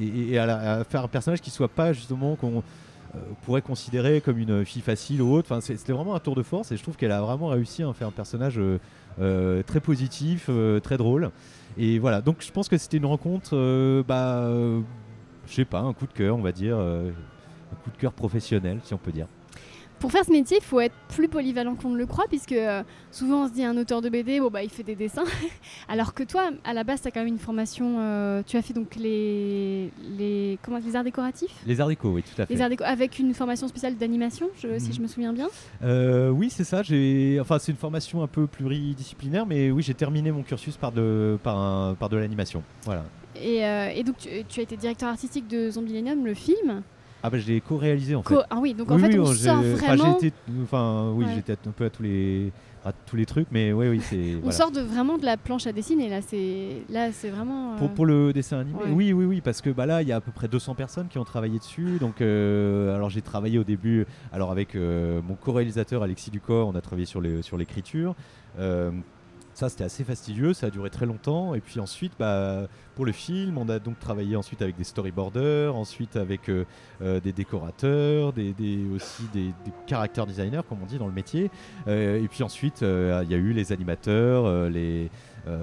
et, 0.00 0.38
à, 0.38 0.84
faire 0.84 1.04
un 1.04 1.08
personnage 1.08 1.40
qui 1.42 1.50
soit 1.50 1.68
pas 1.68 1.92
justement 1.92 2.34
qu'on 2.34 2.62
pourrait 3.42 3.62
considérer 3.62 4.20
comme 4.20 4.38
une 4.38 4.64
fille 4.64 4.82
facile 4.82 5.22
ou 5.22 5.32
autre. 5.32 5.50
Enfin, 5.50 5.60
c'était 5.60 5.92
vraiment 5.92 6.14
un 6.14 6.20
tour 6.20 6.34
de 6.34 6.42
force 6.42 6.72
et 6.72 6.76
je 6.76 6.82
trouve 6.82 6.96
qu'elle 6.96 7.12
a 7.12 7.20
vraiment 7.20 7.48
réussi 7.48 7.82
à 7.82 7.92
faire 7.92 8.08
un 8.08 8.12
personnage 8.12 8.58
euh, 8.58 8.78
euh, 9.20 9.62
très 9.62 9.80
positif, 9.80 10.50
très 10.82 10.96
drôle. 10.96 11.30
Et 11.78 11.98
voilà, 11.98 12.20
donc 12.20 12.38
je 12.40 12.50
pense 12.50 12.68
que 12.68 12.78
c'était 12.78 12.96
une 12.96 13.06
rencontre, 13.06 13.54
bah, 14.06 14.48
je 15.46 15.52
sais 15.52 15.64
pas, 15.64 15.80
un 15.80 15.92
coup 15.92 16.06
de 16.06 16.12
cœur, 16.12 16.36
on 16.36 16.42
va 16.42 16.52
dire, 16.52 16.78
un 16.78 17.76
coup 17.84 17.90
de 17.90 17.96
cœur 17.98 18.12
professionnel, 18.12 18.80
si 18.82 18.94
on 18.94 18.98
peut 18.98 19.12
dire. 19.12 19.26
Pour 19.98 20.12
faire 20.12 20.24
ce 20.24 20.30
métier, 20.30 20.58
il 20.60 20.62
faut 20.62 20.80
être 20.80 20.94
plus 21.08 21.28
polyvalent 21.28 21.74
qu'on 21.74 21.88
ne 21.88 21.96
le 21.96 22.06
croit, 22.06 22.26
puisque 22.28 22.52
euh, 22.52 22.82
souvent 23.10 23.44
on 23.44 23.48
se 23.48 23.52
dit 23.52 23.64
un 23.64 23.76
auteur 23.78 24.02
de 24.02 24.10
BD, 24.10 24.40
bon, 24.40 24.50
bah, 24.50 24.62
il 24.62 24.68
fait 24.68 24.82
des 24.82 24.94
dessins. 24.94 25.24
Alors 25.88 26.12
que 26.12 26.22
toi, 26.22 26.50
à 26.64 26.74
la 26.74 26.84
base, 26.84 27.00
tu 27.00 27.08
as 27.08 27.10
quand 27.10 27.20
même 27.20 27.28
une 27.28 27.38
formation. 27.38 27.96
Euh, 27.98 28.42
tu 28.46 28.58
as 28.58 28.62
fait 28.62 28.74
donc 28.74 28.94
les, 28.96 29.90
les, 30.18 30.58
comment, 30.62 30.78
les 30.84 30.96
arts 30.96 31.04
décoratifs? 31.04 31.54
Les 31.66 31.80
arts 31.80 31.88
déco, 31.88 32.10
oui, 32.10 32.22
tout 32.22 32.42
à 32.42 32.46
fait. 32.46 32.54
Les 32.54 32.60
arts 32.60 32.68
déco, 32.68 32.84
avec 32.84 33.18
une 33.18 33.32
formation 33.32 33.68
spéciale 33.68 33.96
d'animation, 33.96 34.48
si 34.58 34.66
mhm. 34.66 34.92
je 34.92 35.00
me 35.00 35.06
souviens 35.06 35.32
bien 35.32 35.48
euh, 35.82 36.28
Oui, 36.28 36.50
c'est 36.50 36.64
ça. 36.64 36.80
Enfin, 37.40 37.58
c'est 37.58 37.72
une 37.72 37.78
formation 37.78 38.22
un 38.22 38.28
peu 38.28 38.46
pluridisciplinaire, 38.46 39.46
mais 39.46 39.70
oui, 39.70 39.82
j'ai 39.82 39.94
terminé 39.94 40.30
mon 40.30 40.42
cursus 40.42 40.76
par 40.76 40.92
de, 40.92 41.38
par 41.42 41.96
par 41.96 42.08
de 42.10 42.16
l'animation. 42.18 42.62
Voilà. 42.84 43.04
Et, 43.40 43.60
et 43.60 44.02
donc, 44.02 44.16
tu, 44.18 44.28
tu, 44.48 44.60
as 44.60 44.62
été 44.62 44.76
directeur 44.76 45.08
artistique 45.08 45.46
de 45.48 45.70
Zombie 45.70 46.02
le 46.02 46.34
film. 46.34 46.82
Ah 47.26 47.30
bah 47.30 47.38
je 47.38 47.46
l'ai 47.48 47.60
co-réalisé 47.60 48.14
en 48.14 48.22
fait. 48.22 48.36
ah 48.48 48.58
oui, 48.60 48.72
donc 48.72 48.88
en 48.88 48.98
fait 48.98 49.18
on 49.18 49.26
sort 49.26 49.60
vraiment... 49.60 50.16
Enfin, 50.62 51.10
oui, 51.12 51.26
j'étais 51.34 51.54
un 51.54 51.72
peu 51.72 51.86
à 51.86 51.90
tous 51.90 52.04
les 52.04 52.52
à 52.86 52.92
tous 52.92 53.16
les 53.16 53.26
trucs, 53.26 53.48
mais 53.50 53.72
oui, 53.72 53.88
oui, 53.88 54.00
c'est. 54.00 54.36
On 54.44 54.52
sort 54.52 54.70
de 54.70 54.80
vraiment 54.80 55.18
de 55.18 55.24
la 55.24 55.36
planche 55.36 55.66
à 55.66 55.72
dessiner 55.72 56.08
là, 56.08 56.20
c'est 56.22 56.82
là, 56.88 57.10
c'est 57.10 57.30
vraiment. 57.30 57.74
Pour, 57.74 57.90
pour, 57.90 58.06
le 58.06 58.32
dessin 58.32 58.60
animé, 58.60 58.78
oui, 58.90 59.12
oui, 59.12 59.24
oui, 59.24 59.40
parce 59.40 59.60
que 59.60 59.70
bah 59.70 59.86
là, 59.86 60.02
il 60.02 60.08
y 60.08 60.12
a 60.12 60.16
à 60.16 60.20
peu 60.20 60.30
près 60.30 60.46
200 60.46 60.76
personnes 60.76 61.08
qui 61.08 61.18
ont 61.18 61.24
travaillé 61.24 61.58
dessus. 61.58 61.98
Donc, 61.98 62.20
euh, 62.20 62.94
alors 62.94 63.10
j'ai 63.10 63.22
travaillé 63.22 63.58
au 63.58 63.64
début, 63.64 64.06
alors 64.32 64.52
avec 64.52 64.76
euh, 64.76 65.20
mon 65.26 65.34
co-réalisateur 65.34 66.04
Alexis 66.04 66.30
Ducor, 66.30 66.68
on 66.68 66.76
a 66.76 66.80
travaillé 66.80 67.06
sur 67.06 67.20
les 67.20 67.42
sur 67.42 67.56
l'écriture. 67.56 68.14
Ça, 69.56 69.70
c'était 69.70 69.84
assez 69.84 70.04
fastidieux, 70.04 70.52
ça 70.52 70.66
a 70.66 70.70
duré 70.70 70.90
très 70.90 71.06
longtemps. 71.06 71.54
Et 71.54 71.62
puis 71.62 71.80
ensuite, 71.80 72.12
bah, 72.18 72.68
pour 72.94 73.06
le 73.06 73.12
film, 73.12 73.56
on 73.56 73.70
a 73.70 73.78
donc 73.78 73.98
travaillé 73.98 74.36
ensuite 74.36 74.60
avec 74.60 74.76
des 74.76 74.84
storyboarders, 74.84 75.74
ensuite 75.74 76.16
avec 76.16 76.50
euh, 76.50 76.66
euh, 77.00 77.20
des 77.20 77.32
décorateurs, 77.32 78.34
aussi 78.94 79.22
des, 79.32 79.54
des 79.64 80.26
designers, 80.26 80.60
comme 80.68 80.82
on 80.82 80.84
dit 80.84 80.98
dans 80.98 81.06
le 81.06 81.14
métier. 81.14 81.50
Euh, 81.88 82.22
et 82.22 82.28
puis 82.28 82.42
ensuite, 82.42 82.82
il 82.82 83.30
y 83.30 83.34
a 83.34 83.38
eu 83.38 83.54
les 83.54 83.72
animateurs, 83.72 84.70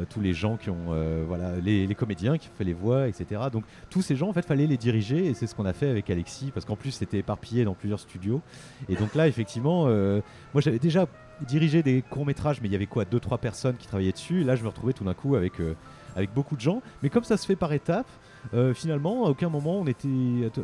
tous 0.10 0.22
les 0.22 0.34
gens 0.34 0.58
qui 0.58 0.72
ont, 0.72 1.26
voilà, 1.28 1.52
les, 1.64 1.94
comédiens 1.94 2.40
qui 2.40 2.48
ont 2.48 2.58
fait 2.58 2.64
les 2.64 2.74
voix, 2.74 3.08
etc. 3.08 3.42
Donc 3.52 3.64
tous 3.92 4.02
ces 4.02 4.16
gens, 4.16 4.30
en 4.30 4.34
fait, 4.34 4.44
fallait 4.44 4.66
les 4.66 4.78
diriger. 4.78 5.28
Et 5.28 5.36
c'est 5.36 5.46
ce 5.46 5.54
qu'on 5.54 5.66
a 5.66 5.74
fait 5.74 5.90
avec 5.90 6.10
Alexis, 6.10 6.50
parce 6.52 6.66
qu'en 6.66 6.76
plus, 6.76 6.94
c'était 6.94 7.20
éparpillé 7.20 7.64
dans 7.64 7.76
plusieurs 7.76 8.00
studios. 8.00 8.42
Et 8.90 8.96
donc 8.96 9.14
là, 9.14 9.28
effectivement, 9.28 9.86
moi, 9.86 10.62
j'avais 10.62 10.80
déjà 10.80 11.06
diriger 11.44 11.84
des 11.84 12.02
courts 12.02 12.26
métrages, 12.26 12.60
mais 12.62 12.68
il 12.68 12.72
y 12.72 12.76
avait 12.76 12.86
quoi, 12.86 13.06
deux 13.06 13.20
trois 13.20 13.38
personnes 13.38 13.76
qui 13.78 13.88
travaillaient 13.88 14.12
dessus. 14.12 14.42
Et 14.42 14.44
là, 14.44 14.56
je 14.56 14.64
me 14.64 14.68
retrouvais 14.68 14.94
tout 14.94 15.04
d'un 15.04 15.14
coup 15.14 15.36
avec 15.36 15.60
euh, 15.60 15.76
avec 16.16 16.34
beaucoup 16.34 16.56
de 16.56 16.62
gens. 16.62 16.82
Mais 17.02 17.10
comme 17.10 17.24
ça 17.24 17.38
se 17.38 17.46
fait 17.46 17.56
par 17.56 17.74
étapes, 17.74 18.10
euh, 18.54 18.74
finalement, 18.74 19.26
à 19.26 19.30
aucun 19.30 19.50
moment 19.50 19.80
on 19.80 19.88
était, 19.88 20.08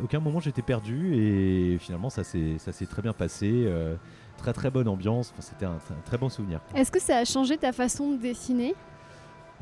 aucun 0.02 0.20
moment 0.20 0.40
j'étais 0.40 0.62
perdu. 0.62 1.14
Et 1.14 1.78
finalement, 1.78 2.10
ça 2.10 2.24
s'est 2.24 2.58
ça 2.58 2.72
s'est 2.72 2.86
très 2.86 3.02
bien 3.02 3.12
passé. 3.12 3.64
Euh, 3.66 3.96
très 4.38 4.52
très 4.54 4.70
bonne 4.70 4.88
ambiance. 4.88 5.34
c'était 5.38 5.66
un, 5.66 5.76
très 6.06 6.16
bon 6.16 6.30
souvenir. 6.30 6.60
Est-ce 6.74 6.90
que 6.90 7.00
ça 7.00 7.18
a 7.18 7.24
changé 7.26 7.58
ta 7.58 7.72
façon 7.72 8.12
de 8.12 8.16
dessiner? 8.16 8.74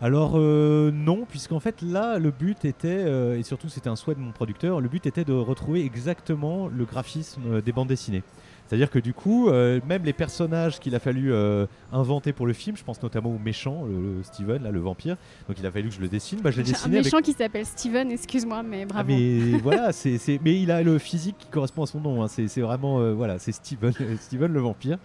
Alors 0.00 0.38
non, 0.38 1.26
puisqu'en 1.28 1.58
fait 1.58 1.82
là 1.82 2.20
le 2.20 2.30
but 2.30 2.64
était, 2.64 3.36
et 3.36 3.42
surtout 3.42 3.68
c'était 3.68 3.88
un 3.88 3.96
souhait 3.96 4.14
de 4.14 4.20
mon 4.20 4.30
producteur, 4.30 4.80
le 4.80 4.88
but 4.88 5.04
était 5.06 5.24
de 5.24 5.32
retrouver 5.32 5.84
exactement 5.84 6.68
le 6.68 6.84
graphisme 6.84 7.60
des 7.60 7.72
bandes 7.72 7.88
dessinées. 7.88 8.22
C'est-à-dire 8.68 8.90
que 8.90 8.98
du 8.98 9.14
coup, 9.14 9.48
euh, 9.48 9.80
même 9.88 10.04
les 10.04 10.12
personnages 10.12 10.78
qu'il 10.78 10.94
a 10.94 10.98
fallu 10.98 11.32
euh, 11.32 11.64
inventer 11.90 12.34
pour 12.34 12.46
le 12.46 12.52
film, 12.52 12.76
je 12.76 12.84
pense 12.84 13.02
notamment 13.02 13.30
au 13.30 13.38
méchant, 13.38 13.86
le, 13.86 14.22
Steven, 14.22 14.62
là, 14.62 14.70
le 14.70 14.78
vampire, 14.78 15.16
donc 15.48 15.58
il 15.58 15.64
a 15.64 15.70
fallu 15.70 15.88
que 15.88 15.94
je 15.94 16.00
le 16.00 16.08
dessine. 16.08 16.40
Bah, 16.42 16.50
je 16.50 16.58
l'ai 16.58 16.64
dessiné. 16.64 16.98
Un 16.98 17.02
méchant 17.02 17.20
qui 17.20 17.32
s'appelle 17.32 17.64
Steven, 17.64 18.10
excuse-moi, 18.10 18.62
mais 18.62 18.82
ah, 18.82 18.92
bravo. 18.92 19.08
mais 19.08 19.58
voilà, 19.62 19.92
c'est, 19.92 20.18
mais 20.44 20.60
il 20.60 20.70
a 20.70 20.82
le 20.82 20.98
physique 20.98 21.36
qui 21.38 21.48
correspond 21.48 21.84
à 21.84 21.86
son 21.86 22.00
nom. 22.00 22.22
Hein. 22.22 22.28
C'est, 22.28 22.60
vraiment, 22.60 23.00
euh, 23.00 23.14
voilà, 23.14 23.38
c'est 23.38 23.52
Steven, 23.52 23.92
Steven 24.20 24.52
le 24.52 24.60
vampire. 24.60 24.98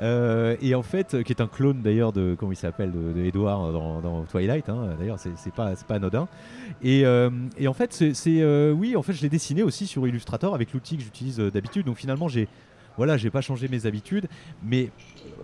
et 0.00 0.74
en 0.74 0.82
fait, 0.82 1.22
qui 1.22 1.32
est 1.34 1.42
un 1.42 1.48
clone 1.48 1.82
d'ailleurs 1.82 2.14
de, 2.14 2.34
comment 2.38 2.52
il 2.52 2.56
s'appelle, 2.56 2.92
de, 2.92 3.22
Edward 3.22 3.74
dans, 3.74 4.24
Twilight. 4.24 4.70
Hein. 4.70 4.96
D'ailleurs, 4.98 5.18
c'est, 5.18 5.52
pas, 5.52 5.74
pas 5.86 5.96
anodin. 5.96 6.28
Et, 6.82 7.04
et 7.58 7.68
en 7.68 7.74
fait, 7.74 7.92
c'est, 8.14 8.70
oui, 8.70 8.96
en 8.96 9.02
fait, 9.02 9.12
je 9.12 9.20
l'ai 9.20 9.28
dessiné 9.28 9.62
aussi 9.62 9.86
sur 9.86 10.06
Illustrator 10.06 10.54
avec 10.54 10.72
l'outil 10.72 10.96
que 10.96 11.02
j'utilise 11.02 11.36
d'habitude. 11.36 11.84
Donc 11.84 11.98
finalement, 11.98 12.28
j'ai 12.28 12.48
voilà, 12.96 13.16
j'ai 13.16 13.30
pas 13.30 13.40
changé 13.40 13.68
mes 13.68 13.86
habitudes, 13.86 14.28
mais 14.62 14.90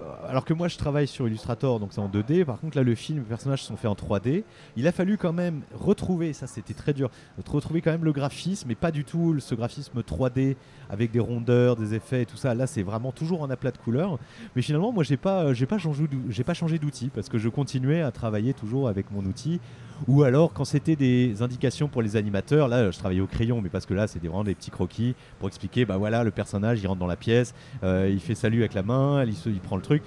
euh, 0.00 0.28
alors 0.28 0.44
que 0.44 0.54
moi 0.54 0.68
je 0.68 0.76
travaille 0.76 1.06
sur 1.06 1.26
Illustrator, 1.26 1.80
donc 1.80 1.92
c'est 1.92 2.00
en 2.00 2.08
2D, 2.08 2.44
par 2.44 2.60
contre 2.60 2.76
là 2.76 2.82
le 2.82 2.94
film, 2.94 3.18
les 3.20 3.24
personnages 3.24 3.62
sont 3.62 3.76
faits 3.76 3.90
en 3.90 3.94
3D, 3.94 4.44
il 4.76 4.86
a 4.86 4.92
fallu 4.92 5.16
quand 5.16 5.32
même 5.32 5.62
retrouver, 5.74 6.32
ça 6.32 6.46
c'était 6.46 6.74
très 6.74 6.92
dur, 6.92 7.10
retrouver 7.46 7.80
quand 7.80 7.90
même 7.90 8.04
le 8.04 8.12
graphisme, 8.12 8.68
mais 8.68 8.74
pas 8.74 8.90
du 8.90 9.04
tout 9.04 9.38
ce 9.40 9.54
graphisme 9.54 10.00
3D 10.00 10.56
avec 10.90 11.10
des 11.10 11.20
rondeurs, 11.20 11.76
des 11.76 11.94
effets 11.94 12.22
et 12.22 12.26
tout 12.26 12.36
ça, 12.36 12.54
là 12.54 12.66
c'est 12.66 12.82
vraiment 12.82 13.12
toujours 13.12 13.42
en 13.42 13.50
aplat 13.50 13.70
de 13.70 13.78
couleurs, 13.78 14.18
mais 14.54 14.62
finalement 14.62 14.92
moi 14.92 15.04
j'ai 15.04 15.16
pas, 15.16 15.52
changé, 15.78 16.04
j'ai 16.28 16.44
pas 16.44 16.54
changé 16.54 16.78
d'outil, 16.78 17.08
parce 17.08 17.28
que 17.28 17.38
je 17.38 17.48
continuais 17.48 18.02
à 18.02 18.10
travailler 18.10 18.54
toujours 18.54 18.88
avec 18.88 19.10
mon 19.10 19.24
outil, 19.24 19.60
ou 20.06 20.22
alors 20.22 20.52
quand 20.52 20.64
c'était 20.64 20.96
des 20.96 21.42
indications 21.42 21.88
pour 21.88 22.02
les 22.02 22.16
animateurs, 22.16 22.68
là 22.68 22.90
je 22.90 22.98
travaillais 22.98 23.20
au 23.20 23.26
crayon, 23.26 23.60
mais 23.60 23.68
parce 23.68 23.86
que 23.86 23.94
là 23.94 24.06
c'était 24.06 24.28
vraiment 24.28 24.44
des 24.44 24.54
petits 24.54 24.70
croquis 24.70 25.14
pour 25.38 25.48
expliquer, 25.48 25.84
bah 25.84 25.96
voilà 25.96 26.24
le 26.24 26.30
personnage 26.30 26.80
il 26.82 26.86
rentre 26.86 27.00
dans 27.00 27.06
la 27.06 27.16
pièce, 27.16 27.54
euh, 27.82 28.08
il 28.10 28.20
fait 28.20 28.34
salut 28.34 28.60
avec 28.60 28.74
la 28.74 28.82
main, 28.82 29.24
il, 29.24 29.34
il 29.46 29.60
prend 29.60 29.76
le 29.76 29.82
truc. 29.82 30.02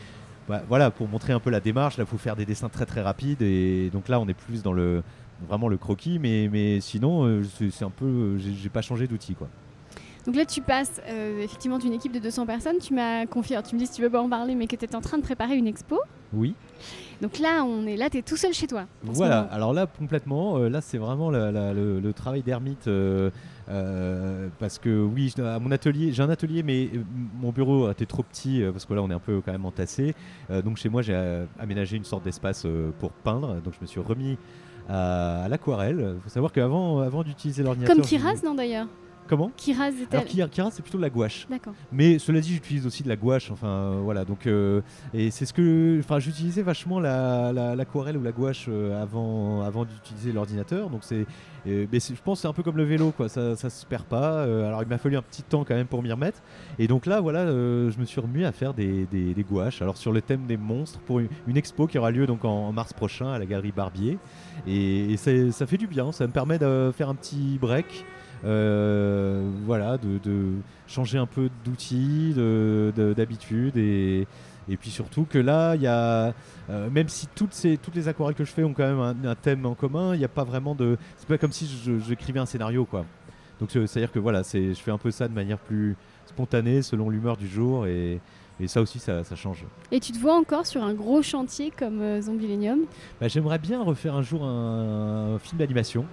Bah, 0.47 0.63
voilà, 0.67 0.91
pour 0.91 1.07
montrer 1.07 1.33
un 1.33 1.39
peu 1.39 1.49
la 1.49 1.59
démarche, 1.59 1.97
là, 1.97 2.03
il 2.03 2.09
faut 2.09 2.17
faire 2.17 2.35
des 2.35 2.45
dessins 2.45 2.67
très 2.67 2.85
très 2.85 3.01
rapides. 3.01 3.41
Et 3.41 3.89
donc 3.91 4.09
là, 4.09 4.19
on 4.19 4.27
est 4.27 4.33
plus 4.33 4.63
dans 4.63 4.73
le 4.73 5.03
vraiment 5.47 5.67
le 5.67 5.77
croquis, 5.77 6.19
mais, 6.19 6.49
mais 6.51 6.81
sinon, 6.81 7.25
euh, 7.25 7.43
c'est 7.71 7.85
un 7.85 7.89
peu, 7.89 8.37
j'ai 8.37 8.69
pas 8.69 8.81
changé 8.81 9.07
d'outil, 9.07 9.33
quoi. 9.33 9.47
Donc 10.25 10.35
là, 10.35 10.45
tu 10.45 10.61
passes 10.61 11.01
euh, 11.07 11.41
effectivement 11.41 11.79
d'une 11.79 11.93
équipe 11.93 12.11
de 12.11 12.19
200 12.19 12.45
personnes. 12.45 12.77
Tu 12.79 12.93
m'as 12.93 13.25
confié, 13.25 13.57
tu 13.63 13.73
me 13.73 13.79
dis 13.79 13.87
si 13.87 13.93
tu 13.93 14.01
veux 14.03 14.09
pas 14.09 14.21
en 14.21 14.29
parler, 14.29 14.53
mais 14.53 14.67
que 14.67 14.75
tu 14.75 14.85
étais 14.85 14.95
en 14.95 15.01
train 15.01 15.17
de 15.17 15.23
préparer 15.23 15.55
une 15.57 15.65
expo. 15.65 15.99
Oui. 16.31 16.53
Donc 17.21 17.39
là, 17.39 17.63
on 17.63 17.85
est 17.85 17.97
là, 17.97 18.09
tu 18.09 18.17
es 18.17 18.21
tout 18.21 18.37
seul 18.37 18.53
chez 18.53 18.67
toi. 18.67 18.85
Voilà, 19.03 19.41
alors 19.51 19.73
là, 19.73 19.85
complètement, 19.85 20.57
euh, 20.57 20.69
là, 20.69 20.81
c'est 20.81 20.97
vraiment 20.97 21.29
le, 21.29 22.11
travail 22.13 22.41
d'ermite. 22.41 22.87
Euh, 22.87 23.29
parce 24.59 24.79
que 24.79 25.03
oui, 25.03 25.33
à 25.37 25.59
mon 25.59 25.71
atelier, 25.71 26.11
j'ai 26.11 26.23
un 26.23 26.29
atelier, 26.29 26.63
mais 26.63 26.89
mon 27.39 27.51
bureau 27.51 27.89
était 27.89 28.05
trop 28.05 28.23
petit 28.23 28.63
parce 28.71 28.85
que 28.85 28.93
là, 28.93 29.01
on 29.01 29.09
est 29.09 29.13
un 29.13 29.19
peu 29.19 29.41
quand 29.45 29.51
même 29.51 29.65
entassé. 29.65 30.13
donc 30.65 30.77
chez 30.77 30.89
moi, 30.89 31.01
j'ai 31.01 31.45
aménagé 31.59 31.95
une 31.97 32.03
sorte 32.03 32.23
d'espace 32.23 32.65
pour 32.99 33.11
peindre. 33.11 33.61
Donc 33.61 33.73
je 33.75 33.81
me 33.81 33.85
suis 33.85 34.01
remis 34.01 34.37
à, 34.89 35.47
l'aquarelle. 35.49 36.15
Il 36.17 36.21
faut 36.21 36.29
savoir 36.29 36.51
qu'avant 36.51 36.99
avant 36.99 37.23
d'utiliser 37.23 37.63
l'ordinateur. 37.63 37.95
Comme 37.95 38.05
Kiraz, 38.05 38.41
non 38.43 38.55
d'ailleurs? 38.55 38.87
Comment 39.27 39.51
Kiraz 39.55 39.93
Alors 40.11 40.71
c'est 40.71 40.81
plutôt 40.81 40.97
de 40.97 41.03
la 41.03 41.09
gouache. 41.09 41.47
D'accord. 41.49 41.73
Mais 41.91 42.19
cela 42.19 42.41
dit, 42.41 42.53
j'utilise 42.53 42.85
aussi 42.85 43.03
de 43.03 43.09
la 43.09 43.15
gouache. 43.15 43.49
Enfin 43.51 43.67
euh, 43.67 43.99
voilà, 44.03 44.25
donc 44.25 44.45
euh, 44.45 44.81
et 45.13 45.31
c'est 45.31 45.45
ce 45.45 45.53
que, 45.53 45.99
enfin 45.99 46.19
j'utilisais 46.19 46.61
vachement 46.61 46.99
l'aquarelle 46.99 48.17
ou 48.17 48.23
la 48.23 48.31
gouache 48.31 48.65
euh, 48.67 49.01
avant 49.01 49.61
avant 49.61 49.85
d'utiliser 49.85 50.31
l'ordinateur. 50.31 50.89
Donc 50.89 51.03
c'est, 51.03 51.25
mais 51.65 51.99
je 51.99 52.21
pense 52.23 52.41
c'est 52.41 52.47
un 52.47 52.53
peu 52.53 52.63
comme 52.63 52.77
le 52.77 52.83
vélo 52.83 53.11
quoi, 53.11 53.29
ça 53.29 53.55
ça 53.55 53.69
se 53.69 53.85
perd 53.85 54.03
pas. 54.03 54.43
alors 54.43 54.83
il 54.83 54.89
m'a 54.89 54.97
fallu 54.97 55.15
un 55.15 55.21
petit 55.21 55.43
temps 55.43 55.63
quand 55.63 55.75
même 55.75 55.87
pour 55.87 56.03
m'y 56.03 56.11
remettre. 56.11 56.41
Et 56.79 56.87
donc 56.87 57.05
là 57.05 57.21
voilà, 57.21 57.45
je 57.45 57.99
me 57.99 58.05
suis 58.05 58.19
remis 58.19 58.43
à 58.43 58.51
faire 58.51 58.73
des, 58.73 59.05
des, 59.05 59.45
gouaches. 59.49 59.81
Alors 59.81 59.97
sur 59.97 60.11
le 60.11 60.21
thème 60.21 60.45
des 60.45 60.57
monstres 60.57 60.99
pour 60.99 61.19
une, 61.19 61.57
expo 61.57 61.87
qui 61.87 61.97
aura 61.97 62.11
lieu 62.11 62.25
donc 62.27 62.45
en, 62.45 62.71
mars 62.71 62.93
prochain 62.93 63.31
à 63.31 63.39
la 63.39 63.45
galerie 63.45 63.71
Barbier. 63.71 64.17
Et, 64.67 65.13
et 65.13 65.17
ça 65.17 65.65
fait 65.65 65.77
du 65.77 65.87
bien, 65.87 66.11
ça 66.11 66.27
me 66.27 66.31
permet 66.31 66.59
de 66.59 66.91
faire 66.95 67.09
un 67.09 67.15
petit 67.15 67.57
break. 67.59 68.05
Euh, 68.43 69.49
voilà, 69.65 69.97
de, 69.97 70.53
changer 70.87 71.17
un 71.17 71.27
peu 71.27 71.49
d'outils, 71.63 72.33
d'habitude 73.15 73.77
et, 73.77 74.27
et 74.69 74.77
puis 74.77 74.89
surtout 74.89 75.25
que 75.29 75.37
là, 75.37 75.75
il 75.75 75.81
y 75.81 75.87
a, 75.87 76.33
euh, 76.69 76.89
même 76.89 77.07
si 77.07 77.27
toutes, 77.27 77.53
ces, 77.53 77.77
toutes 77.77 77.95
les 77.95 78.07
aquarelles 78.07 78.35
que 78.35 78.45
je 78.45 78.51
fais 78.51 78.63
ont 78.63 78.73
quand 78.73 78.87
même 78.87 79.25
un, 79.25 79.35
thème 79.35 79.65
en 79.65 79.75
commun, 79.75 80.15
il 80.15 80.19
n'y 80.19 80.25
a 80.25 80.29
pas 80.29 80.43
vraiment 80.43 80.75
de. 80.75 80.97
C'est 81.17 81.27
pas 81.27 81.37
comme 81.37 81.51
si 81.51 81.69
j'écrivais 82.07 82.39
un 82.39 82.45
scénario, 82.45 82.85
quoi. 82.85 83.05
Donc 83.59 83.69
c'est-à-dire 83.71 84.11
que 84.11 84.19
voilà, 84.19 84.41
je 84.41 84.73
fais 84.73 84.91
un 84.91 84.97
peu 84.97 85.11
ça 85.11 85.27
de 85.27 85.33
manière 85.33 85.59
plus 85.59 85.95
spontanée, 86.25 86.81
selon 86.81 87.09
l'humeur 87.09 87.37
du 87.37 87.47
jour, 87.47 87.85
et, 87.85 88.19
et 88.59 88.67
ça 88.67 88.81
aussi, 88.81 88.97
ça, 88.97 89.23
ça, 89.23 89.35
change. 89.35 89.65
Et 89.91 89.99
tu 89.99 90.11
te 90.11 90.17
vois 90.17 90.35
encore 90.35 90.65
sur 90.65 90.83
un 90.83 90.93
gros 90.93 91.21
chantier 91.21 91.71
comme 91.71 92.01
euh, 92.01 92.21
Zombie 92.21 92.47
bah, 93.19 93.27
J'aimerais 93.27 93.59
bien 93.59 93.83
refaire 93.83 94.15
un 94.15 94.21
jour 94.23 94.43
un 94.45 95.37
film 95.39 95.59
d'animation. 95.59 96.05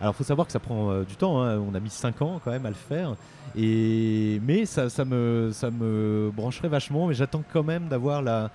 Alors, 0.00 0.14
faut 0.14 0.24
savoir 0.24 0.46
que 0.46 0.52
ça 0.52 0.60
prend 0.60 1.02
du 1.02 1.16
temps. 1.16 1.42
hein. 1.42 1.58
On 1.58 1.74
a 1.74 1.80
mis 1.80 1.90
5 1.90 2.22
ans 2.22 2.40
quand 2.44 2.50
même 2.50 2.66
à 2.66 2.70
le 2.70 2.74
faire. 2.74 3.16
Et 3.56 4.40
mais 4.44 4.66
ça, 4.66 4.90
ça 4.90 5.04
me 5.04 5.50
ça 5.52 5.70
me 5.70 6.30
brancherait 6.34 6.68
vachement. 6.68 7.08
Mais 7.08 7.14
j'attends 7.14 7.42
quand 7.52 7.64
même 7.64 7.88
d'avoir 7.88 8.22
la 8.22 8.50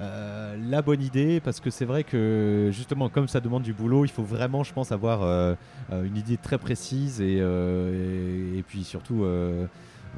euh, 0.00 0.56
la 0.70 0.80
bonne 0.80 1.02
idée 1.02 1.40
parce 1.40 1.60
que 1.60 1.68
c'est 1.68 1.84
vrai 1.84 2.02
que 2.02 2.70
justement 2.72 3.10
comme 3.10 3.28
ça 3.28 3.40
demande 3.40 3.62
du 3.62 3.74
boulot 3.74 4.06
il 4.06 4.10
faut 4.10 4.22
vraiment 4.22 4.64
je 4.64 4.72
pense 4.72 4.90
avoir 4.90 5.22
euh, 5.22 5.54
euh, 5.92 6.04
une 6.04 6.16
idée 6.16 6.38
très 6.38 6.56
précise 6.56 7.20
et, 7.20 8.64
puis 8.66 8.84
surtout 8.84 9.26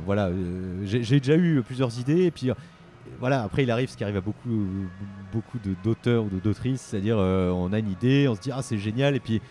voilà 0.07 0.31
j'ai 0.85 1.19
déjà 1.19 1.37
eu 1.37 1.61
plusieurs 1.63 1.99
idées 1.99 2.27
et 2.27 2.31
puis 2.31 2.51
voilà 3.19 3.43
après 3.43 3.65
il 3.65 3.71
arrive 3.73 3.91
ce 3.91 3.97
qui 3.97 4.05
arrive 4.05 4.17
à 4.17 4.21
beaucoup 4.21 4.65
beaucoup 5.33 5.59
d'auteurs 5.83 6.25
ou 6.25 6.29
d'autrices 6.29 6.81
c'est 6.81 6.99
à 6.99 7.01
dire 7.01 7.19
on 7.19 7.73
a 7.73 7.81
une 7.81 7.91
idée 7.91 8.29
on 8.29 8.37
se 8.37 8.41
dit 8.41 8.53
ah 8.53 8.63
c'est 8.63 8.79
génial 8.79 9.17
et 9.17 9.21
puis 9.21 9.43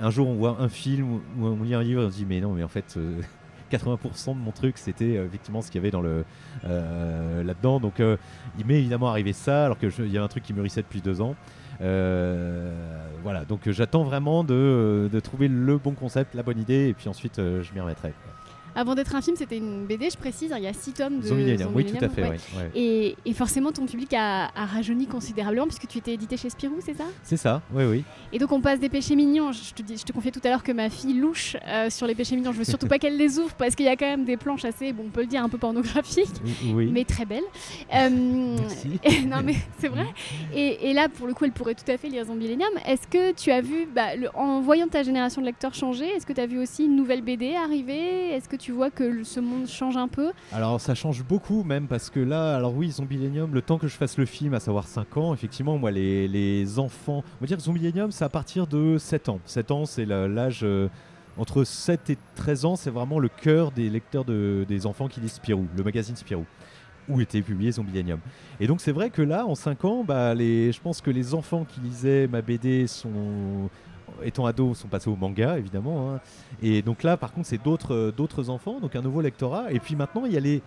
un 0.00 0.10
jour 0.10 0.28
on 0.28 0.34
voit 0.34 0.56
un 0.60 0.68
film 0.68 1.14
ou 1.14 1.46
on 1.46 1.62
lit 1.62 1.74
un 1.74 1.82
livre 1.82 2.02
et 2.02 2.06
on 2.06 2.10
se 2.10 2.16
dit 2.16 2.26
mais 2.26 2.40
non 2.40 2.52
mais 2.52 2.62
en 2.62 2.68
fait 2.68 2.98
80% 3.70 4.34
de 4.34 4.40
mon 4.40 4.52
truc, 4.52 4.78
c'était 4.78 5.16
euh, 5.16 5.26
effectivement 5.26 5.62
ce 5.62 5.70
qu'il 5.70 5.80
y 5.80 5.82
avait 5.82 5.90
dans 5.90 6.00
le 6.00 6.24
euh, 6.64 7.42
là-dedans. 7.42 7.80
Donc, 7.80 8.00
euh, 8.00 8.16
il 8.58 8.66
m'est 8.66 8.78
évidemment 8.78 9.08
arrivé 9.08 9.32
ça, 9.32 9.66
alors 9.66 9.78
qu'il 9.78 10.12
y 10.12 10.18
a 10.18 10.22
un 10.22 10.28
truc 10.28 10.44
qui 10.44 10.52
mûrissait 10.52 10.82
depuis 10.82 11.00
deux 11.00 11.20
ans. 11.20 11.34
voilà, 11.80 13.44
donc 13.48 13.68
j'attends 13.70 14.04
vraiment 14.04 14.44
de, 14.44 15.20
trouver 15.22 15.48
le 15.48 15.78
bon 15.78 15.92
concept, 15.92 16.34
la 16.34 16.42
bonne 16.42 16.60
idée, 16.60 16.88
et 16.88 16.94
puis 16.94 17.08
ensuite 17.08 17.36
je 17.36 17.72
m'y 17.74 17.80
remettrai. 17.80 18.12
Avant 18.76 18.94
d'être 18.94 19.14
un 19.14 19.22
film, 19.22 19.36
c'était 19.36 19.56
une 19.56 19.86
BD, 19.86 20.10
je 20.10 20.18
précise. 20.18 20.52
Hein, 20.52 20.58
il 20.58 20.64
y 20.64 20.66
a 20.66 20.72
six 20.74 20.92
tomes 20.92 21.20
de 21.20 21.26
Zombie 21.26 21.56
Oui, 21.74 21.86
tout 21.86 22.04
à 22.04 22.08
fait. 22.10 22.38
Et, 22.74 23.16
forcément, 23.32 23.72
ton 23.72 23.86
public 23.86 24.12
a, 24.12 24.48
rajeuni 24.54 25.06
considérablement 25.06 25.66
puisque 25.66 25.88
tu 25.88 25.98
étais 25.98 26.12
édité 26.12 26.36
chez 26.36 26.50
Spirou, 26.50 26.76
c'est 26.80 26.96
ça? 26.96 27.04
C'est 27.22 27.38
ça, 27.38 27.62
oui, 27.72 27.84
oui. 27.84 28.04
Et 28.32 28.38
donc, 28.38 28.52
on 28.52 28.60
passe 28.60 28.78
des 28.78 28.90
péchés 28.90 29.16
mignons. 29.16 29.52
Je 29.52 29.72
te, 29.72 29.82
dis, 29.82 29.96
je 29.96 30.04
te 30.04 30.12
confiais 30.12 30.30
tout 30.30 30.40
à 30.44 30.48
l'heure 30.48 30.62
que 30.62 30.72
ma 30.72 30.90
fille 30.90 31.14
louche 31.14 31.56
euh, 31.66 31.88
sur 31.88 32.06
les 32.06 32.14
péchés 32.14 32.36
mignons. 32.36 32.52
Je 32.52 32.58
veux 32.58 32.64
surtout 32.64 32.86
pas 32.86 32.98
qu'elle 32.98 33.16
les 33.16 33.38
ouvre 33.38 33.54
parce 33.54 33.74
qu'il 33.74 33.86
y 33.86 33.88
a 33.88 33.96
quand 33.96 34.06
même 34.06 34.24
des 34.24 34.36
planches 34.36 34.66
assez, 34.66 34.92
bon, 34.92 35.04
on 35.06 35.10
peut 35.10 35.22
le 35.22 35.26
dire, 35.26 35.42
un 35.42 35.48
peu 35.48 35.58
pornographiques, 35.58 36.28
mais 36.74 37.04
très 37.04 37.24
belles. 37.24 37.44
Euh, 37.94 38.10
non, 39.26 39.38
mais 39.42 39.54
c'est 39.78 39.88
vrai. 39.88 40.06
Et, 40.54 40.92
là, 40.92 41.08
pour 41.08 41.26
le 41.26 41.32
coup, 41.32 41.46
elle 41.46 41.52
pourrait 41.52 41.74
tout 41.74 41.90
à 41.90 41.96
fait 41.96 42.08
lire 42.08 42.26
Zombie 42.26 42.58
Est-ce 42.86 43.06
que 43.06 43.32
tu 43.32 43.50
as 43.50 43.62
vu, 43.62 43.86
bah, 43.94 44.08
en 44.34 44.60
voyant 44.60 44.88
ta 44.88 45.02
génération 45.02 45.40
de 45.40 45.46
lecteurs 45.46 45.74
changer, 45.74 46.06
est-ce 46.08 46.26
que 46.26 46.32
tu 46.32 46.40
as 46.40 46.46
vu 46.46 46.58
aussi 46.58 46.84
une 46.84 46.96
nouvelle 46.96 47.22
BD 47.22 47.54
arriver? 47.54 48.30
Est-ce 48.30 48.48
que 48.48 48.56
tu 48.56 48.65
vois 48.72 48.90
que 48.90 49.24
ce 49.24 49.40
monde 49.40 49.66
change 49.66 49.96
un 49.96 50.08
peu 50.08 50.32
Alors 50.52 50.80
ça 50.80 50.94
change 50.94 51.24
beaucoup 51.24 51.62
même 51.62 51.86
parce 51.86 52.10
que 52.10 52.20
là, 52.20 52.56
alors 52.56 52.74
oui, 52.74 52.90
Zombilenium, 52.90 53.54
le 53.54 53.62
temps 53.62 53.78
que 53.78 53.88
je 53.88 53.96
fasse 53.96 54.18
le 54.18 54.26
film, 54.26 54.54
à 54.54 54.60
savoir 54.60 54.86
5 54.86 55.16
ans, 55.16 55.34
effectivement, 55.34 55.78
moi 55.78 55.90
les, 55.90 56.28
les 56.28 56.78
enfants, 56.78 57.22
on 57.24 57.40
va 57.40 57.46
dire 57.46 57.56
que 57.56 57.62
Zombilenium, 57.62 58.10
c'est 58.10 58.24
à 58.24 58.28
partir 58.28 58.66
de 58.66 58.98
7 58.98 59.28
ans. 59.28 59.40
7 59.44 59.70
ans, 59.70 59.86
c'est 59.86 60.04
l'âge... 60.04 60.60
Euh, 60.62 60.88
entre 61.38 61.64
7 61.64 62.08
et 62.10 62.18
13 62.36 62.64
ans, 62.64 62.76
c'est 62.76 62.88
vraiment 62.88 63.18
le 63.18 63.28
cœur 63.28 63.70
des 63.70 63.90
lecteurs 63.90 64.24
de, 64.24 64.64
des 64.66 64.86
enfants 64.86 65.06
qui 65.06 65.20
lisent 65.20 65.32
Spirou, 65.32 65.66
le 65.76 65.84
magazine 65.84 66.16
Spirou 66.16 66.46
où 67.08 67.20
était 67.20 67.42
publié 67.42 67.72
Zombilenium. 67.72 68.18
Et 68.60 68.66
donc 68.66 68.80
c'est 68.80 68.92
vrai 68.92 69.10
que 69.10 69.22
là, 69.22 69.46
en 69.46 69.54
5 69.54 69.84
ans, 69.84 70.04
bah, 70.04 70.34
les, 70.34 70.72
je 70.72 70.80
pense 70.80 71.00
que 71.00 71.10
les 71.10 71.34
enfants 71.34 71.64
qui 71.64 71.80
lisaient 71.80 72.26
ma 72.26 72.42
BD 72.42 72.86
sont 72.86 73.70
étant 74.24 74.46
ados, 74.46 74.78
sont 74.78 74.88
passés 74.88 75.10
au 75.10 75.16
manga, 75.16 75.58
évidemment. 75.58 76.14
Hein. 76.14 76.20
Et 76.62 76.82
donc 76.82 77.02
là, 77.02 77.16
par 77.16 77.32
contre, 77.32 77.46
c'est 77.46 77.62
d'autres, 77.62 77.94
euh, 77.94 78.12
d'autres 78.12 78.50
enfants, 78.50 78.80
donc 78.80 78.96
un 78.96 79.02
nouveau 79.02 79.20
lectorat. 79.20 79.72
Et 79.72 79.78
puis 79.78 79.96
maintenant, 79.96 80.24
il 80.24 80.32
y 80.32 80.36
a 80.36 80.40
les, 80.40 80.62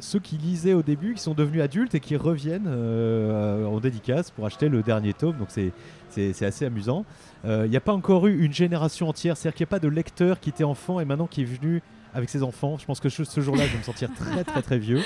ceux 0.00 0.18
qui 0.18 0.36
lisaient 0.36 0.74
au 0.74 0.82
début, 0.82 1.14
qui 1.14 1.22
sont 1.22 1.34
devenus 1.34 1.62
adultes 1.62 1.94
et 1.94 2.00
qui 2.00 2.16
reviennent 2.16 2.66
euh, 2.68 3.64
en 3.66 3.80
dédicace 3.80 4.30
pour 4.30 4.46
acheter 4.46 4.68
le 4.68 4.82
dernier 4.82 5.12
tome. 5.12 5.36
Donc 5.38 5.48
c'est, 5.50 5.72
c'est, 6.10 6.44
assez 6.44 6.64
amusant. 6.64 7.04
Euh, 7.44 7.62
il 7.66 7.70
n'y 7.70 7.76
a 7.76 7.80
pas 7.80 7.92
encore 7.92 8.26
eu 8.26 8.44
une 8.44 8.52
génération 8.52 9.08
entière, 9.08 9.36
c'est-à-dire 9.36 9.56
qu'il 9.56 9.64
n'y 9.64 9.68
a 9.68 9.74
pas 9.74 9.78
de 9.78 9.88
lecteur 9.88 10.40
qui 10.40 10.50
était 10.50 10.64
enfant 10.64 11.00
et 11.00 11.04
maintenant 11.04 11.26
qui 11.26 11.42
est 11.42 11.44
venu 11.44 11.82
avec 12.14 12.30
ses 12.30 12.42
enfants. 12.42 12.78
Je 12.78 12.86
pense 12.86 13.00
que 13.00 13.08
ce 13.08 13.40
jour-là, 13.40 13.64
je 13.66 13.72
vais 13.72 13.78
me 13.78 13.82
sentir 13.82 14.08
très 14.14 14.44
très 14.44 14.62
très 14.62 14.78
vieux. 14.78 15.02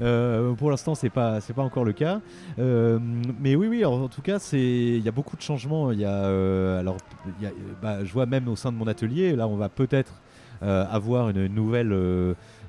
Euh, 0.00 0.52
pour 0.54 0.70
l'instant, 0.70 0.94
c'est 0.94 1.10
pas 1.10 1.40
pas 1.54 1.62
encore 1.62 1.84
le 1.84 1.92
cas. 1.92 2.20
Euh, 2.58 2.98
mais 3.40 3.56
oui, 3.56 3.68
oui. 3.68 3.84
En, 3.84 4.08
tout 4.08 4.22
cas, 4.22 4.38
c'est 4.38 4.58
il 4.58 5.02
y 5.02 5.08
a 5.08 5.12
beaucoup 5.12 5.36
de 5.36 5.42
changements. 5.42 5.92
Y 5.92 6.04
a 6.04 6.24
euh, 6.24 6.80
alors, 6.80 6.96
bah, 7.82 8.04
je 8.04 8.12
vois 8.12 8.26
même 8.26 8.48
au 8.48 8.56
sein 8.56 8.72
de 8.72 8.76
mon 8.76 8.86
atelier. 8.86 9.36
Là, 9.36 9.48
on 9.48 9.56
va 9.56 9.68
peut-être 9.68 10.20
avoir 10.62 11.28
une 11.28 11.46
nouvelle 11.48 11.92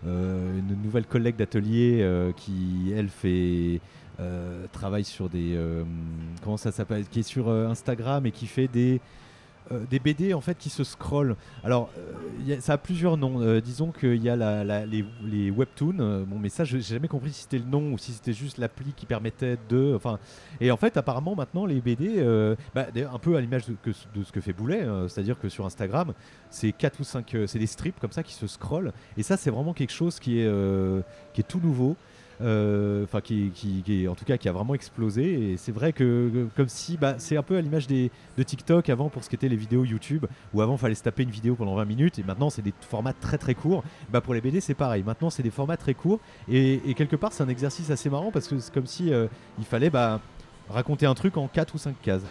une 0.03 0.78
nouvelle 0.84 1.05
collègue 1.05 1.38
d'atelier 1.38 2.05
qui 2.36 2.91
elle 2.93 3.07
fait 3.07 3.80
travaille 4.73 5.05
sur 5.05 5.30
des 5.30 5.57
comment 6.43 6.57
ça 6.57 6.71
s'appelle 6.71 7.05
qui 7.07 7.19
est 7.19 7.23
sur 7.23 7.49
Instagram 7.49 8.26
et 8.26 8.32
qui 8.32 8.47
fait 8.47 8.67
des 8.67 8.99
euh, 9.72 9.84
des 9.89 9.97
BD 9.97 10.34
en 10.34 10.41
fait 10.41 10.57
qui 10.57 10.70
se 10.70 10.84
scrollent. 10.84 11.36
Alors, 11.63 11.89
euh, 11.97 12.57
ça 12.59 12.74
a 12.74 12.78
plusieurs 12.78 13.18
noms. 13.18 13.41
Euh, 13.41 13.61
disons 13.61 13.91
qu'il 13.91 14.22
y 14.22 14.30
a 14.30 14.86
les, 14.86 15.51
webtoons. 15.51 16.26
bon, 16.28 16.39
mais 16.39 16.49
ça, 16.49 16.63
je 16.63 16.78
n'ai 16.78 16.84
jamais 16.84 17.07
compris 17.07 17.32
si 17.32 17.43
c'était 17.43 17.57
le 17.57 17.66
nom 17.66 17.93
ou 17.93 17.97
si 17.97 18.11
c'était 18.11 18.34
juste 18.34 18.57
l'appli 18.57 18.93
qui 18.95 19.05
permettait 19.05 19.57
de. 19.70 19.93
Enfin, 19.95 20.20
et 20.61 20.70
en 20.70 20.78
fait, 20.78 20.97
apparemment, 20.97 21.36
maintenant, 21.36 21.66
les 21.66 21.82
BD, 21.82 22.24
bah, 22.74 22.88
un 22.95 23.20
peu 23.20 23.36
à 23.36 23.41
l'image 23.41 23.66
de, 23.68 23.93
ce 24.24 24.32
que 24.32 24.41
fait 24.41 24.53
Boulet, 24.53 24.86
c'est-à-dire 25.07 25.39
que 25.39 25.49
sur 25.49 25.66
Instagram, 25.66 26.13
c'est 26.49 26.72
4 26.72 26.99
ou 26.99 27.03
5 27.03 27.38
c'est 27.47 27.59
des 27.59 27.68
strips 27.68 27.99
comme 27.99 28.11
ça 28.11 28.24
qui 28.24 28.34
se 28.34 28.47
scrollent. 28.47 28.93
Et 29.18 29.24
ça, 29.24 29.38
c'est 29.38 29.49
vraiment 29.49 29.74
quelque 29.74 29.93
chose 29.93 30.20
qui 30.20 30.39
est 30.39 31.47
tout 31.47 31.59
nouveau. 31.59 31.95
Euh, 32.41 33.05
enfin 33.05 33.21
qui, 33.21 33.51
qui, 33.53 34.07
en 34.09 34.15
tout 34.15 34.25
cas 34.25 34.38
qui 34.38 34.49
a 34.49 34.51
vraiment 34.51 34.75
explosé. 34.75 35.51
Et 35.51 35.57
c'est 35.57 35.71
vrai 35.71 35.93
que, 35.93 36.47
comme 36.55 36.67
si 36.67 36.97
bah, 36.97 37.15
c'est 37.17 37.38
un 37.38 37.43
peu 37.43 37.55
à 37.55 37.61
l'image 37.61 37.88
des 37.88 38.11
de 38.38 38.43
TikTok 38.43 38.89
avant 38.89 39.09
pour 39.09 39.23
ce 39.23 39.29
qu'étaient 39.29 39.47
les 39.47 39.55
vidéos 39.55 39.86
YouTube 39.86 40.25
où 40.53 40.61
avant 40.61 40.75
fallait 40.77 40.95
se 40.95 41.03
taper 41.03 41.23
une 41.23 41.29
vidéo 41.29 41.55
pendant 41.55 41.75
20 41.75 41.86
minutes 41.86 42.19
et 42.19 42.23
maintenant 42.23 42.49
c'est 42.49 42.61
des 42.61 42.73
formats 42.81 43.13
très 43.13 43.38
très 43.38 43.55
courts. 43.55 43.83
Bah 44.09 44.21
pour 44.21 44.33
les 44.33 44.41
BD 44.41 44.59
c'est 44.59 44.73
pareil. 44.73 45.03
Maintenant 45.03 45.29
c'est 45.29 45.43
des 45.43 45.51
formats 45.51 45.77
très 45.77 45.93
courts. 45.93 46.19
Et, 46.49 46.81
quelque 46.95 47.15
part 47.15 47.31
c'est 47.31 47.43
un 47.43 47.49
exercice 47.49 47.89
assez 47.89 48.09
marrant 48.09 48.31
parce 48.31 48.47
que 48.47 48.59
c'est 48.59 48.73
comme 48.73 48.88
si 48.88 49.13
euh, 49.13 49.27
il 49.57 49.65
fallait 49.65 49.89
bah, 49.89 50.19
raconter 50.69 51.05
un 51.05 51.13
truc 51.13 51.38
en 51.38 51.47
4 51.47 51.75
ou 51.75 51.77
5 51.77 51.95
cases. 52.01 52.23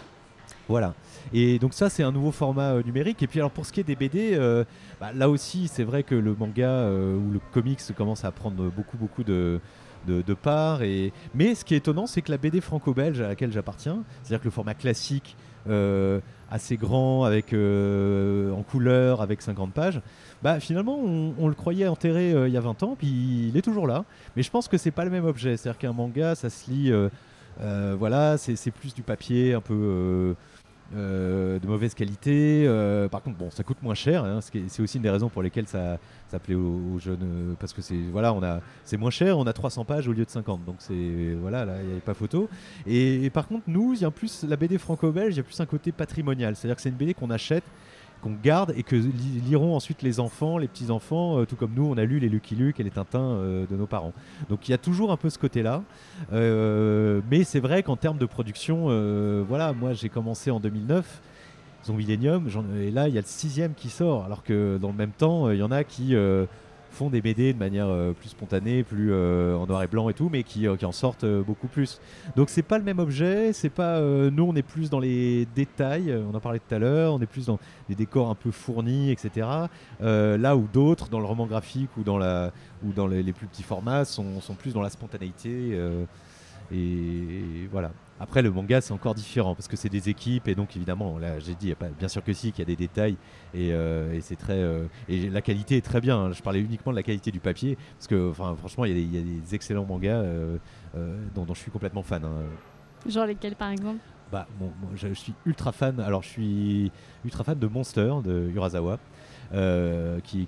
Voilà. 0.67 0.95
Et 1.31 1.59
donc 1.59 1.73
ça, 1.73 1.89
c'est 1.89 2.01
un 2.01 2.11
nouveau 2.11 2.31
format 2.31 2.73
euh, 2.73 2.83
numérique. 2.83 3.21
Et 3.21 3.27
puis 3.27 3.39
alors 3.39 3.51
pour 3.51 3.65
ce 3.65 3.71
qui 3.71 3.79
est 3.79 3.83
des 3.83 3.95
BD, 3.95 4.37
bah, 4.99 5.11
là 5.13 5.29
aussi, 5.29 5.67
c'est 5.67 5.83
vrai 5.83 6.03
que 6.03 6.15
le 6.15 6.35
manga 6.35 6.87
ou 6.89 7.31
le 7.31 7.39
comics 7.51 7.81
commence 7.95 8.25
à 8.25 8.31
prendre 8.31 8.69
beaucoup, 8.69 8.97
beaucoup 8.97 9.23
de, 9.23 9.59
de, 10.05 10.33
part. 10.33 10.83
Et... 10.83 11.11
Mais 11.33 11.55
ce 11.55 11.65
qui 11.65 11.73
est 11.73 11.77
étonnant, 11.77 12.07
c'est 12.07 12.21
que 12.21 12.31
la 12.31 12.37
BD 12.37 12.61
franco-belge 12.61 13.21
à 13.21 13.27
laquelle 13.27 13.51
j'appartiens, 13.51 14.03
c'est-à-dire 14.21 14.39
que 14.39 14.45
le 14.45 14.51
format 14.51 14.73
classique, 14.73 15.35
euh, 15.69 16.19
assez 16.51 16.77
grand, 16.77 17.23
avec, 17.23 17.53
euh, 17.53 18.51
en 18.51 18.61
couleur, 18.61 19.21
avec 19.21 19.41
50 19.41 19.73
pages, 19.73 19.99
bah, 20.43 20.59
finalement, 20.59 20.99
on, 20.99 21.47
le 21.47 21.55
croyait 21.55 21.87
enterré 21.87 22.31
euh, 22.33 22.47
il 22.47 22.53
y 22.53 22.57
a 22.57 22.61
20 22.61 22.83
ans, 22.83 22.95
puis 22.97 23.49
il 23.49 23.57
est 23.57 23.63
toujours 23.63 23.87
là. 23.87 24.05
Mais 24.35 24.43
je 24.43 24.51
pense 24.51 24.67
que 24.67 24.77
c'est 24.77 24.91
pas 24.91 25.05
le 25.05 25.11
même 25.11 25.25
objet. 25.25 25.57
C'est-à-dire 25.57 25.79
qu'un 25.79 25.93
manga, 25.93 26.35
ça 26.35 26.49
se 26.49 26.69
lit, 26.69 26.93
voilà, 27.97 28.37
c'est 28.37 28.71
plus 28.71 28.93
du 28.93 29.01
papier 29.01 29.53
un 29.53 29.61
peu 29.61 30.35
euh, 30.93 31.57
de 31.57 31.67
mauvaise 31.67 31.95
qualité. 31.95 32.65
Euh, 32.67 33.07
par 33.07 33.23
contre, 33.23 33.37
bon, 33.37 33.49
ça 33.49 33.63
coûte 33.63 33.81
moins 33.81 33.95
cher. 33.95 34.23
Hein, 34.23 34.39
c'est 34.41 34.81
aussi 34.81 34.97
une 34.97 35.03
des 35.03 35.09
raisons 35.09 35.29
pour 35.29 35.41
lesquelles 35.41 35.67
ça, 35.67 35.97
ça 36.29 36.37
plaît 36.37 36.53
aux, 36.53 36.99
jeunes, 36.99 37.23
euh, 37.23 37.53
parce 37.59 37.73
que 37.73 37.81
c'est 37.81 37.97
voilà, 38.11 38.61
moins 38.97 39.09
cher. 39.09 39.39
On 39.39 39.47
a 39.47 39.53
300 39.53 39.83
pages 39.85 40.07
au 40.07 40.13
lieu 40.13 40.25
de 40.25 40.29
50, 40.29 40.63
donc 40.63 40.75
c'est 40.79 41.33
voilà, 41.41 41.65
là, 41.65 41.73
il 41.81 41.89
n'y 41.89 41.97
a 41.97 42.01
pas 42.01 42.13
photo. 42.13 42.49
Et, 42.85 43.29
par 43.31 43.47
contre, 43.47 43.63
nous, 43.67 43.93
il 43.93 44.01
y 44.01 44.05
a 44.05 44.11
plus 44.11 44.43
la 44.47 44.57
BD 44.57 44.77
franco-belge, 44.77 45.33
il 45.33 45.37
y 45.37 45.39
a 45.39 45.43
plus 45.43 45.59
un 45.59 45.65
côté 45.65 45.91
patrimonial, 45.91 46.55
c'est-à-dire 46.55 46.75
que 46.75 46.81
c'est 46.81 46.89
une 46.89 46.95
BD 46.95 47.13
qu'on 47.13 47.31
achète 47.31 47.63
qu'on 48.25 48.35
garde 48.41 48.73
et 48.75 48.81
que 48.81 48.95
liront 48.95 49.75
ensuite 49.75 50.01
les 50.01 50.19
enfants, 50.19 50.57
les 50.57 50.67
petits-enfants, 50.67 51.39
euh, 51.39 51.45
tout 51.45 51.55
comme 51.55 51.73
nous, 51.75 51.85
on 51.85 51.95
a 51.95 52.05
lu 52.05 52.17
les 52.17 52.27
Lucky 52.27 52.55
Luke 52.55 52.79
et 52.79 52.83
les 52.83 52.89
Tintins 52.89 53.19
euh, 53.19 53.67
de 53.69 53.75
nos 53.75 53.85
parents. 53.85 54.13
Donc 54.49 54.67
il 54.67 54.71
y 54.71 54.73
a 54.73 54.79
toujours 54.79 55.11
un 55.11 55.17
peu 55.17 55.29
ce 55.29 55.37
côté-là. 55.37 55.83
Euh, 56.33 57.21
mais 57.29 57.43
c'est 57.43 57.59
vrai 57.59 57.83
qu'en 57.83 57.97
termes 57.97 58.17
de 58.17 58.25
production, 58.25 58.85
voilà, 59.47 59.73
moi 59.73 59.93
j'ai 59.93 60.09
commencé 60.09 60.49
en 60.49 60.59
2009. 60.59 61.21
Zombie 61.85 62.11
et 62.11 62.89
là 62.89 63.07
il 63.07 63.13
y 63.13 63.17
a 63.19 63.21
le 63.21 63.27
sixième 63.27 63.75
qui 63.75 63.89
sort, 63.89 64.25
alors 64.25 64.41
que 64.41 64.79
dans 64.81 64.87
le 64.87 64.95
même 64.95 65.11
temps, 65.11 65.51
il 65.51 65.59
y 65.59 65.63
en 65.63 65.69
a 65.69 65.83
qui 65.83 66.15
font 66.95 67.09
des 67.09 67.21
BD 67.21 67.53
de 67.53 67.59
manière 67.59 67.87
euh, 67.87 68.13
plus 68.13 68.29
spontanée, 68.29 68.83
plus 68.83 69.11
euh, 69.11 69.55
en 69.55 69.67
noir 69.67 69.83
et 69.83 69.87
blanc 69.87 70.09
et 70.09 70.13
tout, 70.13 70.29
mais 70.31 70.43
qui, 70.43 70.67
euh, 70.67 70.75
en 70.83 70.91
sortent 70.91 71.25
beaucoup 71.25 71.67
plus. 71.67 71.99
Donc 72.35 72.49
c'est 72.49 72.63
pas 72.63 72.77
le 72.77 72.83
même 72.83 72.99
objet, 72.99 73.53
c'est 73.53 73.69
pas 73.69 73.99
nous 74.01 74.43
on 74.43 74.55
est 74.55 74.61
plus 74.61 74.89
dans 74.89 74.99
les 74.99 75.47
détails, 75.55 76.15
on 76.31 76.35
en 76.35 76.39
parlait 76.39 76.59
tout 76.59 76.73
à 76.73 76.79
l'heure, 76.79 77.13
on 77.13 77.21
est 77.21 77.25
plus 77.25 77.47
dans 77.47 77.59
des 77.89 77.95
décors 77.95 78.29
un 78.29 78.35
peu 78.35 78.51
fournis, 78.51 79.11
etc. 79.11 79.47
là 79.99 80.55
où 80.55 80.67
d'autres 80.71 81.09
dans 81.09 81.19
le 81.19 81.25
roman 81.25 81.47
graphique 81.47 81.89
ou 81.97 82.03
dans 82.03 82.17
la 82.17 82.51
ou 82.83 82.91
dans 82.91 83.07
les, 83.07 83.33
plus 83.33 83.47
petits 83.47 83.63
formats 83.63 84.05
sont, 84.05 84.39
plus 84.57 84.73
dans 84.73 84.81
la 84.81 84.89
spontanéité 84.89 85.79
et 86.71 87.67
voilà. 87.71 87.91
Après, 88.19 88.41
le 88.41 88.49
manga, 88.49 88.79
c'est 88.79 88.93
encore 88.93 89.13
différent 89.13 89.55
parce 89.55 89.67
que 89.67 89.75
c'est 89.75 89.89
des 89.89 90.07
équipes 90.07 90.47
et 90.47 90.55
donc 90.55 90.75
évidemment, 90.77 91.19
là, 91.19 91.37
j'ai 91.39 91.53
dit, 91.53 91.73
pas, 91.75 91.89
bien 91.89 92.07
sûr 92.07 92.23
que 92.23 92.31
si, 92.31 92.51
qu'il 92.51 92.59
y 92.59 92.61
a 92.61 92.65
des 92.65 92.77
détails 92.77 93.17
et, 93.53 93.73
euh, 93.73 94.19
c'est 94.21 94.37
très 94.37 94.57
euh, 94.57 94.87
et 95.09 95.29
la 95.29 95.41
qualité 95.41 95.75
est 95.75 95.85
très 95.85 95.99
bien. 95.99 96.17
Hein. 96.17 96.31
Je 96.31 96.41
parlais 96.41 96.61
uniquement 96.61 96.93
de 96.93 96.97
la 96.97 97.03
qualité 97.03 97.29
du 97.31 97.41
papier 97.41 97.77
parce 97.97 98.07
que, 98.07 98.29
enfin, 98.29 98.55
franchement, 98.55 98.85
il 98.85 98.97
y, 98.97 99.17
a 99.17 99.21
des 99.21 99.53
excellents 99.53 99.85
mangas 99.85 100.21
euh, 100.21 100.57
dont, 101.33 101.45
je 101.49 101.59
suis 101.59 101.71
complètement 101.71 102.03
fan. 102.03 102.23
Hein. 102.23 102.45
Genre 103.05 103.25
lesquels, 103.25 103.55
par 103.55 103.71
exemple? 103.71 103.99
Bah, 104.31 104.47
bon, 104.59 104.71
moi, 104.81 104.91
je, 104.95 105.09
je 105.09 105.13
suis 105.13 105.33
ultra 105.45 105.73
fan. 105.73 105.99
Alors, 105.99 106.23
je 106.23 106.29
suis 106.29 106.91
ultra 107.25 107.43
fan 107.43 107.59
de 107.59 107.67
Monster 107.67 108.13
de 108.23 108.49
Urasawa. 108.55 108.97
Euh, 109.53 110.19
qui, 110.23 110.47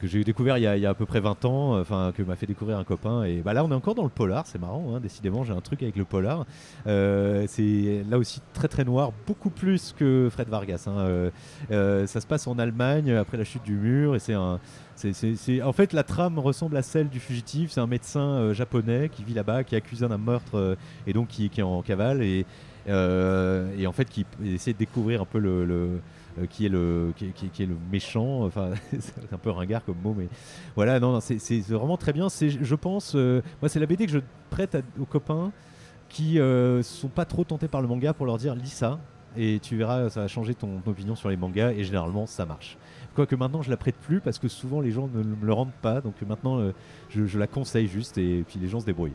que 0.00 0.06
j'ai 0.06 0.22
découvert 0.22 0.58
il 0.58 0.62
y, 0.62 0.86
a, 0.86 0.90
à 0.90 0.94
peu 0.94 1.06
près 1.06 1.20
20 1.20 1.44
ans, 1.46 1.74
euh, 1.74 1.80
enfin 1.80 2.12
que 2.14 2.22
m'a 2.22 2.36
fait 2.36 2.46
découvrir 2.46 2.78
un 2.78 2.84
copain. 2.84 3.24
Et 3.24 3.38
bah 3.38 3.54
là, 3.54 3.64
on 3.64 3.70
est 3.70 3.74
encore 3.74 3.94
dans 3.94 4.02
le 4.02 4.08
polar, 4.08 4.46
c'est 4.46 4.60
marrant, 4.60 4.94
hein, 4.94 5.00
décidément, 5.00 5.44
j'ai 5.44 5.52
un 5.52 5.60
truc 5.60 5.82
avec 5.82 5.96
le 5.96 6.04
polar. 6.04 6.44
Euh, 6.86 7.44
c'est 7.48 8.04
là 8.08 8.18
aussi 8.18 8.40
très 8.52 8.68
très 8.68 8.84
noir, 8.84 9.12
beaucoup 9.26 9.50
plus 9.50 9.94
que 9.98 10.28
Fred 10.30 10.48
Vargas. 10.48 10.86
hein. 10.86 11.30
Ça 12.06 12.20
se 12.20 12.26
passe 12.26 12.46
en 12.46 12.58
Allemagne 12.58 13.12
après 13.12 13.36
la 13.36 13.44
chute 13.44 13.62
du 13.64 13.74
mur, 13.74 14.14
et 14.14 14.18
c'est 14.18 14.34
En 14.34 15.72
fait, 15.72 15.92
la 15.92 16.02
trame 16.02 16.38
ressemble 16.38 16.76
à 16.76 16.82
celle 16.82 17.08
du 17.08 17.20
fugitif. 17.20 17.70
C'est 17.70 17.80
un 17.80 17.86
médecin 17.86 18.52
japonais 18.52 19.08
qui 19.08 19.24
vit 19.24 19.34
là-bas, 19.34 19.64
qui 19.64 19.74
est 19.74 19.78
accusé 19.78 20.06
d'un 20.06 20.18
meurtre 20.18 20.76
et 21.06 21.12
donc 21.12 21.28
qui, 21.28 21.50
est 21.56 21.62
en 21.62 21.82
cavale 21.82 22.22
et, 22.22 22.44
en 22.88 23.92
fait 23.92 24.08
qui 24.08 24.26
essaie 24.44 24.72
de 24.72 24.78
découvrir 24.78 25.22
un 25.22 25.26
peu 25.26 25.38
le, 25.38 26.00
qui 26.50 26.66
est 26.66 26.68
le 26.68 27.12
qui, 27.16 27.26
est- 27.26 27.66
le 27.66 27.76
méchant. 27.90 28.44
Enfin, 28.46 28.70
c'est 28.98 29.32
un 29.32 29.38
peu 29.38 29.50
ringard 29.50 29.84
comme 29.84 29.96
mot, 30.02 30.14
mais 30.16 30.28
voilà. 30.74 31.00
Non, 31.00 31.12
non, 31.12 31.20
c'est 31.20 31.60
vraiment 31.68 31.96
très 31.96 32.12
bien. 32.12 32.28
C'est, 32.28 32.50
je 32.50 32.74
pense, 32.74 33.14
euh, 33.14 33.40
moi, 33.62 33.68
c'est 33.68 33.80
la 33.80 33.86
BD 33.86 34.06
que 34.06 34.12
je 34.12 34.18
prête 34.50 34.76
aux 35.00 35.04
copains 35.06 35.52
qui 36.08 36.38
euh, 36.38 36.82
sont 36.82 37.08
pas 37.08 37.24
trop 37.24 37.44
tentés 37.44 37.68
par 37.68 37.82
le 37.82 37.88
manga 37.88 38.12
pour 38.12 38.26
leur 38.26 38.38
dire 38.38 38.54
lis 38.54 38.68
ça. 38.72 38.98
Et 39.38 39.58
tu 39.60 39.76
verras, 39.76 40.08
ça 40.08 40.20
va 40.22 40.28
changer 40.28 40.54
ton 40.54 40.80
opinion 40.86 41.14
sur 41.14 41.28
les 41.28 41.36
mangas 41.36 41.72
et 41.72 41.84
généralement 41.84 42.24
ça 42.26 42.46
marche. 42.46 42.78
Quoique 43.14 43.34
maintenant 43.34 43.60
je 43.60 43.68
la 43.68 43.76
prête 43.76 43.96
plus 43.96 44.20
parce 44.20 44.38
que 44.38 44.48
souvent 44.48 44.80
les 44.80 44.90
gens 44.92 45.08
ne 45.12 45.22
me 45.22 45.44
le 45.44 45.52
rendent 45.52 45.74
pas, 45.82 46.00
donc 46.00 46.14
maintenant 46.22 46.58
euh, 46.58 46.72
je 47.10 47.38
la 47.38 47.46
conseille 47.46 47.86
juste 47.86 48.16
et 48.16 48.44
puis 48.48 48.58
les 48.58 48.68
gens 48.68 48.80
se 48.80 48.86
débrouillent. 48.86 49.12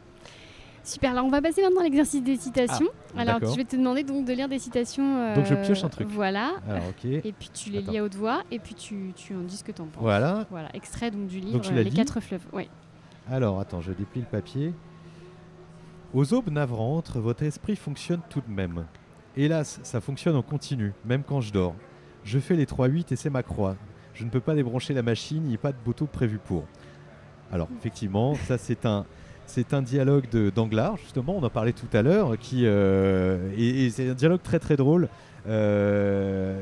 Super, 0.83 1.11
alors 1.11 1.25
on 1.25 1.29
va 1.29 1.41
passer 1.41 1.61
maintenant 1.61 1.81
à 1.81 1.83
l'exercice 1.83 2.23
des 2.23 2.37
citations. 2.37 2.87
alors 3.15 3.35
Ah, 3.35 3.39
d'accord. 3.39 3.51
je 3.51 3.57
vais 3.57 3.65
te 3.65 3.75
demander 3.75 4.03
donc 4.03 4.25
de 4.25 4.33
lire 4.33 4.49
des 4.49 4.57
citations. 4.59 5.17
euh, 5.17 5.35
Donc, 5.35 5.45
je 5.45 5.53
pioche 5.55 5.83
un 5.83 5.89
truc. 5.89 6.07
Voilà. 6.09 6.53
Alors 6.67 6.83
Et 7.03 7.31
puis 7.33 7.49
tu 7.53 7.69
les 7.69 7.79
Attends. 7.79 7.91
lis 7.91 7.97
à 7.99 8.03
haute 8.03 8.15
voix 8.15 8.41
et 8.51 8.57
puis 8.59 8.73
tu, 8.73 9.11
tu 9.15 9.35
en 9.35 9.41
dis 9.41 9.57
ce 9.57 9.63
que 9.63 9.71
tu 9.71 9.81
en 9.81 9.85
penses. 9.85 10.01
voilà. 10.01 10.45
Voilà, 10.49 10.69
extrait 10.75 11.11
donc 11.11 11.27
du 11.27 11.39
livre 11.39 11.61
l'as 11.73 11.83
Les 11.83 11.91
quatre 11.91 12.19
fleuves. 12.19 12.45
Ouais. 12.51 12.67
Alors 13.29 13.59
attends, 13.59 13.81
je 13.81 13.91
déplie 13.91 14.21
le 14.21 14.27
papier. 14.27 14.73
Aux 16.13 16.33
aubes 16.33 16.49
navrantes, 16.49 17.11
votre 17.15 17.43
esprit 17.43 17.75
fonctionne 17.75 18.21
tout 18.29 18.41
de 18.41 18.51
même. 18.51 18.85
Hélas, 19.37 19.79
ça 19.83 20.01
fonctionne 20.01 20.35
en 20.35 20.41
continu, 20.41 20.93
même 21.05 21.23
quand 21.23 21.39
je 21.39 21.53
dors. 21.53 21.75
Je 22.23 22.37
fais 22.39 22.55
les 22.55 22.65
3-8 22.65 23.13
et 23.13 23.15
c'est 23.15 23.29
ma 23.29 23.43
croix. 23.43 23.75
Je 24.13 24.25
ne 24.25 24.29
peux 24.29 24.41
pas 24.41 24.53
débrancher 24.55 24.93
la 24.93 25.03
machine, 25.03 25.43
il 25.45 25.49
n'y 25.49 25.55
a 25.55 25.59
pas 25.59 25.71
de 25.71 25.77
bouton 25.85 26.05
prévu 26.05 26.37
pour. 26.37 26.65
Alors, 27.51 27.69
effectivement, 27.77 28.35
ça 28.35 28.57
c'est 28.57 28.85
un, 28.85 29.05
c'est 29.53 29.73
un 29.73 29.81
dialogue 29.81 30.25
d'Anglard, 30.55 30.97
justement, 30.97 31.35
on 31.37 31.43
en 31.43 31.49
parlait 31.49 31.73
tout 31.73 31.89
à 31.93 32.01
l'heure, 32.01 32.37
qui 32.39 32.61
euh, 32.65 33.51
et, 33.57 33.89
c'est 33.89 34.09
un 34.09 34.13
dialogue 34.13 34.41
très 34.41 34.59
très 34.59 34.77
drôle. 34.77 35.09
Euh, 35.47 36.61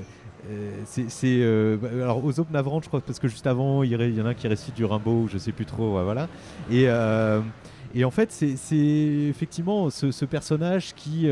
euh, 0.49 0.71
c'est 0.85 1.07
euh, 1.25 1.77
alors 2.01 2.23
aux 2.23 2.31
je 2.31 2.87
crois, 2.87 3.01
parce 3.01 3.19
que 3.19 3.27
juste 3.27 3.45
avant, 3.45 3.83
il 3.83 3.91
y, 3.91 4.21
en 4.21 4.25
a 4.25 4.33
qui 4.33 4.47
récite 4.47 4.75
du 4.75 4.85
Rimbaud, 4.85 5.27
je 5.27 5.37
sais 5.37 5.51
plus 5.51 5.65
trop, 5.65 6.01
voilà. 6.03 6.27
Et, 6.71 6.85
euh, 6.87 7.41
et 7.93 8.03
en 8.05 8.11
fait, 8.11 8.31
c'est 8.31 8.75
effectivement 9.29 9.89
ce, 9.89 10.25
personnage 10.25 10.95
qui, 10.95 11.27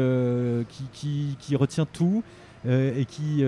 retient 1.55 1.85
tout. 1.85 2.23
et 2.67 3.05
qui, 3.05 3.43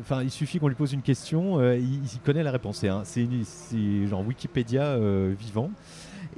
enfin, 0.00 0.22
il 0.22 0.30
suffit 0.30 0.58
qu'on 0.58 0.68
lui 0.68 0.76
pose 0.76 0.92
une 0.92 1.02
question, 1.02 1.60
il, 1.74 2.00
connaît 2.24 2.42
la 2.42 2.52
réponse. 2.52 2.84
C'est 3.04 3.26
genre 4.08 4.26
Wikipédia 4.26 4.96
vivant. 5.38 5.70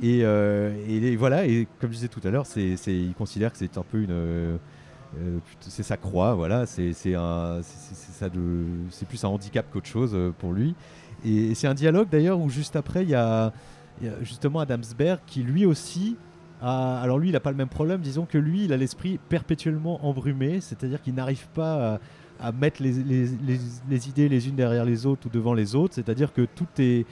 Et, 0.03 0.20
euh, 0.22 1.16
voilà. 1.18 1.47
Et 1.47 1.66
comme 1.80 1.90
je 1.90 1.97
disais 1.97 2.09
tout 2.09 2.20
à 2.24 2.30
l'heure, 2.30 2.47
il 2.57 3.14
considère 3.16 3.53
que 3.53 3.59
c'est 3.59 3.78
un 3.78 3.82
peu 3.82 4.03
une, 4.03 4.11
euh, 4.11 4.57
euh, 5.18 5.38
c'est 5.61 5.82
sa 5.82 5.97
croix. 5.97 6.34
Voilà. 6.34 6.66
C'est, 6.66 6.92
plus 9.09 9.24
un 9.24 9.28
handicap 9.28 9.66
qu'autre 9.72 9.86
chose 9.86 10.16
pour 10.38 10.53
lui. 10.53 10.74
Et 11.24 11.55
c'est 11.55 11.66
un 11.66 11.74
dialogue 11.74 12.09
d'ailleurs 12.11 12.40
où 12.40 12.51
juste 12.51 12.76
après 12.76 13.03
il 13.03 13.11
y 13.11 13.14
a, 13.14 13.53
justement 14.22 14.59
Adamsberg 14.59 15.20
qui 15.26 15.42
lui 15.42 15.64
aussi 15.64 16.16
alors 16.61 17.18
lui 17.18 17.28
il 17.28 17.32
n'a 17.32 17.40
pas 17.40 17.51
le 17.51 17.57
même 17.57 17.68
problème, 17.68 18.01
disons 18.01 18.26
que 18.26 18.38
lui 18.38 18.64
il 18.64 18.72
a 18.72 18.76
l'esprit 18.76 19.20
perpétuellement 19.28 20.05
embrumé, 20.05 20.61
c'est-à-dire 20.61 21.01
qu'il 21.01 21.14
n'arrive 21.14 21.47
pas 21.55 22.01
à, 22.40 22.53
mettre 22.53 22.82
les, 22.82 24.09
idées 24.09 24.28
les 24.28 24.49
unes 24.49 24.57
derrière 24.57 24.84
les 24.84 25.07
autres 25.07 25.26
ou 25.26 25.30
devant 25.30 25.55
les 25.55 25.74
autres, 25.74 25.95
c'est-à-dire 25.95 26.32
que 26.32 26.42
tout 26.42 26.66
est, 26.78 27.07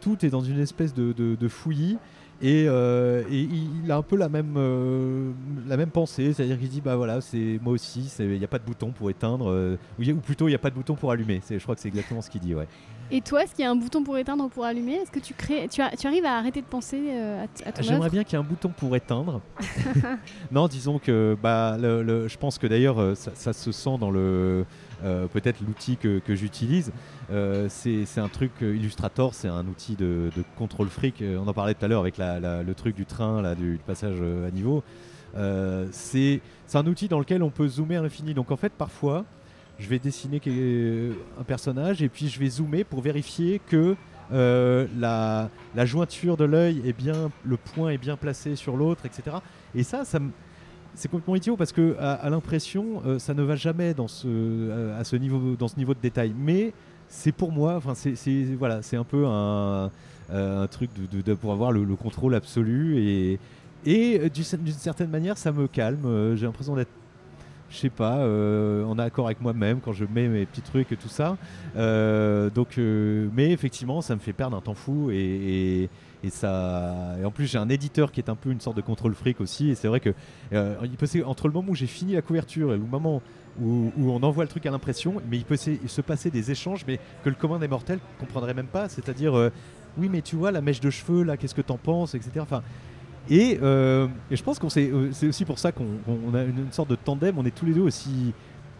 tout 0.00 0.24
est 0.24 0.30
dans 0.30 0.42
une 0.42 0.60
espèce 0.60 0.94
de 0.94 1.48
fouillis. 1.48 1.98
Et, 2.42 2.64
euh, 2.68 3.22
et 3.30 3.48
il 3.84 3.90
a 3.90 3.96
un 3.96 4.02
peu 4.02 4.16
la 4.16 4.30
même, 4.30 4.54
euh, 4.56 5.30
la 5.68 5.76
même 5.76 5.90
pensée, 5.90 6.32
c'est-à-dire 6.32 6.58
qu'il 6.58 6.70
dit 6.70 6.80
bah 6.80 6.96
voilà, 6.96 7.20
c'est 7.20 7.58
moi 7.62 7.74
aussi, 7.74 8.10
il 8.18 8.38
n'y 8.38 8.44
a 8.44 8.48
pas 8.48 8.58
de 8.58 8.64
bouton 8.64 8.92
pour 8.92 9.10
éteindre, 9.10 9.50
euh, 9.50 9.76
ou, 9.98 10.14
plutôt 10.20 10.48
il 10.48 10.52
n'y 10.52 10.54
a 10.54 10.58
pas 10.58 10.70
de 10.70 10.74
bouton 10.74 10.94
pour 10.94 11.10
allumer. 11.10 11.42
Je 11.50 11.58
crois 11.58 11.74
que 11.74 11.82
c'est 11.82 11.88
exactement 11.88 12.22
ce 12.22 12.30
qu'il 12.30 12.40
dit, 12.40 12.54
ouais. 12.54 12.66
Et 13.10 13.20
toi, 13.20 13.42
est-ce 13.42 13.54
qu'il 13.54 13.64
y 13.64 13.66
a 13.66 13.70
un 13.70 13.76
bouton 13.76 14.04
pour 14.04 14.16
éteindre 14.16 14.44
ou 14.44 14.48
pour 14.48 14.64
allumer? 14.64 14.94
Est-ce 14.94 15.10
que 15.10 15.18
tu 15.18 15.34
crées, 15.34 15.66
tu, 15.68 15.82
as- 15.82 15.94
tu 15.96 16.06
arrives 16.06 16.24
à 16.24 16.36
arrêter 16.38 16.60
de 16.62 16.66
penser 16.66 17.10
à, 17.10 17.42
à 17.68 17.72
ton 17.72 17.82
J'aimerais 17.82 18.08
bien 18.08 18.22
qu'il 18.24 18.38
y 18.38 18.40
ait 18.40 18.44
un 18.44 18.48
bouton 18.48 18.70
pour 18.70 18.94
éteindre. 18.96 19.40
non, 20.52 20.68
disons 20.68 20.98
que 20.98 21.36
bah, 21.42 21.76
le- 21.78 22.02
le- 22.02 22.28
je 22.28 22.38
pense 22.38 22.56
que 22.56 22.66
d'ailleurs 22.68 23.16
ça, 23.16 23.32
ça 23.34 23.52
se 23.52 23.72
sent 23.72 23.98
dans 23.98 24.10
le 24.10 24.64
euh, 25.04 25.26
peut-être 25.26 25.60
l'outil 25.60 25.96
que, 25.96 26.20
j'utilise. 26.28 26.92
Euh, 27.30 27.68
c'est 27.68 28.18
un 28.18 28.28
truc 28.28 28.52
euh, 28.62 28.74
Illustrator, 28.74 29.34
c'est 29.34 29.48
un 29.48 29.66
outil 29.66 29.96
de, 29.96 30.30
contrôle 30.56 30.88
fric. 30.88 31.22
On 31.22 31.46
en 31.46 31.52
parlait 31.52 31.74
tout 31.74 31.84
à 31.84 31.88
l'heure 31.88 32.00
avec 32.00 32.18
le 32.18 32.72
truc 32.72 32.94
du 32.94 33.06
train, 33.06 33.42
là, 33.42 33.54
du, 33.54 33.78
passage 33.86 34.16
à 34.20 34.50
niveau. 34.50 34.82
C'est 35.92 36.40
un 36.74 36.86
outil 36.86 37.08
dans 37.08 37.18
lequel 37.18 37.42
on 37.42 37.50
peut 37.50 37.68
zoomer 37.68 37.96
à 37.96 38.02
l'infini. 38.02 38.34
Donc 38.34 38.50
en 38.50 38.56
fait, 38.56 38.72
parfois, 38.72 39.24
je 39.78 39.88
vais 39.88 39.98
dessiner 39.98 40.40
un 41.38 41.44
personnage 41.44 42.02
et 42.02 42.08
puis 42.08 42.28
je 42.28 42.38
vais 42.38 42.48
zoomer 42.48 42.84
pour 42.84 43.00
vérifier 43.00 43.60
que 43.66 43.96
la, 44.30 45.48
la 45.74 45.86
jointure 45.86 46.36
de 46.36 46.44
l'œil 46.44 46.82
est 46.84 46.92
bien, 46.92 47.30
le 47.44 47.56
point 47.56 47.90
est 47.90 47.98
bien 47.98 48.16
placé 48.16 48.56
sur 48.56 48.76
l'autre, 48.76 49.06
etc. 49.06 49.36
Et 49.74 49.82
ça, 49.82 50.04
ça 50.04 50.20
me- 50.20 50.30
c'est 50.94 51.08
complètement 51.08 51.36
idiot 51.36 51.56
parce 51.56 51.72
que 51.72 51.96
à, 51.98 52.28
l'impression, 52.30 53.02
euh, 53.06 53.18
ça 53.18 53.34
ne 53.34 53.42
va 53.42 53.56
jamais 53.56 53.94
dans 53.94 54.08
ce, 54.08 54.26
euh, 54.28 55.00
à 55.00 55.04
ce 55.04 55.16
niveau, 55.16 55.56
dans 55.56 55.68
ce 55.68 55.76
niveau 55.76 55.94
de 55.94 56.00
détail. 56.00 56.34
Mais 56.36 56.72
c'est 57.08 57.32
pour 57.32 57.52
moi, 57.52 57.76
enfin, 57.76 57.94
c'est, 57.94 58.14
voilà, 58.58 58.82
c'est 58.82 58.96
un 58.96 59.04
peu 59.04 59.26
un, 59.26 59.90
euh, 60.32 60.66
truc 60.68 60.90
de, 60.94 61.34
pour 61.34 61.52
avoir 61.52 61.72
le, 61.72 61.84
le 61.84 61.96
contrôle 61.96 62.34
absolu 62.34 63.38
et, 63.84 64.28
d'une 64.28 64.44
certaine 64.72 65.10
manière, 65.10 65.38
ça 65.38 65.52
me 65.52 65.66
calme. 65.66 66.36
J'ai 66.36 66.46
l'impression 66.46 66.76
d'être 66.76 66.90
je 67.70 67.76
sais 67.76 67.88
pas, 67.88 68.26
en 68.84 68.98
accord 68.98 69.26
avec 69.26 69.40
moi-même 69.40 69.78
quand 69.80 69.92
je 69.92 70.04
mets 70.04 70.26
mes 70.26 70.44
petits 70.44 70.60
trucs 70.60 70.90
et 70.90 70.96
tout 70.96 71.08
ça. 71.08 71.36
Donc, 72.54 72.76
mais 72.78 73.52
effectivement, 73.52 74.02
ça 74.02 74.14
me 74.14 74.20
fait 74.20 74.32
perdre 74.32 74.56
un 74.56 74.60
temps 74.60 74.74
fou 74.74 75.10
et, 75.12 75.88
et 76.22 76.30
ça. 76.30 77.16
Et 77.20 77.24
en 77.24 77.30
plus, 77.30 77.46
j'ai 77.46 77.58
un 77.58 77.68
éditeur 77.68 78.12
qui 78.12 78.20
est 78.20 78.28
un 78.28 78.34
peu 78.34 78.50
une 78.50 78.60
sorte 78.60 78.76
de 78.76 78.82
contrôle 78.82 79.14
fric 79.14 79.40
aussi. 79.40 79.70
Et 79.70 79.74
c'est 79.74 79.88
vrai 79.88 80.00
que 80.00 80.10
euh, 80.52 80.76
il 80.84 80.96
peut 80.96 81.06
entre 81.24 81.48
le 81.48 81.54
moment 81.54 81.70
où 81.70 81.74
j'ai 81.74 81.86
fini 81.86 82.14
la 82.14 82.22
couverture 82.22 82.72
et 82.74 82.76
le 82.76 82.84
moment 82.84 83.22
où, 83.60 83.90
on 83.98 84.22
envoie 84.22 84.44
le 84.44 84.48
truc 84.48 84.64
à 84.66 84.70
l'impression, 84.70 85.14
mais 85.28 85.36
il 85.36 85.44
peut 85.44 85.56
se, 85.56 85.72
se 85.86 86.00
passer 86.00 86.30
des 86.30 86.50
échanges, 86.50 86.84
mais 86.86 86.98
que 87.24 87.28
le 87.28 87.34
commun 87.34 87.58
des 87.58 87.68
mortels 87.68 87.98
comprendrait 88.18 88.54
même 88.54 88.66
pas. 88.66 88.88
C'est-à-dire, 88.88 89.36
euh, 89.36 89.50
oui, 89.98 90.08
mais 90.10 90.22
tu 90.22 90.36
vois 90.36 90.50
la 90.50 90.60
mèche 90.60 90.80
de 90.80 90.90
cheveux 90.90 91.22
là, 91.22 91.36
qu'est-ce 91.36 91.54
que 91.54 91.62
t'en 91.62 91.78
penses, 91.78 92.14
etc. 92.14 92.32
Enfin, 92.40 92.62
et, 93.28 93.58
euh, 93.62 94.06
et 94.30 94.36
je 94.36 94.42
pense 94.42 94.58
qu'on 94.58 94.70
c'est 94.70 94.92
aussi 94.92 95.44
pour 95.44 95.58
ça 95.58 95.72
qu'on 95.72 96.34
a 96.34 96.42
une, 96.42 96.72
sorte 96.72 96.90
de 96.90 96.96
tandem. 96.96 97.38
On 97.38 97.44
est 97.44 97.54
tous 97.54 97.66
les 97.66 97.74
deux 97.74 97.82
aussi 97.82 98.32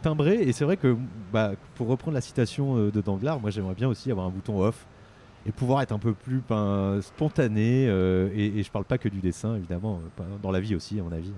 timbrés. 0.03 0.41
Et 0.43 0.53
c'est 0.53 0.64
vrai 0.64 0.76
que, 0.76 0.97
bah, 1.32 1.53
pour 1.74 1.88
reprendre 1.88 2.14
la 2.14 2.20
citation 2.20 2.76
de 2.88 3.01
Danglars, 3.01 3.38
moi 3.38 3.51
j'aimerais 3.51 3.74
bien 3.74 3.88
aussi 3.88 4.11
avoir 4.11 4.26
un 4.26 4.30
bouton 4.30 4.61
off 4.61 4.86
et 5.47 5.53
pouvoir 5.53 5.82
être 5.82 5.93
un 5.93 5.99
peu 5.99 6.12
plus 6.12 6.43
ben, 6.49 7.01
spontané. 7.03 7.86
euh, 7.88 8.28
et, 8.34 8.59
et 8.59 8.62
je 8.62 8.70
parle 8.70 8.84
pas 8.84 8.99
que 8.99 9.09
du 9.09 9.18
dessin, 9.20 9.57
évidemment, 9.57 10.01
euh, 10.20 10.24
dans 10.43 10.51
la 10.51 10.61
vie 10.61 10.74
aussi, 10.74 10.99
à 11.01 11.03
mon 11.03 11.12
avis. 11.12 11.32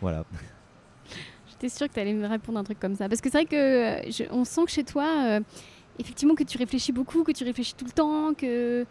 Voilà. 0.00 0.24
J'étais 1.50 1.68
sûre 1.68 1.88
que 1.88 1.94
tu 1.94 2.00
allais 2.00 2.14
me 2.14 2.26
répondre 2.26 2.58
un 2.58 2.64
truc 2.64 2.78
comme 2.80 2.94
ça. 2.94 3.08
Parce 3.08 3.20
que 3.20 3.30
c'est 3.30 3.38
vrai 3.38 3.46
que 3.46 3.56
euh, 3.56 4.10
je- 4.10 4.24
on 4.30 4.44
sent 4.44 4.64
que 4.66 4.70
chez 4.70 4.84
toi, 4.84 5.06
euh, 5.26 5.40
effectivement, 5.98 6.34
que 6.34 6.44
tu 6.44 6.58
réfléchis 6.58 6.92
beaucoup, 6.92 7.22
que 7.24 7.32
tu 7.32 7.44
réfléchis 7.44 7.74
tout 7.74 7.84
le 7.84 7.90
temps, 7.92 8.34
que. 8.34 8.84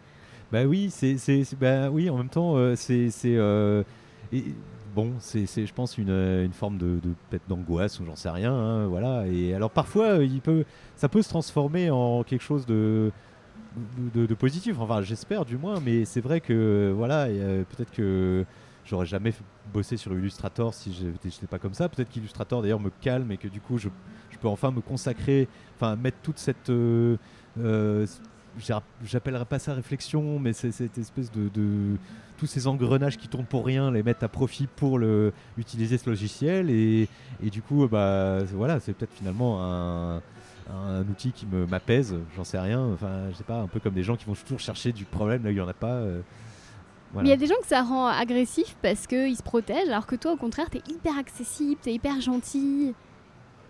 Bah 0.50 0.64
oui, 0.64 0.88
c'est, 0.90 1.16
c'est, 1.18 1.44
c'est- 1.44 1.56
bah 1.56 1.90
oui, 1.90 2.08
en 2.10 2.16
même 2.18 2.28
temps, 2.28 2.56
euh, 2.56 2.74
c'est, 2.76 3.10
c'est, 3.10 3.38
et- 4.32 4.44
bon, 4.94 5.12
c'est, 5.18 5.46
c'est, 5.46 5.66
je 5.66 5.72
pense 5.74 5.96
une, 5.98 6.10
une 6.10 6.52
forme 6.52 6.76
de, 6.78 6.98
de 7.02 7.14
peut-être 7.30 7.48
d'angoisse 7.48 7.98
ou 8.00 8.04
j'en 8.04 8.16
sais 8.16 8.28
rien, 8.30 8.52
hein, 8.54 8.86
voilà. 8.86 9.26
Et 9.26 9.54
alors 9.54 9.70
parfois, 9.70 10.16
il 10.22 10.40
peut, 10.40 10.64
ça 10.96 11.08
peut 11.08 11.22
se 11.22 11.28
transformer 11.30 11.90
en 11.90 12.22
quelque 12.22 12.42
chose 12.42 12.66
de, 12.66 13.10
de, 14.14 14.34
positif. 14.34 14.76
Enfin, 14.78 15.02
j'espère 15.02 15.44
du 15.44 15.56
moins, 15.56 15.80
mais 15.80 16.04
c'est 16.04 16.20
vrai 16.20 16.40
que 16.40 16.92
voilà, 16.96 17.24
euh, 17.24 17.64
peut-être 17.64 17.92
que 17.92 18.44
j'aurais 18.84 19.06
jamais 19.06 19.32
bossé 19.72 19.96
sur 19.96 20.12
Illustrator 20.12 20.74
si 20.74 20.92
j'étais, 20.92 21.46
pas 21.46 21.58
comme 21.58 21.74
ça. 21.74 21.88
Peut-être 21.88 22.08
qu'Illustrator 22.08 22.62
d'ailleurs 22.62 22.80
me 22.80 22.90
calme 23.00 23.30
et 23.32 23.36
que 23.36 23.48
du 23.48 23.60
coup, 23.60 23.78
je, 23.78 23.88
peux 24.40 24.48
enfin 24.48 24.72
me 24.72 24.80
consacrer, 24.80 25.48
enfin 25.76 25.94
mettre 25.94 26.18
toute 26.22 26.38
cette 26.38 26.68
euh, 26.68 27.16
euh, 27.60 28.06
j'appellerais 29.04 29.44
pas 29.44 29.58
ça 29.58 29.72
réflexion, 29.72 30.38
mais 30.38 30.52
c'est 30.52 30.72
cette 30.72 30.98
espèce 30.98 31.30
de, 31.30 31.48
tous 32.36 32.46
ces 32.46 32.66
engrenages 32.66 33.16
qui 33.16 33.28
tournent 33.28 33.46
pour 33.46 33.64
rien, 33.64 33.90
les 33.90 34.02
mettre 34.02 34.24
à 34.24 34.28
profit 34.28 34.66
pour 34.66 35.00
utiliser 35.56 35.96
ce 35.96 36.10
logiciel. 36.10 36.68
Et, 36.70 37.08
du 37.40 37.62
coup, 37.62 37.86
bah, 37.88 38.42
voilà, 38.52 38.80
c'est 38.80 38.92
peut-être 38.92 39.14
finalement 39.14 39.62
un, 39.62 40.20
outil 41.10 41.32
qui 41.32 41.46
m'apaise, 41.46 42.16
j'en 42.36 42.44
sais 42.44 42.58
rien. 42.58 42.80
Enfin, 42.92 43.30
je 43.30 43.36
sais 43.36 43.44
pas, 43.44 43.60
un 43.60 43.66
peu 43.66 43.80
comme 43.80 43.94
des 43.94 44.02
gens 44.02 44.16
qui 44.16 44.24
vont 44.24 44.34
toujours 44.34 44.60
chercher 44.60 44.92
du 44.92 45.04
problème 45.04 45.42
là 45.44 45.50
où 45.50 45.52
il 45.52 45.56
n'y 45.56 45.60
en 45.60 45.68
a 45.68 45.74
pas. 45.74 45.94
Euh, 45.94 46.20
mais 47.14 47.22
il 47.24 47.28
y 47.28 47.32
a 47.32 47.36
des 47.36 47.46
gens 47.46 47.60
que 47.60 47.66
ça 47.66 47.82
rend 47.82 48.06
agressif 48.06 48.74
parce 48.80 49.06
qu'ils 49.06 49.36
se 49.36 49.42
protègent, 49.42 49.88
alors 49.88 50.06
que 50.06 50.16
toi, 50.16 50.32
au 50.32 50.36
contraire, 50.36 50.70
tu 50.70 50.78
es 50.78 50.82
hyper 50.90 51.18
accessible, 51.18 51.78
tu 51.82 51.90
es 51.90 51.94
hyper 51.94 52.20
gentil. 52.20 52.94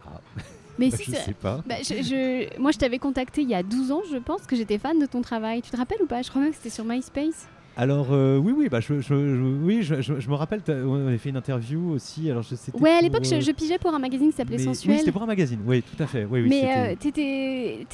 Ah. 0.06 0.20
Mais 0.78 0.88
bah, 0.88 0.96
si 0.96 1.12
je 1.12 1.16
sais 1.16 1.34
pas. 1.34 1.62
Bah, 1.66 1.74
je, 1.82 2.58
moi, 2.58 2.70
je 2.70 2.78
t'avais 2.78 2.98
contacté 2.98 3.42
il 3.42 3.48
y 3.48 3.54
a 3.54 3.62
12 3.62 3.92
ans, 3.92 4.02
je 4.10 4.16
pense, 4.16 4.46
que 4.46 4.56
j'étais 4.56 4.78
fan 4.78 4.98
de 4.98 5.06
ton 5.06 5.20
travail. 5.20 5.60
Tu 5.60 5.70
te 5.70 5.76
rappelles 5.76 6.00
ou 6.02 6.06
pas? 6.06 6.22
Je 6.22 6.30
crois 6.30 6.40
même 6.40 6.50
que 6.50 6.56
c'était 6.56 6.70
sur 6.70 6.84
MySpace. 6.84 7.46
Alors 7.76 8.08
euh, 8.10 8.36
oui, 8.36 8.52
oui, 8.56 8.68
bah, 8.68 8.80
je, 8.80 8.92
oui, 8.92 9.82
je, 9.82 10.28
me 10.28 10.34
rappelle, 10.34 10.60
on 10.68 11.06
avait 11.06 11.18
fait 11.18 11.30
une 11.30 11.36
interview 11.36 11.92
aussi. 11.92 12.30
Alors 12.30 12.42
je. 12.42 12.54
Ouais, 12.78 12.90
à 12.90 13.00
l'époque, 13.00 13.24
je, 13.24 13.52
pigeais 13.52 13.78
pour 13.78 13.94
un 13.94 13.98
magazine 13.98 14.30
qui 14.30 14.36
s'appelait 14.36 14.58
Sensuel. 14.58 14.92
Oui, 14.92 14.98
c'était 14.98 15.12
pour 15.12 15.22
un 15.22 15.26
magazine. 15.26 15.60
Oui, 15.66 15.82
tout 15.82 16.02
à 16.02 16.06
fait. 16.06 16.24
Oui, 16.24 16.42
oui, 16.42 16.48
Mais 16.48 16.92
euh, 16.92 16.94
t'étais, 16.98 17.86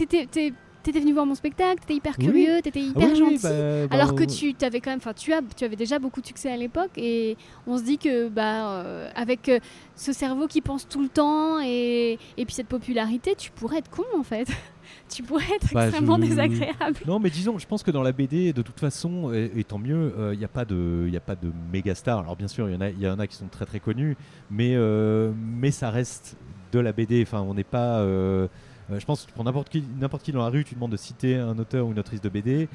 t'étais 0.83 1.01
venu 1.01 1.13
voir 1.13 1.27
mon 1.27 1.35
spectacle, 1.37 1.81
t'étais 1.81 1.95
hyper 1.95 2.17
curieux, 2.17 2.61
t'étais 2.63 2.81
hyper 2.81 3.15
gentil. 3.15 3.39
Bah, 3.43 3.51
bah, 3.87 3.95
alors 3.95 4.15
que 4.15 4.25
tu 4.25 4.55
avais 4.63 4.81
quand 4.81 4.91
même, 4.91 4.99
enfin, 4.99 5.13
tu 5.15 5.33
as, 5.33 5.43
tu 5.57 5.65
avais 5.65 5.77
déjà 5.77 5.99
beaucoup 5.99 6.21
de 6.21 6.27
succès 6.27 6.51
à 6.51 6.57
l'époque, 6.57 6.91
et 6.97 7.37
on 7.67 7.79
se 7.79 7.85
dit 7.85 7.99
que, 7.99 8.29
bah, 8.29 8.71
euh, 8.71 9.11
avec 9.15 9.51
ce 9.95 10.13
cerveau 10.13 10.49
qui 10.49 10.61
pense 10.61 10.89
tout 10.89 11.03
le 11.03 11.09
temps 11.09 11.61
et, 11.61 12.19
et 12.37 12.45
puis 12.45 12.55
cette 12.55 12.69
popularité, 12.69 13.35
tu 13.37 13.51
pourrais 13.53 13.79
être 13.79 13.91
con 13.91 14.05
en 14.19 14.25
fait. 14.25 14.49
tu 15.09 15.23
pourrais 15.23 15.45
être 15.55 15.73
bah, 15.73 15.87
extrêmement 15.87 16.19
désagréable. 16.19 16.99
Non, 17.07 17.19
mais 17.19 17.31
disons, 17.31 17.59
je 17.59 17.67
pense 17.67 17.83
que 17.83 17.91
dans 17.91 18.03
la 18.03 18.13
BD, 18.13 18.53
de 18.53 18.63
toute 18.63 18.79
façon, 18.79 19.33
et, 19.33 19.65
tant 19.65 19.79
mieux, 19.79 20.13
il 20.17 20.23
euh, 20.23 20.37
n'y 20.37 20.45
a 20.45 20.49
pas 20.49 20.65
de, 20.65 21.07
il 21.09 21.17
a 21.17 21.21
pas 21.21 21.35
de 21.35 21.51
méga 21.73 21.95
stars. 21.95 22.21
Alors 22.21 22.37
bien 22.37 22.49
sûr, 22.49 22.69
il 22.69 22.75
y 22.75 22.77
en 22.77 22.81
a, 22.81 22.91
il 22.91 23.01
y 23.01 23.09
en 23.09 23.19
a 23.19 23.27
qui 23.27 23.37
sont 23.37 23.49
très 23.49 23.65
très 23.65 23.81
connus, 23.81 24.17
mais 24.51 24.75
euh, 24.75 25.33
mais 25.37 25.71
ça 25.71 25.91
reste 25.91 26.37
de 26.73 26.79
la 26.79 26.93
BD. 26.93 27.23
Enfin, 27.23 27.41
on 27.41 27.55
n'est 27.55 27.65
pas. 27.65 28.01
Euh, 28.01 28.49
je 28.91 29.05
pense 29.05 29.27
que 29.27 29.33
pour 29.33 29.45
n'importe 29.45 29.69
qui, 29.69 29.83
n'importe 30.01 30.23
qui 30.23 30.33
dans 30.33 30.43
la 30.43 30.51
rue, 30.51 30.65
tu 30.65 30.75
demandes 30.75 30.93
de 30.93 30.97
citer 30.97 31.37
un 31.37 31.59
auteur 31.59 31.87
ou 31.87 31.93
une 31.93 31.99
autrice 31.99 32.21
de 32.21 32.29
BD. 32.29 32.69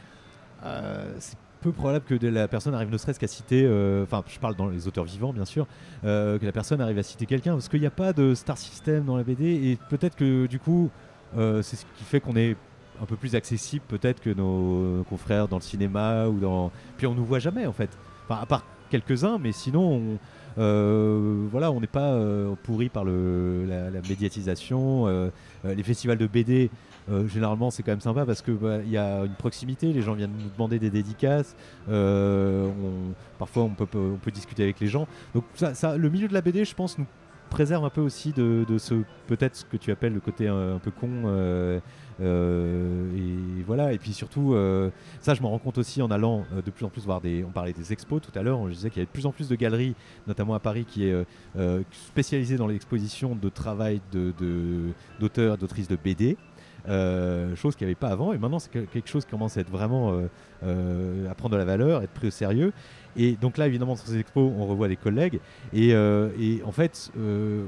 c'est 1.19 1.37
peu 1.61 1.71
probable 1.71 2.03
que 2.03 2.25
la 2.25 2.49
personne 2.49 2.75
arrive 2.75 2.91
ne 2.91 2.97
serait-ce 2.97 3.21
qu'à 3.21 3.27
citer, 3.27 3.65
enfin 4.03 4.21
je 4.27 4.37
parle 4.37 4.57
dans 4.57 4.67
les 4.67 4.85
auteurs 4.85 5.05
vivants 5.05 5.31
bien 5.31 5.45
sûr, 5.45 5.65
que 6.03 6.39
la 6.41 6.51
personne 6.51 6.81
arrive 6.81 6.97
à 6.97 7.03
citer 7.03 7.25
quelqu'un, 7.25 7.53
parce 7.53 7.69
qu'il 7.69 7.79
n'y 7.79 7.87
a 7.87 7.91
pas 7.91 8.11
de 8.11 8.35
star 8.35 8.57
system 8.57 9.05
dans 9.05 9.15
la 9.15 9.23
BD, 9.23 9.45
et 9.45 9.77
peut-être 9.89 10.17
que 10.17 10.45
du 10.45 10.59
coup 10.59 10.91
c'est 11.35 11.75
ce 11.75 11.85
qui 11.97 12.03
fait 12.03 12.19
qu'on 12.19 12.35
est 12.35 12.55
un 13.01 13.05
peu 13.05 13.15
plus 13.15 13.35
accessible 13.35 13.83
peut-être 13.87 14.21
que 14.21 14.29
nos 14.29 15.03
confrères 15.09 15.47
dans 15.47 15.57
le 15.57 15.63
cinéma 15.63 16.27
ou 16.27 16.39
dans. 16.39 16.71
Puis 16.97 17.07
on 17.07 17.15
nous 17.15 17.25
voit 17.25 17.39
jamais 17.39 17.65
en 17.65 17.73
fait. 17.73 17.89
Enfin, 18.27 18.41
à 18.41 18.45
part 18.45 18.65
quelques-uns, 18.89 19.39
mais 19.39 19.51
sinon, 19.51 19.81
on, 19.81 20.19
euh, 20.59 21.47
voilà, 21.51 21.71
on 21.71 21.81
n'est 21.81 21.87
pas 21.87 22.11
euh, 22.13 22.53
pourri 22.63 22.89
par 22.89 23.03
le, 23.03 23.65
la, 23.65 24.01
médiatisation. 24.07 25.07
les 25.63 25.83
festivals 25.83 26.17
de 26.17 26.27
BD, 26.27 26.69
généralement, 27.27 27.71
c'est 27.71 27.83
quand 27.83 27.91
même 27.91 28.01
sympa 28.01 28.25
parce 28.25 28.41
qu'il 28.41 28.53
bah, 28.53 28.83
y 28.83 28.97
a 28.97 29.25
une 29.25 29.33
proximité. 29.33 29.91
Les 29.91 30.01
gens 30.01 30.13
viennent 30.13 30.37
nous 30.37 30.49
demander 30.49 30.79
des 30.79 30.89
dédicaces. 30.89 31.55
parfois, 31.87 33.63
on 33.63 33.69
peut, 33.69 33.87
on 33.95 34.17
peut 34.17 34.31
discuter 34.31 34.63
avec 34.63 34.79
les 34.79 34.87
gens. 34.87 35.07
Donc, 35.33 35.45
ça, 35.55 35.97
le 35.97 36.09
milieu 36.09 36.27
de 36.27 36.33
la 36.33 36.41
BD, 36.41 36.63
je 36.63 36.75
pense, 36.75 36.97
nous 36.97 37.07
préserve 37.49 37.85
un 37.85 37.89
peu 37.89 38.01
aussi 38.01 38.31
de, 38.31 38.65
ce 38.77 38.95
peut-être 39.27 39.55
ce 39.55 39.65
que 39.65 39.77
tu 39.77 39.91
appelles 39.91 40.13
le 40.13 40.19
côté 40.19 40.47
un, 40.47 40.79
peu 40.79 40.91
con. 40.91 41.09
Euh, 41.25 41.79
euh, 42.21 43.15
et 43.15 43.63
voilà. 43.63 43.93
Et 43.93 43.97
puis 43.97 44.13
surtout, 44.13 44.53
euh, 44.53 44.89
ça, 45.19 45.33
je 45.33 45.41
m'en 45.41 45.49
rends 45.49 45.59
compte 45.59 45.77
aussi 45.77 46.01
en 46.01 46.11
allant 46.11 46.45
de 46.53 46.71
plus 46.71 46.85
en 46.85 46.89
plus 46.89 47.03
voir 47.03 47.21
des. 47.21 47.43
On 47.43 47.51
parlait 47.51 47.73
des 47.73 47.93
expos 47.93 48.21
tout 48.21 48.37
à 48.37 48.43
l'heure. 48.43 48.59
On 48.59 48.67
disait 48.67 48.89
qu'il 48.89 48.97
y 48.97 49.01
avait 49.01 49.07
de 49.07 49.11
plus 49.11 49.25
en 49.25 49.31
plus 49.31 49.49
de 49.49 49.55
galeries, 49.55 49.95
notamment 50.27 50.53
à 50.53 50.59
Paris, 50.59 50.85
qui 50.85 51.05
est 51.05 51.25
spécialisée 51.91 52.57
dans 52.57 52.67
l'exposition 52.67 53.35
de 53.35 53.49
travail 53.49 54.01
d'auteurs, 54.11 55.55
de, 55.55 55.61
d'autrices 55.61 55.87
de 55.87 55.95
BD. 55.95 56.37
Chose 56.85 57.75
qu'il 57.75 57.87
n'y 57.87 57.91
avait 57.91 57.99
pas 57.99 58.09
avant 58.09 58.33
et 58.33 58.37
maintenant 58.37 58.59
c'est 58.59 58.71
quelque 58.71 59.07
chose 59.07 59.25
qui 59.25 59.31
commence 59.31 59.57
à 59.57 59.61
être 59.61 59.69
vraiment 59.69 60.13
à 60.63 61.35
prendre 61.35 61.53
de 61.53 61.57
la 61.57 61.65
valeur, 61.65 62.03
être 62.03 62.11
pris 62.11 62.27
au 62.27 62.31
sérieux 62.31 62.73
et 63.15 63.33
donc 63.33 63.57
là, 63.57 63.67
évidemment, 63.67 63.95
sur 63.95 64.07
ces 64.07 64.17
expos, 64.17 64.51
on 64.57 64.65
revoit 64.65 64.87
des 64.87 64.95
collègues. 64.95 65.39
Et, 65.71 65.93
euh, 65.93 66.29
en 66.65 66.71
fait, 66.71 67.11
euh, 67.17 67.65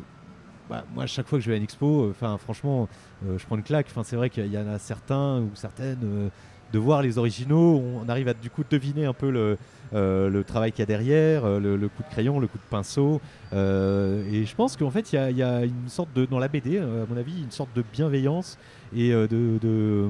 bah, 0.69 0.83
moi, 0.93 1.05
chaque 1.05 1.27
fois 1.27 1.37
que 1.37 1.43
je 1.43 1.49
vais 1.49 1.55
à 1.55 1.57
une 1.57 1.63
expo, 1.63 2.09
enfin, 2.09 2.37
franchement, 2.37 2.87
euh, 3.25 3.37
je 3.37 3.45
prends 3.45 3.57
une 3.57 3.63
claque. 3.63 3.87
C'est 4.03 4.15
vrai 4.15 4.29
qu'il 4.29 4.47
y 4.47 4.57
en 4.57 4.67
a 4.67 4.79
certains 4.79 5.41
ou 5.41 5.51
certaines 5.53 6.31
de 6.73 6.79
voir 6.79 7.01
les 7.01 7.17
originaux, 7.17 7.81
on 8.03 8.09
arrive 8.09 8.27
à 8.27 8.33
du 8.33 8.49
coup 8.49 8.63
deviner 8.69 9.05
un 9.05 9.13
peu 9.13 9.29
le, 9.29 9.57
le 9.93 10.43
travail 10.43 10.71
qu'il 10.71 10.79
y 10.79 10.83
a 10.83 10.85
derrière, 10.85 11.47
le, 11.59 11.87
coup 11.87 12.03
de 12.03 12.09
crayon, 12.09 12.39
le 12.39 12.47
coup 12.47 12.57
de 12.57 12.69
pinceau. 12.69 13.21
et 13.53 14.45
je 14.45 14.55
pense 14.55 14.77
qu'en 14.77 14.91
fait, 14.91 15.13
il 15.13 15.37
y, 15.37 15.43
a 15.43 15.65
une 15.65 15.89
sorte 15.89 16.13
de, 16.13 16.25
dans 16.25 16.39
la 16.39 16.47
BD, 16.47 16.79
à 16.79 16.85
mon 17.09 17.17
avis, 17.17 17.41
une 17.41 17.51
sorte 17.51 17.75
de 17.75 17.83
bienveillance 17.93 18.57
et 18.95 19.11
de 19.11 20.09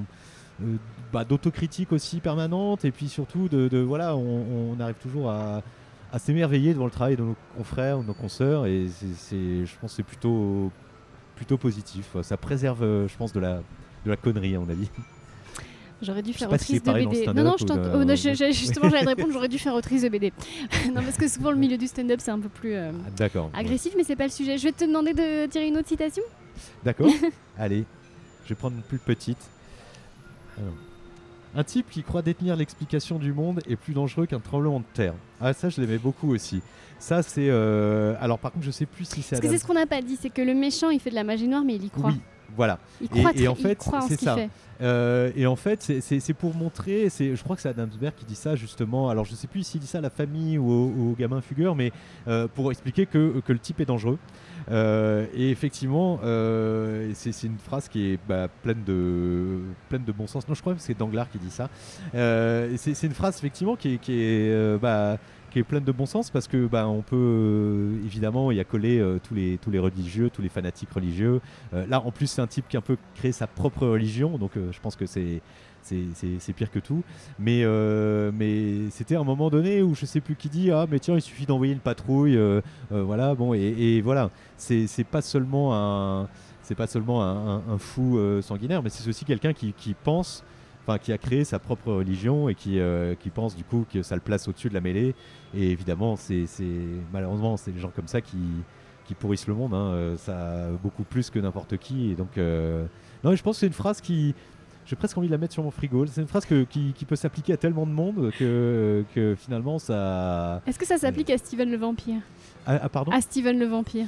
euh, 0.63 0.77
bah, 1.11 1.25
d'autocritique 1.25 1.91
aussi 1.91 2.19
permanente. 2.19 2.85
Et 2.85 2.91
puis 2.91 3.09
surtout 3.09 3.49
de, 3.49 3.79
voilà 3.79 4.15
on, 4.15 4.79
arrive 4.79 4.95
toujours 4.95 5.29
à, 5.29 5.61
s'émerveiller 6.17 6.73
devant 6.73 6.85
le 6.85 6.91
travail 6.91 7.17
de 7.17 7.23
nos 7.23 7.35
confrères 7.57 7.99
ou 7.99 8.03
nos 8.03 8.13
consoeurs. 8.13 8.65
Et 8.65 8.87
c'est 9.15 9.65
je 9.65 9.71
pense 9.79 9.93
c'est 9.93 10.03
plutôt 10.03 10.71
plutôt 11.35 11.57
positif. 11.57 12.15
Ça 12.21 12.37
préserve 12.37 12.83
euh, 12.83 13.07
je 13.07 13.17
pense 13.17 13.33
de 13.33 13.39
la 13.39 13.61
de 14.05 14.09
la 14.11 14.15
connerie 14.15 14.55
à 14.55 14.59
mon 14.59 14.69
avis 14.69 14.89
J'aurais 16.05 16.21
dû 16.21 16.33
faire 16.33 16.51
autrice 16.51 16.83
de 16.83 16.91
BD. 16.91 17.25
Non, 17.27 17.43
non, 17.43 17.55
je 17.57 18.29
oh, 18.29 18.51
justement, 18.51 18.89
j'allais 18.89 19.07
répondre, 19.07 19.33
j'aurais 19.33 19.47
dû 19.47 19.59
faire 19.59 19.73
autrice 19.73 20.03
de 20.03 20.09
BD. 20.09 20.31
non, 20.93 21.01
parce 21.03 21.17
que 21.17 21.27
souvent, 21.27 21.51
le 21.51 21.57
milieu 21.57 21.77
du 21.77 21.87
stand-up, 21.87 22.19
c'est 22.21 22.31
un 22.31 22.39
peu 22.39 22.49
plus 22.49 22.75
euh, 22.75 22.91
ah, 23.19 23.59
agressif, 23.59 23.93
mais 23.97 24.03
c'est 24.03 24.15
pas 24.15 24.25
le 24.25 24.31
sujet. 24.31 24.57
Je 24.57 24.63
vais 24.63 24.71
te 24.71 24.85
demander 24.85 25.13
de 25.13 25.47
tirer 25.47 25.67
une 25.67 25.77
autre 25.77 25.87
citation. 25.87 26.23
D'accord. 26.83 27.09
Allez, 27.57 27.85
je 28.43 28.49
vais 28.49 28.55
prendre 28.55 28.75
une 28.75 28.83
plus 28.83 28.99
petite. 28.99 29.49
Un 31.57 31.63
type 31.63 31.89
qui 31.89 32.03
croit 32.03 32.21
détenir 32.21 32.57
l'explication 32.57 33.17
du 33.17 33.31
monde 33.31 33.61
est 33.69 33.77
plus 33.77 33.93
dangereux 33.93 34.25
qu'un 34.25 34.41
tremblement 34.41 34.79
de 34.79 34.85
terre. 34.93 35.13
Ah 35.39 35.53
ça 35.53 35.69
je 35.69 35.79
l'aimais 35.79 35.97
beaucoup 35.97 36.33
aussi. 36.33 36.61
Ça 36.99 37.23
c'est 37.23 37.47
euh, 37.49 38.15
alors 38.19 38.39
par 38.39 38.51
contre 38.51 38.65
je 38.65 38.71
sais 38.71 38.85
plus 38.85 39.05
si 39.05 39.21
c'est. 39.21 39.37
Parce 39.37 39.41
que 39.41 39.47
c'est 39.47 39.59
ce 39.59 39.65
qu'on 39.65 39.73
n'a 39.73 39.85
pas 39.85 40.01
dit, 40.01 40.17
c'est 40.21 40.29
que 40.29 40.41
le 40.41 40.53
méchant 40.53 40.89
il 40.89 40.99
fait 40.99 41.11
de 41.11 41.15
la 41.15 41.23
magie 41.23 41.47
noire 41.47 41.63
mais 41.63 41.75
il 41.75 41.85
y 41.85 41.89
croit. 41.89 42.09
Oui, 42.09 42.19
voilà. 42.55 42.79
Il 43.01 43.09
croit 43.09 43.31
et, 43.35 43.47
en 43.47 43.55
fait 43.55 43.83
c'est 44.07 44.19
ça. 44.19 44.37
Euh, 44.81 45.31
et 45.35 45.45
en 45.45 45.55
fait, 45.55 46.01
c'est 46.01 46.33
pour 46.33 46.53
montrer, 46.53 47.07
je 47.09 47.41
crois 47.43 47.55
que 47.55 47.61
c'est 47.61 47.69
Adamsberg 47.69 48.13
qui 48.15 48.25
dit 48.25 48.35
ça 48.35 48.55
justement, 48.55 49.09
alors 49.09 49.25
je 49.25 49.35
sais 49.35 49.47
plus 49.47 49.63
s'il 49.63 49.79
dit 49.79 49.87
ça 49.87 49.99
à 49.99 50.01
la 50.01 50.09
famille 50.09 50.57
ou 50.57 50.69
au, 50.69 51.15
gamin 51.17 51.41
fugueur, 51.41 51.75
mais 51.75 51.91
euh, 52.27 52.47
pour 52.53 52.71
expliquer 52.71 53.05
que, 53.05 53.41
que, 53.45 53.53
le 53.53 53.59
type 53.59 53.79
est 53.79 53.85
dangereux. 53.85 54.17
Euh, 54.71 55.27
et 55.33 55.49
effectivement, 55.49 56.19
euh, 56.23 57.11
c'est 57.13 57.43
une 57.43 57.57
phrase 57.57 57.87
qui 57.87 58.13
est 58.13 58.19
bah, 58.27 58.47
pleine, 58.63 58.83
de, 58.83 59.59
pleine 59.89 60.03
de 60.03 60.11
bon 60.11 60.27
sens. 60.27 60.47
Non, 60.47 60.55
je 60.55 60.61
crois 60.61 60.73
que 60.73 60.81
c'est 60.81 60.97
Danglars 60.97 61.29
qui 61.29 61.37
dit 61.37 61.51
ça. 61.51 61.69
Euh, 62.13 62.75
c'est 62.77 63.03
une 63.03 63.13
phrase 63.13 63.37
effectivement 63.37 63.75
qui 63.75 63.93
est, 63.93 63.97
qui 63.97 64.13
est, 64.21 64.77
bah, 64.79 65.17
qui 65.59 65.63
pleine 65.63 65.83
de 65.83 65.91
bon 65.91 66.05
sens 66.05 66.29
parce 66.29 66.47
que 66.47 66.67
bah, 66.67 66.87
on 66.87 67.01
peut 67.01 67.91
évidemment 68.05 68.51
y 68.51 68.59
accoler 68.59 69.03
tous, 69.23 69.33
les, 69.33 69.57
tous 69.57 69.71
les 69.71 69.79
religieux, 69.79 70.29
tous 70.29 70.41
les 70.41 70.49
fanatiques 70.49 70.91
religieux. 70.91 71.41
là, 71.71 72.01
en 72.01 72.11
plus, 72.11 72.27
c'est 72.27 72.41
un 72.41 72.47
type 72.47 72.67
qui 72.67 72.77
un 72.77 72.81
peu 72.81 72.97
créé 73.15 73.31
sa 73.31 73.47
propre 73.47 73.87
religion, 73.87 74.37
donc 74.37 74.51
je 74.55 74.79
pense 74.79 74.95
que 74.95 75.05
c'est 75.05 75.41
c'est 75.85 76.53
pire 76.53 76.71
que 76.71 76.79
tout. 76.79 77.03
Mais, 77.39 77.61
euh, 77.63 78.31
mais 78.33 78.89
c'était 78.89 79.15
un 79.15 79.23
moment 79.23 79.49
donné 79.49 79.81
où 79.81 79.95
je 79.95 80.05
sais 80.05 80.21
plus 80.21 80.35
qui 80.35 80.49
dit 80.49 80.71
Ah, 80.71 80.85
mais 80.89 80.99
tiens, 80.99 81.15
il 81.15 81.21
suffit 81.21 81.45
d'envoyer 81.45 81.73
une 81.73 81.79
patrouille. 81.79 82.37
Euh, 82.37 82.61
euh, 82.91 83.03
voilà, 83.03 83.35
bon, 83.35 83.53
et, 83.53 84.01
voilà, 84.01 84.29
c'est 84.57 84.87
pas 85.09 85.21
seulement 85.21 85.75
un. 85.75 86.27
C'est 86.63 86.75
pas 86.75 86.87
seulement 86.87 87.21
un, 87.21 87.77
fou 87.77 88.19
sanguinaire, 88.41 88.81
mais 88.81 88.89
c'est 88.89 89.07
aussi 89.07 89.23
quelqu'un 89.23 89.53
qui, 89.53 89.95
pense, 90.03 90.43
enfin 90.85 90.97
qui 90.97 91.11
a 91.11 91.17
créé 91.17 91.43
sa 91.43 91.59
propre 91.59 91.91
religion 91.91 92.49
et 92.49 92.55
qui, 92.55 92.79
qui 93.19 93.29
pense 93.29 93.55
du 93.55 93.63
coup 93.63 93.85
que 93.91 94.03
ça 94.03 94.15
le 94.15 94.21
place 94.21 94.47
au-dessus 94.47 94.69
de 94.69 94.73
la 94.73 94.81
mêlée. 94.81 95.15
Et 95.55 95.71
évidemment, 95.71 96.15
c'est 96.15 96.45
malheureusement, 97.11 97.57
c'est 97.57 97.71
des 97.71 97.79
gens 97.79 97.91
comme 97.95 98.07
ça 98.07 98.21
qui, 98.21 98.37
qui 99.05 99.15
pourrissent 99.15 99.47
le 99.47 99.55
monde, 99.55 99.73
hein, 99.73 100.15
ça 100.17 100.69
beaucoup 100.83 101.03
plus 101.03 101.29
que 101.29 101.39
n'importe 101.39 101.77
qui. 101.77 102.11
Et 102.11 102.15
donc, 102.15 102.37
non, 102.37 103.35
je 103.35 103.41
pense 103.41 103.55
que 103.55 103.59
c'est 103.61 103.67
une 103.67 103.73
phrase 103.73 104.01
qui, 104.01 104.35
j'ai 104.85 104.95
presque 104.95 105.17
envie 105.17 105.27
de 105.27 105.31
la 105.31 105.37
mettre 105.37 105.53
sur 105.53 105.63
mon 105.63 105.71
frigo. 105.71 106.05
C'est 106.05 106.21
une 106.21 106.27
phrase 106.27 106.45
qui, 106.45 107.05
peut 107.07 107.15
s'appliquer 107.15 107.53
à 107.53 107.57
tellement 107.57 107.85
de 107.85 107.91
monde 107.91 108.31
que, 108.37 109.03
que 109.13 109.35
finalement 109.35 109.79
ça. 109.79 110.61
Est-ce 110.67 110.77
que 110.77 110.85
ça 110.85 110.97
s'applique 110.97 111.29
à 111.29 111.37
Steven 111.37 111.69
le 111.69 111.77
vampire? 111.77 112.21
Ah, 112.67 112.79
ah, 112.83 112.89
pardon? 112.89 113.11
À 113.11 113.21
Steven 113.21 113.57
le 113.57 113.65
vampire. 113.65 114.07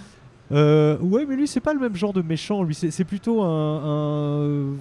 Euh, 0.51 0.97
ouais, 0.99 1.25
mais 1.25 1.35
lui, 1.35 1.47
c'est 1.47 1.59
pas 1.59 1.73
le 1.73 1.79
même 1.79 1.95
genre 1.95 2.13
de 2.13 2.21
méchant. 2.21 2.63
Lui, 2.63 2.75
c'est 2.75 3.03
plutôt 3.03 3.41
un. 3.43 4.75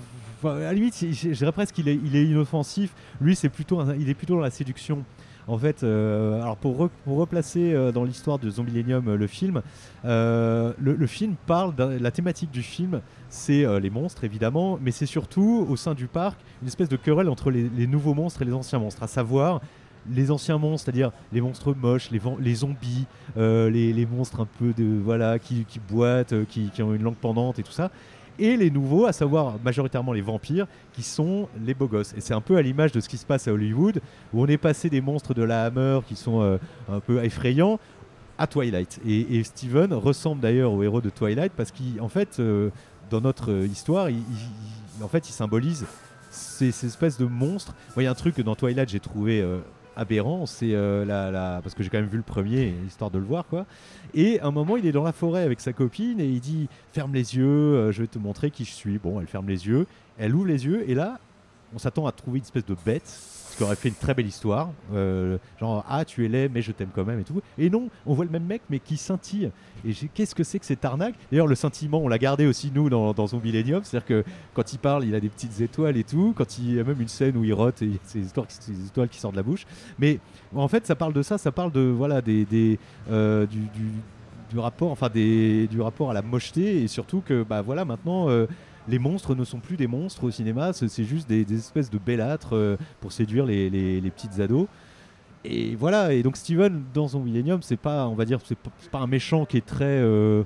À 0.44 0.58
la 0.58 0.72
limite, 0.72 0.94
je 1.12 1.30
dirais 1.30 1.52
presque 1.52 1.74
qu'il 1.74 1.88
est, 1.88 2.24
inoffensif. 2.24 2.94
Lui, 3.20 3.36
c'est 3.36 3.48
plutôt, 3.48 3.82
il 3.98 4.08
est 4.08 4.14
plutôt 4.14 4.34
dans 4.34 4.40
la 4.40 4.50
séduction. 4.50 5.04
En 5.48 5.58
fait, 5.58 5.84
alors 5.84 6.56
pour, 6.56 6.90
replacer 7.06 7.92
dans 7.92 8.02
l'histoire 8.02 8.40
de 8.40 8.50
Zombilenium 8.50 9.14
le 9.14 9.26
film, 9.28 9.62
le, 10.02 11.06
film 11.06 11.36
parle 11.46 11.72
la 11.78 12.10
thématique 12.10 12.50
du 12.50 12.62
film, 12.62 13.00
c'est 13.28 13.64
les 13.80 13.90
monstres 13.90 14.24
évidemment, 14.24 14.76
mais 14.82 14.90
c'est 14.90 15.06
surtout 15.06 15.64
au 15.70 15.76
sein 15.76 15.94
du 15.94 16.08
parc 16.08 16.40
une 16.62 16.68
espèce 16.68 16.88
de 16.88 16.96
querelle 16.96 17.28
entre 17.28 17.52
les, 17.52 17.86
nouveaux 17.86 18.14
monstres 18.14 18.42
et 18.42 18.44
les 18.44 18.54
anciens 18.54 18.80
monstres, 18.80 19.04
à 19.04 19.06
savoir 19.06 19.60
les 20.10 20.30
anciens 20.30 20.58
monstres, 20.58 20.84
c'est-à-dire 20.84 21.12
les 21.32 21.40
monstres 21.40 21.74
moches, 21.74 22.10
les, 22.10 22.54
zombies, 22.54 23.06
euh, 23.36 23.70
les, 23.70 24.06
monstres 24.06 24.40
un 24.40 24.48
peu 24.58 24.72
de 24.72 25.00
voilà 25.02 25.38
qui, 25.38 25.64
boitent, 25.88 26.32
euh, 26.32 26.44
qui, 26.44 26.70
ont 26.82 26.94
une 26.94 27.02
langue 27.02 27.16
pendante 27.16 27.58
et 27.58 27.62
tout 27.62 27.72
ça, 27.72 27.90
et 28.38 28.56
les 28.56 28.70
nouveaux, 28.70 29.06
à 29.06 29.12
savoir 29.12 29.54
majoritairement 29.64 30.12
les 30.12 30.20
vampires, 30.20 30.66
qui 30.92 31.02
sont 31.02 31.48
les 31.64 31.74
beaux 31.74 31.88
gosses. 31.88 32.14
Et 32.16 32.20
c'est 32.20 32.34
un 32.34 32.40
peu 32.40 32.56
à 32.56 32.62
l'image 32.62 32.92
de 32.92 33.00
ce 33.00 33.08
qui 33.08 33.16
se 33.16 33.26
passe 33.26 33.48
à 33.48 33.52
Hollywood, 33.52 34.00
où 34.32 34.42
on 34.42 34.46
est 34.46 34.58
passé 34.58 34.90
des 34.90 35.00
monstres 35.00 35.34
de 35.34 35.42
la 35.42 35.64
Hammer 35.64 36.00
qui 36.06 36.16
sont 36.16 36.40
euh, 36.40 36.58
un 36.90 37.00
peu 37.00 37.24
effrayants 37.24 37.78
à 38.38 38.46
Twilight. 38.46 39.00
Et, 39.06 39.42
Steven 39.44 39.94
ressemble 39.94 40.42
d'ailleurs 40.42 40.72
au 40.72 40.82
héros 40.82 41.00
de 41.00 41.08
Twilight 41.08 41.52
parce 41.56 41.72
qu'en 41.72 42.08
fait, 42.08 42.38
dans 43.08 43.22
notre 43.22 43.50
histoire, 43.64 44.10
il, 44.10 44.22
en 45.02 45.08
fait, 45.08 45.24
symbolise 45.24 45.86
ces, 46.30 46.68
espèces 46.84 47.16
de 47.16 47.24
monstres. 47.24 47.74
Il 47.96 48.02
y 48.02 48.06
a 48.06 48.10
un 48.10 48.14
truc 48.14 48.34
que 48.34 48.42
dans 48.42 48.54
Twilight 48.54 48.90
j'ai 48.90 49.00
trouvé 49.00 49.42
aberrant, 49.96 50.46
c'est 50.46 50.74
euh, 50.74 51.04
la, 51.04 51.60
parce 51.62 51.74
que 51.74 51.82
j'ai 51.82 51.88
quand 51.88 51.98
même 51.98 52.08
vu 52.08 52.18
le 52.18 52.22
premier, 52.22 52.74
histoire 52.86 53.10
de 53.10 53.18
le 53.18 53.24
voir 53.24 53.46
quoi. 53.46 53.66
Et 54.14 54.40
un 54.40 54.50
moment, 54.50 54.76
il 54.76 54.86
est 54.86 54.92
dans 54.92 55.02
la 55.02 55.12
forêt 55.12 55.42
avec 55.42 55.60
sa 55.60 55.72
copine 55.72 56.20
et 56.20 56.26
il 56.26 56.40
dit 56.40 56.68
ferme 56.92 57.14
les 57.14 57.36
yeux, 57.36 57.46
euh, 57.46 57.92
je 57.92 58.02
vais 58.02 58.06
te 58.06 58.18
montrer 58.18 58.50
qui 58.50 58.64
je 58.64 58.72
suis. 58.72 58.98
Bon, 58.98 59.20
elle 59.20 59.26
ferme 59.26 59.48
les 59.48 59.66
yeux, 59.66 59.86
elle 60.18 60.34
ouvre 60.34 60.46
les 60.46 60.64
yeux 60.66 60.88
et 60.88 60.94
là, 60.94 61.18
on 61.74 61.78
s'attend 61.78 62.06
à 62.06 62.12
trouver 62.12 62.38
une 62.38 62.44
espèce 62.44 62.66
de 62.66 62.76
bête 62.84 63.35
qui 63.56 63.62
aurait 63.62 63.76
fait 63.76 63.88
une 63.88 63.94
très 63.94 64.14
belle 64.14 64.26
histoire. 64.26 64.70
Euh, 64.94 65.38
genre, 65.58 65.84
ah, 65.88 66.04
tu 66.04 66.24
es 66.24 66.28
laid, 66.28 66.50
mais 66.52 66.62
je 66.62 66.72
t'aime 66.72 66.90
quand 66.94 67.04
même 67.04 67.20
et 67.20 67.24
tout. 67.24 67.40
Et 67.58 67.70
non, 67.70 67.88
on 68.04 68.14
voit 68.14 68.24
le 68.24 68.30
même 68.30 68.44
mec, 68.44 68.62
mais 68.68 68.78
qui 68.78 68.96
scintille. 68.96 69.50
Et 69.86 69.92
qu'est-ce 70.14 70.34
que 70.34 70.44
c'est 70.44 70.58
que 70.58 70.66
cette 70.66 70.84
arnaque? 70.84 71.14
D'ailleurs, 71.30 71.46
le 71.46 71.54
scintillement, 71.54 71.98
on 71.98 72.08
l'a 72.08 72.18
gardé 72.18 72.46
aussi, 72.46 72.70
nous, 72.74 72.90
dans, 72.90 73.12
dans 73.12 73.26
son 73.26 73.40
Millennium. 73.40 73.82
C'est-à-dire 73.84 74.06
que 74.06 74.24
quand 74.54 74.72
il 74.72 74.78
parle, 74.78 75.04
il 75.04 75.14
a 75.14 75.20
des 75.20 75.28
petites 75.28 75.60
étoiles 75.60 75.96
et 75.96 76.04
tout. 76.04 76.34
Quand 76.36 76.58
il 76.58 76.74
y 76.74 76.80
a 76.80 76.84
même 76.84 77.00
une 77.00 77.08
scène 77.08 77.36
où 77.36 77.44
il 77.44 77.54
rote 77.54 77.80
et 77.82 77.86
il 77.86 77.92
y 77.92 77.96
a 77.96 77.98
ces, 78.04 78.86
étoiles 78.86 79.08
qui 79.08 79.18
sortent 79.18 79.34
de 79.34 79.40
la 79.40 79.44
bouche. 79.44 79.66
Mais 79.98 80.18
en 80.54 80.68
fait, 80.68 80.86
ça 80.86 80.94
parle 80.94 81.12
de 81.12 81.22
ça, 81.22 81.38
ça 81.38 81.52
parle 81.52 81.72
de, 81.72 81.80
voilà, 81.80 82.20
des, 82.20 82.78
euh, 83.10 83.46
du, 83.46 83.60
du, 84.50 84.58
rapport, 84.58 84.90
enfin, 84.90 85.08
du 85.08 85.80
rapport 85.80 86.10
à 86.10 86.14
la 86.14 86.22
mocheté 86.22 86.82
et 86.82 86.88
surtout 86.88 87.22
que, 87.24 87.42
bah 87.42 87.62
voilà, 87.62 87.84
maintenant. 87.84 88.28
Euh, 88.28 88.46
les 88.88 88.98
monstres 88.98 89.34
ne 89.34 89.44
sont 89.44 89.58
plus 89.58 89.76
des 89.76 89.86
monstres 89.86 90.24
au 90.24 90.30
cinéma, 90.30 90.72
c'est 90.72 91.04
juste 91.04 91.28
des, 91.28 91.44
espèces 91.52 91.90
de 91.90 91.98
bellâtres 91.98 92.54
euh, 92.54 92.76
pour 93.00 93.12
séduire 93.12 93.46
les, 93.46 94.02
petites 94.14 94.40
ados. 94.40 94.66
Et 95.44 95.76
voilà, 95.76 96.12
et 96.12 96.22
donc 96.22 96.36
Steven 96.36 96.82
dans 96.92 97.08
son 97.08 97.20
Millennium, 97.20 97.62
c'est 97.62 97.76
pas, 97.76 98.08
on 98.08 98.14
va 98.14 98.24
dire, 98.24 98.40
c'est 98.44 98.58
pas 98.90 98.98
un 98.98 99.06
méchant 99.06 99.44
qui 99.44 99.56
est 99.56 99.66
très 99.66 99.84
euh, 99.84 100.42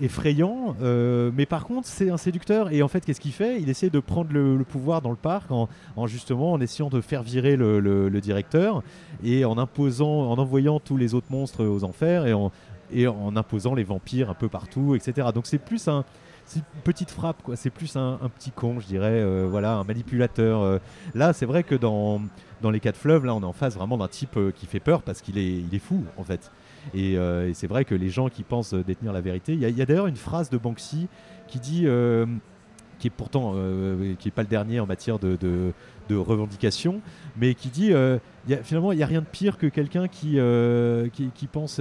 effrayant, 0.00 0.76
euh, 0.82 1.32
mais 1.34 1.46
par 1.46 1.64
contre 1.64 1.88
c'est 1.88 2.10
un 2.10 2.16
séducteur. 2.16 2.72
Et 2.72 2.82
en 2.82 2.88
fait, 2.88 3.04
qu'est-ce 3.04 3.20
qu'il 3.20 3.32
fait? 3.32 3.60
Il 3.60 3.68
essaie 3.68 3.90
de 3.90 3.98
prendre 3.98 4.32
le, 4.32 4.62
pouvoir 4.62 5.02
dans 5.02 5.10
le 5.10 5.16
parc 5.16 5.50
en, 5.50 5.68
justement 6.06 6.52
en 6.52 6.60
essayant 6.60 6.90
de 6.90 7.00
faire 7.00 7.22
virer 7.22 7.56
le, 7.56 8.20
directeur 8.20 8.82
et 9.24 9.44
en 9.44 9.58
imposant, 9.58 10.30
en 10.30 10.38
envoyant 10.38 10.78
tous 10.78 10.96
les 10.96 11.14
autres 11.14 11.30
monstres 11.30 11.64
aux 11.64 11.82
enfers 11.82 12.26
et 12.26 12.32
en, 12.32 12.52
et 12.92 13.08
en 13.08 13.36
imposant 13.36 13.74
les 13.74 13.84
vampires 13.84 14.30
un 14.30 14.34
peu 14.34 14.48
partout, 14.48 14.94
etc. 14.94 15.28
Donc 15.34 15.46
c'est 15.46 15.58
plus 15.58 15.88
un 15.88 16.04
c'est 16.46 16.60
une 16.60 16.82
petite 16.84 17.10
frappe, 17.10 17.42
quoi. 17.42 17.56
C'est 17.56 17.70
plus 17.70 17.96
un, 17.96 18.18
petit 18.38 18.52
con, 18.52 18.78
je 18.80 18.86
dirais, 18.86 19.20
euh, 19.20 19.46
voilà, 19.50 19.74
un 19.74 19.84
manipulateur. 19.84 20.62
Euh. 20.62 20.78
Là, 21.14 21.32
c'est 21.32 21.44
vrai 21.44 21.64
que 21.64 21.74
dans, 21.74 22.22
dans 22.62 22.70
les 22.70 22.78
quatre 22.78 22.96
fleuves, 22.96 23.24
là, 23.24 23.34
on 23.34 23.40
est 23.40 23.46
en 23.46 23.52
face 23.52 23.74
vraiment 23.74 23.98
d'un 23.98 24.08
type 24.08 24.36
euh, 24.36 24.52
qui 24.52 24.66
fait 24.66 24.80
peur 24.80 25.02
parce 25.02 25.20
qu'il 25.20 25.38
est, 25.38 25.52
il 25.52 25.74
est 25.74 25.80
fou, 25.80 26.04
en 26.16 26.22
fait. 26.22 26.52
Et, 26.94 27.18
c'est 27.52 27.66
vrai 27.66 27.84
que 27.84 27.96
les 27.96 28.08
gens 28.08 28.28
qui 28.28 28.44
pensent 28.44 28.72
détenir 28.72 29.12
la 29.12 29.20
vérité, 29.20 29.54
il 29.54 29.60
y 29.60 29.82
a, 29.82 29.86
d'ailleurs 29.86 30.06
une 30.06 30.16
phrase 30.16 30.50
de 30.50 30.56
Banksy 30.56 31.08
qui 31.48 31.58
dit, 31.58 31.84
qui 33.00 33.08
est 33.08 33.10
pourtant, 33.10 33.54
qui 34.20 34.28
est 34.28 34.30
pas 34.30 34.42
le 34.42 34.48
dernier 34.48 34.78
en 34.78 34.86
matière 34.86 35.18
de, 35.18 35.72
revendication, 36.10 37.00
mais 37.36 37.54
qui 37.54 37.70
dit, 37.70 37.92
finalement, 38.62 38.92
il 38.92 38.98
n'y 38.98 39.02
a 39.02 39.06
rien 39.06 39.20
de 39.20 39.26
pire 39.26 39.58
que 39.58 39.66
quelqu'un 39.66 40.06
qui, 40.06 40.38
qui, 41.34 41.46
pense 41.48 41.80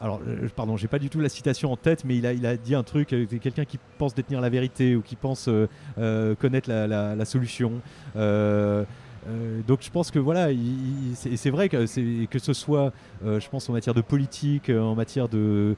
alors, 0.00 0.20
euh, 0.26 0.48
pardon, 0.54 0.76
j'ai 0.76 0.88
pas 0.88 0.98
du 0.98 1.10
tout 1.10 1.20
la 1.20 1.28
citation 1.28 1.72
en 1.72 1.76
tête, 1.76 2.04
mais 2.04 2.16
il 2.16 2.26
a, 2.26 2.32
il 2.32 2.46
a 2.46 2.56
dit 2.56 2.74
un 2.74 2.84
truc, 2.84 3.12
euh, 3.12 3.26
quelqu'un 3.26 3.64
qui 3.64 3.78
pense 3.98 4.14
détenir 4.14 4.40
la 4.40 4.48
vérité 4.48 4.94
ou 4.94 5.02
qui 5.02 5.16
pense 5.16 5.48
euh, 5.48 6.34
connaître 6.36 6.70
la, 6.70 7.24
solution. 7.24 7.80
donc 8.14 9.82
je 9.82 9.90
pense 9.90 10.10
que 10.10 10.18
voilà, 10.18 10.48
c'est 11.14 11.50
vrai 11.50 11.68
que, 11.68 12.26
que 12.26 12.38
ce 12.38 12.52
soit, 12.52 12.92
je 13.24 13.48
pense 13.48 13.68
en 13.68 13.72
matière 13.72 13.94
de 13.94 14.00
politique, 14.00 14.70
en 14.70 14.94
matière 14.94 15.28
de, 15.28 15.74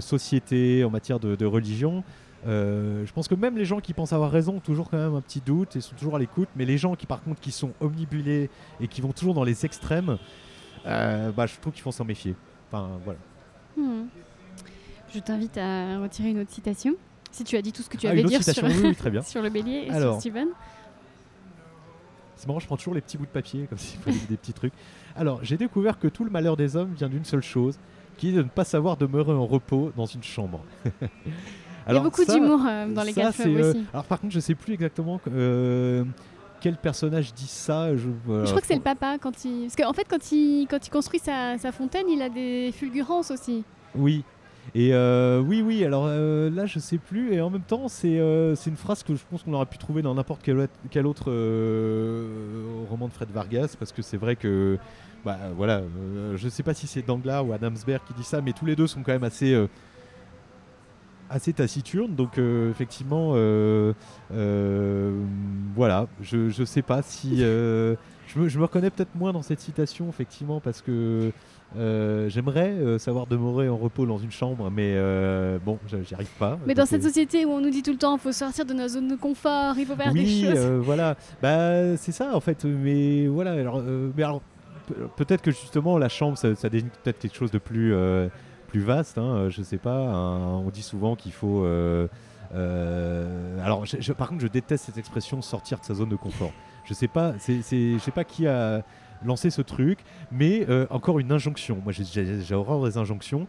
société, 0.00 0.84
en 0.84 0.90
matière 0.90 1.18
de, 1.18 1.46
religion, 1.46 2.04
je 2.46 3.12
pense 3.12 3.28
que 3.28 3.34
même 3.34 3.56
les 3.56 3.64
gens 3.64 3.80
qui 3.80 3.94
pensent 3.94 4.12
avoir 4.12 4.30
raison 4.30 4.56
ont 4.56 4.60
toujours 4.60 4.90
quand 4.90 4.98
même 4.98 5.14
un 5.14 5.22
petit 5.22 5.40
doute 5.40 5.74
et 5.74 5.80
sont 5.80 5.96
toujours 5.96 6.16
à 6.16 6.18
l'écoute, 6.18 6.48
mais 6.54 6.66
les 6.66 6.78
gens 6.78 6.94
qui 6.94 7.06
par 7.06 7.22
contre 7.22 7.40
qui 7.40 7.50
sont 7.50 7.72
omnibulés 7.80 8.50
et 8.80 8.88
qui 8.88 9.00
vont 9.00 9.12
toujours 9.12 9.34
dans 9.34 9.44
les 9.44 9.64
extrêmes, 9.64 10.18
bah, 10.84 11.46
je 11.46 11.58
trouve 11.60 11.72
qu'il 11.72 11.82
faut 11.82 11.92
s'en 11.92 12.04
méfier. 12.04 12.36
Enfin 12.70 12.90
voilà. 13.04 13.18
Hmm. 13.78 14.06
Je 15.14 15.20
t'invite 15.20 15.56
à 15.56 16.00
retirer 16.00 16.30
une 16.30 16.40
autre 16.40 16.50
citation. 16.50 16.94
Si 17.30 17.44
tu 17.44 17.56
as 17.56 17.62
dit 17.62 17.72
tout 17.72 17.82
ce 17.82 17.88
que 17.88 17.96
tu 17.96 18.06
ah, 18.06 18.10
avais 18.10 18.22
dire 18.24 18.42
sur, 18.42 18.68
très 18.96 19.10
bien. 19.10 19.22
sur 19.22 19.42
le 19.42 19.50
bélier 19.50 19.86
et 19.88 19.92
sur 19.92 20.20
Steven. 20.20 20.48
C'est 22.36 22.46
marrant, 22.46 22.60
je 22.60 22.66
prends 22.66 22.76
toujours 22.76 22.94
les 22.94 23.00
petits 23.00 23.18
bouts 23.18 23.26
de 23.26 23.30
papier, 23.30 23.66
comme 23.68 23.78
s'il 23.78 23.98
fallait 24.00 24.16
des 24.28 24.36
petits 24.36 24.52
trucs. 24.52 24.72
Alors, 25.16 25.40
j'ai 25.42 25.56
découvert 25.56 25.98
que 25.98 26.08
tout 26.08 26.24
le 26.24 26.30
malheur 26.30 26.56
des 26.56 26.76
hommes 26.76 26.94
vient 26.94 27.08
d'une 27.08 27.24
seule 27.24 27.42
chose, 27.42 27.78
qui 28.16 28.30
est 28.30 28.32
de 28.32 28.42
ne 28.42 28.48
pas 28.48 28.64
savoir 28.64 28.96
demeurer 28.96 29.32
en 29.32 29.46
repos 29.46 29.92
dans 29.96 30.06
une 30.06 30.22
chambre. 30.22 30.60
Il 31.88 31.94
y 31.94 31.96
a 31.96 32.00
beaucoup 32.00 32.24
d'humour 32.24 32.60
euh, 32.66 32.92
dans 32.92 33.02
les 33.02 33.14
cas 33.14 33.32
euh, 33.40 33.70
aussi. 33.70 33.86
alors, 33.94 34.04
par 34.04 34.20
contre, 34.20 34.34
je 34.34 34.40
sais 34.40 34.54
plus 34.54 34.74
exactement 34.74 35.20
euh, 35.32 36.04
quel 36.60 36.76
personnage 36.76 37.34
dit 37.34 37.46
ça 37.46 37.96
Je, 37.96 38.08
crois 38.46 38.60
que 38.60 38.66
c'est 38.66 38.74
le 38.74 38.80
papa 38.80 39.16
quand 39.20 39.44
il. 39.44 39.62
Parce 39.62 39.76
qu'en 39.76 39.92
fait, 39.92 40.06
quand 40.08 40.32
il, 40.32 40.66
quand 40.68 40.86
il 40.86 40.90
construit 40.90 41.20
sa, 41.20 41.56
fontaine, 41.72 42.08
il 42.08 42.22
a 42.22 42.28
des 42.28 42.72
fulgurances 42.72 43.30
aussi. 43.30 43.64
Oui. 43.94 44.24
Et 44.74 44.92
euh, 44.92 45.40
oui, 45.40 45.62
oui, 45.62 45.82
alors 45.84 46.04
euh, 46.06 46.50
là 46.50 46.66
je 46.66 46.78
sais 46.78 46.98
plus, 46.98 47.32
et 47.32 47.40
en 47.40 47.48
même 47.48 47.62
temps 47.62 47.88
c'est 47.88 48.18
euh, 48.18 48.54
une 48.66 48.76
phrase 48.76 49.02
que 49.02 49.14
je 49.14 49.22
pense 49.30 49.42
qu'on 49.42 49.54
aurait 49.54 49.64
pu 49.64 49.78
trouver 49.78 50.02
dans 50.02 50.14
n'importe 50.14 50.42
quel, 50.42 50.68
quel, 50.90 51.06
autre 51.06 51.30
roman 52.90 53.08
de 53.08 53.12
Fred 53.14 53.30
Vargas, 53.30 53.76
parce 53.78 53.92
que 53.92 54.02
c'est 54.02 54.18
vrai 54.18 54.36
que, 54.36 54.76
bah 55.24 55.38
voilà, 55.56 55.80
je 56.36 56.48
sais 56.50 56.62
pas 56.62 56.74
si 56.74 56.86
c'est 56.86 57.00
Danglars 57.00 57.46
ou 57.46 57.54
Adamsberg 57.54 58.02
qui 58.06 58.12
dit 58.12 58.24
ça, 58.24 58.42
mais 58.42 58.52
tous 58.52 58.66
les 58.66 58.76
deux 58.76 58.86
sont 58.86 59.02
quand 59.02 59.12
même 59.12 59.24
assez 59.24 59.56
assez 61.30 61.52
taciturne. 61.52 62.14
Donc 62.14 62.38
euh, 62.38 62.70
effectivement, 62.70 63.32
euh, 63.34 63.92
euh, 64.32 65.12
voilà, 65.74 66.06
je 66.20 66.48
je 66.48 66.64
sais 66.64 66.82
pas 66.82 67.02
si 67.02 67.38
je 67.38 67.94
me, 68.38 68.48
je, 68.48 68.58
me, 68.58 68.64
reconnais 68.64 68.90
peut-être 68.90 69.14
moins 69.14 69.32
dans 69.32 69.42
cette 69.42 69.60
citation 69.60 70.08
effectivement 70.08 70.60
parce 70.60 70.82
que 70.82 71.32
j'aimerais 71.76 72.98
savoir 72.98 73.26
demeurer 73.26 73.68
en 73.68 73.76
repos 73.76 74.06
dans 74.06 74.18
une 74.18 74.30
chambre, 74.30 74.70
mais 74.70 74.96
bon, 75.64 75.78
j'y 75.86 76.14
arrive 76.14 76.32
pas. 76.38 76.58
Mais 76.66 76.74
dans 76.74 76.86
cette 76.86 77.02
société 77.02 77.44
où 77.44 77.50
on 77.50 77.60
nous 77.60 77.70
dit 77.70 77.82
tout 77.82 77.92
le 77.92 77.98
temps, 77.98 78.16
il 78.16 78.20
faut 78.20 78.32
sortir 78.32 78.64
de 78.64 78.74
nos 78.74 78.88
zones 78.88 79.08
de 79.08 79.16
confort, 79.16 79.74
il 79.78 79.86
faut 79.86 79.96
faire 79.96 80.12
des 80.12 80.26
choses. 80.26 80.58
voilà, 80.82 81.16
bah 81.42 81.96
c'est 81.96 82.12
ça 82.12 82.34
en 82.34 82.40
fait. 82.40 82.64
Mais 82.64 83.26
voilà, 83.26 83.52
alors, 83.52 83.82
mais 84.16 84.22
alors 84.22 84.42
peut-être 85.16 85.42
que 85.42 85.50
justement 85.50 85.98
la 85.98 86.08
chambre, 86.08 86.38
ça, 86.38 86.54
ça 86.54 86.68
désigne 86.68 86.88
peut-être 87.02 87.18
quelque 87.18 87.36
chose 87.36 87.50
de 87.50 87.58
plus 87.58 87.94
plus 88.68 88.80
vaste. 88.80 89.18
Hein, 89.18 89.34
euh, 89.34 89.50
je 89.50 89.62
sais 89.62 89.78
pas. 89.78 89.98
on 89.98 90.70
dit 90.70 90.82
souvent 90.82 91.16
qu'il 91.16 91.32
faut. 91.32 91.64
Euh, 91.64 92.06
euh, 92.54 93.64
alors, 93.64 93.84
par 94.16 94.28
contre, 94.28 94.42
je 94.42 94.46
déteste 94.46 94.84
cette 94.84 94.98
expression 94.98 95.42
sortir 95.42 95.80
de 95.80 95.84
sa 95.84 95.94
zone 95.94 96.10
de 96.10 96.16
confort. 96.16 96.52
Je 96.84 96.94
sais 96.94 97.08
pas. 97.08 97.34
C'est, 97.38 97.62
je 97.62 97.98
sais 97.98 98.12
pas 98.12 98.24
qui 98.24 98.46
a 98.46 98.84
lancé 99.24 99.50
ce 99.50 99.62
truc, 99.62 99.98
mais 100.30 100.66
encore 100.90 101.18
une 101.18 101.32
injonction. 101.32 101.80
Moi, 101.82 101.92
j'ai 101.92 102.54
horreur 102.54 102.84
des 102.84 102.96
injonctions. 102.96 103.48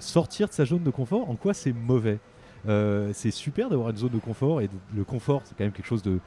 sortir 0.00 0.48
de 0.48 0.54
sa 0.54 0.64
zone 0.64 0.82
de 0.82 0.90
confort, 0.90 1.28
en 1.28 1.36
quoi 1.36 1.52
c'est 1.52 1.74
mauvais? 1.74 2.18
C'est 3.12 3.30
super 3.30 3.68
d'avoir 3.68 3.90
une 3.90 3.98
zone 3.98 4.12
de 4.12 4.18
confort 4.18 4.62
et 4.62 4.70
le 4.94 5.04
confort, 5.04 5.42
c'est 5.44 5.56
quand 5.56 5.64
même 5.64 5.72
quelque 5.72 5.86
chose 5.86 6.02
de 6.02 6.18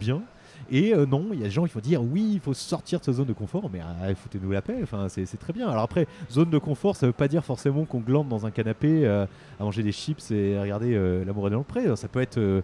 bien. 0.00 0.22
Et 0.70 0.92
euh, 0.92 1.06
non, 1.06 1.28
il 1.32 1.38
y 1.38 1.42
a 1.42 1.46
des 1.46 1.50
gens 1.50 1.64
qui 1.64 1.72
vont 1.72 1.80
dire 1.80 2.02
oui, 2.02 2.30
il 2.34 2.40
faut 2.40 2.54
sortir 2.54 2.98
de 3.00 3.04
sa 3.04 3.12
zone 3.12 3.26
de 3.26 3.32
confort, 3.32 3.70
mais 3.72 3.80
ah, 3.80 4.14
foutez-nous 4.14 4.50
la 4.50 4.62
paix, 4.62 4.78
enfin, 4.82 5.08
c'est 5.08 5.38
très 5.38 5.52
bien. 5.52 5.68
Alors 5.68 5.82
après, 5.82 6.06
zone 6.30 6.50
de 6.50 6.58
confort, 6.58 6.96
ça 6.96 7.06
veut 7.06 7.12
pas 7.12 7.28
dire 7.28 7.44
forcément 7.44 7.84
qu'on 7.84 8.00
glande 8.00 8.28
dans 8.28 8.46
un 8.46 8.50
canapé 8.50 9.06
euh, 9.06 9.26
à 9.60 9.64
manger 9.64 9.82
des 9.82 9.92
chips 9.92 10.30
et 10.30 10.56
à 10.56 10.62
regarder 10.62 10.94
euh, 10.94 11.24
l'amour 11.24 11.46
est 11.46 11.50
dans 11.50 11.58
le 11.58 11.64
pré. 11.64 11.84
Ça 11.96 12.08
peut 12.08 12.20
être 12.20 12.62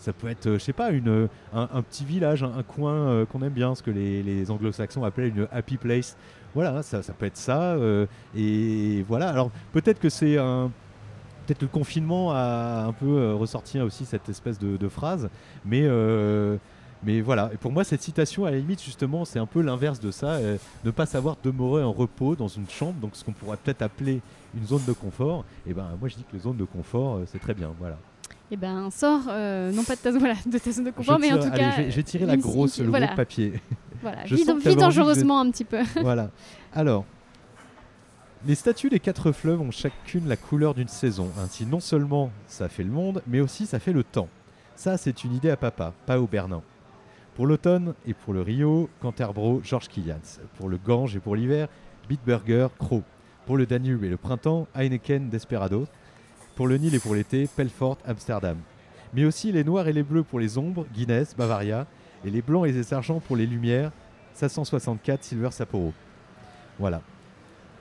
ça 0.00 0.12
peut 0.12 0.28
être, 0.28 0.52
je 0.52 0.58
sais 0.58 0.72
pas, 0.72 0.90
une, 0.90 1.28
un, 1.52 1.82
petit 1.82 2.04
village, 2.04 2.44
un, 2.44 2.62
coin 2.62 3.26
qu'on 3.26 3.42
aime 3.42 3.52
bien, 3.52 3.74
ce 3.74 3.82
que 3.82 3.90
les, 3.90 4.48
anglo-saxons 4.48 5.02
appellent 5.02 5.36
une 5.36 5.48
happy 5.50 5.76
place. 5.76 6.16
Voilà, 6.54 6.84
ça, 6.84 7.02
ça 7.02 7.12
peut 7.12 7.26
être 7.26 7.36
ça. 7.36 7.76
et 8.36 9.04
voilà, 9.08 9.30
alors 9.30 9.50
peut-être 9.72 9.98
que 9.98 10.08
c'est 10.08 10.38
un. 10.38 10.70
Peut-être 11.46 11.62
le 11.62 11.68
confinement 11.68 12.30
a 12.30 12.84
un 12.84 12.92
peu 12.92 13.32
ressorti 13.34 13.80
aussi 13.80 14.04
cette 14.04 14.28
espèce 14.28 14.58
de, 14.58 14.76
de 14.76 14.88
phrase, 14.88 15.30
mais 15.64 15.88
mais 17.04 17.20
voilà, 17.20 17.50
et 17.52 17.56
pour 17.56 17.70
moi, 17.70 17.84
cette 17.84 18.02
citation, 18.02 18.44
à 18.44 18.50
la 18.50 18.56
limite, 18.58 18.82
justement, 18.82 19.24
c'est 19.24 19.38
un 19.38 19.46
peu 19.46 19.60
l'inverse 19.62 20.00
de 20.00 20.10
ça. 20.10 20.32
euh, 20.32 20.56
ne 20.84 20.90
pas 20.90 21.06
savoir 21.06 21.36
demeurer 21.44 21.82
en 21.84 21.92
repos 21.92 22.34
dans 22.34 22.48
une 22.48 22.68
chambre, 22.68 22.94
donc 23.00 23.10
ce 23.14 23.22
qu'on 23.24 23.32
pourrait 23.32 23.56
peut-être 23.56 23.82
appeler 23.82 24.20
une 24.56 24.66
zone 24.66 24.82
de 24.86 24.92
confort. 24.92 25.44
Et 25.66 25.74
ben, 25.74 25.86
moi, 26.00 26.08
je 26.08 26.16
dis 26.16 26.24
que 26.24 26.34
les 26.34 26.40
zones 26.42 26.56
de 26.56 26.64
confort, 26.64 27.16
euh, 27.18 27.24
c'est 27.30 27.38
très 27.40 27.54
bien. 27.54 27.70
Voilà. 27.78 27.96
Et 28.50 28.56
ben, 28.56 28.90
sors, 28.90 29.20
euh, 29.28 29.70
non 29.72 29.84
pas 29.84 29.94
de 29.94 30.00
ta, 30.00 30.10
voilà, 30.18 30.34
de 30.44 30.58
ta 30.58 30.72
zone 30.72 30.84
de 30.86 30.90
confort, 30.90 31.16
Je 31.16 31.20
mais 31.20 31.32
en 31.32 31.38
tout 31.38 31.48
allez, 31.52 31.58
cas. 31.58 31.82
vais 31.82 32.02
tirer 32.02 32.26
la 32.26 32.36
grosse, 32.36 32.78
le 32.80 32.88
voilà, 32.88 33.06
gros 33.08 33.16
papier. 33.16 33.60
Voilà, 34.02 34.24
Je 34.26 34.34
vis, 34.36 34.44
vis 34.44 34.50
envie 34.50 34.74
de- 34.76 34.80
dangereusement 34.80 35.40
un 35.40 35.50
petit 35.50 35.64
peu. 35.64 35.82
voilà. 36.02 36.30
Alors, 36.72 37.04
les 38.46 38.54
statues 38.54 38.88
des 38.88 39.00
quatre 39.00 39.32
fleuves 39.32 39.60
ont 39.60 39.70
chacune 39.72 40.28
la 40.28 40.36
couleur 40.36 40.74
d'une 40.74 40.88
saison. 40.88 41.28
Ainsi, 41.42 41.66
non 41.66 41.80
seulement 41.80 42.30
ça 42.46 42.68
fait 42.68 42.84
le 42.84 42.90
monde, 42.90 43.22
mais 43.26 43.40
aussi 43.40 43.66
ça 43.66 43.78
fait 43.80 43.92
le 43.92 44.04
temps. 44.04 44.28
Ça, 44.76 44.96
c'est 44.96 45.24
une 45.24 45.34
idée 45.34 45.50
à 45.50 45.56
papa, 45.56 45.92
pas 46.06 46.20
au 46.20 46.26
Bernin. 46.28 46.62
Pour 47.38 47.46
l'automne 47.46 47.94
et 48.04 48.14
pour 48.14 48.34
le 48.34 48.42
Rio, 48.42 48.90
Canterbro, 49.00 49.60
Georges 49.62 49.86
Kilians. 49.86 50.40
Pour 50.56 50.68
le 50.68 50.76
Gange 50.76 51.14
et 51.14 51.20
pour 51.20 51.36
l'hiver, 51.36 51.68
Bitburger, 52.08 52.66
Crow. 52.76 53.04
Pour 53.46 53.56
le 53.56 53.64
Danube 53.64 54.02
et 54.02 54.08
le 54.08 54.16
printemps, 54.16 54.66
Heineken, 54.74 55.28
Desperado. 55.28 55.86
Pour 56.56 56.66
le 56.66 56.78
Nil 56.78 56.96
et 56.96 56.98
pour 56.98 57.14
l'été, 57.14 57.46
Pelfort, 57.46 57.98
Amsterdam. 58.04 58.56
Mais 59.14 59.24
aussi 59.24 59.52
les 59.52 59.62
noirs 59.62 59.86
et 59.86 59.92
les 59.92 60.02
bleus 60.02 60.24
pour 60.24 60.40
les 60.40 60.58
ombres, 60.58 60.84
Guinness, 60.92 61.36
Bavaria. 61.36 61.86
Et 62.24 62.30
les 62.30 62.42
blancs 62.42 62.66
et 62.66 62.72
les 62.72 62.92
argents 62.92 63.20
pour 63.20 63.36
les 63.36 63.46
lumières, 63.46 63.92
564 64.34 65.22
Silver 65.22 65.52
Sapporo. 65.52 65.92
Voilà. 66.80 67.02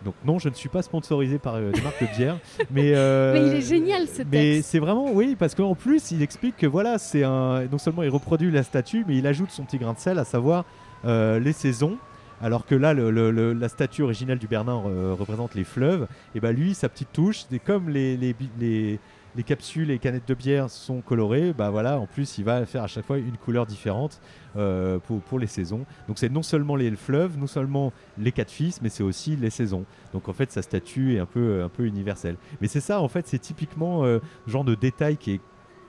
Donc 0.05 0.13
non, 0.25 0.37
je 0.39 0.49
ne 0.49 0.53
suis 0.53 0.69
pas 0.69 0.81
sponsorisé 0.81 1.39
par 1.39 1.55
euh, 1.55 1.71
des 1.71 1.81
marques 1.81 2.01
de 2.01 2.15
bière, 2.17 2.37
mais 2.71 2.93
euh, 2.95 3.33
Mais 3.33 3.47
il 3.47 3.53
est 3.55 3.61
génial, 3.67 4.07
ce 4.07 4.21
Mais 4.31 4.61
c'est 4.61 4.79
vraiment 4.79 5.11
oui, 5.11 5.35
parce 5.37 5.55
qu'en 5.55 5.75
plus 5.75 6.11
il 6.11 6.21
explique 6.21 6.55
que 6.57 6.67
voilà, 6.67 6.97
c'est 6.97 7.23
un 7.23 7.65
non 7.71 7.77
seulement 7.77 8.03
il 8.03 8.09
reproduit 8.09 8.51
la 8.51 8.63
statue, 8.63 9.03
mais 9.07 9.17
il 9.17 9.25
ajoute 9.27 9.49
son 9.51 9.63
petit 9.63 9.77
grain 9.79 9.93
de 9.93 9.99
sel, 9.99 10.19
à 10.19 10.25
savoir 10.25 10.65
euh, 11.05 11.39
les 11.39 11.53
saisons. 11.53 11.97
Alors 12.39 12.67
que 12.67 12.75
là, 12.75 12.93
le- 12.93 13.09
le- 13.09 13.31
le- 13.31 13.53
la 13.53 13.67
statue 13.67 14.03
originale 14.03 14.37
du 14.37 14.45
Bernin 14.47 14.83
euh, 14.85 15.15
représente 15.19 15.55
les 15.55 15.63
fleuves, 15.63 16.07
et 16.35 16.39
bah 16.39 16.51
lui, 16.51 16.75
sa 16.75 16.87
petite 16.87 17.11
touche, 17.11 17.45
c'est 17.49 17.57
comme 17.57 17.89
les, 17.89 18.15
les, 18.15 18.33
bi- 18.33 18.49
les, 18.59 18.99
les 19.37 19.43
capsules 19.43 19.91
et 19.91 19.99
canettes 19.99 20.27
de 20.27 20.33
bière 20.33 20.69
sont 20.69 20.99
colorées, 21.01 21.53
bah 21.53 21.69
voilà, 21.69 21.99
en 21.99 22.07
plus 22.07 22.37
il 22.39 22.43
va 22.43 22.65
faire 22.65 22.83
à 22.83 22.87
chaque 22.87 23.05
fois 23.05 23.19
une 23.19 23.37
couleur 23.37 23.65
différente 23.67 24.19
euh, 24.55 24.97
pour, 24.99 25.21
pour 25.21 25.37
les 25.39 25.45
saisons. 25.47 25.85
Donc 26.07 26.17
c'est 26.17 26.29
non 26.29 26.41
seulement 26.41 26.75
les 26.75 26.89
fleuves, 26.95 27.37
non 27.37 27.45
seulement 27.47 27.93
les 28.17 28.31
quatre 28.31 28.51
fils, 28.51 28.81
mais 28.81 28.89
c'est 28.89 29.03
aussi 29.03 29.35
les 29.35 29.51
saisons. 29.51 29.85
Donc 30.11 30.27
en 30.27 30.33
fait 30.33 30.51
sa 30.51 30.61
statue 30.63 31.15
est 31.15 31.19
un 31.19 31.27
peu, 31.27 31.61
un 31.63 31.69
peu 31.69 31.85
universelle. 31.85 32.35
Mais 32.61 32.67
c'est 32.67 32.81
ça, 32.81 32.99
en 32.99 33.07
fait, 33.07 33.27
c'est 33.27 33.39
typiquement 33.39 34.03
euh, 34.03 34.19
le 34.47 34.51
genre 34.51 34.63
de 34.65 34.73
détail 34.75 35.17
qui 35.17 35.33
est, 35.33 35.41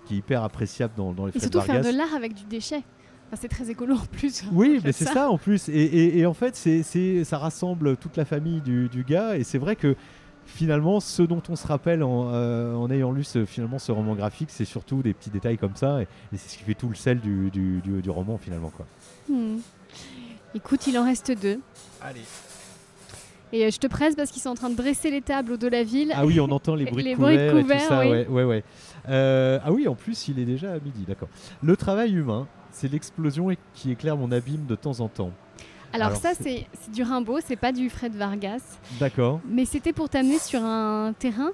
qui 0.05 0.15
est 0.15 0.19
hyper 0.19 0.43
appréciable 0.45 0.93
dans, 0.97 1.13
dans 1.13 1.25
les 1.27 1.35
Et 1.37 1.41
surtout 1.41 1.61
faire 1.63 1.81
de 1.83 1.97
l'art 1.97 2.15
avec 2.15 2.35
du 2.35 2.45
déchet. 2.45 2.83
Enfin, 3.31 3.37
c'est 3.43 3.49
très 3.49 3.71
écolo 3.71 3.95
en 3.95 4.07
plus. 4.07 4.45
Oui, 4.53 4.75
Faites 4.77 4.85
mais 4.85 4.93
c'est 4.93 5.05
ça. 5.05 5.31
en 5.31 5.37
plus. 5.37 5.69
Et, 5.69 5.73
et- 5.73 6.19
et 6.21 6.27
en 6.27 6.33
fait, 6.33 6.57
c'est, 6.57 6.83
c'est- 6.83 7.25
ça 7.25 7.37
rassemble 7.37 7.97
toute 7.99 8.17
la 8.17 8.25
famille 8.25 8.61
du, 8.63 8.89
du 8.89 9.05
gars. 9.05 9.37
Et 9.37 9.45
c'est 9.45 9.59
vrai 9.59 9.77
que 9.77 9.97
finalement, 10.49 10.99
ce 11.01 11.23
dont 11.23 11.43
on 11.49 11.57
se 11.57 11.67
rappelle 11.67 12.03
en, 12.03 12.31
euh, 12.33 12.75
en 12.75 12.91
ayant 12.91 13.13
lu 13.13 13.23
ce, 13.23 13.45
finalement 13.45 13.79
ce 13.79 13.93
roman 13.93 14.15
graphique, 14.15 14.49
c'est 14.51 14.65
surtout 14.65 15.03
des 15.03 15.15
petits 15.15 15.31
détails 15.31 15.59
comme 15.59 15.77
ça. 15.77 16.01
Et, 16.01 16.09
et 16.33 16.37
c'est 16.37 16.49
ce 16.51 16.59
qui 16.59 16.65
fait 16.65 16.75
tout 16.75 16.89
le 16.89 16.95
sel 16.97 17.21
du, 17.21 17.51
du- 17.51 17.81
du- 17.81 18.03
du 18.03 18.11
roman 18.11 18.39
finalement. 18.39 18.71
Quoi. 18.77 18.87
Hmm. 19.29 19.59
Écoute, 20.55 20.87
il 20.87 20.99
en 20.99 21.05
reste 21.05 21.31
deux. 21.41 21.61
Allez. 22.03 22.23
Et 23.53 23.65
euh, 23.65 23.71
je 23.71 23.79
te 23.79 23.87
presse 23.87 24.15
parce 24.15 24.31
qu'ils 24.31 24.43
sont 24.43 24.51
en 24.51 24.55
train 24.55 24.71
de 24.71 24.75
dresser 24.77 25.11
les 25.11 25.21
tables 25.23 25.53
au 25.53 25.57
de 25.57 25.69
la 25.69 25.83
ville. 25.83 26.13
Ah 26.15 26.27
oui, 26.27 26.41
on 26.41 26.51
entend 26.51 26.75
les 26.75 26.85
bruits 26.91 27.05
Les 27.05 27.15
de 27.15 27.21
bruits 27.21 27.37
de 27.39 27.51
couverts 27.51 27.77
et 27.77 27.81
tout 27.83 27.89
ça. 27.89 28.01
oui. 28.01 28.09
Ouais, 28.11 28.27
ouais, 28.29 28.45
ouais. 28.45 28.65
Euh, 29.09 29.59
ah 29.65 29.73
oui, 29.73 29.87
en 29.89 29.95
plus, 29.95 30.29
il 30.29 30.39
est 30.39 30.45
déjà 30.45 30.73
à 30.73 30.79
midi. 30.81 31.05
D'accord. 31.07 31.29
Le 31.63 31.77
travail 31.77 32.13
humain, 32.13 32.47
c'est 32.73 32.91
l'explosion 32.93 33.49
qui 33.75 33.91
éclaire 33.91 34.17
mon 34.17 34.33
abîme 34.33 34.67
de 34.67 34.75
temps 34.75 35.01
en 35.01 35.09
temps. 35.09 35.31
Alors, 35.93 36.09
alors, 36.09 36.21
ça, 36.21 36.33
c'est- 36.35 36.67
du 36.93 37.03
Rimbaud, 37.03 37.39
c'est 37.45 37.57
pas 37.57 37.73
du 37.73 37.89
Fred 37.89 38.15
Vargas. 38.15 38.61
D'accord. 39.01 39.41
Mais 39.49 39.65
c'était 39.65 39.93
pour 39.93 40.09
t'amener 40.09 40.39
sur 40.39 40.63
un 40.63 41.15
terrain. 41.19 41.51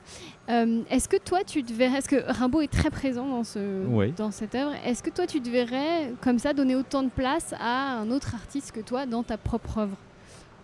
Euh, 0.51 0.83
est-ce 0.91 1.09
que 1.09 1.17
toi, 1.17 1.45
tu 1.47 1.63
te 1.63 1.73
verrais. 1.73 1.99
Est-ce 1.99 2.09
que 2.09 2.23
Rimbaud 2.33 2.61
est 2.61 2.71
très 2.73 2.91
présent 2.91 3.27
dans, 3.27 3.45
ce, 3.45 3.85
Oui. 3.87 4.13
dans 4.17 4.31
cette 4.31 4.55
œuvre 4.55 4.73
Est-ce 4.85 5.03
que 5.03 5.11
toi, 5.11 5.27
tu 5.27 5.41
te 5.41 5.49
verrais, 5.49 6.13
comme 6.21 6.39
ça, 6.39 6.53
donner 6.53 6.75
autant 6.77 7.03
de 7.03 7.09
place 7.11 7.55
à 7.61 7.99
un 7.99 8.11
autre 8.11 8.35
artiste 8.35 8.73
que 8.73 8.81
toi 8.81 9.07
dans 9.07 9.23
ta 9.23 9.37
propre 9.39 9.79
œuvre? 9.79 9.97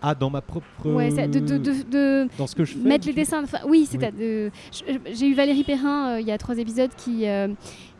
Ah, 0.03 0.15
dans 0.15 0.31
ma 0.31 0.41
propre. 0.41 0.67
Ouais, 0.87 1.11
c'est 1.11 1.29
de, 1.29 1.41
de, 1.41 1.59
de, 1.59 1.73
de 1.91 2.29
Dans 2.39 2.47
ce 2.47 2.55
que 2.55 2.65
je 2.65 2.73
fais. 2.75 2.89
mettre 2.89 3.07
les 3.07 3.13
dessins. 3.13 3.43
enfin, 3.45 3.59
oui, 3.69 3.87
c'est 3.91 3.99
Oui. 3.99 4.51
J'ai 5.13 5.27
eu 5.27 5.35
Valérie 5.35 5.65
Perrin 5.65 6.13
euh, 6.15 6.21
il 6.21 6.27
y 6.27 6.33
a 6.33 6.39
trois 6.39 6.57
épisodes 6.59 6.91
qui, 6.97 7.27
euh, 7.29 7.49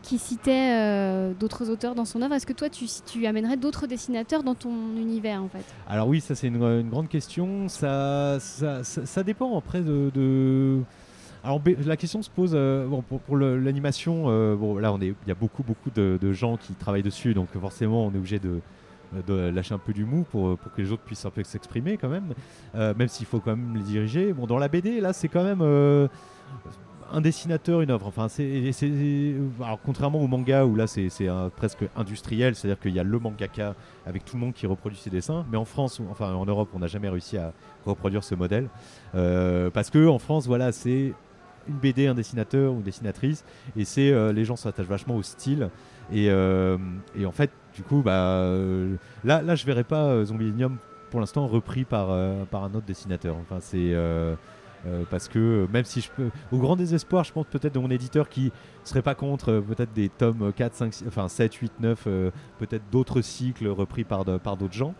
qui 0.01 0.17
citait 0.17 0.71
euh, 0.73 1.33
d'autres 1.39 1.69
auteurs 1.69 1.93
dans 1.93 2.05
son 2.05 2.21
œuvre. 2.23 2.33
Est-ce 2.33 2.47
que 2.47 2.53
toi, 2.53 2.69
tu, 2.69 2.85
tu 3.05 3.25
amènerais 3.27 3.57
d'autres 3.57 3.85
dessinateurs 3.85 4.41
dans 4.41 4.55
ton 4.55 4.71
univers 4.97 5.43
en 5.43 5.47
fait? 5.49 5.63
Alors 5.87 6.07
oui, 6.07 6.21
ça 6.21 6.33
c'est 6.33 6.47
une, 6.47 6.61
une 6.63 6.89
grande 6.89 7.07
question. 7.07 7.67
Ça, 7.67 8.37
ça, 8.39 8.83
ça- 8.83 9.05
ça 9.05 9.23
dépend 9.23 9.55
après 9.57 9.81
de. 9.81 10.79
Alors 11.43 11.59
la 11.85 11.97
question 11.97 12.21
se 12.21 12.29
pose 12.29 12.51
euh, 12.53 12.85
bon, 12.87 13.01
pour, 13.01 13.35
l'animation. 13.37 14.25
euh, 14.27 14.55
bon 14.55 14.77
là, 14.77 14.93
on 14.93 15.01
est, 15.01 15.07
il 15.07 15.27
y 15.27 15.31
a 15.31 15.35
beaucoup 15.35 15.63
beaucoup 15.63 15.89
de, 15.93 16.17
de 16.21 16.31
gens 16.33 16.57
qui 16.57 16.73
travaillent 16.73 17.01
dessus, 17.03 17.33
donc 17.33 17.47
forcément 17.59 18.05
on 18.05 18.11
est 18.13 18.17
obligé 18.17 18.37
de, 18.39 18.59
de 19.27 19.33
lâcher 19.49 19.73
un 19.73 19.79
peu 19.79 19.93
du 19.93 20.05
mou 20.05 20.25
pour, 20.29 20.57
pour 20.57 20.73
que 20.73 20.81
les 20.81 20.91
autres 20.91 21.03
puissent 21.03 21.25
un 21.25 21.29
peu 21.29 21.43
s'exprimer 21.43 21.97
quand 21.97 22.09
même, 22.09 22.33
euh, 22.75 22.93
même 22.97 23.07
s'il 23.07 23.25
faut 23.25 23.39
quand 23.39 23.55
même 23.55 23.75
les 23.75 23.83
diriger. 23.83 24.33
Bon, 24.33 24.45
dans 24.45 24.57
la 24.57 24.67
BD, 24.67 25.01
là, 25.01 25.13
c'est 25.13 25.27
quand 25.27 25.43
même 25.43 25.61
euh, 25.61 26.07
un 27.11 27.21
dessinateur, 27.21 27.81
une 27.81 27.91
œuvre. 27.91 28.07
Enfin, 28.07 28.27
alors 29.61 29.79
contrairement 29.83 30.21
au 30.21 30.27
manga 30.27 30.65
où 30.65 30.75
là 30.75 30.87
c'est, 30.87 31.09
presque 31.55 31.83
industriel, 31.95 32.55
c'est-à-dire 32.55 32.79
qu'il 32.79 32.93
y 32.93 32.99
a 32.99 33.03
le 33.03 33.19
mangaka 33.19 33.75
avec 34.05 34.25
tout 34.25 34.35
le 34.35 34.41
monde 34.41 34.53
qui 34.53 34.65
reproduit 34.65 34.97
ses 34.97 35.09
dessins. 35.09 35.45
Mais 35.51 35.57
en 35.57 35.65
France, 35.65 36.01
enfin 36.09 36.33
en 36.33 36.45
Europe, 36.45 36.69
on 36.73 36.79
n'a 36.79 36.87
jamais 36.87 37.09
réussi 37.09 37.37
à 37.37 37.53
reproduire 37.85 38.23
ce 38.23 38.35
modèle 38.35 38.69
Euh, 39.13 39.69
parce 39.69 39.89
que 39.89 40.07
en 40.07 40.19
France, 40.19 40.47
voilà, 40.47 40.71
c'est 40.71 41.13
une 41.67 41.75
BD, 41.75 42.07
un 42.07 42.15
dessinateur 42.15 42.71
ou 42.71 42.77
une 42.77 42.83
dessinatrice, 42.83 43.43
et 43.77 43.85
euh, 43.97 44.31
les 44.31 44.45
gens 44.45 44.55
s'attachent 44.55 44.87
vachement 44.87 45.15
au 45.15 45.23
style. 45.23 45.69
Et, 46.11 46.29
euh, 46.29 46.77
et 47.17 47.25
en 47.25 47.31
fait, 47.31 47.51
du 47.75 47.83
coup, 47.83 48.01
bah, 48.01 48.39
euh, 48.41 48.95
là, 49.23 49.41
là, 49.41 49.55
je 49.55 49.65
verrais 49.65 49.83
pas 49.83 50.05
euh, 50.05 50.25
Zombilenium 50.25 50.77
pour 51.09 51.19
l'instant 51.19 51.47
repris 51.47 51.83
par, 51.83 52.07
par 52.47 52.63
un 52.63 52.73
autre 52.73 52.85
dessinateur. 52.85 53.35
Enfin, 53.35 53.57
c'est 53.59 53.93
parce 55.09 55.27
que 55.27 55.67
même 55.73 55.83
si 55.83 55.99
je 55.99 56.09
peux, 56.09 56.29
au 56.53 56.57
grand 56.57 56.77
désespoir, 56.77 57.25
je 57.25 57.33
pense 57.33 57.45
peut-être 57.47 57.73
de 57.73 57.79
mon 57.79 57.91
éditeur 57.91 58.29
qui 58.29 58.49
serait 58.85 59.01
pas 59.01 59.13
contre 59.13 59.59
peut-être 59.59 59.91
des 59.91 60.07
tomes 60.07 60.53
4, 60.55 60.73
5, 60.73 60.93
6, 60.93 61.07
enfin 61.09 61.27
7, 61.27 61.53
8, 61.53 61.73
9, 61.81 62.03
euh, 62.07 62.31
peut-être 62.59 62.83
d'autres 62.93 63.19
cycles 63.19 63.67
repris 63.67 64.05
par, 64.05 64.23
par 64.39 64.55
d'autres 64.55 64.73
gens. 64.73 64.95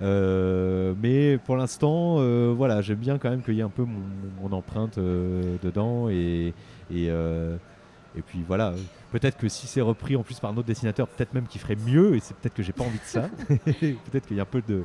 Mais 0.00 1.36
pour 1.44 1.56
l'instant, 1.56 2.14
voilà, 2.54 2.80
j'aime 2.80 2.98
bien 2.98 3.18
quand 3.18 3.30
même 3.30 3.42
qu'il 3.42 3.54
y 3.54 3.58
ait 3.58 3.64
un 3.64 3.68
peu 3.68 3.84
mon, 3.84 4.52
empreinte 4.52 5.00
dedans 5.00 6.08
et, 6.08 6.54
et 6.92 8.22
puis 8.24 8.44
voilà. 8.46 8.72
Peut-être 9.16 9.38
que 9.38 9.48
si 9.48 9.66
c'est 9.66 9.80
repris 9.80 10.14
en 10.14 10.22
plus 10.22 10.38
par 10.40 10.50
un 10.50 10.56
autre 10.58 10.66
dessinateur, 10.66 11.08
peut-être 11.08 11.32
même 11.32 11.48
qu'il 11.48 11.58
ferait 11.58 11.74
mieux 11.74 12.16
et 12.16 12.20
c'est 12.20 12.34
peut-être 12.34 12.52
que 12.52 12.62
j'ai 12.62 12.74
pas 12.74 12.84
envie 12.84 12.98
de 12.98 13.04
ça. 13.06 13.30
peut-être 13.64 14.26
qu'il 14.26 14.36
y 14.36 14.40
a 14.40 14.42
un 14.42 14.44
peu 14.44 14.60
de, 14.60 14.84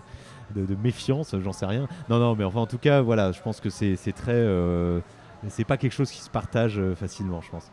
de, 0.55 0.65
de 0.65 0.75
méfiance, 0.75 1.35
j'en 1.43 1.51
sais 1.51 1.65
rien. 1.65 1.85
Non, 2.07 2.17
non, 2.17 2.33
mais 2.37 2.45
enfin 2.45 2.61
en 2.61 2.65
tout 2.65 2.77
cas, 2.77 3.01
voilà, 3.01 3.33
je 3.33 3.41
pense 3.41 3.59
que 3.59 3.69
c'est, 3.69 3.97
c'est 3.97 4.13
très, 4.13 4.31
euh, 4.31 5.01
c'est 5.49 5.65
pas 5.65 5.75
quelque 5.75 5.91
chose 5.91 6.09
qui 6.09 6.21
se 6.21 6.29
partage 6.29 6.79
euh, 6.79 6.95
facilement, 6.95 7.41
je 7.41 7.49
pense. 7.49 7.69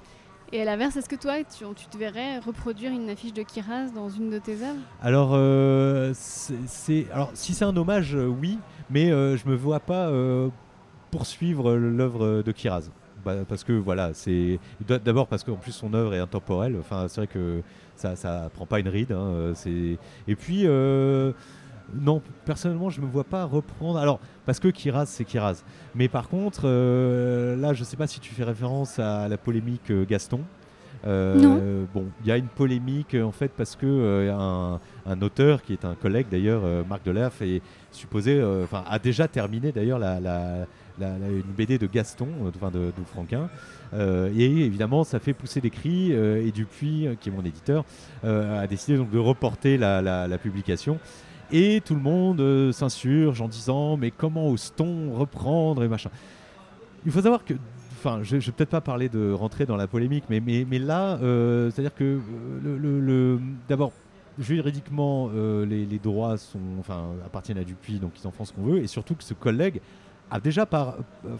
Et 0.51 0.61
à 0.61 0.65
l'inverse, 0.65 0.97
est-ce 0.97 1.09
que 1.09 1.15
toi, 1.15 1.37
tu, 1.45 1.65
tu 1.77 1.87
te 1.87 1.97
verrais 1.97 2.41
reproduire 2.41 2.91
une 2.91 3.09
affiche 3.09 3.35
de 3.35 3.45
Kiraz 3.45 3.93
dans 3.95 4.09
une 4.09 4.29
de 4.29 4.41
tes 4.41 4.55
œuvres? 4.55 4.81
Alors, 5.01 5.35
euh, 5.35 6.11
c'est, 6.17 6.67
c'est- 6.67 7.07
alors 7.13 7.31
si 7.35 7.55
c'est 7.55 7.67
un 7.67 7.77
hommage, 7.77 8.17
euh, 8.17 8.27
oui, 8.27 8.59
mais 8.91 9.13
euh, 9.13 9.37
je 9.37 9.49
me 9.49 9.55
vois 9.55 9.79
pas 9.79 10.09
euh, 10.09 10.49
poursuivre 11.13 11.77
l'œuvre 11.77 12.43
de 12.43 12.51
Kiraz. 12.51 12.91
Bah, 13.25 13.35
parce 13.49 13.65
que 13.65 13.73
voilà, 13.73 14.11
c'est 14.15 14.59
d'abord 14.87 15.27
parce 15.27 15.45
qu'en 15.45 15.57
plus 15.57 15.73
son 15.73 15.93
œuvre 15.95 16.15
est 16.15 16.19
intemporelle. 16.21 16.77
Enfin, 16.79 17.07
c'est 17.09 17.21
vrai 17.23 17.27
que 17.27 17.63
ça, 17.97 18.17
ça 18.17 18.49
prend 18.55 18.65
pas 18.67 18.79
une 18.81 18.89
ride. 18.89 19.13
hein, 19.13 19.19
euh, 19.33 19.53
c'est 19.55 19.99
et 20.29 20.37
puis 20.37 20.63
euh, 20.65 21.33
non, 21.95 22.23
personnellement, 22.45 22.91
je 22.91 23.01
me 23.01 23.07
vois 23.07 23.25
pas 23.25 23.45
reprendre. 23.45 23.99
Alors 23.99 24.21
parce 24.47 24.61
que 24.61 24.69
Kiraz, 24.69 25.07
c'est 25.07 25.25
Kiraz. 25.25 25.63
Mais 25.95 26.09
par 26.09 26.29
contre, 26.29 26.63
euh, 26.65 27.57
là, 27.57 27.73
je 27.75 27.83
sais 27.85 27.97
pas 27.97 28.07
si 28.07 28.21
tu 28.21 28.35
fais 28.35 28.45
référence 28.45 28.99
à 28.99 29.27
la 29.29 29.37
polémique 29.37 29.91
Gaston. 30.09 30.41
Euh, 31.07 31.37
Non. 31.41 31.87
Bon, 31.95 32.05
il 32.23 32.29
y 32.29 32.33
a 32.33 32.37
une 32.37 32.49
polémique 32.49 33.15
en 33.15 33.31
fait 33.33 33.53
parce 33.57 33.77
que 33.77 33.87
euh, 33.87 34.35
un, 34.35 34.81
un 35.07 35.23
auteur 35.23 35.63
qui 35.63 35.73
est 35.73 35.85
un 35.85 35.95
collègue 35.95 36.27
d'ailleurs, 36.31 36.63
euh, 36.65 36.83
Marc 36.89 37.05
Delerf, 37.05 37.41
est 37.41 37.63
supposé, 37.93 38.43
enfin 38.65 38.85
a 38.89 38.99
déjà 38.99 39.29
terminé 39.29 39.71
d'ailleurs 39.73 39.99
la, 40.01 40.19
la- 40.21 40.67
une 41.07 41.53
BD 41.57 41.79
de 41.79 41.87
Gaston, 41.87 42.29
euh, 42.43 42.51
enfin 42.55 42.71
de, 42.71 42.93
Franquin. 43.07 43.49
Euh, 43.95 44.31
et 44.37 44.45
évidemment, 44.45 45.05
ça 45.05 45.19
fait 45.19 45.33
pousser 45.33 45.61
des 45.61 45.71
cris. 45.71 46.13
euh, 46.13 46.47
et 46.47 46.53
Dupuis, 46.53 47.09
qui 47.21 47.29
est 47.29 47.33
mon 47.33 47.45
éditeur, 47.45 47.85
a 48.23 48.67
décidé 48.67 48.97
donc 48.97 49.11
de 49.11 49.19
reporter 49.19 49.77
la, 49.77 50.39
publication. 50.39 50.99
Et 51.51 51.81
tout 51.85 51.95
le 51.95 52.01
monde 52.01 52.73
s'insurge 52.73 53.41
en 53.41 53.49
disant 53.49 53.97
mais 53.97 54.11
comment 54.11 54.49
ose-t-on 54.51 55.15
reprendre 55.15 55.83
et 55.83 55.89
machin. 55.89 56.11
Il 57.07 57.13
faut 57.13 57.23
savoir 57.23 57.45
que, 57.45 57.55
enfin, 57.93 58.21
je, 58.23 58.39
je 58.39 58.47
vais 58.47 58.53
peut-être 58.53 58.71
pas 58.71 58.83
parler 58.83 59.09
de 59.09 59.33
rentrer 59.33 59.65
dans 59.65 59.77
la 59.77 59.87
polémique, 59.87 60.25
mais, 60.29 60.41
mais, 60.41 60.79
là, 60.79 61.19
c'est-à-dire 61.71 61.95
que 61.95 62.19
d'abord, 63.69 63.93
juridiquement, 64.39 65.31
les, 65.67 65.87
les, 65.87 65.99
droits 65.99 66.37
sont, 66.37 66.61
enfin, 66.79 67.07
appartiennent 67.25 67.59
à 67.59 67.65
Dupuis, 67.65 67.99
donc 67.99 68.13
ils 68.23 68.27
en 68.27 68.31
font 68.31 68.45
ce 68.45 68.53
qu'on 68.53 68.65
veut, 68.65 68.79
et 68.79 68.87
surtout 68.87 69.15
que 69.15 69.25
ce 69.25 69.35
collègue 69.35 69.81
a 70.31 70.41
déjà 70.41 70.67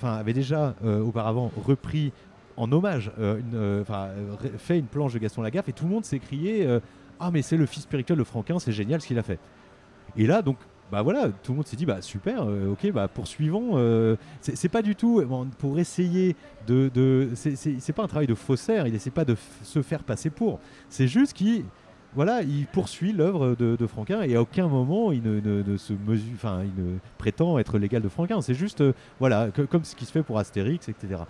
avait 0.03 0.33
déjà 0.33 0.75
auparavant 0.83 1.51
repris 1.65 2.13
en 2.57 2.71
hommage, 2.73 3.11
une, 3.19 3.85
fait 4.59 4.79
une 4.79 4.87
planche 4.87 5.13
de 5.13 5.19
Gaston 5.19 5.43
Lagaffe, 5.43 5.69
et 5.69 5.73
tout 5.73 5.85
le 5.85 5.91
monde 5.91 6.05
s'est 6.05 6.19
crié 6.19 6.67
Ah, 7.21 7.31
mais 7.31 7.43
c'est 7.43 7.57
le 7.57 7.67
fils 7.67 7.83
spirituel 7.85 8.19
de 8.19 8.25
Franquin, 8.25 8.59
c'est 8.59 8.73
génial 8.73 9.01
ce 9.01 9.07
qu'il 9.07 9.19
a 9.19 9.23
fait. 9.23 9.39
Et 10.17 10.27
là, 10.27 10.43
donc, 10.43 10.57
bah 10.91 11.03
voilà, 11.03 11.29
tout 11.29 11.53
le 11.53 11.57
monde 11.57 11.67
s'est 11.67 11.77
dit 11.77 11.85
bah 11.85 12.01
super, 12.01 12.45
euh, 12.45 12.73
ok, 12.73 12.91
bah 12.93 13.09
poursuivons. 13.09 13.73
Euh, 13.75 14.17
c'est 14.41 14.71
pas 14.71 14.81
du 14.81 14.97
tout 14.97 15.23
pour 15.59 15.79
essayer 15.79 16.35
de, 16.67 16.91
de 16.93 17.31
c'est 17.35 17.93
pas 17.93 18.05
un 18.05 18.09
travail 18.09 18.27
de 18.27 18.35
faussaire. 18.35 18.87
Il 18.87 18.95
essaie 18.95 19.11
pas 19.11 19.25
de 19.25 19.37
se 19.63 19.83
faire 19.83 20.03
passer 20.03 20.31
pour. 20.31 20.61
C'est 20.89 21.09
juste 21.09 21.35
qu'il 21.35 21.65
voilà, 22.15 22.43
il 22.43 22.67
poursuit 22.67 23.13
l'œuvre 23.13 23.55
de, 23.55 23.87
Franquin 23.87 24.23
et 24.23 24.35
à 24.35 24.43
aucun 24.43 24.67
moment 24.69 25.13
il 25.13 25.23
ne, 25.23 25.77
se 25.77 25.93
mesure, 25.93 26.33
enfin 26.35 26.63
il 26.65 26.85
ne 26.85 26.99
prétend 27.19 27.59
être 27.59 27.79
l'égal 27.79 28.03
de 28.03 28.09
Franquin. 28.09 28.41
C'est 28.41 28.55
juste 28.55 28.81
euh, 28.81 28.93
voilà, 29.21 29.51
comme 29.71 29.85
ce 29.85 29.95
qui 29.95 30.05
se 30.05 30.13
fait 30.13 30.23
pour 30.23 30.39
Astérix, 30.39 30.89
etc. 30.89 31.23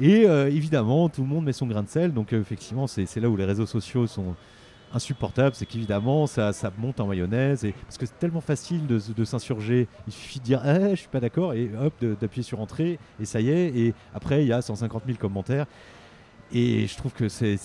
Et 0.00 0.22
évidemment, 0.22 1.08
tout 1.08 1.22
le 1.22 1.28
monde 1.28 1.44
met 1.44 1.52
son 1.52 1.66
grain 1.66 1.82
de 1.82 1.88
sel. 1.88 2.12
Donc 2.12 2.32
effectivement, 2.32 2.86
c'est 2.86 3.16
là 3.16 3.28
où 3.28 3.36
les 3.36 3.44
réseaux 3.44 3.66
sociaux 3.66 4.06
sont 4.06 4.36
insupportable, 4.92 5.54
c'est 5.54 5.66
qu'évidemment 5.66 6.26
ça, 6.26 6.52
monte 6.78 7.00
en 7.00 7.06
mayonnaise 7.06 7.64
et 7.64 7.72
parce 7.72 7.98
que 7.98 8.06
c'est 8.06 8.18
tellement 8.18 8.40
facile 8.40 8.86
de, 8.86 9.00
de 9.14 9.24
s'insurger. 9.24 9.88
Il 10.06 10.12
suffit 10.12 10.38
de 10.38 10.44
dire 10.44 10.62
eh, 10.64 10.90
je 10.90 11.00
suis 11.00 11.08
pas 11.08 11.20
d'accord 11.20 11.54
et 11.54 11.70
hop 11.80 11.92
d'appuyer 12.20 12.42
sur 12.42 12.60
entrée 12.60 12.98
et 13.20 13.24
ça 13.24 13.40
y 13.40 13.50
est. 13.50 13.76
Et 13.76 13.94
après 14.14 14.42
il 14.42 14.48
y 14.48 14.52
a 14.52 14.62
150 14.62 15.02
000 15.06 15.18
commentaires 15.18 15.66
et 16.52 16.86
je 16.86 16.96
trouve 16.96 17.12
que 17.12 17.28
c'est 17.28 17.56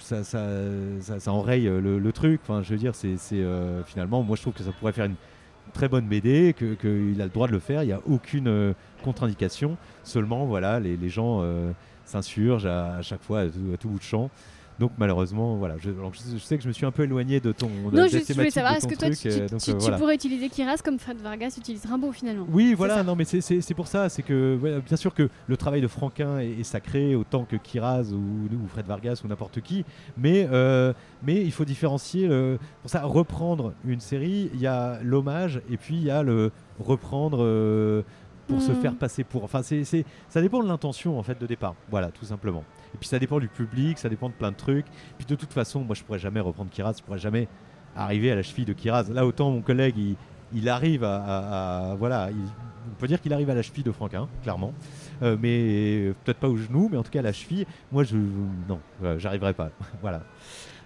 ça, 0.00 1.32
enraye 1.32 1.64
le, 1.64 2.12
truc. 2.12 2.40
Enfin 2.42 2.62
je 2.62 2.70
veux 2.70 2.78
dire 2.78 2.94
c'est 2.94 3.16
euh, 3.32 3.82
finalement 3.84 4.22
moi 4.22 4.36
je 4.36 4.42
trouve 4.42 4.54
que 4.54 4.62
ça 4.62 4.72
pourrait 4.72 4.92
faire 4.92 5.06
une 5.06 5.16
très 5.72 5.88
bonne 5.88 6.06
BD, 6.06 6.54
qu'il 6.54 7.20
a 7.20 7.24
le 7.24 7.30
droit 7.30 7.46
de 7.46 7.52
le 7.52 7.58
faire. 7.58 7.82
Il 7.82 7.86
n'y 7.86 7.92
a 7.92 8.00
aucune 8.06 8.48
euh, 8.48 8.72
contre-indication. 9.04 9.76
Seulement 10.02 10.46
voilà 10.46 10.80
les, 10.80 11.08
gens 11.08 11.40
euh, 11.42 11.70
s'insurgent 12.04 12.66
à, 12.66 13.02
chaque 13.02 13.22
fois 13.22 13.40
à 13.42 13.76
tout 13.78 13.88
bout 13.88 13.98
de 13.98 14.02
champ. 14.02 14.30
Donc 14.78 14.92
malheureusement, 14.96 15.56
voilà, 15.56 15.76
je, 15.78 15.90
je, 15.90 16.38
sais 16.38 16.56
que 16.56 16.62
je 16.62 16.68
me 16.68 16.72
suis 16.72 16.86
un 16.86 16.92
peu 16.92 17.02
éloigné 17.02 17.40
de 17.40 17.50
ton. 17.50 17.68
Non, 17.92 18.06
je, 18.06 18.32
voulais 18.32 18.50
savoir, 18.50 18.74
est-ce 18.76 18.86
que 18.86 18.94
toi, 18.94 19.10
tu, 19.10 19.28
euh, 19.28 19.98
pourrais 19.98 20.14
utiliser 20.14 20.48
Kiraz 20.48 20.78
comme 20.84 21.00
Fred 21.00 21.20
Vargas 21.20 21.54
utilise 21.58 21.84
Rimbaud 21.84 22.12
finalement 22.12 22.46
Oui, 22.50 22.74
voilà, 22.74 23.02
non, 23.02 23.16
mais 23.16 23.24
c'est 23.24 23.74
pour 23.74 23.88
ça, 23.88 24.08
c'est 24.08 24.22
que 24.22 24.80
bien 24.86 24.96
sûr 24.96 25.14
que 25.14 25.28
le 25.48 25.56
travail 25.56 25.80
de 25.80 25.88
Franquin 25.88 26.38
est, 26.38 26.62
sacré 26.62 27.14
autant 27.14 27.44
que 27.44 27.56
Kiraz 27.56 28.12
ou, 28.12 28.18
ou 28.52 28.68
Fred 28.68 28.86
Vargas 28.86 29.22
ou 29.24 29.28
n'importe 29.28 29.60
qui, 29.62 29.84
mais, 30.16 30.46
euh, 30.52 30.92
mais 31.22 31.42
il 31.42 31.52
faut 31.52 31.64
différencier. 31.64 32.28
Le, 32.28 32.58
pour 32.82 32.90
ça, 32.90 33.02
reprendre 33.02 33.72
une 33.86 34.00
série, 34.00 34.50
il 34.52 34.60
y 34.60 34.66
a 34.66 35.00
l'hommage 35.02 35.60
et 35.70 35.76
puis 35.76 35.96
il 35.96 36.04
y 36.04 36.10
a 36.10 36.22
le 36.22 36.52
reprendre. 36.78 37.38
Euh, 37.40 38.02
pour 38.48 38.62
se 38.62 38.72
hmm. 38.72 38.80
faire 38.80 38.94
passer 38.94 39.24
pour. 39.24 39.44
Enfin, 39.44 39.62
c'est, 39.62 39.84
ça 39.84 40.40
dépend 40.40 40.62
de 40.62 40.68
l'intention 40.68 41.18
en 41.18 41.22
fait 41.22 41.38
de 41.38 41.46
départ. 41.46 41.74
Voilà, 41.90 42.08
tout 42.08 42.24
simplement. 42.24 42.64
Et 42.94 42.98
puis 42.98 43.08
ça 43.08 43.18
dépend 43.18 43.38
du 43.40 43.48
public, 43.48 43.98
ça 43.98 44.08
dépend 44.08 44.28
de 44.28 44.34
plein 44.34 44.50
de 44.50 44.56
trucs. 44.56 44.86
Puis 45.16 45.26
de 45.26 45.34
toute 45.34 45.52
façon, 45.52 45.80
moi 45.84 45.94
je 45.94 46.02
pourrais 46.02 46.18
jamais 46.18 46.40
reprendre 46.40 46.70
Kiraz, 46.70 46.94
je 46.98 47.02
pourrais 47.02 47.18
jamais 47.18 47.48
arriver 47.96 48.30
à 48.30 48.36
la 48.36 48.42
cheville 48.42 48.64
de 48.64 48.72
Kiraz. 48.72 49.10
Là, 49.10 49.26
autant 49.26 49.50
mon 49.50 49.60
collègue, 49.60 49.96
il, 50.54 50.68
arrive 50.68 51.04
à, 51.04 51.96
voilà, 51.98 52.30
on 52.90 52.94
peut 53.00 53.06
dire 53.06 53.20
qu'il 53.20 53.32
arrive 53.32 53.50
à 53.50 53.54
la 53.54 53.62
cheville 53.62 53.84
de 53.84 53.92
Franquin, 53.92 54.28
clairement. 54.42 54.72
Euh, 55.22 55.36
mais 55.40 56.12
peut-être 56.24 56.38
pas 56.38 56.48
au 56.48 56.56
genou, 56.56 56.88
mais 56.90 56.96
en 56.96 57.02
tout 57.02 57.10
cas 57.10 57.18
à 57.18 57.22
la 57.22 57.32
cheville. 57.32 57.66
Moi, 57.92 58.04
je 58.04 58.16
non, 58.68 58.80
euh, 59.02 59.18
j'arriverai 59.18 59.52
pas. 59.52 59.70
voilà. 60.00 60.22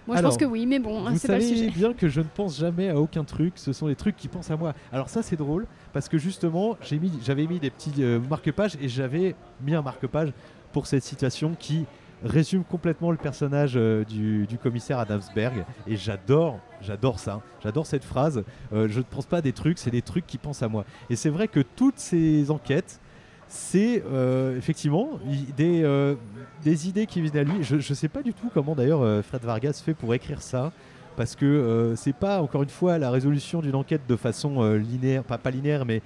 Moi, 0.05 0.17
je 0.17 0.21
pense 0.21 0.37
que 0.37 0.45
oui, 0.45 0.65
mais 0.65 0.79
bon, 0.79 1.05
c'est 1.15 1.27
pas 1.27 1.37
le 1.37 1.41
sujet. 1.41 1.69
bien 1.69 1.93
que 1.93 2.09
je 2.09 2.19
ne 2.19 2.25
pense 2.25 2.59
jamais 2.59 2.89
à 2.89 2.99
aucun 2.99 3.23
truc. 3.23 3.53
Ce 3.55 3.71
sont 3.71 3.87
les 3.87 3.95
trucs 3.95 4.17
qui 4.17 4.27
pensent 4.27 4.51
à 4.51 4.57
moi. 4.57 4.73
Alors 4.91 5.09
ça, 5.09 5.21
c'est 5.21 5.37
drôle 5.37 5.65
parce 5.93 6.09
que 6.09 6.17
justement, 6.17 6.77
j'ai 6.81 6.99
mis, 6.99 7.11
j'avais 7.23 7.47
mis 7.47 7.59
des 7.59 7.69
petits 7.69 7.93
euh, 7.99 8.19
marque-pages 8.19 8.77
et 8.81 8.89
j'avais 8.89 9.35
mis 9.61 9.73
un 9.73 9.81
marque-page 9.81 10.33
pour 10.73 10.87
cette 10.87 11.03
situation 11.03 11.55
qui 11.57 11.85
résume 12.23 12.63
complètement 12.63 13.11
le 13.11 13.17
personnage 13.17 13.73
euh, 13.75 14.03
du, 14.05 14.57
commissaire 14.61 14.99
Adamsberg. 14.99 15.65
Et 15.87 15.95
j'adore 15.95 16.59
j'adore 16.81 17.19
ça 17.19 17.41
j'adore 17.63 17.85
cette 17.85 18.03
phrase. 18.03 18.43
Euh, 18.73 18.87
je 18.89 18.99
ne 18.99 19.03
pense 19.03 19.25
pas 19.25 19.37
à 19.37 19.41
des 19.41 19.53
trucs 19.53 19.77
c'est 19.77 19.91
des 19.91 20.01
trucs 20.01 20.25
qui 20.25 20.37
pensent 20.37 20.63
à 20.63 20.67
moi. 20.67 20.85
Et 21.09 21.15
c'est 21.15 21.29
vrai 21.29 21.47
que 21.47 21.59
toutes 21.59 21.99
ces 21.99 22.49
enquêtes 22.51 22.99
c'est 23.47 24.03
euh, 24.11 24.57
effectivement 24.57 25.19
des, 25.55 26.15
des 26.63 26.87
idées 26.87 27.05
qui 27.05 27.21
viennent 27.21 27.37
à 27.37 27.43
lui. 27.43 27.63
Je 27.63 27.75
ne 27.75 27.81
sais 27.81 28.07
pas 28.07 28.23
du 28.23 28.33
tout 28.33 28.49
comment 28.53 28.73
d'ailleurs 28.73 29.23
Fred 29.23 29.43
Vargas 29.43 29.81
fait 29.83 29.93
pour 29.93 30.13
écrire 30.13 30.41
ça 30.41 30.71
parce 31.15 31.35
que 31.35 31.93
c'est 31.95 32.15
pas 32.15 32.41
encore 32.41 32.63
une 32.63 32.69
fois 32.69 32.97
la 32.97 33.11
résolution 33.11 33.61
d'une 33.61 33.75
enquête 33.75 34.01
de 34.07 34.15
façon 34.15 34.73
linéaire 34.73 35.23
pas, 35.23 35.37
pas 35.37 35.51
linéaire 35.51 35.85
mais 35.85 36.01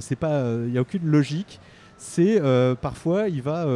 c'est 0.00 0.14
pas 0.14 0.44
il 0.66 0.70
n'y 0.70 0.78
a 0.78 0.82
aucune 0.82 1.06
logique 1.06 1.58
c'est 2.04 2.40
parfois 2.80 3.28
il 3.28 3.42
va 3.42 3.66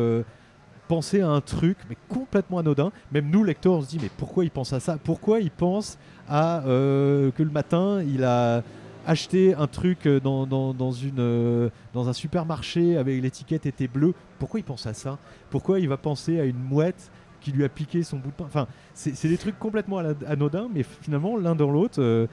penser 0.89 1.21
à 1.21 1.29
un 1.29 1.41
truc, 1.41 1.77
mais 1.89 1.97
complètement 2.09 2.59
anodin. 2.59 2.91
Même 3.13 3.31
nous, 3.31 3.45
lecteurs, 3.45 3.75
on 3.75 3.83
se 3.83 3.89
dit, 3.89 3.99
mais 4.03 4.11
pourquoi 4.17 4.45
il 4.45 4.51
pense 4.51 4.73
à 4.73 4.81
ça? 4.81 4.99
Pourquoi 5.03 5.41
il 5.41 5.51
pense 5.51 5.99
à 6.29 6.65
euh, 6.65 7.31
que 7.31 7.43
le 7.43 7.51
matin, 7.51 8.03
il 8.03 8.25
a 8.25 8.63
acheté 9.07 9.55
un 9.55 9.67
truc 9.67 10.07
euh, 10.07 10.19
dans, 10.19 10.93
une, 10.93 11.21
euh, 11.21 11.71
dans 11.95 12.09
un 12.09 12.13
supermarché 12.13 12.97
avec 12.97 13.23
l'étiquette 13.23 13.67
était 13.67 13.87
bleue? 13.87 14.15
Pourquoi 14.39 14.59
il 14.59 14.65
pense 14.65 14.87
à 14.87 14.95
ça? 14.95 15.19
Pourquoi 15.51 15.79
il 15.79 15.89
va 15.89 15.97
penser 15.97 16.41
à 16.41 16.45
une 16.45 16.59
mouette 16.59 17.11
qui 17.41 17.53
lui 17.53 17.65
a 17.65 17.69
piqué 17.69 18.03
son 18.03 18.17
bout 18.17 18.31
de 18.31 18.35
pain? 18.35 18.47
Enfin, 18.47 18.67
c'est 18.95 19.29
des 19.29 19.39
trucs 19.39 19.59
complètement 19.59 19.99
anodins, 20.27 20.69
mais 20.75 20.83
finalement, 20.83 21.37
l'un 21.37 21.55
dans 21.55 21.71
l'autre, 21.71 22.27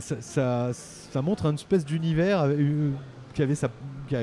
ça, 0.00 0.70
ça, 0.72 1.22
montre 1.22 1.46
une 1.46 1.56
espèce 1.56 1.84
d'univers 1.84 2.48
qui 3.34 3.42
avait 3.42 3.54
sa 3.54 3.68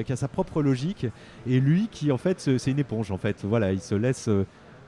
qui 0.03 0.11
a, 0.11 0.15
sa 0.15 0.27
propre 0.27 0.61
logique. 0.61 1.07
Et 1.47 1.59
lui 1.59 1.88
qui 1.91 2.11
en 2.11 2.18
fait 2.18 2.39
c'est 2.39 2.72
une 2.72 2.80
éponge 2.80 3.11
en 3.11 3.18
fait. 3.18 3.43
Voilà 3.43 3.72
il 3.72 3.80
se 3.80 3.95
laisse 3.95 4.27
euh, 4.27 4.45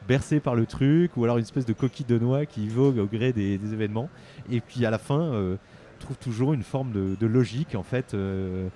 bercer 0.07 0.39
par 0.39 0.55
le 0.55 0.65
truc 0.65 1.15
ou 1.17 1.23
alors 1.23 1.37
une 1.37 1.43
espèce 1.43 1.65
de 1.65 1.73
coquille 1.73 2.05
de 2.05 2.17
noix 2.19 2.45
qui 2.45 2.67
vogue 2.67 2.97
au 2.97 3.05
gré 3.05 3.33
des, 3.33 3.55
événements. 3.73 4.09
Et 4.51 4.61
puis 4.61 4.85
à 4.85 4.89
la 4.89 4.97
fin 4.97 5.21
euh, 5.21 5.55
trouve 5.99 6.17
toujours 6.17 6.53
une 6.53 6.63
forme 6.63 6.91
de, 7.19 7.25
logique 7.25 7.75
en 7.75 7.83
fait 7.83 8.13
euh, 8.13 8.69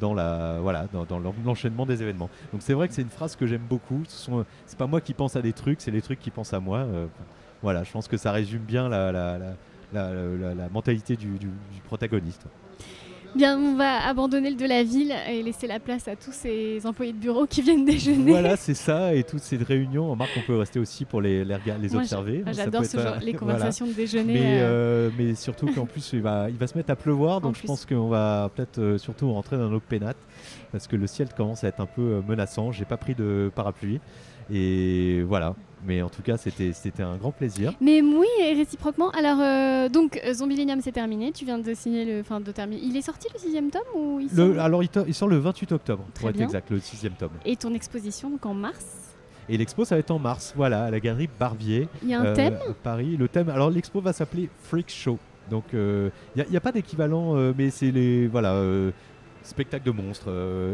dans 0.00 0.14
la 0.14 0.58
voilà 0.60 0.86
dans, 0.92 1.20
l'enchaînement 1.44 1.86
des 1.86 2.02
événements. 2.02 2.30
Donc 2.52 2.62
c'est 2.62 2.74
vrai 2.74 2.88
que 2.88 2.94
c'est 2.94 3.02
une 3.02 3.08
phrase 3.08 3.36
que 3.36 3.46
j'aime 3.46 3.64
beaucoup. 3.68 4.02
Ce 4.08 4.24
sont 4.24 4.44
c'est 4.66 4.78
pas 4.78 4.86
moi 4.86 5.00
qui 5.00 5.14
pense 5.14 5.36
à 5.36 5.42
des 5.42 5.52
trucs 5.52 5.80
c'est 5.80 5.90
les 5.90 6.02
trucs 6.02 6.20
qui 6.20 6.30
pensent 6.30 6.54
à 6.54 6.60
moi 6.60 6.86
voilà 7.62 7.82
je 7.82 7.90
pense 7.90 8.08
que 8.08 8.16
ça 8.16 8.30
résume 8.32 8.62
bien 8.62 8.88
la, 8.88 9.54
mentalité 10.70 11.16
du 11.16 11.38
protagoniste 11.84 12.46
Bien, 13.34 13.58
on 13.58 13.74
va 13.74 14.06
abandonner 14.06 14.50
le 14.50 14.56
de 14.56 14.66
la 14.66 14.84
ville 14.84 15.12
et 15.28 15.42
laisser 15.42 15.66
la 15.66 15.80
place 15.80 16.06
à 16.06 16.14
tous 16.14 16.32
ces 16.32 16.86
employés 16.86 17.12
de 17.12 17.18
bureau 17.18 17.46
qui 17.46 17.62
viennent 17.62 17.84
déjeuner. 17.84 18.30
Voilà, 18.30 18.56
c'est 18.56 18.74
ça. 18.74 19.12
Et 19.12 19.24
toutes 19.24 19.42
ces 19.42 19.56
réunions, 19.56 20.12
on 20.12 20.14
on 20.14 20.40
peut 20.46 20.56
rester 20.56 20.78
aussi 20.78 21.04
pour 21.04 21.20
les, 21.20 21.44
les, 21.44 21.56
les 21.80 21.96
observer. 21.96 22.44
J'adore 22.52 22.84
ce 22.84 22.98
genre, 22.98 23.16
les 23.20 23.32
conversations 23.34 23.86
de 23.86 23.92
déjeuner. 23.92 24.34
Mais, 24.34 24.60
euh. 24.60 24.64
Euh, 24.64 25.10
mais 25.18 25.34
surtout 25.34 25.66
qu'en 25.66 25.86
plus, 25.86 26.12
il 26.12 26.22
va, 26.22 26.48
il 26.48 26.56
va 26.56 26.66
se 26.66 26.76
mettre 26.76 26.90
à 26.90 26.96
pleuvoir. 26.96 27.40
Donc 27.40 27.56
je 27.56 27.66
pense 27.66 27.84
qu'on 27.86 28.08
va 28.08 28.50
peut-être 28.54 28.78
euh, 28.78 28.98
surtout 28.98 29.32
rentrer 29.32 29.56
dans 29.56 29.68
nos 29.68 29.80
pénates 29.80 30.16
parce 30.70 30.86
que 30.86 30.96
le 30.96 31.06
ciel 31.06 31.28
commence 31.36 31.64
à 31.64 31.68
être 31.68 31.80
un 31.80 31.86
peu 31.86 32.22
menaçant. 32.26 32.70
J'ai 32.70 32.84
pas 32.84 32.96
pris 32.96 33.14
de 33.14 33.50
parapluie. 33.54 34.00
Et 34.52 35.22
voilà. 35.22 35.54
Mais 35.86 36.00
en 36.00 36.08
tout 36.08 36.22
cas, 36.22 36.36
c'était 36.38 37.02
un 37.02 37.16
grand 37.16 37.30
plaisir. 37.30 37.74
Mais 37.80 38.00
oui, 38.00 38.26
et 38.40 38.54
réciproquement. 38.54 39.10
Alors, 39.10 39.38
euh, 39.40 39.88
donc, 39.90 40.18
euh, 40.24 40.32
Zombilenium, 40.32 40.80
c'est 40.80 40.92
terminé. 40.92 41.30
Tu 41.30 41.44
viens 41.44 41.58
de 41.58 41.74
signer 41.74 42.04
le. 42.06 42.20
Enfin, 42.20 42.40
de 42.40 42.50
terminer. 42.52 42.80
Il 42.82 42.96
est 42.96 43.02
sorti 43.02 43.28
le 43.32 43.38
sixième 43.38 43.70
tome 43.70 43.82
ou 43.94 44.20
il 44.20 44.30
sort... 44.30 44.58
Alors, 44.58 44.82
il, 44.82 45.14
sort 45.14 45.28
le 45.28 45.36
28 45.36 45.72
octobre, 45.72 46.04
pour 46.14 46.30
être 46.30 46.40
exact, 46.40 46.70
le 46.70 46.80
sixième 46.80 47.12
tome. 47.12 47.32
Et 47.44 47.56
ton 47.56 47.74
exposition, 47.74 48.30
donc 48.30 48.46
en 48.46 48.54
mars? 48.54 48.86
Et 49.48 49.58
l'expo, 49.58 49.84
ça 49.84 49.94
va 49.94 49.98
être 49.98 50.10
en 50.10 50.18
mars, 50.18 50.54
voilà, 50.56 50.84
à 50.84 50.90
la 50.90 51.00
galerie 51.00 51.28
Barbier. 51.38 51.86
Il 52.02 52.08
y 52.08 52.14
a 52.14 52.20
un 52.20 52.26
euh, 52.26 52.34
thème? 52.34 52.58
Paris. 52.82 53.18
Le 53.18 53.28
thème, 53.28 53.50
alors 53.50 53.68
l'expo 53.68 54.00
va 54.00 54.14
s'appeler 54.14 54.48
Freak 54.62 54.90
Show. 54.90 55.18
Donc, 55.50 55.64
il 55.74 56.10
n'y 56.50 56.56
a, 56.56 56.60
pas 56.60 56.72
d'équivalent, 56.72 57.34
mais 57.56 57.68
c'est 57.68 57.90
les. 57.90 58.26
Voilà. 58.26 58.58
spectacle 59.42 59.84
de 59.84 59.90
monstres. 59.90 60.30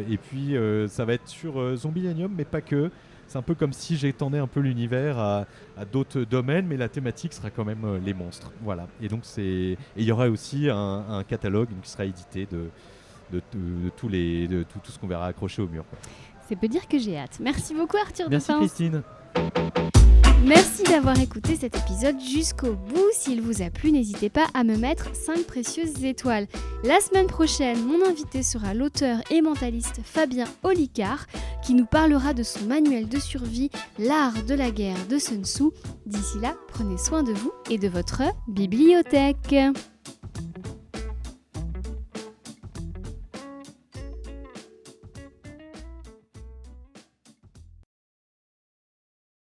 et 0.09 0.17
puis, 0.17 0.55
ça 0.87 1.05
va 1.05 1.15
être 1.15 1.27
sur 1.27 1.77
Zombilenium, 1.77 2.33
mais 2.37 2.45
pas 2.45 2.61
que. 2.61 2.93
C'est 3.31 3.39
un 3.39 3.43
peu 3.43 3.55
comme 3.55 3.73
si 3.73 3.97
j'étendais 3.97 4.39
un 4.39 4.49
peu 4.49 4.59
l'univers 4.59 5.17
à, 5.21 5.47
d'autres 5.93 6.23
domaines, 6.23 6.67
mais 6.67 6.77
la 6.77 6.89
thématique 6.89 7.33
sera 7.33 7.49
quand 7.49 7.65
même 7.65 7.85
euh, 7.85 8.01
les 8.05 8.13
monstres. 8.13 8.51
Voilà. 8.61 8.89
Et 9.01 9.07
donc 9.07 9.21
c'est, 9.23 9.79
il 9.97 10.03
y 10.03 10.11
aura 10.11 10.29
aussi 10.29 10.69
un, 10.69 11.23
catalogue 11.29 11.69
qui 11.81 11.89
sera 11.89 12.07
édité 12.07 12.49
de, 12.51 12.71
de, 13.33 13.41
tous 13.97 14.09
les, 14.09 14.49
de 14.49 14.65
tout, 14.65 14.81
tout 14.83 14.91
ce 14.91 14.99
qu'on 14.99 15.07
verra 15.07 15.27
accroché 15.27 15.63
au 15.63 15.69
mur. 15.69 15.85
C'est 16.49 16.57
peut 16.57 16.67
dire 16.67 16.89
que 16.89 16.99
j'ai 16.99 17.17
hâte. 17.17 17.39
Merci 17.41 17.73
beaucoup 17.73 17.99
Arthur 17.99 18.29
Merci 18.29 18.53
Christine. 18.53 19.03
Merci 20.45 20.83
d'avoir 20.83 21.21
écouté 21.21 21.55
cet 21.55 21.77
épisode 21.77 22.19
jusqu'au 22.21 22.73
bout. 22.73 23.11
S'il 23.13 23.41
vous 23.41 23.63
a 23.63 23.71
plu, 23.71 23.93
n'hésitez 23.93 24.31
pas 24.31 24.47
à 24.55 24.65
me 24.65 24.77
mettre 24.77 25.15
5 25.15 25.45
précieuses 25.45 26.03
étoiles. 26.05 26.49
La 26.83 26.99
semaine 27.01 27.27
prochaine, 27.27 27.85
mon 27.85 28.05
invité 28.05 28.43
sera 28.43 28.75
l'auteur 28.75 29.19
et 29.31 29.43
mentaliste 29.43 30.01
Fabien 30.03 30.47
Olicard 30.63 31.27
qui 31.63 31.75
nous 31.75 31.87
parlera 31.87 32.35
de 32.35 32.43
son 32.43 32.65
manuel 32.65 33.09
de 33.09 33.19
survie 33.19 33.71
L'art 33.99 34.43
de 34.45 34.55
la 34.55 34.71
guerre 34.71 35.07
de 35.09 35.19
Sun 35.19 35.45
Tzu. 35.45 35.65
D'ici 36.07 36.39
là, 36.41 36.57
prenez 36.69 36.99
soin 36.99 37.23
de 37.23 37.33
vous 37.33 37.53
et 37.71 37.79
de 37.79 37.89
votre 37.89 38.23
bibliothèque. 38.49 39.55